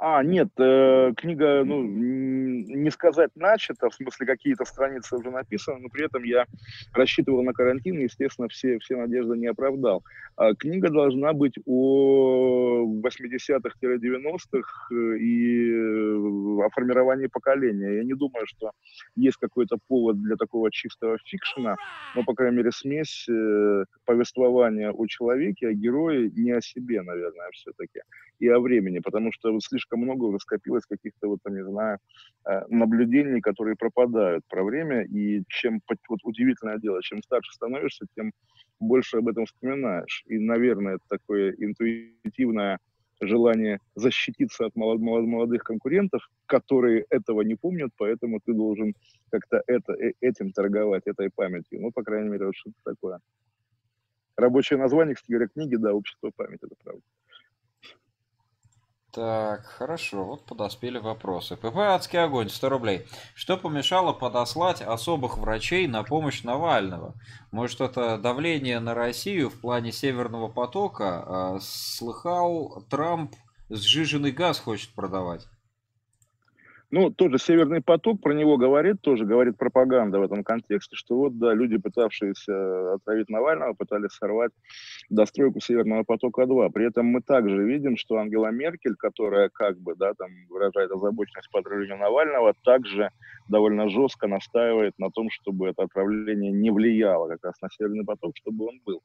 А, 0.00 0.22
нет, 0.22 0.48
э, 0.58 1.12
книга, 1.16 1.64
ну, 1.64 1.82
не 1.82 2.90
сказать 2.90 3.30
начата, 3.34 3.90
в 3.90 3.94
смысле 3.94 4.26
какие-то 4.26 4.64
страницы 4.64 5.16
уже 5.16 5.30
написаны, 5.30 5.80
но 5.80 5.88
при 5.88 6.04
этом 6.04 6.22
я 6.22 6.46
рассчитывал 6.94 7.42
на 7.42 7.52
карантин, 7.52 7.98
и, 7.98 8.04
естественно, 8.04 8.48
все, 8.48 8.78
все 8.78 8.96
надежды 8.96 9.36
не 9.36 9.48
оправдал. 9.48 10.04
А 10.36 10.54
книга 10.54 10.88
должна 10.90 11.32
быть 11.32 11.54
о 11.66 12.84
80-х-90-х 13.02 14.94
э, 14.94 15.18
и 15.18 15.72
э, 15.72 16.64
о 16.64 16.70
формировании 16.70 17.26
поколения. 17.26 17.96
Я 17.96 18.04
не 18.04 18.14
думаю, 18.14 18.46
что 18.46 18.70
есть 19.16 19.36
какой-то 19.38 19.78
повод 19.88 20.22
для 20.22 20.36
такого 20.36 20.70
чистого 20.70 21.18
фикшена, 21.24 21.74
но, 22.14 22.22
по 22.22 22.34
крайней 22.34 22.58
мере, 22.58 22.70
смесь 22.70 23.26
э, 23.28 23.84
повествования 24.04 24.92
о 24.92 25.06
человеке, 25.06 25.68
о 25.68 25.72
герое, 25.72 26.30
не 26.36 26.52
о 26.52 26.60
себе, 26.60 27.02
наверное, 27.02 27.50
все-таки, 27.52 28.00
и 28.38 28.48
о 28.48 28.60
времени, 28.60 29.00
потому 29.00 29.32
что 29.32 29.52
вот 29.52 29.62
слишком 29.62 30.00
много 30.00 30.24
уже 30.24 30.38
скопилось 30.38 30.84
каких-то, 30.86 31.28
вот, 31.28 31.40
не 31.48 31.64
знаю, 31.64 31.98
э, 32.46 32.62
наблюдений, 32.68 33.40
которые 33.40 33.76
пропадают 33.76 34.44
про 34.48 34.64
время, 34.64 35.02
и 35.02 35.42
чем, 35.48 35.80
вот 36.08 36.18
удивительное 36.24 36.78
дело, 36.78 37.02
чем 37.02 37.22
старше 37.22 37.52
становишься, 37.52 38.06
тем 38.16 38.32
больше 38.80 39.18
об 39.18 39.28
этом 39.28 39.46
вспоминаешь. 39.46 40.24
И, 40.26 40.38
наверное, 40.38 40.94
это 40.96 41.04
такое 41.08 41.54
интуитивное 41.58 42.78
желание 43.20 43.80
защититься 43.94 44.66
от 44.66 44.76
молод, 44.76 45.00
молодых 45.00 45.64
конкурентов, 45.64 46.28
которые 46.46 47.04
этого 47.10 47.42
не 47.42 47.56
помнят, 47.56 47.90
поэтому 47.96 48.40
ты 48.44 48.52
должен 48.54 48.94
как-то 49.30 49.62
это, 49.66 49.92
э, 49.94 50.12
этим 50.20 50.52
торговать, 50.52 51.02
этой 51.06 51.30
памятью. 51.34 51.80
Ну, 51.80 51.90
по 51.90 52.02
крайней 52.02 52.28
мере, 52.28 52.46
вот 52.46 52.56
что-то 52.56 52.76
такое. 52.84 53.18
Рабочее 54.36 54.78
название, 54.78 55.16
кстати 55.16 55.32
говоря, 55.32 55.48
книги, 55.48 55.74
да, 55.74 55.92
«Общество 55.92 56.30
памяти», 56.36 56.64
это 56.64 56.76
правда. 56.84 57.02
Так, 59.10 59.64
хорошо, 59.64 60.24
вот 60.24 60.44
подоспели 60.44 60.98
вопросы. 60.98 61.56
ПП 61.56 61.76
«Адский 61.76 62.22
огонь», 62.22 62.50
100 62.50 62.68
рублей. 62.68 63.06
Что 63.34 63.56
помешало 63.56 64.12
подослать 64.12 64.82
особых 64.82 65.38
врачей 65.38 65.86
на 65.86 66.02
помощь 66.02 66.42
Навального? 66.42 67.14
Может, 67.50 67.80
это 67.80 68.18
давление 68.18 68.80
на 68.80 68.94
Россию 68.94 69.48
в 69.48 69.60
плане 69.60 69.92
Северного 69.92 70.48
потока? 70.48 71.24
А, 71.26 71.58
слыхал, 71.60 72.84
Трамп 72.90 73.34
сжиженный 73.70 74.32
газ 74.32 74.58
хочет 74.58 74.90
продавать. 74.90 75.46
Ну, 76.90 77.10
тоже 77.10 77.38
Северный 77.38 77.82
поток 77.82 78.22
про 78.22 78.32
него 78.32 78.56
говорит, 78.56 79.02
тоже 79.02 79.26
говорит 79.26 79.58
пропаганда 79.58 80.20
в 80.20 80.22
этом 80.22 80.42
контексте, 80.42 80.96
что 80.96 81.16
вот, 81.16 81.38
да, 81.38 81.52
люди, 81.52 81.76
пытавшиеся 81.76 82.94
отравить 82.94 83.28
Навального, 83.28 83.74
пытались 83.74 84.12
сорвать 84.12 84.52
достройку 85.10 85.60
Северного 85.60 86.04
потока-2. 86.04 86.70
При 86.70 86.86
этом 86.86 87.04
мы 87.04 87.20
также 87.20 87.62
видим, 87.62 87.98
что 87.98 88.16
Ангела 88.16 88.50
Меркель, 88.50 88.94
которая 88.94 89.50
как 89.50 89.78
бы, 89.78 89.96
да, 89.96 90.14
там 90.14 90.30
выражает 90.48 90.90
озабоченность 90.90 91.50
по 91.50 91.60
отравлению 91.60 91.98
Навального, 91.98 92.54
также 92.64 93.10
довольно 93.50 93.90
жестко 93.90 94.26
настаивает 94.26 94.94
на 94.98 95.10
том, 95.10 95.28
чтобы 95.30 95.68
это 95.68 95.82
отравление 95.82 96.52
не 96.52 96.70
влияло 96.70 97.28
как 97.28 97.44
раз 97.44 97.60
на 97.60 97.68
Северный 97.70 98.06
поток, 98.06 98.34
чтобы 98.36 98.66
он 98.66 98.80
был. 98.86 99.02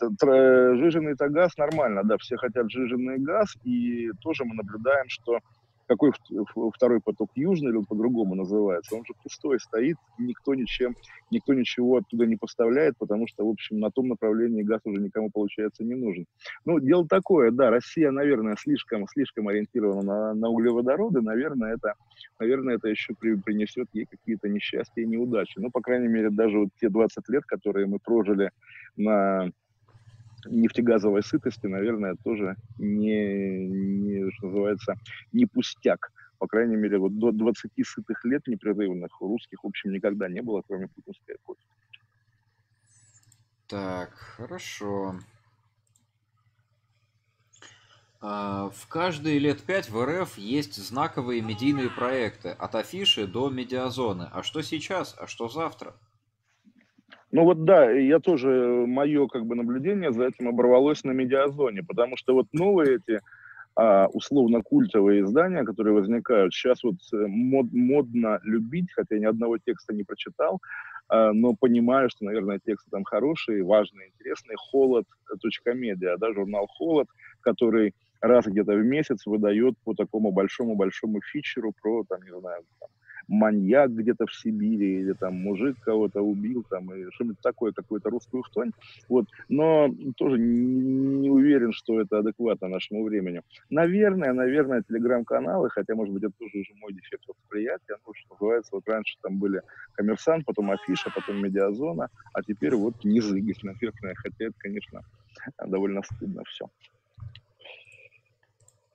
Жиженный-то 0.00 1.28
газ 1.30 1.56
нормально, 1.56 2.04
да, 2.04 2.16
все 2.18 2.36
хотят 2.36 2.70
жиженный 2.70 3.18
газ, 3.18 3.56
и 3.64 4.10
тоже 4.20 4.44
мы 4.44 4.54
наблюдаем, 4.54 5.08
что 5.08 5.40
какой 5.86 6.12
второй 6.74 7.00
поток 7.00 7.30
южный, 7.34 7.70
или 7.70 7.76
он 7.76 7.84
по-другому 7.84 8.34
называется, 8.34 8.96
он 8.96 9.04
же 9.04 9.12
пустой 9.22 9.60
стоит, 9.60 9.96
никто 10.18 10.54
ничем, 10.54 10.94
никто 11.30 11.54
ничего 11.54 11.96
оттуда 11.96 12.26
не 12.26 12.36
поставляет, 12.36 12.96
потому 12.98 13.26
что, 13.26 13.46
в 13.46 13.50
общем, 13.50 13.78
на 13.78 13.90
том 13.90 14.08
направлении 14.08 14.62
газ 14.62 14.80
уже 14.84 15.00
никому, 15.00 15.30
получается, 15.30 15.84
не 15.84 15.94
нужен. 15.94 16.26
Ну, 16.64 16.80
дело 16.80 17.06
такое, 17.06 17.50
да, 17.50 17.70
Россия, 17.70 18.10
наверное, 18.10 18.56
слишком, 18.58 19.06
слишком 19.08 19.48
ориентирована 19.48 20.02
на, 20.02 20.34
на 20.34 20.48
углеводороды, 20.48 21.20
наверное, 21.20 21.74
это, 21.74 21.94
наверное, 22.38 22.76
это 22.76 22.88
еще 22.88 23.14
при, 23.14 23.34
принесет 23.34 23.88
ей 23.92 24.06
какие-то 24.06 24.48
несчастья 24.48 25.02
и 25.02 25.06
неудачи. 25.06 25.58
Ну, 25.58 25.70
по 25.70 25.80
крайней 25.80 26.08
мере, 26.08 26.30
даже 26.30 26.58
вот 26.58 26.68
те 26.80 26.88
20 26.88 27.28
лет, 27.28 27.44
которые 27.44 27.86
мы 27.86 27.98
прожили 27.98 28.50
на 28.96 29.50
нефтегазовой 30.46 31.22
сытости, 31.22 31.66
наверное, 31.66 32.16
тоже 32.22 32.56
не, 32.78 33.66
не, 33.66 34.30
что 34.32 34.46
называется, 34.46 34.94
не 35.32 35.46
пустяк. 35.46 36.12
По 36.38 36.46
крайней 36.46 36.76
мере, 36.76 36.98
вот 36.98 37.18
до 37.18 37.32
20 37.32 37.70
сытых 37.84 38.24
лет 38.24 38.46
непрерывных 38.46 39.20
у 39.22 39.28
русских, 39.28 39.62
в 39.62 39.66
общем, 39.66 39.92
никогда 39.92 40.28
не 40.28 40.42
было, 40.42 40.62
кроме 40.66 40.88
путинской 40.88 41.36
эпохи. 41.36 41.64
Так, 43.66 44.12
хорошо. 44.14 45.18
А, 48.20 48.70
в 48.70 48.86
каждые 48.88 49.38
лет 49.38 49.62
пять 49.62 49.90
в 49.90 50.02
РФ 50.02 50.38
есть 50.38 50.76
знаковые 50.76 51.42
медийные 51.42 51.90
проекты, 51.90 52.50
от 52.50 52.74
афиши 52.74 53.26
до 53.26 53.50
медиазоны. 53.50 54.28
А 54.32 54.42
что 54.42 54.62
сейчас, 54.62 55.14
а 55.18 55.26
что 55.26 55.48
завтра? 55.48 55.94
Ну 57.34 57.42
вот 57.42 57.64
да, 57.64 57.90
я 57.90 58.20
тоже, 58.20 58.48
мое 58.86 59.26
как 59.26 59.44
бы 59.44 59.56
наблюдение 59.56 60.12
за 60.12 60.26
этим 60.26 60.46
оборвалось 60.46 61.02
на 61.02 61.10
медиазоне, 61.10 61.82
потому 61.82 62.16
что 62.16 62.32
вот 62.32 62.46
новые 62.52 62.98
эти 62.98 63.18
а, 63.74 64.06
условно 64.06 64.62
культовые 64.62 65.22
издания, 65.22 65.64
которые 65.64 65.94
возникают, 65.94 66.54
сейчас 66.54 66.84
вот 66.84 66.94
э, 67.12 67.26
мод, 67.26 67.66
модно 67.72 68.38
любить, 68.44 68.92
хотя 68.92 69.18
ни 69.18 69.24
одного 69.24 69.58
текста 69.58 69.92
не 69.92 70.04
прочитал, 70.04 70.60
а, 71.08 71.32
но 71.32 71.56
понимаю, 71.56 72.08
что, 72.08 72.24
наверное, 72.24 72.60
тексты 72.64 72.88
там 72.92 73.02
хорошие, 73.02 73.64
важные, 73.64 74.10
интересные. 74.10 74.56
Холод, 74.56 75.06
точка 75.42 75.74
медиа, 75.74 76.16
да, 76.18 76.32
журнал 76.32 76.68
Холод, 76.68 77.08
который 77.40 77.94
раз 78.20 78.46
где-то 78.46 78.74
в 78.74 78.84
месяц 78.84 79.26
выдает 79.26 79.74
по 79.84 79.94
такому 79.94 80.30
большому-большому 80.30 81.20
фичеру 81.20 81.72
про, 81.82 82.04
там, 82.08 82.22
не 82.22 82.30
знаю, 82.30 82.62
там, 82.78 82.90
маньяк 83.28 83.90
где-то 83.90 84.26
в 84.26 84.34
Сибири, 84.34 85.00
или 85.00 85.12
там 85.12 85.34
мужик 85.34 85.76
кого-то 85.80 86.22
убил, 86.22 86.64
там, 86.68 86.92
и 86.94 87.10
что-нибудь 87.12 87.40
такое, 87.40 87.72
какую-то 87.72 88.10
русскую 88.10 88.42
хтонь. 88.42 88.72
Вот. 89.08 89.26
Но 89.48 89.88
тоже 90.16 90.38
не, 90.38 91.18
не 91.20 91.30
уверен, 91.30 91.72
что 91.72 92.00
это 92.00 92.18
адекватно 92.18 92.68
нашему 92.68 93.04
времени. 93.04 93.42
Наверное, 93.70 94.32
наверное, 94.32 94.82
телеграм-каналы, 94.82 95.70
хотя, 95.70 95.94
может 95.94 96.14
быть, 96.14 96.24
это 96.24 96.34
тоже 96.38 96.58
уже 96.58 96.74
мой 96.80 96.92
дефект 96.92 97.26
восприятия, 97.26 97.96
ну, 98.06 98.12
что 98.14 98.34
называется, 98.34 98.70
вот 98.72 98.88
раньше 98.88 99.16
там 99.22 99.38
были 99.38 99.62
коммерсант, 99.92 100.44
потом 100.44 100.70
афиша, 100.70 101.10
потом 101.14 101.42
медиазона, 101.42 102.08
а 102.32 102.42
теперь 102.42 102.74
вот 102.74 103.04
низы, 103.04 103.40
наверное, 103.62 104.14
хотя 104.14 104.46
это, 104.46 104.54
конечно, 104.58 105.02
довольно 105.66 106.02
стыдно 106.02 106.42
все. 106.44 106.68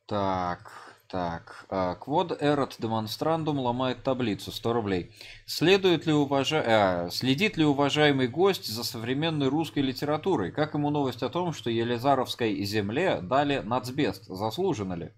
Так, 0.06 0.72
так. 1.10 1.66
Квод 2.00 2.38
Эрот 2.42 2.76
Демонстрандум 2.80 3.60
ломает 3.60 4.04
таблицу. 4.04 4.52
100 4.52 4.74
рублей. 4.74 5.12
Следует 5.46 6.06
ли 6.06 6.14
уважа... 6.14 6.64
а, 6.66 7.10
следит 7.10 7.58
ли 7.58 7.66
уважаемый 7.66 8.28
гость 8.28 8.68
за 8.68 8.84
современной 8.84 9.48
русской 9.48 9.80
литературой? 9.80 10.52
Как 10.52 10.76
ему 10.76 10.90
новость 10.90 11.24
о 11.24 11.30
том, 11.30 11.54
что 11.54 11.70
Елизаровской 11.70 12.64
земле 12.64 13.20
дали 13.22 13.60
нацбест? 13.60 14.26
Заслуженно 14.26 14.94
ли? 14.94 15.12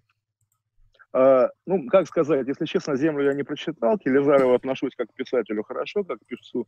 А, 1.14 1.50
ну, 1.66 1.88
как 1.88 2.08
сказать, 2.08 2.48
если 2.48 2.66
честно, 2.66 2.96
«Землю» 2.96 3.26
я 3.26 3.34
не 3.34 3.44
прочитал, 3.44 3.98
к 3.98 4.06
Елизарову 4.06 4.54
отношусь 4.54 4.96
как 4.96 5.10
к 5.10 5.14
писателю 5.14 5.64
хорошо, 5.64 6.04
как 6.04 6.20
к 6.20 6.26
певцу 6.26 6.68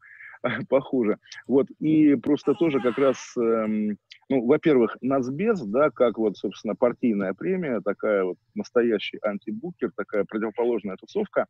похуже. 0.69 1.17
Вот, 1.47 1.67
и 1.79 2.15
просто 2.15 2.53
тоже 2.53 2.81
как 2.81 2.97
раз 2.97 3.35
эм, 3.37 3.97
ну, 4.29 4.45
во-первых, 4.45 4.97
Нацбез, 5.01 5.61
да, 5.61 5.89
как 5.89 6.17
вот, 6.17 6.37
собственно, 6.37 6.75
партийная 6.75 7.33
премия, 7.33 7.81
такая 7.81 8.23
вот 8.23 8.37
настоящий 8.55 9.19
антибукер, 9.21 9.91
такая 9.95 10.23
противоположная 10.23 10.95
тусовка, 10.95 11.45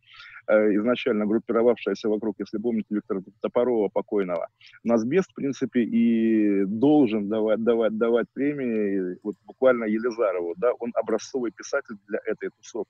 э, 0.48 0.76
изначально 0.76 1.26
группировавшаяся 1.26 2.10
вокруг, 2.10 2.36
если 2.40 2.58
помните, 2.58 2.88
Виктора 2.90 3.22
Топорова 3.42 3.90
покойного. 3.90 4.48
Нацбез, 4.84 5.26
в 5.28 5.34
принципе, 5.34 5.82
и 5.84 6.66
должен 6.66 7.30
давать, 7.30 7.64
давать, 7.64 7.98
давать 7.98 8.28
премии 8.34 9.18
вот 9.24 9.36
буквально 9.46 9.86
Елизарову, 9.86 10.56
да, 10.58 10.74
он 10.74 10.92
образцовый 10.96 11.52
писатель 11.52 11.96
для 12.08 12.20
этой 12.26 12.50
тусовки. 12.50 12.83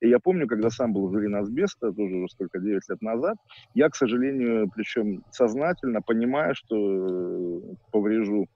И 0.00 0.08
я 0.08 0.18
помню, 0.18 0.46
когда 0.46 0.70
сам 0.70 0.92
был 0.92 1.08
в 1.08 1.12
жюри 1.12 1.28
Нацбеста, 1.28 1.92
тоже 1.92 2.16
уже 2.16 2.28
сколько, 2.28 2.58
9 2.58 2.88
лет 2.88 3.02
назад, 3.02 3.36
я, 3.74 3.88
к 3.88 3.96
сожалению, 3.96 4.70
причем 4.74 5.22
сознательно 5.30 6.00
понимая, 6.02 6.54
что 6.54 6.76
э, 6.76 7.60
поврежу 7.92 8.46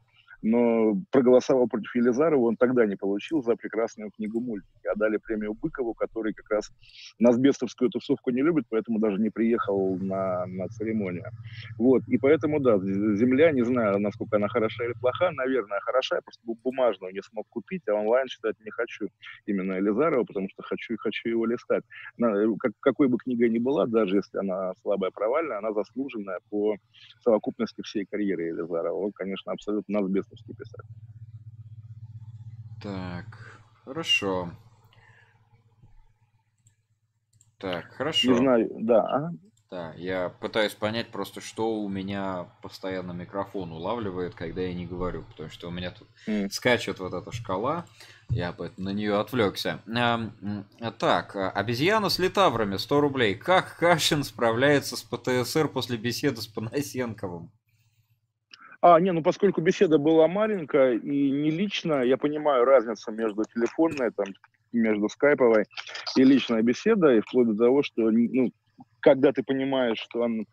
но 0.42 0.96
проголосовал 1.10 1.68
против 1.68 1.94
Елизарова, 1.94 2.42
он 2.42 2.56
тогда 2.56 2.84
не 2.84 2.96
получил 2.96 3.42
за 3.42 3.56
прекрасную 3.56 4.10
книгу 4.10 4.40
мультики. 4.40 4.86
А 4.92 4.96
дали 4.96 5.16
премию 5.16 5.54
Быкову, 5.54 5.94
который 5.94 6.34
как 6.34 6.50
раз 6.50 6.70
насбестовскую 7.18 7.90
тусовку 7.90 8.30
не 8.30 8.42
любит, 8.42 8.64
поэтому 8.68 8.98
даже 8.98 9.18
не 9.18 9.30
приехал 9.30 9.96
на, 9.96 10.44
на 10.46 10.68
церемонию. 10.68 11.30
Вот, 11.78 12.02
и 12.08 12.18
поэтому, 12.18 12.60
да, 12.60 12.78
«Земля», 12.78 13.52
не 13.52 13.62
знаю, 13.62 14.00
насколько 14.00 14.36
она 14.36 14.48
хороша 14.48 14.84
или 14.84 14.94
плоха, 14.94 15.30
наверное, 15.30 15.80
хороша, 15.80 16.16
я 16.16 16.22
просто 16.22 16.42
бумажную 16.44 17.14
не 17.14 17.22
смог 17.22 17.46
купить, 17.48 17.82
а 17.88 17.94
онлайн 17.94 18.26
читать 18.26 18.56
не 18.64 18.70
хочу 18.70 19.08
именно 19.46 19.74
Елизарова, 19.74 20.24
потому 20.24 20.48
что 20.50 20.62
хочу 20.62 20.94
и 20.94 20.96
хочу 20.96 21.28
его 21.28 21.46
листать. 21.46 21.84
На, 22.16 22.32
как, 22.58 22.72
какой 22.80 23.08
бы 23.08 23.18
книга 23.18 23.48
ни 23.48 23.58
была, 23.58 23.86
даже 23.86 24.16
если 24.16 24.38
она 24.38 24.72
слабая, 24.82 25.10
провальная, 25.12 25.58
она 25.58 25.72
заслуженная 25.72 26.40
по 26.50 26.76
совокупности 27.20 27.82
всей 27.82 28.04
карьеры 28.04 28.44
Елизарова. 28.44 28.96
Он, 28.96 29.12
конечно, 29.12 29.52
абсолютно 29.52 30.00
насбест 30.00 30.31
русский 30.32 30.54
писать. 30.54 30.86
Так, 32.82 33.60
хорошо. 33.84 34.50
Так, 37.58 37.92
хорошо. 37.92 38.32
Не 38.32 38.38
знаю, 38.38 38.70
да. 38.80 39.02
Ага. 39.06 39.32
Да, 39.70 39.94
я 39.96 40.28
пытаюсь 40.28 40.74
понять 40.74 41.08
просто, 41.08 41.40
что 41.40 41.80
у 41.80 41.88
меня 41.88 42.46
постоянно 42.60 43.12
микрофон 43.12 43.72
улавливает, 43.72 44.34
когда 44.34 44.60
я 44.60 44.74
не 44.74 44.84
говорю, 44.84 45.22
потому 45.22 45.48
что 45.48 45.68
у 45.68 45.70
меня 45.70 45.92
тут 45.92 46.08
mm. 46.28 46.50
скачет 46.50 46.98
вот 46.98 47.14
эта 47.14 47.32
шкала, 47.32 47.86
я 48.28 48.54
на 48.76 48.90
нее 48.90 49.18
отвлекся. 49.18 49.80
А, 49.96 50.30
так, 50.98 51.36
обезьяна 51.36 52.10
с 52.10 52.18
литаврами, 52.18 52.76
100 52.76 53.00
рублей. 53.00 53.34
Как 53.34 53.78
Кашин 53.78 54.24
справляется 54.24 54.94
с 54.98 55.02
ПТСР 55.04 55.68
после 55.68 55.96
беседы 55.96 56.42
с 56.42 56.46
Панасенковым? 56.46 57.50
А, 58.82 58.98
не, 58.98 59.12
ну 59.12 59.22
поскольку 59.22 59.60
беседа 59.60 59.96
была 59.96 60.26
маленькая 60.26 60.94
и 60.94 61.30
не 61.30 61.50
лично, 61.50 62.02
я 62.02 62.16
понимаю 62.16 62.64
разницу 62.64 63.12
между 63.12 63.44
телефонной, 63.44 64.10
там, 64.10 64.26
между 64.72 65.08
скайповой 65.08 65.66
и 66.16 66.24
личной 66.24 66.62
беседой, 66.62 67.20
вплоть 67.20 67.46
до 67.46 67.64
того, 67.66 67.84
что, 67.84 68.10
ну, 68.10 68.50
когда 68.98 69.32
ты 69.32 69.44
понимаешь, 69.44 69.98
что 69.98 70.22
он, 70.22 70.46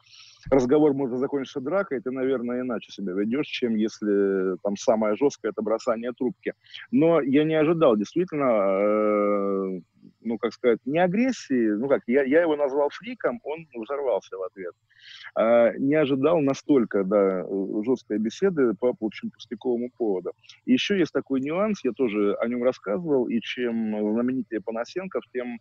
разговор 0.52 0.94
может 0.94 1.18
закончиться 1.18 1.60
дракой, 1.60 2.02
ты, 2.02 2.12
наверное, 2.12 2.62
иначе 2.62 2.92
себя 2.92 3.14
ведешь, 3.14 3.48
чем 3.48 3.76
если 3.76 4.58
там 4.64 4.78
самое 4.78 5.16
жесткое 5.16 5.52
это 5.52 5.64
бросание 5.64 6.12
трубки. 6.12 6.54
Но 6.92 7.22
я 7.22 7.44
не 7.44 7.56
ожидал, 7.56 7.98
действительно, 7.98 8.46
э, 8.46 9.82
ну, 10.30 10.38
как 10.38 10.54
сказать, 10.54 10.80
не 10.86 11.00
агрессии, 11.00 11.72
ну 11.72 11.88
как, 11.88 12.04
я, 12.06 12.24
я 12.24 12.42
его 12.42 12.56
назвал 12.56 12.90
фриком, 12.90 13.40
он 13.44 13.68
взорвался 13.74 14.38
в 14.38 14.44
ответ. 14.44 14.74
А, 15.36 15.74
не 15.74 15.96
ожидал 15.96 16.40
настолько, 16.40 17.04
да, 17.04 17.46
жесткой 17.84 18.20
беседы 18.20 18.74
по, 18.80 18.94
в 18.94 19.04
общем, 19.04 19.32
пустяковому 19.32 19.90
поводу. 19.98 20.32
И 20.66 20.74
еще 20.74 21.00
есть 21.00 21.12
такой 21.12 21.42
нюанс, 21.42 21.84
я 21.84 21.92
тоже 21.94 22.36
о 22.36 22.48
нем 22.48 22.64
рассказывал, 22.64 23.28
и 23.28 23.40
чем 23.42 24.14
знаменитее 24.14 24.62
Панасенков, 24.62 25.24
тем 25.34 25.60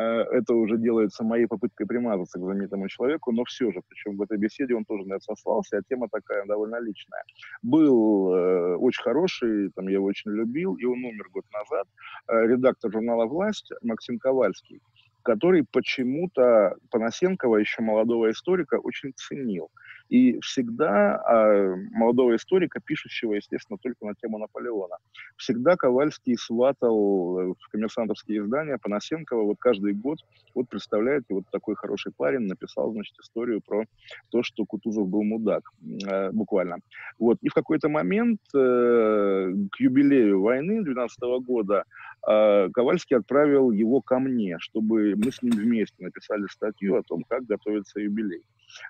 это 0.00 0.54
уже 0.54 0.78
делается 0.78 1.24
моей 1.24 1.46
попыткой 1.46 1.86
примазаться 1.86 2.38
к 2.38 2.42
знаменитому 2.42 2.88
человеку, 2.88 3.32
но 3.32 3.44
все 3.44 3.70
же, 3.70 3.80
причем 3.88 4.16
в 4.16 4.22
этой 4.22 4.38
беседе 4.38 4.74
он 4.74 4.84
тоже 4.84 5.04
на 5.04 5.14
это 5.14 5.24
сослался, 5.24 5.78
а 5.78 5.82
тема 5.88 6.08
такая 6.10 6.44
довольно 6.46 6.80
личная. 6.80 7.22
Был 7.62 8.34
э, 8.34 8.76
очень 8.76 9.02
хороший, 9.02 9.70
там, 9.70 9.88
я 9.88 9.94
его 9.94 10.06
очень 10.06 10.32
любил, 10.32 10.74
и 10.74 10.84
он 10.84 11.04
умер 11.04 11.28
год 11.32 11.44
назад, 11.52 11.86
э, 12.28 12.46
редактор 12.46 12.90
журнала 12.92 13.26
«Власть» 13.26 13.70
Максим 13.82 14.18
Ковальский, 14.18 14.80
который 15.22 15.64
почему-то 15.70 16.76
Панасенкова, 16.90 17.56
еще 17.56 17.82
молодого 17.82 18.30
историка, 18.30 18.78
очень 18.78 19.12
ценил. 19.16 19.70
И 20.08 20.38
всегда 20.40 21.16
а, 21.16 21.76
молодого 21.92 22.36
историка, 22.36 22.80
пишущего, 22.80 23.34
естественно, 23.34 23.78
только 23.82 24.04
на 24.06 24.14
тему 24.14 24.38
Наполеона, 24.38 24.96
всегда 25.36 25.76
Ковальский 25.76 26.36
сватал 26.36 27.38
э, 27.38 27.54
в 27.58 27.68
коммерсантовские 27.70 28.40
издания 28.40 28.78
Панасенкова 28.78 29.42
вот 29.42 29.56
каждый 29.58 29.94
год, 29.94 30.18
вот 30.54 30.68
представляете, 30.68 31.26
вот 31.30 31.44
такой 31.50 31.74
хороший 31.74 32.12
парень 32.12 32.46
написал, 32.46 32.92
значит, 32.92 33.14
историю 33.18 33.60
про 33.60 33.84
то, 34.30 34.42
что 34.42 34.64
Кутузов 34.64 35.08
был 35.08 35.22
мудак, 35.22 35.70
э, 36.06 36.30
буквально. 36.32 36.78
Вот. 37.18 37.38
И 37.42 37.48
в 37.48 37.54
какой-то 37.54 37.88
момент 37.88 38.40
э, 38.54 39.52
к 39.72 39.80
юбилею 39.80 40.42
войны 40.42 40.82
12 40.82 41.18
года 41.44 41.84
э, 42.28 42.68
Ковальский 42.72 43.16
отправил 43.16 43.70
его 43.70 44.00
ко 44.00 44.18
мне, 44.18 44.58
чтобы 44.60 45.14
мы 45.16 45.32
с 45.32 45.42
ним 45.42 45.52
вместе 45.52 46.02
написали 46.04 46.46
статью 46.50 46.96
о 46.96 47.02
том, 47.02 47.24
как 47.28 47.44
готовится 47.44 48.00
юбилей. 48.00 48.42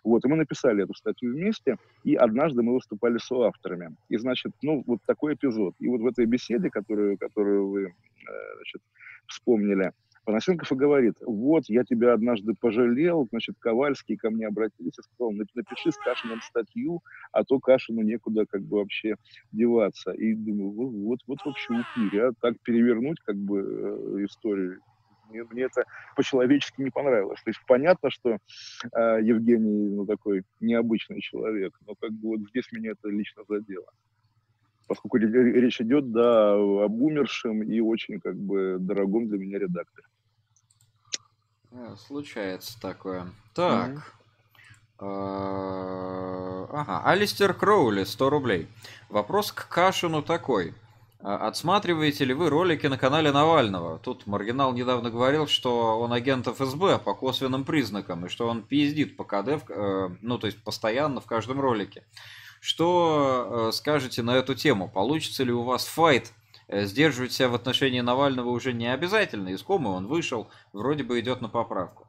Вот, 0.02 0.24
и 0.24 0.28
мы 0.28 0.36
написали 0.36 0.84
эту 0.84 0.94
статью 0.94 1.32
вместе, 1.32 1.76
и 2.04 2.14
однажды 2.14 2.62
мы 2.62 2.74
выступали 2.74 3.18
с 3.18 3.30
авторами. 3.32 3.96
И, 4.08 4.16
значит, 4.16 4.52
ну, 4.62 4.82
вот 4.86 5.00
такой 5.06 5.34
эпизод. 5.34 5.74
И 5.78 5.88
вот 5.88 6.00
в 6.00 6.06
этой 6.06 6.26
беседе, 6.26 6.70
которую, 6.70 7.18
которую 7.18 7.68
вы, 7.68 7.82
э, 7.84 8.54
значит, 8.56 8.82
вспомнили, 9.26 9.92
Панасенков 10.24 10.72
и 10.72 10.74
говорит, 10.74 11.14
вот, 11.20 11.64
я 11.68 11.84
тебя 11.84 12.14
однажды 12.14 12.54
пожалел, 12.58 13.26
значит, 13.30 13.56
Ковальский 13.58 14.16
ко 14.16 14.30
мне 14.30 14.46
обратился, 14.46 15.02
сказал, 15.02 15.32
напиши 15.32 15.92
с 15.92 15.98
Кашиным 15.98 16.40
статью, 16.40 17.02
а 17.32 17.44
то 17.44 17.60
Кашину 17.60 18.02
некуда 18.02 18.46
как 18.46 18.62
бы 18.62 18.78
вообще 18.78 19.16
деваться. 19.52 20.12
И 20.12 20.34
думаю, 20.34 20.70
вот, 20.70 21.20
вот 21.26 21.38
вообще 21.44 21.74
упырь, 21.74 22.20
а 22.20 22.32
так 22.40 22.58
перевернуть 22.62 23.20
как 23.20 23.36
бы 23.36 23.60
э, 23.60 24.24
историю 24.24 24.80
мне, 25.28 25.44
мне 25.44 25.62
это 25.64 25.84
по-человечески 26.16 26.80
не 26.80 26.90
понравилось. 26.90 27.40
То 27.42 27.50
есть 27.50 27.60
понятно, 27.66 28.10
что 28.10 28.30
э, 28.30 28.38
Евгений 29.22 29.90
ну, 29.90 30.06
такой 30.06 30.44
необычный 30.60 31.20
человек, 31.20 31.78
но 31.86 31.94
как 31.94 32.12
бы 32.12 32.30
вот 32.30 32.40
здесь 32.50 32.70
меня 32.72 32.92
это 32.92 33.08
лично 33.08 33.42
задело. 33.48 33.90
Поскольку 34.86 35.16
речь 35.16 35.80
идет, 35.80 36.12
да, 36.12 36.54
об 36.54 37.00
умершем 37.00 37.62
и 37.62 37.80
очень 37.80 38.20
как 38.20 38.36
бы 38.36 38.76
дорогом 38.78 39.28
для 39.28 39.38
меня 39.38 39.58
редакторе. 39.58 40.06
Э, 41.72 41.94
случается 41.96 42.80
такое. 42.80 43.26
Так. 43.54 43.90
Mm-hmm. 43.90 44.20
Ага, 46.76 47.02
Алистер 47.04 47.52
Кроули, 47.52 48.04
100 48.04 48.30
рублей. 48.30 48.68
Вопрос 49.08 49.52
к 49.52 49.68
Кашину 49.68 50.22
такой. 50.22 50.74
А 51.26 51.48
отсматриваете 51.48 52.26
ли 52.26 52.34
вы 52.34 52.50
ролики 52.50 52.86
на 52.86 52.98
канале 52.98 53.32
Навального? 53.32 53.98
Тут 53.98 54.26
Маргинал 54.26 54.74
недавно 54.74 55.08
говорил, 55.08 55.46
что 55.46 55.98
он 55.98 56.12
агент 56.12 56.46
ФСБ 56.46 56.98
по 56.98 57.14
косвенным 57.14 57.64
признакам, 57.64 58.26
и 58.26 58.28
что 58.28 58.46
он 58.46 58.60
пиздит 58.60 59.16
по 59.16 59.24
КД, 59.24 59.64
э, 59.70 60.10
ну, 60.20 60.38
то 60.38 60.46
есть 60.46 60.62
постоянно 60.62 61.22
в 61.22 61.26
каждом 61.26 61.62
ролике. 61.62 62.04
Что 62.60 63.68
э, 63.70 63.72
скажете 63.72 64.20
на 64.20 64.36
эту 64.36 64.54
тему? 64.54 64.90
Получится 64.90 65.44
ли 65.44 65.52
у 65.52 65.62
вас 65.62 65.86
файт? 65.86 66.30
Э, 66.68 66.84
сдерживать 66.84 67.32
себя 67.32 67.48
в 67.48 67.54
отношении 67.54 68.02
Навального 68.02 68.50
уже 68.50 68.74
не 68.74 68.92
обязательно. 68.92 69.48
Из 69.48 69.62
комы 69.62 69.92
он 69.92 70.06
вышел, 70.06 70.50
вроде 70.74 71.04
бы 71.04 71.18
идет 71.20 71.40
на 71.40 71.48
поправку. 71.48 72.06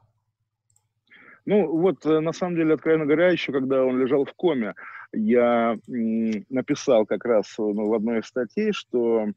Ну, 1.46 1.66
вот, 1.74 2.04
на 2.04 2.32
самом 2.34 2.56
деле, 2.56 2.74
откровенно 2.74 3.06
говоря, 3.06 3.30
еще 3.30 3.50
когда 3.50 3.82
он 3.82 3.98
лежал 3.98 4.26
в 4.26 4.34
коме, 4.34 4.74
я 5.12 5.78
написал 5.86 7.06
как 7.06 7.24
раз 7.24 7.54
ну, 7.58 7.88
в 7.88 7.94
одной 7.94 8.20
из 8.20 8.26
статей, 8.26 8.72
что 8.72 9.28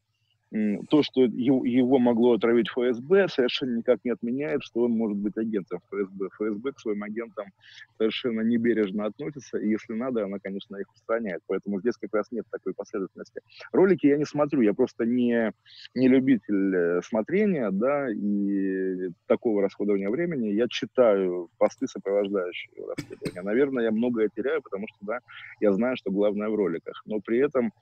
то, 0.50 1.02
что 1.02 1.22
его 1.22 1.98
могло 1.98 2.34
отравить 2.34 2.68
ФСБ, 2.68 3.28
совершенно 3.28 3.76
никак 3.76 4.00
не 4.04 4.10
отменяет, 4.10 4.64
что 4.64 4.82
он 4.82 4.92
может 4.92 5.16
быть 5.16 5.36
агентом 5.36 5.78
ФСБ. 5.90 6.28
ФСБ 6.32 6.72
к 6.72 6.80
своим 6.80 7.04
агентам 7.04 7.46
совершенно 7.98 8.40
небережно 8.40 9.06
относится, 9.06 9.58
и 9.58 9.68
если 9.68 9.92
надо, 9.92 10.24
она, 10.24 10.38
конечно, 10.40 10.76
их 10.76 10.92
устраняет. 10.92 11.42
Поэтому 11.46 11.80
здесь 11.80 11.96
как 11.96 12.12
раз 12.14 12.32
нет 12.32 12.46
такой 12.50 12.74
последовательности. 12.74 13.42
Ролики 13.72 14.08
я 14.08 14.16
не 14.16 14.24
смотрю, 14.24 14.62
я 14.62 14.74
просто 14.74 15.06
не, 15.06 15.52
не 15.94 16.08
любитель 16.08 16.74
э, 16.74 17.02
смотрения, 17.02 17.70
да, 17.70 18.10
и 18.10 19.10
такого 19.26 19.62
расходования 19.62 20.10
времени. 20.10 20.48
Я 20.48 20.66
читаю 20.68 21.48
посты, 21.58 21.86
сопровождающие 21.86 22.72
расследование. 22.88 23.42
Наверное, 23.42 23.84
я 23.84 23.92
многое 23.92 24.28
теряю, 24.34 24.62
потому 24.62 24.86
что, 24.88 24.98
да, 25.06 25.18
я 25.60 25.72
знаю, 25.72 25.96
что 25.96 26.10
главное 26.10 26.48
в 26.48 26.56
роликах. 26.56 27.02
Но 27.06 27.20
при 27.20 27.38
этом 27.38 27.72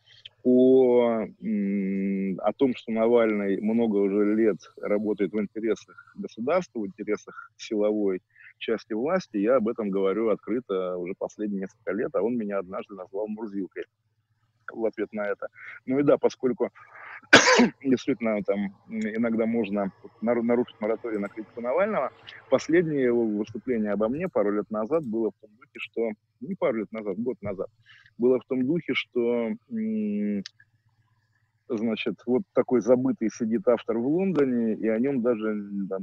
о, 0.45 1.25
о 1.25 2.53
том, 2.59 2.75
что 2.77 2.93
Навальный 2.93 3.61
много 3.61 3.97
уже 3.97 4.35
лет 4.35 4.59
работает 4.81 5.33
в 5.33 5.41
интересах 5.41 6.13
государства, 6.17 6.81
в 6.81 6.87
интересах 6.87 7.51
силовой 7.57 8.21
части 8.59 8.93
власти, 8.93 9.39
я 9.39 9.57
об 9.57 9.69
этом 9.69 9.91
говорю 9.91 10.29
открыто 10.29 10.97
уже 10.97 11.15
последние 11.17 11.63
несколько 11.63 11.93
лет, 11.93 12.15
а 12.15 12.23
он 12.23 12.37
меня 12.37 12.59
однажды 12.59 12.95
назвал 12.95 13.29
Мурзилкой 13.29 13.85
в 14.73 14.85
ответ 14.85 15.13
на 15.13 15.23
это. 15.23 15.49
Ну 15.87 15.99
и 15.99 16.03
да, 16.03 16.19
поскольку 16.19 16.71
действительно 17.83 18.43
там 18.43 18.75
иногда 18.89 19.47
можно 19.47 19.93
нарушить 20.21 20.81
мораторий 20.81 21.19
на 21.19 21.29
критику 21.29 21.61
Навального, 21.61 22.13
последнее 22.51 23.05
его 23.05 23.25
выступление 23.25 23.93
обо 23.93 24.09
мне 24.09 24.29
пару 24.29 24.53
лет 24.53 24.71
назад 24.71 25.05
было 25.05 25.31
в 25.31 25.41
том 25.41 25.51
духе, 25.57 25.79
что 25.79 26.11
не 26.41 26.55
пару 26.55 26.79
лет 26.79 26.93
назад, 26.93 27.19
год 27.19 27.41
назад, 27.41 27.69
было 28.19 28.39
в 28.41 28.45
том 28.45 28.67
духе, 28.67 28.95
что 28.95 29.51
значит, 31.77 32.23
вот 32.27 32.43
такой 32.55 32.81
забытый 32.81 33.31
сидит 33.31 33.67
автор 33.69 33.99
в 33.99 34.07
Лондоне, 34.07 34.75
и 34.75 34.89
о 34.89 34.99
нем 34.99 35.23
даже 35.23 35.71
там, 35.89 36.03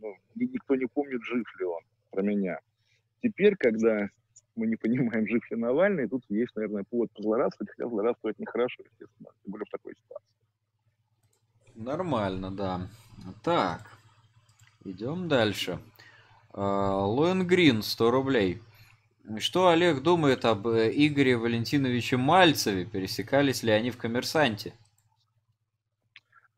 ну, 0.00 0.16
никто 0.34 0.74
не 0.76 0.86
помнит, 0.86 1.22
жив 1.22 1.44
ли 1.58 1.64
он, 1.66 1.82
про 2.10 2.22
меня. 2.22 2.58
Теперь, 3.22 3.56
когда 3.56 4.08
мы 4.56 4.66
не 4.66 4.76
понимаем, 4.76 5.26
жив 5.26 5.42
ли 5.50 5.56
Навальный, 5.56 6.08
тут 6.08 6.24
есть, 6.28 6.54
наверное, 6.56 6.84
повод 6.88 7.10
позлорадствовать, 7.12 7.70
хотя 7.70 7.88
злорадствовать 7.88 8.38
нехорошо, 8.38 8.82
естественно, 8.84 9.30
тем 9.42 9.52
более 9.52 9.66
в 9.66 9.70
такой 9.70 9.94
ситуации. 9.94 10.26
Нормально, 11.74 12.50
да. 12.50 12.88
Так, 13.42 13.98
идем 14.84 15.28
дальше. 15.28 15.78
А, 16.52 17.06
Лоэн 17.06 17.46
Грин, 17.46 17.82
100 17.82 18.10
рублей. 18.10 18.62
Что 19.38 19.68
Олег 19.68 20.02
думает 20.02 20.44
об 20.44 20.66
э, 20.66 20.90
Игоре 20.92 21.36
Валентиновиче 21.36 22.16
Мальцеве? 22.16 22.84
Пересекались 22.84 23.62
ли 23.62 23.70
они 23.70 23.90
в 23.90 23.96
«Коммерсанте»? 23.96 24.74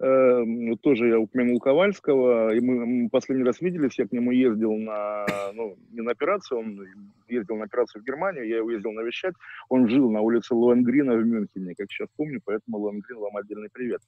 Эм, 0.00 0.76
тоже 0.78 1.06
я 1.06 1.20
упомянул 1.20 1.60
Ковальского, 1.60 2.52
и 2.52 2.60
мы 2.60 3.08
последний 3.10 3.44
раз 3.44 3.60
виделись, 3.60 3.96
я 3.96 4.08
к 4.08 4.12
нему 4.12 4.32
ездил 4.32 4.74
на, 4.74 5.24
ну, 5.54 5.76
не 5.92 6.00
на 6.00 6.10
операцию, 6.10 6.58
он 6.58 6.80
ездил 7.28 7.56
на 7.56 7.64
операцию 7.64 8.02
в 8.02 8.04
Германию, 8.04 8.48
я 8.48 8.56
его 8.56 8.72
ездил 8.72 8.90
навещать, 8.90 9.34
он 9.68 9.88
жил 9.88 10.10
на 10.10 10.20
улице 10.20 10.52
Лоенгрина 10.52 11.14
в 11.14 11.24
Мюнхене, 11.24 11.76
как 11.76 11.92
сейчас 11.92 12.08
помню, 12.16 12.40
поэтому 12.44 12.78
Лоенгрин 12.78 13.18
вам 13.20 13.36
отдельный 13.36 13.68
привет. 13.72 14.00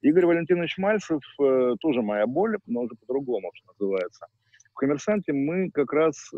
Игорь 0.00 0.26
Валентинович 0.26 0.78
Мальцев 0.78 1.22
э, 1.40 1.74
тоже 1.80 2.02
моя 2.02 2.28
боль, 2.28 2.56
но 2.66 2.82
уже 2.82 2.94
по-другому, 2.94 3.50
что 3.54 3.72
называется. 3.72 4.26
В 4.70 4.74
«Коммерсанте» 4.74 5.32
мы 5.32 5.70
как 5.70 5.92
раз 5.92 6.32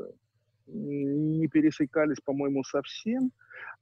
не 0.66 1.48
пересекались, 1.48 2.20
по-моему, 2.24 2.64
совсем. 2.64 3.30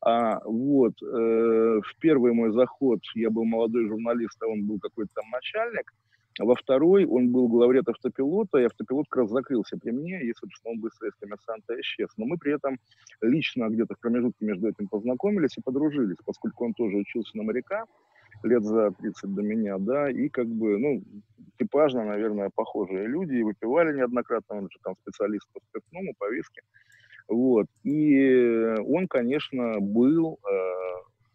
А, 0.01 0.41
вот, 0.45 0.95
э, 1.03 1.07
в 1.07 1.99
первый 2.01 2.33
мой 2.33 2.53
заход 2.53 3.01
я 3.15 3.31
был 3.31 3.45
молодой 3.45 3.87
журналист, 3.87 4.43
а 4.43 4.47
он 4.47 4.67
был 4.67 4.79
какой-то 4.79 5.11
там 5.15 5.31
начальник. 5.31 5.93
Во 6.39 6.55
второй 6.55 7.05
он 7.05 7.31
был 7.31 7.49
главред 7.49 7.89
автопилота, 7.89 8.59
и 8.59 8.65
автопилот 8.65 9.07
как 9.09 9.23
раз 9.23 9.31
закрылся 9.31 9.77
при 9.77 9.91
мне, 9.91 10.23
и, 10.23 10.33
собственно, 10.33 10.73
он 10.73 10.81
быстро 10.81 11.09
из 11.09 11.15
коммерсанта 11.17 11.79
исчез. 11.81 12.09
Но 12.17 12.25
мы 12.25 12.39
при 12.39 12.55
этом 12.55 12.79
лично 13.21 13.69
где-то 13.69 13.95
в 13.95 14.01
промежутке 14.01 14.47
между 14.47 14.69
этим 14.69 14.89
познакомились 14.89 15.59
и 15.59 15.63
подружились, 15.63 16.17
поскольку 16.25 16.65
он 16.65 16.73
тоже 16.73 16.97
учился 16.97 17.37
на 17.37 17.43
моряка 17.43 17.85
лет 18.45 18.65
за 18.65 18.91
30 18.91 19.35
до 19.35 19.43
меня, 19.43 19.79
да, 19.79 20.11
и 20.11 20.29
как 20.29 20.47
бы, 20.47 20.79
ну, 20.79 21.03
типажно, 21.59 22.05
наверное, 22.05 22.51
похожие 22.55 23.07
люди, 23.07 23.35
и 23.35 23.43
выпивали 23.43 23.97
неоднократно, 23.97 24.57
он 24.57 24.71
же 24.71 24.79
там 24.83 24.95
специалист 25.03 25.47
по 25.53 25.61
спиртному, 25.61 26.15
по 26.19 26.31
виски. 26.31 26.63
Вот. 27.29 27.67
И 27.85 28.75
он, 28.87 29.07
конечно, 29.09 29.81
был 29.81 30.39
э, 30.45 30.53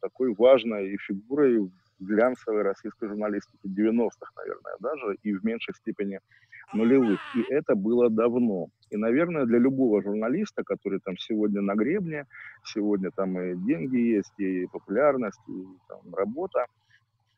такой 0.02 0.34
важной 0.36 0.98
фигурой 0.98 1.72
глянцевой 2.00 2.62
российской 2.62 3.08
журналистики 3.10 3.66
90-х, 3.66 4.32
наверное, 4.36 4.76
даже, 4.80 5.18
и 5.24 5.34
в 5.34 5.44
меньшей 5.44 5.74
степени 5.76 6.20
нулевых. 6.74 7.20
И 7.36 7.54
это 7.54 7.76
было 7.76 8.10
давно. 8.10 8.68
И, 8.90 8.98
наверное, 8.98 9.46
для 9.46 9.60
любого 9.60 10.02
журналиста, 10.02 10.64
который 10.64 11.00
там 11.00 11.18
сегодня 11.18 11.62
на 11.62 11.76
гребне, 11.76 12.26
сегодня 12.64 13.12
там 13.16 13.40
и 13.40 13.56
деньги 13.56 13.98
есть, 13.98 14.40
и 14.40 14.68
популярность, 14.68 15.42
и 15.48 15.66
там, 15.88 16.14
работа, 16.14 16.66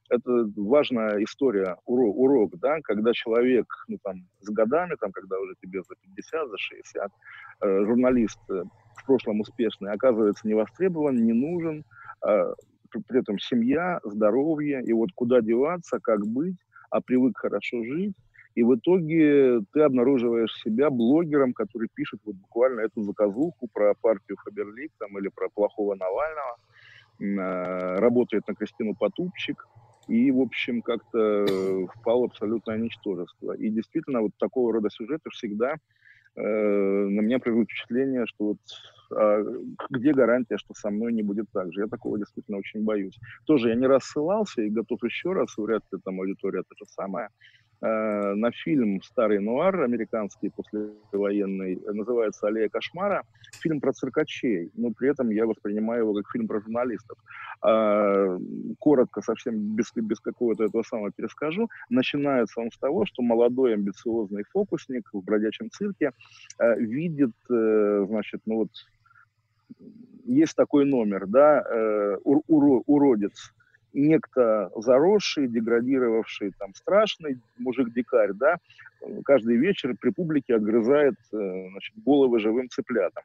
это 0.10 0.50
важная 0.56 1.24
история, 1.24 1.78
урок, 1.86 2.18
урок, 2.18 2.60
да, 2.60 2.80
когда 2.84 3.14
человек, 3.14 3.66
ну, 3.88 3.98
там, 4.04 4.28
с 4.42 4.50
годами, 4.50 4.96
там, 5.00 5.12
когда 5.12 5.40
уже 5.40 5.54
тебе 5.62 5.82
за 5.84 5.96
50, 6.02 6.50
за 6.50 6.58
60, 6.58 7.12
э, 7.62 7.86
журналист 7.86 8.40
э, 8.50 8.64
в 8.96 9.06
прошлом 9.06 9.42
успешный, 9.42 9.92
оказывается 9.92 10.48
не 10.48 10.56
востребован, 10.56 11.16
не 11.16 11.34
нужен, 11.34 11.84
э, 12.28 12.54
при, 12.90 13.02
при 13.08 13.20
этом 13.20 13.38
семья, 13.40 14.00
здоровье, 14.04 14.84
и 14.84 14.94
вот 14.94 15.10
куда 15.14 15.42
деваться, 15.42 16.00
как 16.00 16.26
быть, 16.26 16.58
а 16.90 17.02
привык 17.02 17.38
хорошо 17.38 17.84
жить, 17.84 18.16
и 18.56 18.64
в 18.64 18.76
итоге 18.76 19.62
ты 19.74 19.82
обнаруживаешь 19.82 20.54
себя 20.62 20.90
блогером, 20.90 21.54
который 21.54 21.88
пишет 21.94 22.20
вот 22.26 22.36
буквально 22.36 22.82
эту 22.82 23.04
заказуху 23.04 23.68
про 23.72 23.94
партию 23.94 24.38
Фаберлик 24.44 24.92
там, 24.98 25.18
или 25.20 25.30
про 25.30 25.50
плохого 25.50 25.96
Навального, 25.96 26.58
э, 27.20 28.00
работает 28.00 28.48
на 28.48 28.56
Кристину 28.56 28.96
Потупчик, 28.96 29.66
и, 30.10 30.32
в 30.32 30.42
общем, 30.42 30.82
как-то 30.82 31.46
э, 31.48 31.88
впал 31.96 32.22
в 32.22 32.26
абсолютное 32.26 32.78
ничтожество. 32.78 33.54
И 33.54 33.70
действительно, 33.70 34.22
вот 34.22 34.32
такого 34.38 34.74
рода 34.74 34.90
сюжеты 34.90 35.30
всегда 35.30 35.76
э, 36.36 36.42
на 36.42 37.22
меня 37.22 37.40
производят 37.40 37.70
впечатление, 37.70 38.26
что 38.26 38.46
вот 38.46 38.60
а 39.12 39.44
где 39.90 40.14
гарантия, 40.14 40.58
что 40.58 40.74
со 40.74 40.90
мной 40.90 41.14
не 41.14 41.24
будет 41.24 41.48
так 41.52 41.74
же? 41.74 41.82
Я 41.82 41.88
такого 41.88 42.18
действительно 42.20 42.58
очень 42.58 42.84
боюсь. 42.84 43.20
Тоже 43.46 43.70
я 43.70 43.76
не 43.76 43.88
раз 43.88 44.04
ссылался 44.04 44.62
и 44.62 44.70
готов 44.70 45.04
еще 45.04 45.34
раз, 45.34 45.58
вряд 45.58 45.84
ли 45.92 46.00
там 46.04 46.20
аудитория 46.20 46.62
то 46.62 46.76
же 46.78 46.86
самое, 46.86 47.30
Э, 47.82 48.34
на 48.34 48.52
фильм 48.52 49.02
«Старый 49.02 49.40
нуар» 49.40 49.82
американский 49.82 50.50
послевоенный, 50.50 51.80
называется 51.94 52.48
«Аллея 52.48 52.68
кошмара». 52.68 53.24
Фильм 53.62 53.80
про 53.80 53.94
циркачей, 53.94 54.70
но 54.76 54.92
при 54.92 55.10
этом 55.10 55.30
я 55.30 55.46
воспринимаю 55.46 56.02
его 56.02 56.14
как 56.14 56.30
фильм 56.30 56.48
про 56.48 56.60
журналистов. 56.60 57.18
А, 57.62 58.38
коротко, 58.80 59.22
совсем 59.22 59.76
без, 59.76 59.92
без 59.96 60.20
какого-то 60.20 60.66
этого 60.66 60.84
самого 60.84 61.12
перескажу. 61.12 61.70
Начинается 61.90 62.60
он 62.60 62.70
с 62.70 62.78
того, 62.78 63.06
что 63.06 63.22
молодой 63.22 63.76
амбициозный 63.76 64.44
фокусник 64.52 65.10
в 65.14 65.24
бродячем 65.24 65.70
цирке 65.72 66.12
э, 66.60 66.80
видит, 66.80 67.36
э, 67.50 68.06
значит, 68.10 68.42
ну 68.46 68.56
вот, 68.58 68.70
есть 70.26 70.56
такой 70.56 70.86
номер, 70.86 71.28
да, 71.28 71.64
ур, 72.24 72.42
ур, 72.48 72.84
уродец, 72.86 73.54
некто 73.94 74.72
заросший, 74.76 75.48
деградировавший, 75.48 76.52
там, 76.58 76.74
страшный 76.76 77.40
мужик-дикарь, 77.58 78.34
да, 78.34 78.58
каждый 79.26 79.58
вечер 79.58 79.96
при 80.00 80.10
публике 80.12 80.56
отгрызает 80.56 81.16
э, 81.32 81.70
значит, 81.72 81.94
головы 82.04 82.40
живым 82.40 82.70
цыплятам. 82.70 83.24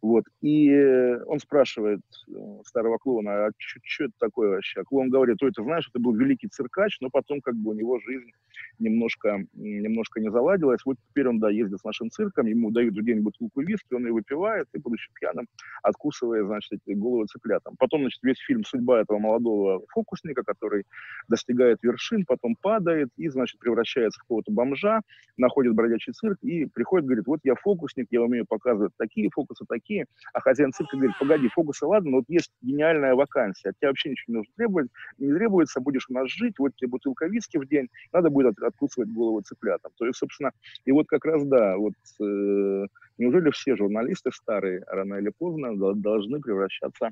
Вот. 0.00 0.24
И 0.40 0.70
э, 0.70 1.22
он 1.24 1.38
спрашивает 1.38 2.00
э, 2.28 2.32
старого 2.66 2.98
клоуна, 2.98 3.46
а 3.46 3.50
что 3.58 4.04
это 4.04 4.14
такое 4.18 4.50
вообще? 4.50 4.80
А 4.80 4.84
клоун 4.84 5.10
говорит, 5.10 5.42
ой, 5.42 5.52
ты 5.52 5.62
знаешь, 5.62 5.88
это 5.88 6.02
был 6.02 6.14
великий 6.14 6.48
циркач, 6.48 6.98
но 7.00 7.08
потом 7.10 7.40
как 7.40 7.54
бы 7.54 7.70
у 7.70 7.74
него 7.74 8.00
жизнь 8.00 8.30
немножко, 8.78 9.44
немножко 9.54 10.20
не 10.20 10.30
заладилась. 10.30 10.80
Вот 10.84 10.96
теперь 11.08 11.28
он, 11.28 11.38
да, 11.38 11.50
ездит 11.50 11.80
с 11.80 11.84
нашим 11.84 12.10
цирком, 12.10 12.46
ему 12.46 12.70
дают 12.70 12.94
день 13.04 13.20
бутылку 13.20 13.60
виски, 13.62 13.94
он 13.94 14.06
ее 14.06 14.12
выпивает, 14.12 14.66
и, 14.72 14.78
будучи 14.78 15.08
пьяным, 15.14 15.46
откусывая, 15.82 16.44
значит, 16.44 16.80
эти 16.84 16.96
головы 16.96 17.26
цыплятам. 17.26 17.76
Потом, 17.78 18.02
значит, 18.02 18.22
весь 18.22 18.38
фильм 18.38 18.64
«Судьба 18.64 19.00
этого 19.00 19.18
молодого 19.18 19.82
фокусника», 19.88 20.42
который 20.44 20.84
достигает 21.28 21.78
вершин, 21.82 22.24
потом 22.26 22.56
падает 22.60 23.08
и, 23.16 23.28
значит, 23.28 23.58
превращается 23.60 24.18
в 24.18 24.22
какого-то 24.22 24.52
бомжа, 24.52 25.00
находит 25.36 25.74
бродячий 25.74 26.12
цирк 26.12 26.38
и 26.42 26.66
приходит, 26.66 27.06
говорит, 27.06 27.26
вот 27.26 27.40
я 27.44 27.54
фокусник, 27.54 28.06
я 28.10 28.22
умею 28.22 28.46
показывать 28.48 28.92
такие 28.98 29.30
фокусы, 29.30 29.51
такие. 29.66 30.06
А 30.32 30.40
хозяин 30.40 30.72
цирка 30.72 30.96
говорит, 30.96 31.16
погоди, 31.18 31.48
фокусы, 31.48 31.86
ладно, 31.86 32.10
но 32.10 32.16
вот 32.18 32.24
есть 32.28 32.50
гениальная 32.62 33.14
вакансия, 33.14 33.70
от 33.70 33.78
тебя 33.78 33.88
вообще 33.88 34.10
ничего 34.10 34.32
не 34.32 34.36
нужно 34.38 34.52
требовать, 34.56 34.88
не 35.18 35.32
требуется, 35.32 35.80
будешь 35.80 36.06
у 36.08 36.14
нас 36.14 36.28
жить, 36.30 36.54
вот 36.58 36.74
тебе 36.76 36.88
бутылка 36.88 37.26
виски 37.26 37.58
в 37.58 37.66
день, 37.66 37.88
надо 38.12 38.30
будет 38.30 38.58
от, 38.58 38.62
откусывать 38.62 39.12
голову 39.12 39.40
цыплятам. 39.42 39.92
То 39.96 40.06
есть, 40.06 40.18
собственно, 40.18 40.52
и 40.84 40.92
вот 40.92 41.06
как 41.08 41.24
раз, 41.24 41.44
да, 41.44 41.76
вот 41.76 41.94
э, 42.20 42.86
Неужели 43.18 43.50
все 43.50 43.76
журналисты 43.76 44.30
старые 44.32 44.82
рано 44.86 45.14
или 45.14 45.30
поздно 45.30 45.76
должны 45.94 46.40
превращаться 46.40 47.10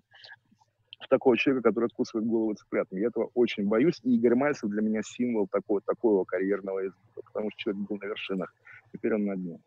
в 0.99 1.09
такого 1.09 1.37
человека, 1.37 1.69
который 1.69 1.87
откусывает 1.87 2.29
голову 2.29 2.55
цыплятам. 2.55 2.99
Я 2.99 3.09
этого 3.09 3.31
очень 3.35 3.67
боюсь, 3.69 4.01
и 4.03 4.17
Игорь 4.17 4.35
Мальцев 4.35 4.69
для 4.71 4.83
меня 4.83 5.03
символ 5.03 5.47
такого, 5.47 5.81
такого 5.81 6.25
карьерного 6.25 6.87
избытка, 6.87 7.23
потому 7.25 7.51
что 7.51 7.59
человек 7.59 7.89
был 7.89 7.99
на 7.99 8.07
вершинах, 8.07 8.53
теперь 8.93 9.15
он 9.15 9.25
на 9.25 9.37
дне. 9.37 9.61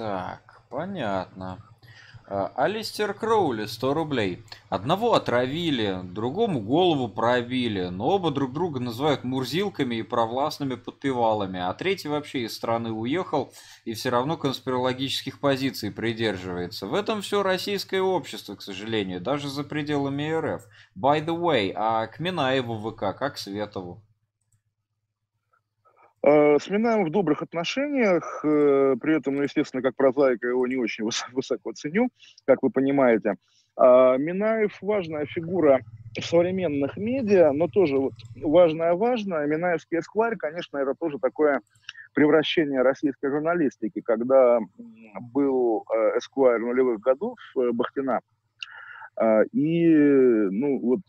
Так, 0.00 0.62
понятно. 0.70 1.58
А, 2.26 2.50
Алистер 2.56 3.12
Кроули, 3.12 3.66
100 3.66 3.92
рублей. 3.92 4.42
Одного 4.70 5.12
отравили, 5.12 6.00
другому 6.04 6.62
голову 6.62 7.06
пробили, 7.06 7.88
но 7.88 8.06
оба 8.08 8.30
друг 8.30 8.54
друга 8.54 8.80
называют 8.80 9.24
мурзилками 9.24 9.96
и 9.96 10.02
провластными 10.02 10.76
подпевалами, 10.76 11.60
а 11.60 11.74
третий 11.74 12.08
вообще 12.08 12.44
из 12.44 12.56
страны 12.56 12.90
уехал 12.90 13.52
и 13.84 13.92
все 13.92 14.08
равно 14.08 14.38
конспирологических 14.38 15.38
позиций 15.38 15.90
придерживается. 15.90 16.86
В 16.86 16.94
этом 16.94 17.20
все 17.20 17.42
российское 17.42 18.00
общество, 18.00 18.54
к 18.54 18.62
сожалению, 18.62 19.20
даже 19.20 19.50
за 19.50 19.64
пределами 19.64 20.32
РФ. 20.32 20.62
By 20.96 21.22
the 21.22 21.38
way, 21.38 21.74
а 21.76 22.06
к 22.06 22.20
Минаеву 22.20 22.90
ВК, 22.90 23.14
как 23.18 23.36
Светову? 23.36 24.02
Э, 26.22 26.58
с 26.58 26.68
Минаем 26.68 27.04
в 27.06 27.10
добрых 27.10 27.40
отношениях, 27.40 28.40
э, 28.44 28.96
при 29.00 29.16
этом, 29.16 29.36
ну, 29.36 29.42
естественно, 29.42 29.82
как 29.82 29.96
прозаика 29.96 30.48
его 30.48 30.66
не 30.66 30.76
очень 30.76 31.08
высоко 31.32 31.72
ценю, 31.72 32.10
как 32.44 32.62
вы 32.62 32.70
понимаете. 32.70 33.36
А 33.76 34.18
Минаев 34.18 34.76
важная 34.82 35.24
фигура 35.24 35.80
современных 36.20 36.98
медиа, 36.98 37.52
но 37.52 37.68
тоже 37.68 37.96
вот 37.96 38.12
важная-важная. 38.36 39.46
Минаевский 39.46 40.00
эскварь, 40.00 40.36
конечно, 40.36 40.76
это 40.76 40.94
тоже 40.94 41.18
такое 41.18 41.60
превращение 42.12 42.82
российской 42.82 43.30
журналистики, 43.30 44.02
когда 44.02 44.58
был 45.32 45.86
э, 45.88 46.18
эсквайр 46.18 46.60
нулевых 46.60 47.00
годов 47.00 47.38
Бахтина, 47.54 48.20
и, 49.52 49.86
ну, 50.50 50.78
вот 50.80 51.00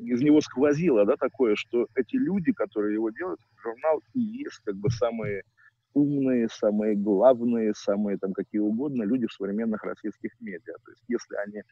из 0.00 0.22
него 0.22 0.40
сквозило, 0.40 1.04
да, 1.04 1.16
такое, 1.16 1.54
что 1.54 1.86
эти 1.94 2.16
люди, 2.16 2.52
которые 2.52 2.94
его 2.94 3.10
делают, 3.10 3.40
журнал 3.62 4.02
и 4.14 4.20
есть 4.20 4.60
как 4.64 4.76
бы 4.76 4.90
самые 4.90 5.42
умные, 5.94 6.48
самые 6.48 6.96
главные, 6.96 7.74
самые 7.74 8.18
там 8.18 8.32
какие 8.32 8.60
угодно 8.60 9.04
люди 9.04 9.26
в 9.26 9.32
современных 9.32 9.84
российских 9.84 10.30
медиа. 10.40 10.74
То 10.84 10.90
есть 10.90 11.04
если 11.08 11.36
они 11.46 11.62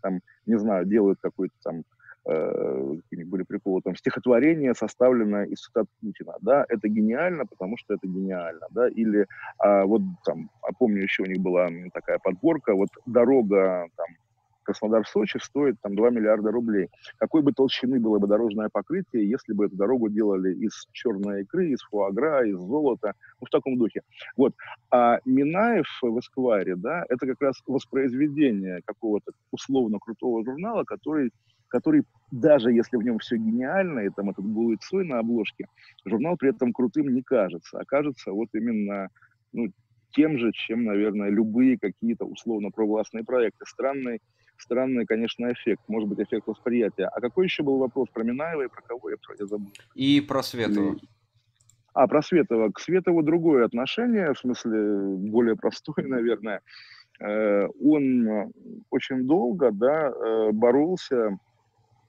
там, 0.00 0.20
не 0.46 0.58
знаю, 0.58 0.86
делают 0.86 1.18
какой-то 1.20 1.54
там 1.62 1.84
э, 2.26 2.94
были 3.10 3.42
приколы, 3.42 3.82
там, 3.82 3.94
стихотворение, 3.94 4.74
составленное 4.74 5.44
из 5.44 5.60
цитат 5.60 5.86
Путина, 6.00 6.34
да, 6.40 6.64
это 6.68 6.88
гениально, 6.88 7.46
потому 7.46 7.76
что 7.76 7.94
это 7.94 8.06
гениально, 8.06 8.66
да, 8.70 8.88
или 8.88 9.26
а, 9.58 9.84
вот 9.84 10.02
там, 10.24 10.50
а 10.62 10.72
помню, 10.72 11.02
еще 11.02 11.22
у 11.22 11.26
них 11.26 11.38
была 11.38 11.68
такая 11.92 12.18
подборка, 12.18 12.74
вот 12.74 12.88
дорога 13.06 13.86
там 13.96 14.06
Краснодар-Сочи 14.66 15.38
стоит 15.38 15.76
там 15.80 15.94
2 15.94 16.10
миллиарда 16.10 16.50
рублей. 16.50 16.88
Какой 17.18 17.42
бы 17.42 17.52
толщины 17.52 18.00
было 18.00 18.18
бы 18.18 18.26
дорожное 18.26 18.68
покрытие, 18.70 19.28
если 19.28 19.52
бы 19.52 19.66
эту 19.66 19.76
дорогу 19.76 20.08
делали 20.08 20.52
из 20.54 20.86
черной 20.92 21.42
икры, 21.42 21.70
из 21.70 21.80
фуагра, 21.82 22.46
из 22.46 22.56
золота, 22.56 23.14
ну, 23.40 23.46
в 23.46 23.50
таком 23.50 23.78
духе. 23.78 24.02
Вот. 24.36 24.54
А 24.90 25.18
Минаев 25.24 25.86
в 26.02 26.18
Эскваре, 26.18 26.76
да, 26.76 27.04
это 27.08 27.26
как 27.26 27.40
раз 27.40 27.62
воспроизведение 27.66 28.80
какого-то 28.84 29.32
условно 29.50 29.98
крутого 29.98 30.44
журнала, 30.44 30.84
который 30.84 31.30
который, 31.68 32.04
даже 32.30 32.70
если 32.70 32.96
в 32.96 33.02
нем 33.02 33.18
все 33.18 33.36
гениально, 33.36 34.00
и 34.00 34.10
там 34.10 34.30
этот 34.30 34.44
будет 34.44 34.82
Цой 34.82 35.04
на 35.04 35.18
обложке, 35.18 35.66
журнал 36.04 36.36
при 36.36 36.50
этом 36.50 36.72
крутым 36.72 37.12
не 37.12 37.22
кажется, 37.22 37.80
а 37.80 37.84
кажется 37.84 38.30
вот 38.30 38.48
именно 38.54 39.08
ну, 39.52 39.72
тем 40.16 40.38
же, 40.38 40.50
чем, 40.52 40.84
наверное, 40.84 41.28
любые 41.28 41.78
какие-то 41.78 42.24
условно 42.24 42.70
провластные 42.70 43.24
проекты. 43.24 43.64
Странный 43.66 44.20
странный, 44.58 45.06
конечно, 45.06 45.52
эффект. 45.52 45.82
Может 45.88 46.08
быть, 46.08 46.20
эффект 46.20 46.46
восприятия. 46.46 47.06
А 47.06 47.20
какой 47.20 47.44
еще 47.46 47.62
был 47.62 47.78
вопрос 47.78 48.08
про 48.10 48.22
Минаева 48.22 48.62
и 48.62 48.68
про 48.68 48.82
кого 48.82 49.10
я, 49.10 49.16
я 49.38 49.46
забыл? 49.46 49.72
И 49.94 50.20
про 50.20 50.42
Светова. 50.42 50.96
А, 51.94 52.06
про 52.06 52.22
Светова. 52.22 52.70
К 52.70 52.80
Светову 52.80 53.22
другое 53.22 53.64
отношение, 53.64 54.34
в 54.34 54.38
смысле, 54.38 55.16
более 55.30 55.56
простое, 55.56 56.04
наверное. 56.06 56.60
Э, 57.20 57.66
он 57.82 58.52
очень 58.90 59.26
долго 59.26 59.70
да, 59.72 60.08
э, 60.10 60.50
боролся 60.52 61.38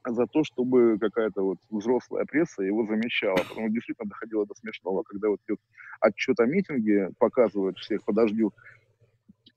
за 0.05 0.25
то, 0.27 0.43
чтобы 0.43 0.97
какая-то 0.99 1.41
вот 1.41 1.57
взрослая 1.69 2.25
пресса 2.25 2.63
его 2.63 2.85
замечала. 2.85 3.37
Потому 3.37 3.67
что 3.67 3.73
действительно 3.73 4.09
доходило 4.09 4.45
до 4.45 4.55
смешного, 4.55 5.03
когда 5.03 5.29
вот 5.29 5.39
идет 5.47 5.59
отчет 5.99 6.39
о 6.39 6.45
митинге, 6.45 7.11
показывают 7.17 7.77
всех 7.77 8.03
по 8.03 8.13
дождю, 8.13 8.53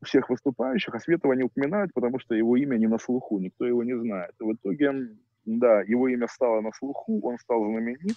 всех 0.03 0.31
выступающих, 0.31 0.95
а 0.95 1.01
Светова 1.01 1.35
не 1.35 1.45
упоминают, 1.45 1.93
потому 1.95 2.19
что 2.19 2.35
его 2.35 2.57
имя 2.57 2.77
не 2.77 2.87
на 2.87 2.99
слуху, 2.99 3.39
никто 3.39 3.67
его 3.67 3.85
не 3.85 3.97
знает. 3.99 4.33
И 4.41 4.45
в 4.45 4.55
итоге, 4.55 5.11
да, 5.45 5.83
его 5.83 6.09
имя 6.09 6.27
стало 6.29 6.61
на 6.61 6.73
слуху, 6.73 7.21
он 7.23 7.39
стал 7.39 7.65
знаменит, 7.65 8.17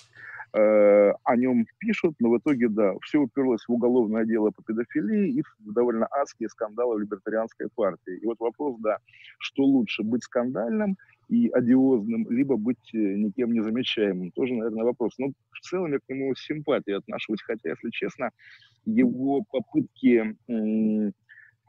э, 0.53 1.11
о 1.23 1.35
нем 1.35 1.65
пишут, 1.79 2.15
но 2.19 2.29
в 2.29 2.37
итоге, 2.37 2.69
да, 2.69 2.93
все 3.01 3.19
уперлось 3.19 3.65
в 3.67 3.73
уголовное 3.73 4.25
дело 4.25 4.51
по 4.51 4.63
педофилии 4.63 5.39
и 5.39 5.41
в 5.41 5.73
довольно 5.73 6.07
адские 6.09 6.49
скандалы 6.49 6.95
в 6.95 6.99
либертарианской 6.99 7.67
партии. 7.75 8.17
И 8.21 8.25
вот 8.25 8.39
вопрос, 8.39 8.77
да, 8.79 8.99
что 9.39 9.63
лучше, 9.63 10.03
быть 10.03 10.23
скандальным 10.23 10.97
и 11.27 11.49
одиозным, 11.49 12.29
либо 12.29 12.55
быть 12.55 12.93
э, 12.93 12.97
никем 12.97 13.51
не 13.51 13.61
замечаемым, 13.61 14.31
тоже, 14.31 14.53
наверное, 14.53 14.85
вопрос. 14.85 15.13
Но 15.17 15.33
в 15.51 15.59
целом 15.61 15.91
я 15.91 15.99
к 15.99 16.09
нему 16.09 16.33
с 16.33 16.45
симпатией 16.45 16.97
отношусь, 16.97 17.41
хотя, 17.41 17.69
если 17.69 17.89
честно, 17.89 18.31
его 18.85 19.43
попытки 19.51 20.35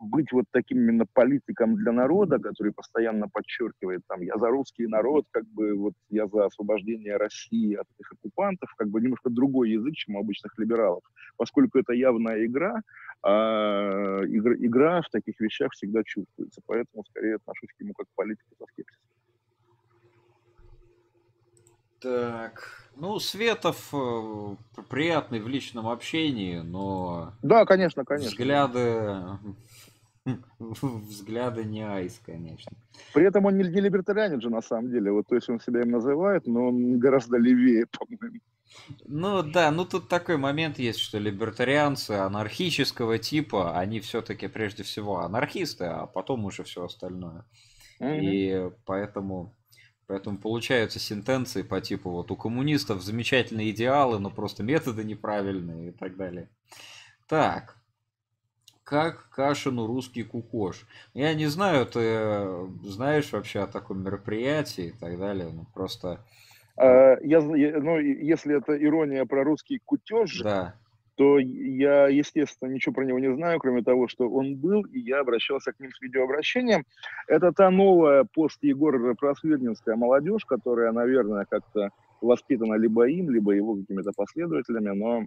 быть 0.05 0.33
вот 0.33 0.45
таким 0.51 0.79
именно 0.79 1.07
политиком 1.13 1.77
для 1.77 1.93
народа, 1.93 2.39
который 2.39 2.73
постоянно 2.73 3.29
подчеркивает, 3.29 4.03
там, 4.07 4.21
я 4.23 4.37
за 4.37 4.49
русский 4.49 4.87
народ, 4.87 5.27
как 5.31 5.45
бы, 5.49 5.75
вот, 5.75 5.95
я 6.11 6.27
за 6.27 6.47
освобождение 6.47 7.17
России 7.17 7.75
от 7.75 7.87
этих 7.95 8.13
оккупантов, 8.13 8.73
как 8.77 8.89
бы 8.89 9.01
немножко 9.01 9.31
другой 9.31 9.71
язык, 9.71 9.95
чем 9.95 10.17
у 10.17 10.21
обычных 10.21 10.57
либералов, 10.59 11.03
поскольку 11.37 11.79
это 11.79 11.93
явная 11.93 12.45
игра, 12.45 12.81
а 13.23 14.21
игра, 14.25 14.55
игра 14.55 15.03
в 15.03 15.11
таких 15.11 15.41
вещах 15.41 15.73
всегда 15.73 16.03
чувствуется, 16.05 16.61
поэтому 16.67 17.05
скорее 17.11 17.37
отношусь 17.37 17.71
к 17.77 17.81
нему 17.81 17.95
как 17.95 18.07
к 18.07 18.15
политику 18.15 18.55
со 18.59 18.67
скепсисом. 18.67 19.03
Так, 22.05 22.85
ну, 22.97 23.19
Светов 23.19 23.89
э, 23.95 24.57
приятный 24.91 25.41
в 25.41 25.49
личном 25.49 25.89
общении, 25.89 26.59
но... 26.59 27.33
Да, 27.43 27.65
конечно, 27.65 28.05
конечно. 28.05 28.31
Взгляды 28.31 29.21
Взгляды 30.59 31.65
не 31.65 31.83
айс, 31.83 32.21
конечно. 32.25 32.73
При 33.13 33.27
этом 33.27 33.45
он 33.45 33.59
не, 33.59 33.65
не 33.65 33.81
либертарианец 33.81 34.43
же 34.43 34.51
на 34.51 34.63
самом 34.63 34.91
деле. 34.91 35.13
Вот, 35.13 35.27
то 35.27 35.35
есть 35.35 35.49
он 35.51 35.61
себя 35.61 35.83
им 35.83 35.91
называет, 35.91 36.47
но 36.47 36.69
он 36.69 36.99
гораздо 36.99 37.37
левее, 37.37 37.87
по-моему. 37.99 38.41
Ну 39.05 39.43
да, 39.43 39.71
ну 39.71 39.85
тут 39.85 40.09
такой 40.09 40.37
момент 40.37 40.79
есть, 40.79 40.99
что 40.99 41.19
либертарианцы 41.19 42.13
анархического 42.13 43.19
типа, 43.19 43.79
они 43.79 44.01
все-таки 44.01 44.49
прежде 44.49 44.83
всего 44.83 45.21
анархисты, 45.21 45.85
а 45.85 46.07
потом 46.07 46.45
уже 46.45 46.65
все 46.65 46.85
остальное. 46.85 47.45
Mm-hmm. 48.01 48.21
И 48.21 48.71
поэтому, 48.85 49.55
поэтому 50.07 50.39
получаются 50.39 50.99
сентенции 50.99 51.63
по 51.63 51.81
типу 51.81 52.11
вот 52.11 52.31
у 52.31 52.37
коммунистов 52.37 53.03
замечательные 53.03 53.71
идеалы, 53.71 54.19
но 54.19 54.31
просто 54.31 54.63
методы 54.63 55.05
неправильные 55.05 55.91
и 55.91 55.93
так 55.93 56.17
далее. 56.17 56.49
Так, 57.29 57.79
как 58.85 59.31
Кашину 59.31 59.87
русский 59.87 60.23
кукош. 60.23 60.87
Я 61.15 61.35
не 61.35 61.47
знаю, 61.47 61.87
ты 61.87 62.69
знаешь 62.85 63.33
вообще 63.33 63.61
о 63.61 63.67
таком 63.67 64.05
мероприятии 64.05 64.89
и 64.89 64.93
так 64.93 65.19
далее, 65.19 65.49
ну 65.53 65.67
просто... 65.75 66.21
А, 66.77 67.17
я, 67.23 67.41
ну, 67.41 67.99
если 67.99 68.59
это 68.59 68.77
ирония 68.77 69.25
про 69.25 69.45
русский 69.45 69.81
кутеж, 69.85 70.41
да. 70.43 70.75
то 71.15 71.39
я, 71.39 72.09
естественно, 72.09 72.69
ничего 72.69 72.95
про 72.95 73.05
него 73.05 73.19
не 73.21 73.33
знаю, 73.33 73.59
кроме 73.61 73.83
того, 73.83 74.09
что 74.09 74.29
он 74.29 74.57
был, 74.57 74.83
и 74.83 74.99
я 74.99 75.21
обращался 75.21 75.73
к 75.73 75.81
ним 75.81 75.93
с 75.93 76.01
видеообращением. 76.03 76.85
Это 77.29 77.53
та 77.53 77.71
новая 77.71 78.25
пост 78.25 78.59
Егора 78.63 79.15
просвирнинская 79.15 79.97
молодежь, 79.97 80.45
которая, 80.45 80.93
наверное, 80.93 81.47
как-то 81.49 81.91
воспитана 82.21 82.75
либо 82.75 83.09
им, 83.09 83.31
либо 83.31 83.53
его 83.53 83.77
какими-то 83.77 84.13
последователями, 84.13 84.91
но 84.91 85.27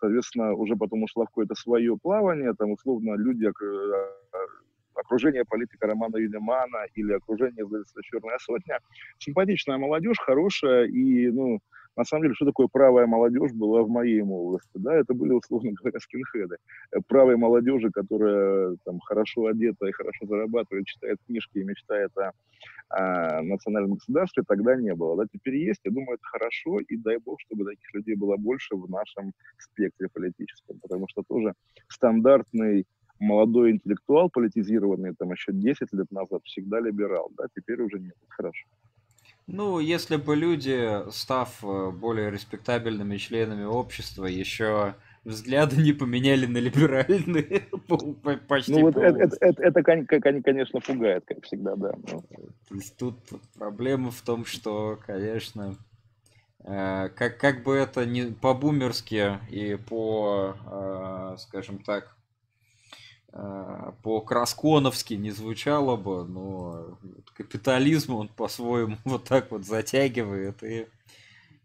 соответственно, 0.00 0.54
уже 0.54 0.76
потом 0.76 1.02
ушла 1.02 1.24
в 1.24 1.28
какое-то 1.28 1.54
свое 1.54 1.96
плавание, 1.96 2.54
там, 2.54 2.72
условно, 2.72 3.14
люди, 3.16 3.46
э, 3.46 4.16
окружение 4.94 5.44
политика 5.44 5.86
Романа 5.86 6.16
Юлимана 6.16 6.86
или 6.94 7.12
окружение 7.12 7.64
издательства 7.64 8.02
«Черная 8.02 8.38
сотня». 8.38 8.78
Симпатичная 9.18 9.78
молодежь, 9.78 10.18
хорошая, 10.18 10.86
и, 10.86 11.28
ну, 11.28 11.60
на 11.96 12.04
самом 12.04 12.24
деле, 12.24 12.34
что 12.34 12.44
такое 12.44 12.68
правая 12.68 13.06
молодежь 13.06 13.52
была 13.52 13.82
в 13.82 13.88
моей 13.88 14.22
молодости? 14.22 14.70
Да, 14.74 14.94
это 14.94 15.14
были, 15.14 15.32
условно 15.32 15.72
говоря, 15.72 15.98
скинхеды. 15.98 16.56
Э, 16.92 16.98
правой 17.06 17.36
молодежи, 17.36 17.90
которая 17.90 18.76
там 18.84 19.00
хорошо 19.00 19.46
одета 19.46 19.86
и 19.86 19.92
хорошо 19.92 20.26
зарабатывает, 20.26 20.86
читает 20.86 21.18
книжки 21.26 21.58
и 21.58 21.64
мечтает 21.64 22.10
о, 22.18 22.32
о 22.90 23.42
национальном 23.42 23.94
государстве, 23.94 24.42
тогда 24.46 24.76
не 24.76 24.94
было. 24.94 25.16
Да, 25.16 25.24
теперь 25.32 25.56
есть, 25.56 25.80
я 25.84 25.90
думаю, 25.90 26.16
это 26.16 26.24
хорошо, 26.24 26.80
и 26.80 26.96
дай 26.96 27.16
бог, 27.18 27.40
чтобы 27.40 27.64
таких 27.64 27.94
людей 27.94 28.14
было 28.14 28.36
больше 28.36 28.76
в 28.76 28.90
нашем 28.90 29.32
спектре 29.58 30.08
политическом, 30.12 30.78
потому 30.80 31.06
что 31.08 31.22
тоже 31.26 31.54
стандартный 31.88 32.84
молодой 33.18 33.72
интеллектуал, 33.72 34.28
политизированный 34.28 35.14
там 35.14 35.32
еще 35.32 35.52
10 35.52 35.92
лет 35.92 36.10
назад, 36.10 36.42
всегда 36.44 36.80
либерал, 36.80 37.30
да, 37.36 37.46
теперь 37.54 37.80
уже 37.80 37.98
нет, 37.98 38.14
хорошо. 38.28 38.66
Ну, 39.46 39.78
если 39.78 40.16
бы 40.16 40.34
люди, 40.34 41.08
став 41.12 41.62
э, 41.62 41.90
более 41.90 42.30
респектабельными 42.30 43.16
членами 43.16 43.62
общества, 43.62 44.26
еще 44.26 44.96
взгляды 45.26 45.76
не 45.76 45.92
поменяли 45.92 46.46
на 46.46 46.58
либеральные 46.58 47.62
почти 48.48 48.72
Ну 48.72 48.82
вот 48.82 48.96
это, 48.96 49.18
это, 49.18 49.36
это, 49.40 49.62
это, 49.62 49.82
конечно, 50.42 50.80
пугает, 50.80 51.24
как 51.26 51.44
всегда, 51.44 51.76
да. 51.76 51.92
То 51.92 52.74
есть 52.74 52.96
тут 52.96 53.16
проблема 53.56 54.10
в 54.10 54.20
том, 54.22 54.44
что, 54.44 54.98
конечно, 55.06 55.76
э, 56.64 57.08
как, 57.14 57.38
как 57.38 57.62
бы 57.62 57.76
это 57.76 58.04
не 58.04 58.32
по-бумерски 58.32 59.38
и 59.48 59.76
по, 59.76 60.56
э, 60.66 61.36
скажем 61.38 61.78
так, 61.78 62.15
по-красконовски 64.02 65.14
не 65.14 65.30
звучало 65.30 65.96
бы, 65.96 66.24
но 66.24 66.98
капитализм 67.34 68.14
он 68.14 68.28
по-своему 68.28 68.96
вот 69.04 69.24
так 69.24 69.50
вот 69.50 69.64
затягивает, 69.64 70.62
и 70.62 70.86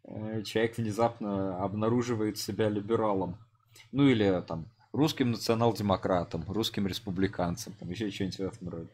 э, 0.04 0.44
человек 0.44 0.78
внезапно 0.78 1.64
обнаруживает 1.64 2.38
себя 2.38 2.70
либералом. 2.70 3.38
Ну 3.92 4.08
или 4.08 4.42
там 4.48 4.66
русским 4.92 5.32
национал-демократом, 5.32 6.44
русским 6.48 6.88
республиканцем, 6.88 7.74
там 7.80 7.90
еще 7.90 8.12
что-нибудь 8.12 8.38
в 8.38 8.42
этом 8.42 8.70
роде 8.70 8.90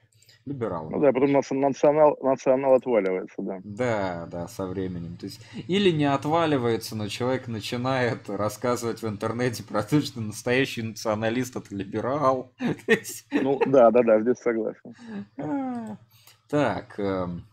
либерал. 0.48 0.90
Ну 0.90 1.00
да, 1.00 1.12
потом 1.12 1.32
национал, 1.32 2.18
национал 2.22 2.76
отваливается, 2.76 3.36
да. 3.40 3.60
Да, 3.64 4.28
да, 4.32 4.48
со 4.48 4.66
временем. 4.66 5.18
То 5.18 5.26
есть, 5.26 5.42
или 5.68 5.92
не 5.92 6.06
отваливается, 6.06 6.96
но 6.96 7.08
человек 7.08 7.48
начинает 7.48 8.30
рассказывать 8.30 9.02
в 9.02 9.08
интернете 9.08 9.64
про 9.64 9.84
то, 9.84 10.02
что 10.02 10.22
настоящий 10.22 10.82
националист 10.82 11.56
это 11.56 11.76
либерал. 11.76 12.52
Ну 13.32 13.60
да, 13.66 13.92
да, 13.92 14.04
да, 14.04 14.22
здесь 14.22 14.38
согласен. 14.38 14.96
Так. 16.50 16.98
Эм, 16.98 17.44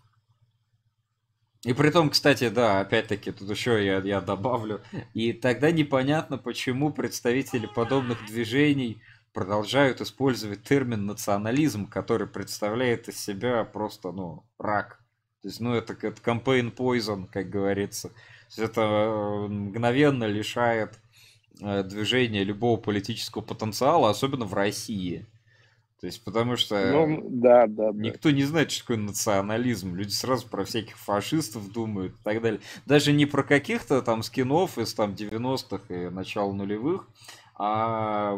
и 1.65 1.73
при 1.73 1.91
том, 1.91 2.11
кстати, 2.11 2.49
да, 2.51 2.81
опять-таки, 2.81 3.33
тут 3.33 3.51
еще 3.51 3.85
я, 3.85 3.99
я 3.99 4.21
добавлю. 4.21 4.83
И 5.15 5.33
тогда 5.33 5.71
непонятно, 5.71 6.37
почему 6.37 6.93
представители 6.93 7.67
подобных 7.67 8.25
движений 8.27 9.03
продолжают 9.35 10.01
использовать 10.01 10.63
термин 10.63 11.05
национализм, 11.05 11.87
который 11.89 12.27
представляет 12.27 13.09
из 13.09 13.19
себя 13.19 13.65
просто, 13.65 14.13
ну, 14.13 14.45
рак. 14.59 15.01
То 15.43 15.49
есть, 15.49 15.61
ну, 15.61 15.75
это, 15.75 15.93
это 15.93 16.23
campaign 16.23 16.75
poison, 16.75 17.27
как 17.31 17.51
говорится. 17.51 18.09
То 18.09 18.15
есть, 18.47 18.59
это 18.61 18.81
э, 18.81 19.49
мгновенно 19.49 20.25
лишает 20.25 20.99
э, 21.61 21.83
движения 21.83 22.45
любого 22.45 22.81
политического 22.81 23.43
потенциала, 23.43 24.09
особенно 24.09 24.47
в 24.47 24.55
России. 24.55 25.27
То 26.01 26.07
есть, 26.07 26.23
потому 26.23 26.57
что 26.57 26.93
ну, 26.93 27.27
да, 27.31 27.67
да, 27.67 27.91
никто 27.93 28.29
да. 28.29 28.35
не 28.35 28.45
знает, 28.45 28.71
что 28.71 28.83
такое 28.83 28.99
национализм. 28.99 29.95
Люди 29.95 30.11
сразу 30.11 30.47
про 30.47 30.65
всяких 30.65 30.99
фашистов 30.99 31.73
думают 31.73 32.13
и 32.13 32.23
так 32.23 32.43
далее. 32.43 32.61
Даже 32.85 33.13
не 33.13 33.27
про 33.27 33.43
каких-то 33.43 34.03
там 34.03 34.23
скинов 34.23 34.77
из 34.79 34.93
там 34.95 35.15
90-х 35.15 35.95
и 35.95 36.11
начала 36.11 36.53
нулевых, 36.53 37.09
а 37.57 38.37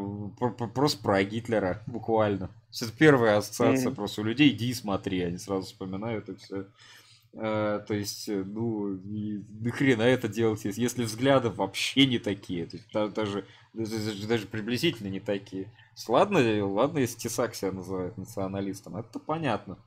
просто 0.75 1.03
про 1.03 1.23
Гитлера 1.25 1.83
буквально. 1.87 2.51
Это 2.71 2.93
первая 2.93 3.39
ассоциация 3.39 3.91
mm-hmm. 3.91 3.95
просто 3.95 4.21
у 4.21 4.25
людей, 4.25 4.51
иди 4.51 4.71
и 4.71 4.75
смотри, 4.75 5.23
они 5.23 5.39
сразу 5.39 5.67
вспоминают 5.67 6.29
и 6.29 6.35
все. 6.37 6.67
А, 7.39 7.81
то 7.81 7.95
есть, 7.95 8.29
э, 8.29 8.45
ну, 8.45 8.95
и 8.95 9.43
нахрена 9.61 10.03
это 10.03 10.29
делать, 10.29 10.65
если 10.65 11.05
взгляды 11.05 11.51
вообще 11.51 12.07
не 12.07 12.19
такие, 12.19 12.67
то 12.67 12.77
есть, 12.77 13.15
даже, 13.15 13.45
даже, 13.75 14.27
даже 14.27 14.47
приблизительно 14.47 15.09
не 15.09 15.21
такие. 15.21 15.71
Ладно, 16.09 16.41
ладно, 16.67 16.99
если 16.99 17.19
Тесак 17.19 17.55
себя 17.55 17.73
называет 17.73 18.17
националистом, 18.17 18.97
это 18.97 19.19
понятно. 19.19 19.79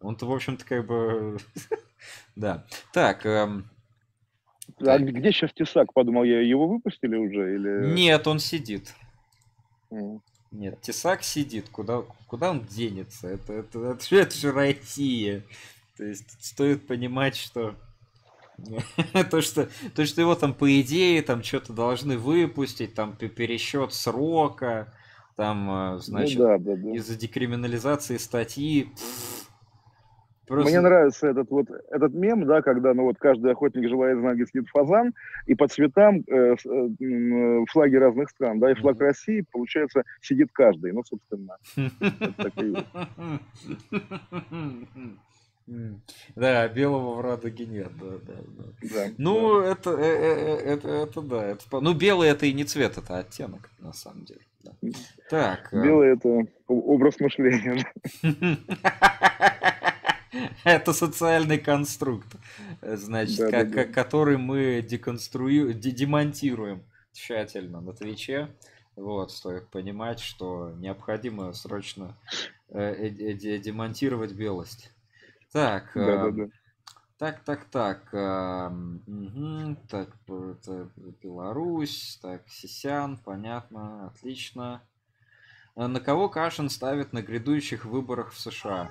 Он-то, 0.00 0.26
в 0.26 0.32
общем-то, 0.32 0.64
как 0.64 0.86
бы... 0.86 1.38
да. 2.36 2.66
Так, 2.92 3.26
эм, 3.26 3.68
а 4.86 4.98
где 4.98 5.32
сейчас 5.32 5.52
Тесак? 5.52 5.92
Подумал 5.92 6.24
я, 6.24 6.40
его 6.40 6.68
выпустили 6.68 7.16
уже? 7.16 7.54
Или... 7.54 7.94
Нет, 7.94 8.26
он 8.26 8.38
сидит. 8.38 8.94
Mm. 9.90 10.20
Нет, 10.52 10.80
Тесак 10.80 11.22
сидит. 11.22 11.68
Куда, 11.68 12.02
куда 12.26 12.50
он 12.50 12.64
денется? 12.64 13.28
Это, 13.28 13.52
это, 13.52 13.78
это, 13.90 14.16
это 14.16 14.36
же 14.36 14.52
Россия. 14.52 15.42
То 15.96 16.04
есть 16.04 16.44
стоит 16.44 16.86
понимать, 16.86 17.36
что 17.36 17.74
то, 19.30 19.42
что 19.42 19.68
то, 19.94 20.06
что 20.06 20.20
его 20.20 20.34
там 20.34 20.54
по 20.54 20.80
идее 20.80 21.22
там 21.22 21.42
что-то 21.42 21.72
должны 21.72 22.18
выпустить, 22.18 22.94
там 22.94 23.14
пересчет 23.16 23.92
срока, 23.92 24.92
там, 25.36 25.70
э, 25.70 25.92
ну 25.92 25.98
значит, 25.98 26.38
ну, 26.38 26.44
да, 26.44 26.58
да, 26.58 26.76
да. 26.76 26.90
из-за 26.96 27.16
декриминализации 27.16 28.16
статьи. 28.16 28.84
Пфф, 28.94 29.49
Просто... 30.50 30.68
Мне 30.68 30.80
нравится 30.80 31.28
этот 31.28 31.48
вот 31.48 31.68
этот 31.92 32.12
мем, 32.12 32.44
да, 32.44 32.60
когда 32.60 32.92
ну 32.92 33.04
вот 33.04 33.18
каждый 33.18 33.52
охотник 33.52 33.88
желает 33.88 34.18
знать, 34.18 34.34
где 34.34 34.46
сидит 34.46 34.68
фазан, 34.70 35.14
и 35.46 35.54
по 35.54 35.68
цветам 35.68 36.24
э, 36.26 36.56
э, 36.56 37.64
флаги 37.70 37.94
разных 37.94 38.30
стран, 38.30 38.58
да, 38.58 38.72
и 38.72 38.74
флаг 38.74 38.96
mm-hmm. 38.96 39.04
России, 39.04 39.44
получается, 39.52 40.02
сидит 40.20 40.48
каждый, 40.52 40.90
ну, 40.90 41.04
собственно. 41.04 41.56
Да, 46.34 46.66
белого 46.66 47.14
в 47.14 47.20
Радуге 47.20 47.66
нет, 47.66 47.92
да, 48.00 48.18
да, 48.26 48.34
да. 48.34 48.64
да 48.82 49.06
ну, 49.18 49.60
да. 49.60 49.68
Это, 49.68 49.90
это, 49.92 50.88
это, 50.88 51.20
да. 51.22 51.46
Это, 51.46 51.80
ну, 51.80 51.94
белый 51.94 52.28
это 52.28 52.46
и 52.46 52.52
не 52.52 52.64
цвет, 52.64 52.98
это 52.98 53.18
оттенок, 53.18 53.70
на 53.78 53.92
самом 53.92 54.24
деле. 54.24 54.40
Да. 54.64 54.72
Так. 55.30 55.68
Белый 55.72 56.14
это 56.14 56.44
образ 56.66 57.20
мышления. 57.20 57.86
Это 60.64 60.92
социальный 60.92 61.58
конструкт, 61.58 62.28
значит, 62.82 63.50
да, 63.50 63.64
да, 63.64 63.84
который 63.84 64.38
мы 64.38 64.82
деконструируем, 64.82 65.78
демонтируем 65.80 66.84
тщательно 67.12 67.80
на 67.80 67.92
Твиче. 67.92 68.48
Вот, 68.96 69.32
стоит 69.32 69.68
понимать, 69.68 70.20
что 70.20 70.72
необходимо 70.76 71.52
срочно 71.52 72.16
э, 72.68 73.08
э, 73.08 73.58
демонтировать 73.58 74.32
белость. 74.32 74.92
Так, 75.52 75.92
да, 75.94 76.00
э, 76.00 76.16
да, 76.18 76.30
да. 76.30 76.44
так, 77.18 77.44
так, 77.44 77.64
так, 77.70 78.14
э, 78.14 78.68
угу, 79.06 79.76
так, 79.88 80.10
это 80.26 80.90
Беларусь, 81.22 82.18
так, 82.20 82.48
Сисян, 82.48 83.16
понятно, 83.16 84.08
отлично. 84.08 84.82
На 85.76 86.00
кого 86.00 86.28
Кашин 86.28 86.68
ставит 86.68 87.12
на 87.12 87.22
грядущих 87.22 87.84
выборах 87.84 88.32
в 88.32 88.40
США? 88.40 88.90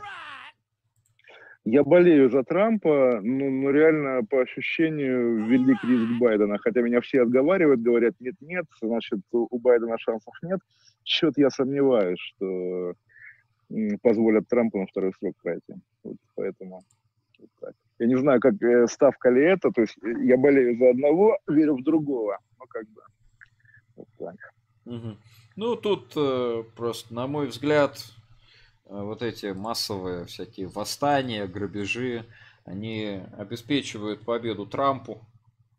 Я 1.66 1.84
болею 1.84 2.30
за 2.32 2.44
Трампа, 2.44 3.20
но, 3.22 3.50
но 3.50 3.70
реально 3.70 4.26
по 4.26 4.42
ощущению 4.42 5.46
велик 5.46 5.84
риск 5.84 6.20
Байдена. 6.20 6.58
Хотя 6.58 6.82
меня 6.82 7.02
все 7.02 7.22
отговаривают, 7.22 7.82
говорят, 7.82 8.16
нет-нет, 8.20 8.66
значит, 8.82 9.20
у 9.32 9.60
Байдена 9.60 9.98
шансов 10.00 10.34
нет. 10.42 10.60
Что-то 11.04 11.42
я 11.42 11.50
сомневаюсь, 11.50 12.20
что 12.20 12.94
позволят 14.02 14.48
Трампу 14.48 14.80
на 14.80 14.88
второй 14.88 15.14
срок 15.20 15.36
пройти. 15.42 15.76
Вот 16.04 16.18
поэтому 16.36 16.84
вот 17.40 17.50
так. 17.60 17.74
Я 18.00 18.08
не 18.08 18.18
знаю, 18.18 18.40
как 18.40 18.62
э, 18.62 18.88
ставка 18.88 19.30
ли 19.30 19.44
это, 19.44 19.72
то 19.72 19.82
есть 19.82 19.98
э, 20.02 20.24
я 20.24 20.38
болею 20.38 20.78
за 20.78 20.92
одного, 20.92 21.38
верю 21.48 21.76
в 21.76 21.84
другого. 21.84 22.40
Ну, 22.58 22.66
как 22.68 22.88
бы, 22.90 23.02
вот 23.96 24.08
так. 24.18 24.36
Угу. 24.86 25.18
Ну, 25.58 25.76
тут 25.76 26.14
э, 26.16 26.64
просто, 26.76 27.14
на 27.14 27.28
мой 27.28 27.48
взгляд, 27.48 28.00
вот 28.90 29.22
эти 29.22 29.48
массовые 29.48 30.26
всякие 30.26 30.68
восстания, 30.68 31.48
грабежи, 31.48 32.26
они 32.66 33.22
обеспечивают 33.38 34.22
победу 34.26 34.66
Трампу, 34.66 35.22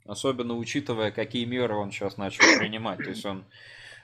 особенно 0.06 0.56
учитывая, 0.56 1.10
какие 1.10 1.44
меры 1.44 1.74
он 1.74 1.90
сейчас 1.90 2.16
начал 2.16 2.44
принимать. 2.58 2.98
То 2.98 3.10
есть 3.10 3.26
он 3.26 3.44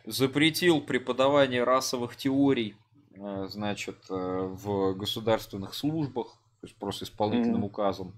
запретил 0.05 0.81
преподавание 0.81 1.65
расовых 1.65 2.17
теорий, 2.17 2.77
э, 3.15 3.49
значит, 3.51 3.97
э, 4.11 4.15
в 4.15 4.95
государственных 4.95 5.75
службах, 5.75 6.29
то 6.61 6.67
есть 6.67 6.77
просто 6.77 7.05
исполнительным 7.05 7.63
mm-hmm. 7.63 7.67
указом. 7.67 8.13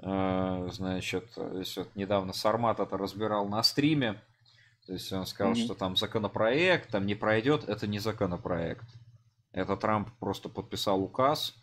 Значит, 0.00 1.26
здесь 1.34 1.76
вот 1.76 1.88
недавно 1.96 2.32
Сармат 2.32 2.78
это 2.78 2.96
разбирал 2.96 3.48
на 3.48 3.64
стриме. 3.64 4.14
То 4.86 4.92
есть 4.92 5.12
он 5.12 5.26
сказал, 5.26 5.54
mm-hmm. 5.54 5.64
что 5.64 5.74
там 5.74 5.96
законопроект, 5.96 6.90
там 6.90 7.04
не 7.04 7.16
пройдет, 7.16 7.68
это 7.68 7.88
не 7.88 7.98
законопроект. 7.98 8.86
Это 9.52 9.76
Трамп 9.76 10.10
просто 10.18 10.48
подписал 10.48 11.02
указ 11.02 11.56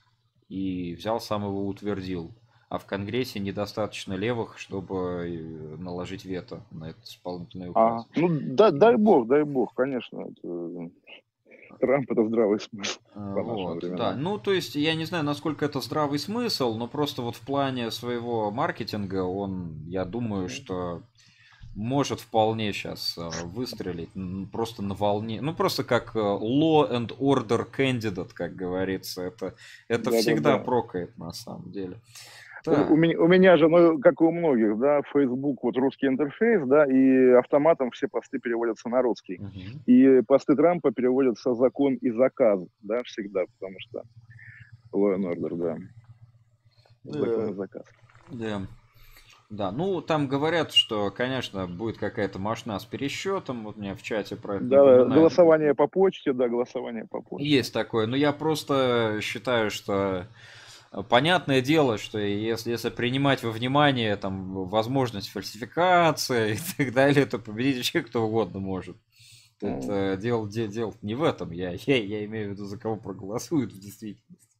и 0.49 0.95
взял 0.95 1.19
сам 1.19 1.43
его 1.43 1.67
утвердил. 1.67 2.33
А 2.67 2.77
в 2.79 2.85
Конгрессе 2.85 3.39
недостаточно 3.39 4.13
левых, 4.13 4.57
чтобы 4.57 4.97
э, 4.97 5.77
наложить 5.77 6.25
вето 6.25 6.63
на 6.71 6.89
этот 6.89 7.03
исполнительный 7.05 7.69
указ. 7.69 8.05
А, 8.05 8.19
ну, 8.19 8.27
да, 8.31 8.71
дай 8.71 8.95
бог, 8.95 9.27
дай 9.27 9.43
бог, 9.43 9.73
конечно. 9.75 10.21
Это... 10.21 10.89
Трамп 11.79 12.11
это 12.11 12.25
здравый 12.25 12.59
смысл. 12.59 12.99
А, 13.13 13.35
вот, 13.41 13.79
да. 13.95 14.15
Ну, 14.15 14.37
то 14.39 14.51
есть, 14.51 14.75
я 14.75 14.95
не 14.95 15.05
знаю, 15.05 15.23
насколько 15.23 15.65
это 15.65 15.79
здравый 15.81 16.19
смысл, 16.19 16.75
но 16.75 16.87
просто 16.87 17.21
вот 17.21 17.35
в 17.35 17.41
плане 17.41 17.91
своего 17.91 18.49
маркетинга 18.51 19.23
он, 19.23 19.83
я 19.85 20.05
думаю, 20.05 20.49
что 20.49 21.03
может 21.75 22.21
вполне 22.21 22.71
сейчас 22.73 23.17
э, 23.17 23.29
выстрелить 23.45 24.09
просто 24.51 24.81
на 24.81 24.95
волне. 24.95 25.41
Ну, 25.41 25.53
просто 25.53 25.83
как 25.83 26.15
э, 26.15 26.19
law 26.19 26.89
and 26.89 27.17
order 27.19 27.67
candidate, 27.69 28.31
как 28.33 28.55
говорится. 28.55 29.21
Это, 29.21 29.55
это 29.87 30.11
да, 30.11 30.17
всегда 30.17 30.51
да, 30.53 30.57
да. 30.57 30.63
прокает 30.63 31.17
на 31.17 31.31
самом 31.31 31.71
деле. 31.71 31.97
У, 32.67 32.93
у, 32.93 32.95
меня, 32.95 33.19
у 33.19 33.27
меня 33.27 33.57
же, 33.57 33.67
ну, 33.67 33.99
как 33.99 34.21
и 34.21 34.23
у 34.23 34.31
многих, 34.31 34.79
да, 34.79 35.01
Facebook, 35.13 35.61
вот 35.61 35.77
русский 35.77 36.07
интерфейс, 36.07 36.65
да, 36.65 36.85
и 36.85 37.29
автоматом 37.33 37.91
все 37.91 38.07
посты 38.07 38.39
переводятся 38.39 38.89
на 38.89 39.03
русский. 39.03 39.35
Uh-huh. 39.35 39.83
И 39.85 40.21
посты 40.23 40.55
Трампа 40.55 40.91
переводятся 40.91 41.53
закон 41.53 41.93
и 41.95 42.09
заказ, 42.09 42.59
да, 42.81 43.03
всегда, 43.03 43.43
потому 43.59 43.75
что 43.79 44.01
law 44.91 45.15
and 45.15 45.31
order, 45.31 45.55
да. 45.55 45.77
Закон 47.03 47.49
и 47.49 47.53
заказ. 47.53 47.83
Да. 48.31 48.61
Да, 49.49 49.71
ну 49.71 50.01
там 50.01 50.27
говорят, 50.27 50.71
что, 50.71 51.11
конечно, 51.11 51.67
будет 51.67 51.97
какая-то 51.97 52.39
машина 52.39 52.79
с 52.79 52.85
пересчетом. 52.85 53.65
Вот 53.65 53.77
мне 53.77 53.95
в 53.95 54.01
чате 54.01 54.35
про 54.35 54.55
это. 54.55 54.65
Да, 54.65 55.05
голосование 55.05 55.75
по 55.75 55.87
почте, 55.87 56.33
да, 56.33 56.47
голосование 56.47 57.05
по 57.05 57.21
почте. 57.21 57.47
Есть 57.47 57.73
такое. 57.73 58.07
Но 58.07 58.15
я 58.15 58.33
просто 58.33 59.19
считаю, 59.21 59.69
что 59.69 60.25
э, 60.91 61.03
понятное 61.07 61.61
дело, 61.61 61.99
что 61.99 62.17
если, 62.17 62.71
если 62.71 62.89
принимать 62.89 63.43
во 63.43 63.51
внимание 63.51 64.15
там 64.15 64.65
возможность 64.65 65.29
фальсификации 65.29 66.55
и 66.77 66.77
так 66.77 66.93
далее, 66.93 67.25
то 67.27 67.37
победить 67.37 67.77
вообще 67.77 68.01
кто 68.01 68.25
угодно 68.25 68.59
может. 68.59 68.97
Тут 69.59 69.85
mm. 69.85 70.17
дело, 70.17 70.49
дело, 70.49 70.67
дело 70.71 70.93
не 71.01 71.13
в 71.13 71.23
этом. 71.23 71.51
Я, 71.51 71.71
я, 71.71 72.03
я 72.03 72.25
имею 72.25 72.49
в 72.49 72.51
виду, 72.53 72.65
за 72.65 72.77
кого 72.77 72.97
проголосуют 72.97 73.71
в 73.71 73.79
действительности. 73.79 74.54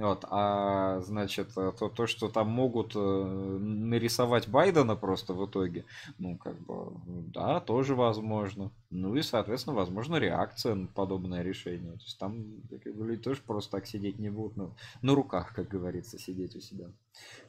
Вот, 0.00 0.24
а 0.30 1.00
значит, 1.02 1.50
э, 1.58 1.72
то, 1.78 1.90
то, 1.90 2.06
что 2.06 2.30
там 2.30 2.48
могут 2.48 2.92
э, 2.96 2.98
нарисовать 2.98 4.48
Байдена 4.48 4.96
просто 4.96 5.34
в 5.34 5.44
итоге, 5.44 5.84
ну, 6.18 6.38
как 6.38 6.58
бы, 6.60 6.92
да, 7.34 7.60
тоже 7.60 7.94
возможно. 7.94 8.70
Ну 8.88 9.14
и, 9.14 9.20
соответственно, 9.20 9.76
возможно, 9.76 10.16
реакция 10.16 10.74
на 10.74 10.86
подобное 10.86 11.42
решение. 11.42 11.92
То 11.92 12.04
есть 12.04 12.18
там 12.18 12.62
как 12.70 12.94
бы, 12.94 13.08
люди 13.08 13.22
тоже 13.22 13.42
просто 13.46 13.72
так 13.72 13.86
сидеть 13.86 14.18
не 14.18 14.30
будут, 14.30 14.56
ну, 14.56 14.74
на 15.02 15.14
руках, 15.14 15.52
как 15.54 15.68
говорится, 15.68 16.18
сидеть 16.18 16.56
у 16.56 16.60
себя. 16.60 16.86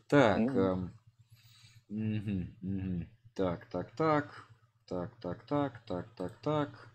Так, 0.10 0.40
mm-hmm. 0.40 0.92
эм, 1.90 2.50
угу, 2.64 2.70
угу. 2.70 3.06
так, 3.34 3.66
так, 3.68 3.92
так, 3.96 4.46
так, 4.90 5.16
так, 5.22 5.44
так, 5.46 5.82
так, 5.88 6.10
так, 6.18 6.34
так. 6.42 6.88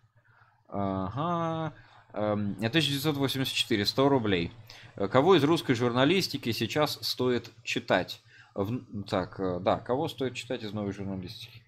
Ага. 0.68 1.72
1984, 2.16 3.80
эм, 3.82 3.86
100 3.86 4.08
рублей. 4.08 4.52
Э, 4.96 5.08
кого 5.08 5.36
из 5.36 5.44
русской 5.44 5.74
журналистики 5.74 6.52
сейчас 6.52 6.98
стоит 7.02 7.50
читать? 7.62 8.22
Так, 9.08 9.38
э, 9.38 9.58
да, 9.60 9.78
кого 9.78 10.08
стоит 10.08 10.34
читать 10.34 10.62
из 10.62 10.72
новой 10.72 10.92
журналистики? 10.92 11.62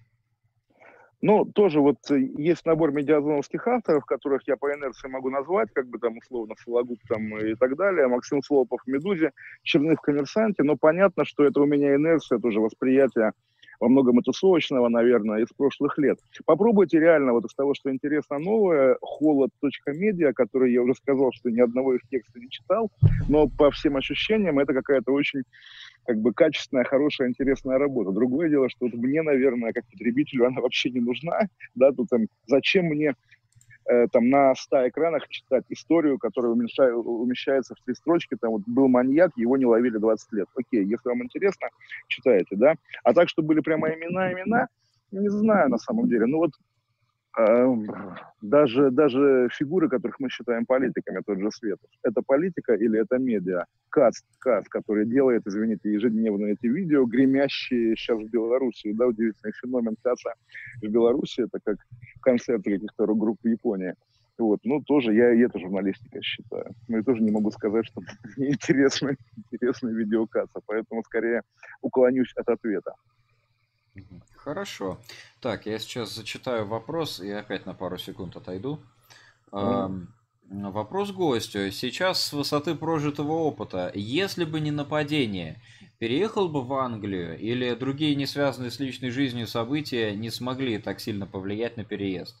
Ну, 1.21 1.43
тоже 1.45 1.81
вот 1.81 1.97
э, 2.11 2.19
есть 2.37 2.65
набор 2.65 2.91
медиазоновских 2.91 3.67
авторов, 3.67 4.05
которых 4.05 4.47
я 4.47 4.55
по 4.55 4.73
инерции 4.73 5.09
могу 5.09 5.29
назвать, 5.29 5.69
как 5.73 5.87
бы 5.87 5.99
там 5.99 6.17
условно 6.17 6.55
Сологуб 6.63 6.97
там 7.09 7.37
и 7.37 7.55
так 7.55 7.75
далее, 7.75 8.07
Максим 8.07 8.41
Слопов 8.41 8.81
в 8.83 8.87
«Медузе», 8.87 9.31
Черных 9.63 9.99
в 9.99 10.01
«Коммерсанте», 10.01 10.63
но 10.63 10.77
понятно, 10.77 11.25
что 11.25 11.43
это 11.43 11.61
у 11.61 11.65
меня 11.65 11.95
инерция, 11.95 12.39
тоже 12.39 12.61
восприятие 12.61 13.33
во 13.79 13.87
многом 13.87 14.19
и 14.19 14.23
тусовочного, 14.23 14.89
наверное, 14.89 15.41
из 15.41 15.47
прошлых 15.55 15.97
лет. 15.97 16.19
Попробуйте 16.45 16.99
реально 16.99 17.33
вот 17.33 17.45
из 17.45 17.53
того, 17.53 17.73
что 17.73 17.91
интересно 17.91 18.39
новое, 18.39 18.97
холод.медиа, 19.01 20.33
который 20.33 20.73
я 20.73 20.81
уже 20.81 20.95
сказал, 20.95 21.31
что 21.33 21.49
ни 21.49 21.59
одного 21.59 21.95
их 21.95 22.01
текста 22.09 22.39
не 22.39 22.49
читал, 22.49 22.91
но 23.27 23.47
по 23.47 23.71
всем 23.71 23.97
ощущениям 23.97 24.59
это 24.59 24.73
какая-то 24.73 25.11
очень 25.11 25.43
как 26.05 26.17
бы 26.17 26.33
качественная, 26.33 26.83
хорошая, 26.83 27.29
интересная 27.29 27.77
работа. 27.77 28.11
Другое 28.11 28.49
дело, 28.49 28.69
что 28.69 28.85
вот 28.85 28.93
мне, 28.93 29.21
наверное, 29.21 29.73
как 29.73 29.85
потребителю 29.91 30.47
она 30.47 30.61
вообще 30.61 30.89
не 30.89 30.99
нужна, 30.99 31.41
да, 31.75 31.91
тут 31.91 32.09
там, 32.09 32.21
зачем 32.47 32.85
мне 32.85 33.15
Э, 33.89 34.07
там 34.11 34.29
на 34.29 34.53
100 34.53 34.89
экранах 34.89 35.27
читать 35.29 35.63
историю, 35.69 36.19
которая 36.19 36.51
умещает, 36.51 36.93
умещается 36.93 37.73
в 37.73 37.83
три 37.83 37.95
строчки, 37.95 38.37
там 38.39 38.51
вот 38.51 38.61
был 38.67 38.87
маньяк, 38.87 39.31
его 39.35 39.57
не 39.57 39.65
ловили 39.65 39.97
20 39.97 40.31
лет. 40.33 40.47
Окей, 40.55 40.85
если 40.85 41.09
вам 41.09 41.23
интересно, 41.23 41.69
читайте, 42.07 42.55
да. 42.55 42.75
А 43.03 43.13
так, 43.13 43.29
что 43.29 43.41
были 43.41 43.61
прямо 43.61 43.89
имена, 43.89 44.31
имена, 44.31 44.67
не 45.11 45.29
знаю 45.29 45.69
на 45.69 45.79
самом 45.79 46.07
деле. 46.07 46.27
Ну 46.27 46.37
вот 46.37 46.51
даже, 48.41 48.91
даже 48.91 49.49
фигуры, 49.51 49.89
которых 49.89 50.19
мы 50.19 50.29
считаем 50.29 50.65
политиками, 50.65 51.21
тот 51.25 51.39
же 51.39 51.51
Светов, 51.51 51.89
это 52.03 52.21
политика 52.21 52.73
или 52.73 52.99
это 52.99 53.17
медиа? 53.17 53.65
КАЦ, 53.89 54.23
КАЦ, 54.39 54.67
который 54.67 55.05
делает, 55.05 55.45
извините, 55.45 55.91
ежедневно 55.91 56.47
эти 56.47 56.67
видео, 56.67 57.05
гремящие 57.05 57.95
сейчас 57.95 58.19
в 58.19 58.29
Беларуси, 58.29 58.93
да, 58.93 59.07
удивительный 59.07 59.53
феномен 59.61 59.95
КАЦа 60.01 60.33
в 60.81 60.87
Беларуси, 60.87 61.41
это 61.41 61.59
как 61.63 61.77
концерты 62.21 62.73
каких-то 62.73 63.05
групп 63.15 63.39
в 63.43 63.47
Японии. 63.47 63.93
Вот, 64.37 64.59
ну, 64.63 64.81
тоже 64.81 65.13
я 65.13 65.33
и 65.33 65.39
это 65.39 65.59
журналистика 65.59 66.21
считаю. 66.21 66.73
Но 66.87 66.97
я 66.97 67.03
тоже 67.03 67.21
не 67.21 67.31
могу 67.31 67.51
сказать, 67.51 67.85
что 67.85 68.01
мне 68.37 68.49
интересно, 68.49 69.15
интересно 69.35 69.89
видео 69.89 70.27
КАЦа, 70.27 70.61
поэтому 70.65 71.03
скорее 71.03 71.41
уклонюсь 71.81 72.33
от 72.35 72.47
ответа. 72.47 72.93
Хорошо. 74.49 74.97
Так, 75.41 75.67
я 75.67 75.77
сейчас 75.77 76.15
зачитаю 76.15 76.65
вопрос 76.65 77.19
и 77.19 77.29
опять 77.29 77.67
на 77.67 77.75
пару 77.75 77.99
секунд 77.99 78.35
отойду. 78.35 78.79
Mm. 79.51 80.07
Вопрос 80.49 81.11
гостю. 81.11 81.69
Сейчас 81.69 82.23
с 82.23 82.33
высоты 82.33 82.73
прожитого 82.73 83.33
опыта, 83.33 83.91
если 83.93 84.45
бы 84.45 84.59
не 84.59 84.71
нападение, 84.71 85.61
переехал 85.99 86.49
бы 86.49 86.63
в 86.63 86.73
Англию 86.73 87.37
или 87.37 87.75
другие 87.75 88.15
не 88.15 88.25
связанные 88.25 88.71
с 88.71 88.79
личной 88.79 89.11
жизнью 89.11 89.45
события 89.45 90.15
не 90.15 90.31
смогли 90.31 90.79
так 90.79 90.99
сильно 90.99 91.27
повлиять 91.27 91.77
на 91.77 91.85
переезд? 91.85 92.35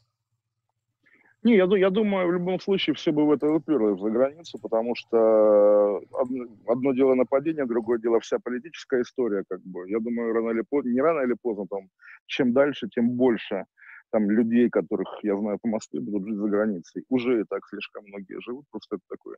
Не, 1.43 1.55
я, 1.55 1.65
я 1.77 1.89
думаю, 1.89 2.27
в 2.27 2.33
любом 2.33 2.59
случае 2.59 2.93
все 2.95 3.11
бы 3.13 3.25
в 3.25 3.31
это 3.31 3.47
уперлось 3.49 3.99
за 4.01 4.09
границу, 4.09 4.59
потому 4.61 4.93
что 4.95 6.01
одно, 6.11 6.45
одно 6.67 6.93
дело 6.93 7.15
нападение, 7.15 7.65
другое 7.65 7.97
дело 7.99 8.19
вся 8.19 8.39
политическая 8.39 9.01
история, 9.01 9.43
как 9.49 9.61
бы. 9.63 9.89
Я 9.89 9.99
думаю, 9.99 10.33
рано 10.33 10.49
или 10.51 10.63
поздно, 10.69 10.89
не 10.89 11.01
рано 11.01 11.21
или 11.25 11.35
поздно, 11.41 11.65
там, 11.69 11.87
чем 12.25 12.51
дальше, 12.51 12.89
тем 12.89 13.11
больше 13.11 13.63
там 14.11 14.29
людей, 14.29 14.69
которых 14.69 15.07
я 15.23 15.37
знаю 15.37 15.59
по 15.61 15.69
Москве, 15.69 16.01
будут 16.01 16.27
жить 16.27 16.37
за 16.37 16.47
границей. 16.49 17.03
Уже 17.09 17.41
и 17.41 17.43
так 17.47 17.61
слишком 17.69 18.03
многие 18.07 18.41
живут, 18.41 18.65
просто 18.71 18.97
это 18.97 19.05
такое 19.07 19.37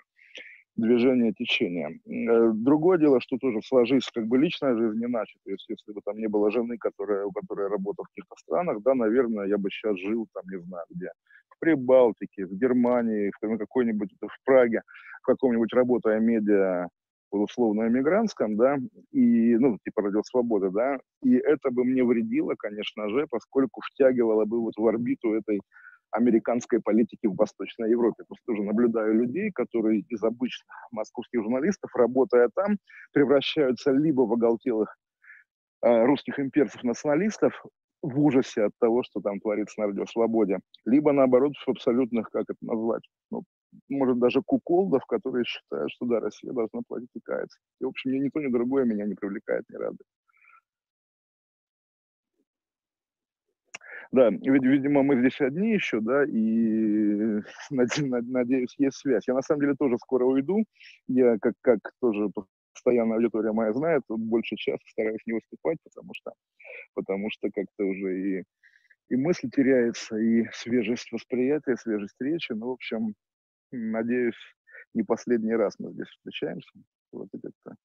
движение 0.75 1.33
течения. 1.33 1.89
Э, 2.07 2.51
другое 2.53 2.97
дело, 2.97 3.19
что 3.21 3.37
тоже 3.37 3.61
сложись 3.63 4.09
как 4.13 4.27
бы 4.27 4.37
личная 4.37 4.75
жизнь 4.75 5.03
иначе. 5.03 5.37
То 5.45 5.51
есть, 5.51 5.65
если 5.69 5.91
бы 5.91 6.01
там 6.05 6.17
не 6.17 6.27
было 6.27 6.51
жены, 6.51 6.77
которая, 6.77 7.25
у 7.25 7.31
которой 7.31 7.67
работа 7.69 8.03
в 8.03 8.07
каких-то 8.07 8.35
странах, 8.37 8.81
да, 8.83 8.95
наверное, 8.95 9.45
я 9.47 9.57
бы 9.57 9.69
сейчас 9.69 9.97
жил 9.99 10.27
там, 10.33 10.43
не 10.49 10.59
знаю 10.61 10.85
где, 10.89 11.09
Прибалтике, 11.61 12.45
в 12.45 12.53
Германии, 12.53 13.31
в 13.31 13.57
какой-нибудь 13.57 14.09
в 14.19 14.45
Праге, 14.45 14.81
в 15.21 15.25
каком-нибудь 15.25 15.71
работая 15.73 16.19
медиа 16.19 16.87
условно 17.31 17.87
эмигрантском, 17.87 18.57
да, 18.57 18.77
и, 19.11 19.55
ну, 19.57 19.77
типа 19.85 20.01
Радио 20.01 20.21
Свобода, 20.23 20.69
да, 20.69 20.97
и 21.23 21.35
это 21.35 21.71
бы 21.71 21.85
мне 21.85 22.03
вредило, 22.03 22.55
конечно 22.57 23.09
же, 23.09 23.25
поскольку 23.29 23.81
втягивало 23.81 24.43
бы 24.43 24.59
вот 24.59 24.73
в 24.75 24.85
орбиту 24.85 25.33
этой 25.33 25.61
американской 26.11 26.81
политики 26.81 27.25
в 27.27 27.35
Восточной 27.35 27.89
Европе. 27.91 28.23
Просто 28.27 28.43
тоже 28.45 28.63
наблюдаю 28.63 29.15
людей, 29.15 29.49
которые 29.51 30.01
из 30.09 30.21
обычных 30.23 30.67
московских 30.91 31.41
журналистов, 31.41 31.89
работая 31.95 32.49
там, 32.53 32.77
превращаются 33.13 33.91
либо 33.91 34.21
в 34.21 34.33
оголтелых 34.33 34.93
э, 35.83 36.05
русских 36.05 36.37
имперцев-националистов, 36.37 37.63
в 38.01 38.19
ужасе 38.19 38.63
от 38.65 38.71
того, 38.79 39.03
что 39.03 39.21
там 39.21 39.39
творится 39.39 39.79
на 39.81 39.87
радиосвободе, 39.87 40.59
либо 40.85 41.11
наоборот 41.11 41.53
в 41.55 41.69
абсолютных, 41.69 42.29
как 42.31 42.43
это 42.43 42.57
назвать, 42.61 43.03
ну, 43.29 43.43
может 43.89 44.19
даже 44.19 44.41
куколдов, 44.41 45.05
которые 45.05 45.45
считают, 45.45 45.91
что 45.91 46.05
да, 46.05 46.19
Россия 46.19 46.51
должна 46.51 46.81
платить 46.87 47.09
и 47.15 47.19
каяться. 47.19 47.59
И, 47.79 47.85
в 47.85 47.89
общем, 47.89 48.11
ни, 48.11 48.17
ни 48.17 48.29
то, 48.29 48.39
ни 48.39 48.51
другое 48.51 48.85
меня 48.85 49.05
не 49.05 49.15
привлекает, 49.15 49.63
не 49.69 49.77
радует. 49.77 50.07
Да, 54.11 54.29
ведь, 54.29 54.63
видимо, 54.63 55.03
мы 55.03 55.19
здесь 55.19 55.39
одни 55.39 55.71
еще, 55.71 56.01
да, 56.01 56.25
и 56.25 57.41
надеюсь, 57.69 58.75
есть 58.77 58.97
связь. 58.97 59.27
Я 59.27 59.33
на 59.33 59.41
самом 59.41 59.61
деле 59.61 59.75
тоже 59.75 59.97
скоро 59.99 60.25
уйду. 60.25 60.65
Я 61.07 61.37
как, 61.39 61.53
как 61.61 61.79
тоже 62.01 62.29
постоянная 62.81 63.17
аудитория 63.17 63.51
моя 63.51 63.73
знает, 63.73 64.03
больше 64.07 64.55
часа 64.55 64.83
стараюсь 64.87 65.21
не 65.25 65.33
выступать, 65.33 65.77
потому 65.83 66.13
что, 66.13 66.33
потому 66.95 67.29
что 67.29 67.49
как-то 67.51 67.85
уже 67.85 68.39
и, 68.39 68.43
и 69.09 69.15
мысль 69.15 69.49
теряется, 69.49 70.17
и 70.17 70.45
свежесть 70.51 71.11
восприятия, 71.11 71.77
свежесть 71.77 72.19
речи. 72.19 72.53
Ну, 72.53 72.67
в 72.67 72.71
общем, 72.71 73.13
надеюсь, 73.71 74.39
не 74.93 75.03
последний 75.03 75.53
раз 75.53 75.75
мы 75.79 75.91
здесь 75.93 76.07
встречаемся. 76.07 76.71
Вот 77.11 77.27
и 77.33 77.39
как-то. 77.39 77.75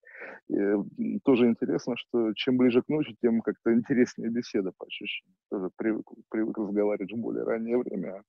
И 0.49 1.19
тоже 1.25 1.47
интересно, 1.47 1.97
что 1.97 2.33
чем 2.35 2.57
ближе 2.57 2.81
к 2.83 2.89
ночи, 2.89 3.17
тем 3.21 3.43
как-то 3.43 3.75
интереснее 3.75 4.31
беседа 4.31 4.73
по 4.79 4.87
ощущениям. 4.87 5.37
Тоже 5.51 5.71
привык, 5.77 6.07
привык 6.31 6.57
разговаривать 6.57 7.13
в 7.13 7.17
более 7.17 7.45
раннее 7.45 7.77
время, 7.77 8.19
а 8.19 8.23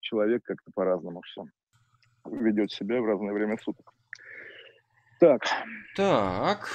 человек 0.00 0.42
как-то 0.44 0.70
по-разному 0.74 1.22
все 1.22 1.44
ведет 2.26 2.70
себя 2.70 3.00
в 3.00 3.06
разное 3.06 3.32
время 3.32 3.56
суток. 3.58 3.92
Так. 5.22 5.42
Так. 5.94 6.68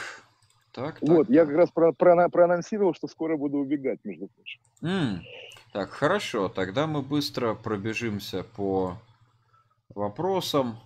Так, 0.72 1.00
вот, 1.02 1.28
так. 1.28 1.36
я 1.36 1.46
как 1.46 1.56
раз 1.56 1.70
про, 1.72 1.92
про, 1.92 2.30
проанонсировал, 2.30 2.94
что 2.94 3.08
скоро 3.08 3.36
буду 3.36 3.58
убегать, 3.58 4.00
между 4.06 4.28
прочим. 4.28 4.62
Mm. 4.82 5.20
Так, 5.74 5.90
хорошо, 5.90 6.48
тогда 6.48 6.88
мы 6.88 7.02
быстро 7.02 7.56
пробежимся 7.56 8.44
по 8.44 8.94
вопросам. 9.94 10.78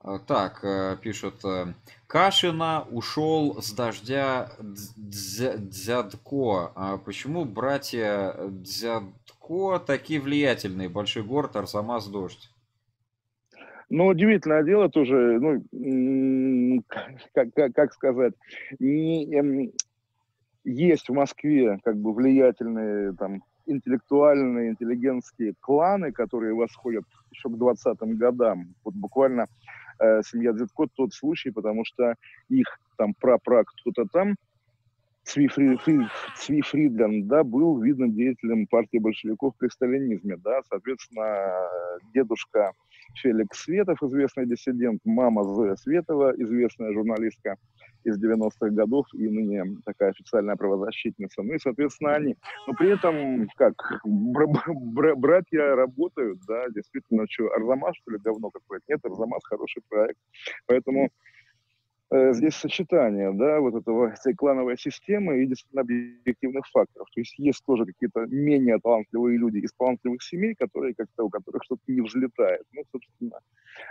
А, 0.00 0.18
так, 0.18 0.64
э, 0.64 0.96
пишут, 1.00 1.44
э, 1.44 1.72
Кашина 2.08 2.84
ушел 2.90 3.62
с 3.62 3.70
дождя 3.70 4.50
Дзядко. 4.96 6.72
А 6.74 6.96
почему 6.96 7.44
братья 7.44 8.34
Дзядко 8.48 9.78
такие 9.86 10.20
влиятельные? 10.20 10.88
Большой 10.88 11.22
город, 11.22 11.54
Арзамас, 11.54 12.08
дождь. 12.08 12.50
Но 13.90 14.06
удивительное 14.06 14.62
дело 14.62 14.88
тоже, 14.90 15.38
ну, 15.40 16.82
как, 17.32 17.54
как, 17.54 17.72
как 17.74 17.92
сказать, 17.94 18.34
не, 18.78 19.34
эм, 19.34 19.72
есть 20.64 21.08
в 21.08 21.14
Москве 21.14 21.78
как 21.82 21.96
бы 21.96 22.12
влиятельные 22.12 23.14
там 23.14 23.42
интеллектуальные, 23.66 24.70
интеллигентские 24.70 25.54
кланы, 25.60 26.12
которые 26.12 26.54
восходят 26.54 27.04
еще 27.30 27.48
к 27.48 27.52
20-м 27.52 28.16
годам. 28.16 28.74
Вот 28.84 28.94
буквально 28.94 29.46
э, 29.98 30.22
семья 30.22 30.52
Дзитко 30.52 30.86
тот 30.94 31.12
случай, 31.14 31.50
потому 31.50 31.84
что 31.84 32.14
их 32.48 32.66
там 32.96 33.14
пра-пра 33.14 33.64
кто-то 33.64 34.06
там, 34.12 34.34
Цви, 35.24 35.48
Фри, 35.48 35.76
Фри, 35.76 36.06
Цви 36.36 36.62
Фридлен, 36.62 37.28
да, 37.28 37.44
был 37.44 37.80
видным 37.82 38.14
деятелем 38.14 38.66
партии 38.66 38.96
большевиков 38.96 39.54
при 39.58 39.68
сталинизме, 39.68 40.38
да, 40.38 40.60
соответственно, 40.70 41.52
дедушка 42.14 42.72
Феликс 43.14 43.64
Светов, 43.64 44.02
известный 44.02 44.46
диссидент, 44.46 45.00
мама 45.04 45.44
Зоя 45.44 45.76
Светова, 45.76 46.32
известная 46.36 46.92
журналистка 46.92 47.56
из 48.04 48.22
90-х 48.22 48.70
годов 48.70 49.06
и 49.12 49.28
ныне 49.28 49.64
такая 49.84 50.10
официальная 50.10 50.56
правозащитница. 50.56 51.42
Ну 51.42 51.54
и, 51.54 51.58
соответственно, 51.58 52.14
они. 52.14 52.36
Но 52.66 52.74
при 52.74 52.90
этом, 52.90 53.48
как, 53.56 53.74
бр 54.04 54.46
бр 54.66 55.16
братья 55.16 55.74
работают, 55.74 56.38
да, 56.46 56.68
действительно, 56.68 57.26
что, 57.28 57.52
Арзамас, 57.54 57.96
что 57.96 58.12
ли, 58.12 58.18
говно 58.18 58.50
какое-то? 58.50 58.84
Нет, 58.88 59.00
Арзамас 59.04 59.44
хороший 59.44 59.82
проект. 59.88 60.18
Поэтому 60.66 61.10
здесь 62.10 62.54
сочетание, 62.54 63.32
да, 63.32 63.60
вот 63.60 63.74
этого, 63.74 64.06
этой 64.14 64.34
клановой 64.34 64.78
системы 64.78 65.42
и 65.42 65.46
действительно 65.46 65.82
объективных 65.82 66.66
факторов. 66.68 67.08
То 67.14 67.20
есть 67.20 67.38
есть 67.38 67.62
тоже 67.64 67.84
какие-то 67.84 68.26
менее 68.26 68.78
талантливые 68.78 69.38
люди 69.38 69.58
из 69.58 69.72
талантливых 69.74 70.22
семей, 70.22 70.54
которые 70.54 70.94
как-то, 70.94 71.24
у 71.24 71.30
которых 71.30 71.62
что-то 71.64 71.82
не 71.86 72.00
взлетает. 72.00 72.62
Ну, 72.72 72.82
собственно, 72.90 73.40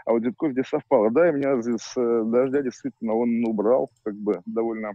а 0.06 0.12
вот 0.12 0.24
Дедков 0.24 0.52
здесь 0.52 0.68
совпало. 0.68 1.12
Да, 1.12 1.30
и 1.30 1.32
меня 1.32 1.62
здесь 1.62 1.94
э, 1.96 2.24
дождя 2.26 2.62
действительно 2.62 3.14
он 3.14 3.46
убрал, 3.46 3.92
как 4.04 4.16
бы 4.16 4.42
довольно 4.46 4.94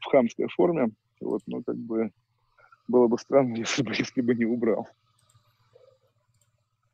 в 0.00 0.06
хамской 0.06 0.46
форме. 0.48 0.90
Вот, 1.20 1.42
ну, 1.46 1.62
как 1.62 1.76
бы 1.76 2.10
было 2.88 3.08
бы 3.08 3.18
странно, 3.18 3.56
если 3.56 3.82
бы, 3.82 3.92
если 3.92 4.20
бы 4.20 4.34
не 4.34 4.44
убрал. 4.44 4.88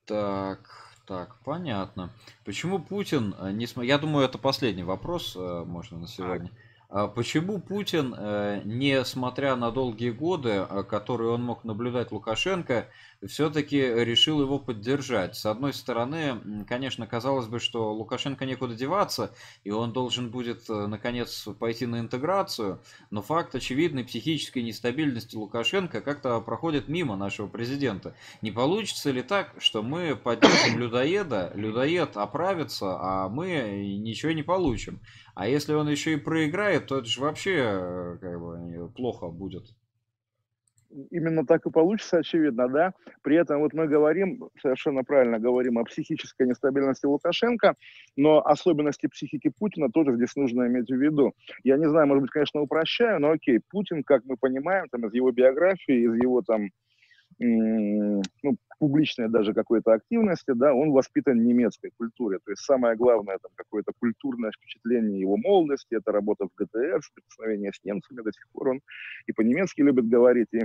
Так, 0.06 0.88
так, 1.09 1.36
понятно. 1.43 2.10
Почему 2.44 2.78
Путин 2.78 3.35
э, 3.39 3.51
не 3.52 3.66
см... 3.66 3.86
Я 3.86 3.97
думаю, 3.97 4.26
это 4.26 4.36
последний 4.36 4.82
вопрос 4.82 5.35
э, 5.35 5.64
можно 5.66 5.98
на 5.98 6.06
сегодня. 6.06 6.51
А 6.52 6.67
почему 6.89 7.60
Путин, 7.60 8.15
э, 8.16 8.62
несмотря 8.65 9.56
на 9.56 9.70
долгие 9.70 10.10
годы, 10.10 10.66
которые 10.89 11.31
он 11.32 11.43
мог 11.43 11.65
наблюдать 11.65 12.12
Лукашенко, 12.12 12.89
все-таки 13.27 13.78
решил 13.78 14.40
его 14.40 14.59
поддержать. 14.59 15.36
С 15.36 15.44
одной 15.44 15.73
стороны, 15.73 16.65
конечно, 16.69 17.06
казалось 17.06 17.47
бы, 17.47 17.59
что 17.59 17.93
Лукашенко 17.93 18.47
некуда 18.47 18.74
деваться, 18.74 19.35
и 19.65 19.70
он 19.70 19.93
должен 19.93 20.31
будет, 20.31 20.70
э, 20.70 20.86
наконец, 20.86 21.48
пойти 21.59 21.86
на 21.86 22.01
интеграцию, 22.01 22.81
но 23.10 23.20
факт 23.23 23.55
очевидной 23.55 24.05
психической 24.05 24.62
нестабильности 24.62 25.36
Лукашенко 25.36 26.01
как-то 26.01 26.40
проходит 26.40 26.89
мимо 26.89 27.16
нашего 27.16 27.48
президента. 27.48 28.15
Не 28.40 28.52
получится 28.52 29.10
ли 29.10 29.23
так, 29.23 29.55
что 29.59 29.82
мы 29.82 30.15
поддержим 30.15 30.78
людоеда, 30.78 31.52
людоед 31.55 32.16
оправится, 32.16 32.97
а 33.01 33.28
мы 33.28 33.98
ничего 33.98 34.32
не 34.32 34.43
получим? 34.43 35.01
А 35.39 35.47
если 35.47 35.73
он 35.73 35.89
еще 35.89 36.15
и 36.15 36.16
проиграет, 36.16 36.89
то 36.89 36.98
это 36.98 37.06
же 37.06 37.20
вообще 37.20 37.55
э, 37.59 38.19
как 38.20 38.40
бы, 38.40 38.90
плохо 38.90 39.28
будет 39.28 39.66
именно 41.10 41.44
так 41.44 41.66
и 41.66 41.70
получится, 41.70 42.19
очевидно, 42.19 42.66
да. 42.66 42.93
При 43.23 43.36
этом 43.36 43.60
вот 43.60 43.73
мы 43.74 43.86
говорим, 43.86 44.48
совершенно 44.60 45.05
правильно 45.05 45.39
говорим 45.39 45.78
о 45.78 45.85
психической 45.85 46.48
нестабильности 46.48 47.05
Лукашенко, 47.06 47.74
но 48.16 48.44
особенности 48.44 49.06
психики 49.06 49.52
Путина 49.56 49.90
тоже 49.90 50.16
здесь 50.16 50.35
нужно 50.35 50.66
иметь 50.66 50.89
в 50.89 50.97
виду. 50.97 51.35
Я 51.62 51.77
не 51.77 51.89
знаю, 51.89 52.06
может 52.06 52.23
быть, 52.23 52.31
конечно, 52.31 52.62
упрощаю, 52.62 53.20
но 53.20 53.32
окей, 53.32 53.60
Путин, 53.70 54.02
как 54.02 54.24
мы 54.24 54.36
понимаем, 54.39 54.89
там, 54.89 55.06
из 55.06 55.12
его 55.12 55.31
биографии, 55.31 56.06
из 56.06 56.15
его 56.15 56.43
там 56.43 56.70
ну, 57.39 58.56
публичной 58.78 59.28
даже 59.28 59.55
какой-то 59.55 59.93
активности, 59.93 60.52
да, 60.52 60.74
он 60.74 60.90
воспитан 60.90 61.43
немецкой 61.44 61.90
культуре. 61.97 62.39
То 62.44 62.51
есть 62.51 62.62
самое 62.62 62.97
главное, 62.97 63.39
там, 63.39 63.51
какое-то 63.55 63.93
культурное 63.98 64.51
впечатление 64.52 65.20
его 65.20 65.36
молодости, 65.36 65.94
это 65.94 66.12
работа 66.12 66.47
в 66.47 66.51
ГТР, 66.56 67.01
соприкосновение 67.02 67.73
с 67.73 67.85
немцами, 67.85 68.23
до 68.23 68.32
сих 68.32 68.48
пор 68.52 68.69
он 68.69 68.81
и 69.27 69.32
по-немецки 69.32 69.82
любит 69.82 70.09
говорить, 70.09 70.48
и 70.52 70.60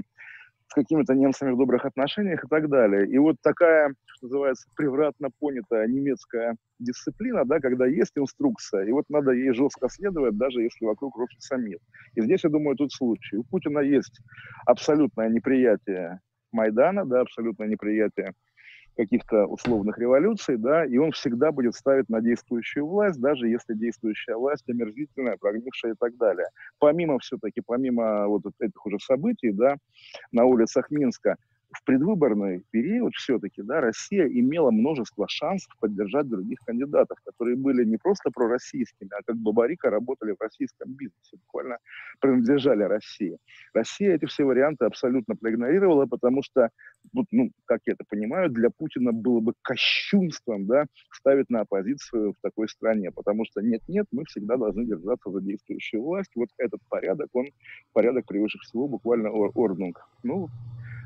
с 0.67 0.73
какими-то 0.73 1.13
немцами 1.13 1.51
в 1.51 1.57
добрых 1.57 1.85
отношениях 1.85 2.43
и 2.43 2.47
так 2.47 2.69
далее. 2.69 3.07
И 3.07 3.17
вот 3.17 3.35
такая, 3.41 3.93
что 4.05 4.25
называется, 4.25 4.67
превратно 4.75 5.29
понятая 5.39 5.87
немецкая 5.87 6.55
дисциплина, 6.79 7.45
да, 7.45 7.59
когда 7.59 7.85
есть 7.85 8.13
инструкция, 8.15 8.85
и 8.85 8.91
вот 8.91 9.05
надо 9.09 9.31
ей 9.31 9.53
жестко 9.53 9.89
следовать, 9.89 10.37
даже 10.37 10.61
если 10.61 10.85
вокруг 10.85 11.15
рушится 11.17 11.57
мир. 11.57 11.79
И 12.15 12.21
здесь, 12.21 12.43
я 12.43 12.49
думаю, 12.49 12.75
тут 12.75 12.91
случай. 12.91 13.37
У 13.37 13.43
Путина 13.43 13.79
есть 13.79 14.19
абсолютное 14.65 15.29
неприятие 15.29 16.19
Майдана, 16.53 17.05
да, 17.05 17.21
абсолютное 17.21 17.67
неприятие 17.67 18.33
каких-то 18.95 19.45
условных 19.45 19.97
революций, 19.97 20.57
да, 20.57 20.85
и 20.85 20.97
он 20.97 21.11
всегда 21.11 21.51
будет 21.51 21.75
ставить 21.75 22.09
на 22.09 22.21
действующую 22.21 22.85
власть, 22.85 23.19
даже 23.19 23.47
если 23.47 23.73
действующая 23.73 24.35
власть 24.35 24.69
омерзительная, 24.69 25.37
прогнившая 25.37 25.93
и 25.93 25.95
так 25.99 26.15
далее. 26.17 26.45
Помимо 26.79 27.17
все-таки, 27.19 27.61
помимо 27.65 28.27
вот 28.27 28.43
этих 28.59 28.85
уже 28.85 28.99
событий, 28.99 29.51
да, 29.51 29.77
на 30.31 30.45
улицах 30.45 30.91
Минска, 30.91 31.37
в 31.73 31.83
предвыборный 31.85 32.63
период 32.71 33.13
все-таки 33.15 33.61
да, 33.61 33.81
Россия 33.81 34.27
имела 34.27 34.71
множество 34.71 35.27
шансов 35.27 35.73
поддержать 35.79 36.27
других 36.27 36.59
кандидатов, 36.59 37.17
которые 37.25 37.57
были 37.57 37.83
не 37.83 37.97
просто 37.97 38.29
пророссийскими, 38.31 39.09
а 39.11 39.23
как 39.25 39.37
Бабарика 39.37 39.89
работали 39.89 40.35
в 40.37 40.41
российском 40.41 40.91
бизнесе, 40.93 41.37
буквально 41.45 41.77
принадлежали 42.19 42.83
России. 42.83 43.37
Россия 43.73 44.15
эти 44.15 44.25
все 44.25 44.43
варианты 44.43 44.85
абсолютно 44.85 45.35
проигнорировала, 45.35 46.05
потому 46.05 46.43
что, 46.43 46.69
ну, 47.31 47.51
как 47.65 47.81
я 47.85 47.93
это 47.93 48.03
понимаю, 48.07 48.49
для 48.49 48.69
Путина 48.69 49.11
было 49.11 49.39
бы 49.39 49.53
кощунством 49.61 50.67
да, 50.67 50.85
ставить 51.11 51.49
на 51.49 51.61
оппозицию 51.61 52.33
в 52.33 52.35
такой 52.41 52.69
стране, 52.69 53.11
потому 53.11 53.45
что 53.45 53.61
нет-нет, 53.61 54.05
мы 54.11 54.25
всегда 54.25 54.57
должны 54.57 54.85
держаться 54.85 55.31
за 55.31 55.41
действующую 55.41 56.03
власть. 56.03 56.31
Вот 56.35 56.49
этот 56.57 56.81
порядок, 56.89 57.29
он 57.33 57.47
порядок 57.93 58.25
превыше 58.25 58.59
всего 58.59 58.87
буквально 58.87 59.29
орднунг. 59.29 60.07
Ну, 60.23 60.49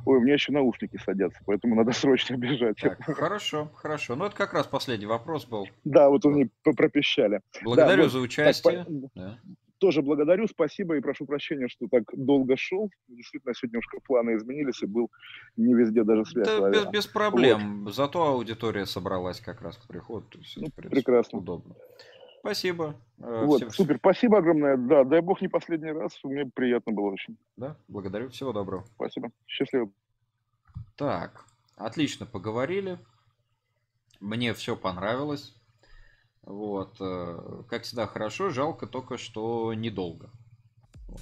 Ой, 0.07 0.19
у 0.19 0.21
меня 0.21 0.35
еще 0.35 0.53
наушники 0.53 0.97
садятся, 1.03 1.41
поэтому 1.45 1.75
надо 1.75 1.91
срочно 1.93 2.38
бежать. 2.38 2.77
Так, 2.77 3.03
хорошо, 3.03 3.69
хорошо. 3.75 4.15
Ну, 4.15 4.25
это 4.25 4.35
как 4.35 4.53
раз 4.53 4.65
последний 4.65 5.05
вопрос 5.05 5.45
был. 5.45 5.67
Да, 5.84 6.09
вот 6.09 6.25
они 6.25 6.49
пропищали. 6.63 7.41
Благодарю 7.61 8.03
да, 8.03 8.09
за 8.09 8.19
участие. 8.19 8.85
Так, 8.85 8.88
да. 9.15 9.39
Тоже 9.79 10.01
благодарю, 10.01 10.47
спасибо 10.47 10.95
и 10.95 11.01
прошу 11.01 11.25
прощения, 11.25 11.67
что 11.67 11.88
так 11.88 12.03
долго 12.13 12.55
шел. 12.55 12.89
Действительно, 13.09 13.53
сегодня 13.53 13.73
немножко 13.73 13.99
планы 13.99 14.38
изменились, 14.38 14.81
и 14.81 14.85
был 14.85 15.11
не 15.57 15.73
везде 15.73 16.03
даже 16.03 16.25
связь. 16.25 16.47
Да, 16.47 16.69
без, 16.69 16.85
без 16.85 17.05
проблем. 17.05 17.84
Вот. 17.84 17.93
Зато 17.93 18.25
аудитория 18.25 18.85
собралась 18.85 19.41
как 19.41 19.61
раз 19.61 19.77
к 19.77 19.88
приходу. 19.88 20.25
То 20.31 20.39
есть, 20.39 20.57
ну, 20.57 20.67
прекрасно. 20.73 21.39
Удобно. 21.39 21.75
Спасибо. 22.39 22.95
Э, 23.19 23.43
вот, 23.45 23.57
Всем... 23.57 23.72
супер, 23.72 23.97
спасибо 23.97 24.38
огромное. 24.39 24.77
Да, 24.77 25.03
дай 25.03 25.22
бог 25.22 25.41
не 25.41 25.47
последний 25.47 25.91
раз. 25.91 26.18
Мне 26.23 26.45
приятно 26.45 26.91
было 26.91 27.11
очень. 27.11 27.38
Да, 27.55 27.77
благодарю. 27.88 28.30
Всего 28.30 28.53
доброго. 28.53 28.85
Спасибо. 28.95 29.31
Счастливо. 29.47 29.89
Так, 30.95 31.45
отлично 31.76 32.26
поговорили. 32.26 32.99
Мне 34.19 34.53
все 34.53 34.76
понравилось. 34.76 35.55
Вот. 36.43 36.95
Э, 36.99 37.64
как 37.69 37.84
всегда, 37.84 38.07
хорошо. 38.07 38.49
Жалко 38.49 38.88
только, 38.88 39.18
что 39.18 39.73
недолго. 39.73 40.30
Вот. 41.07 41.22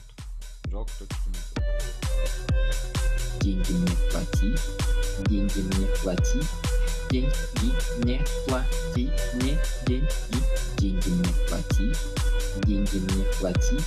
Жалко 0.66 0.92
только, 1.00 1.16
что 1.16 1.30
недолго. 1.30 1.76
Деньги 3.42 3.74
не 3.74 4.12
плати, 4.12 4.56
деньги 5.30 5.60
не 5.80 5.86
плати, 6.02 6.40
деньги 7.16 7.74
не 8.04 8.26
плати, 8.46 9.10
не 9.36 9.58
деньги, 9.88 10.10
деньги 10.78 11.10
не 11.10 11.48
плати, 11.48 11.92
деньги 12.66 12.98
не 12.98 13.24
плати, 13.40 13.78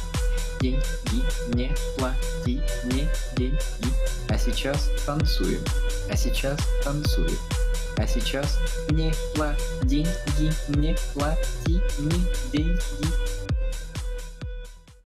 деньги 0.60 1.24
не 1.54 1.74
плати, 1.98 2.60
не 2.84 3.08
деньги. 3.36 3.58
А 4.30 4.38
сейчас 4.38 4.90
танцуем, 5.04 5.62
а 6.10 6.16
сейчас 6.16 6.58
танцуем. 6.82 7.38
А 7.98 8.06
сейчас 8.06 8.58
не 8.90 9.12
плати, 9.34 10.06
деньги, 10.38 10.54
не 10.68 10.96
плати, 11.12 11.82
не 11.98 12.50
деньги. 12.50 12.78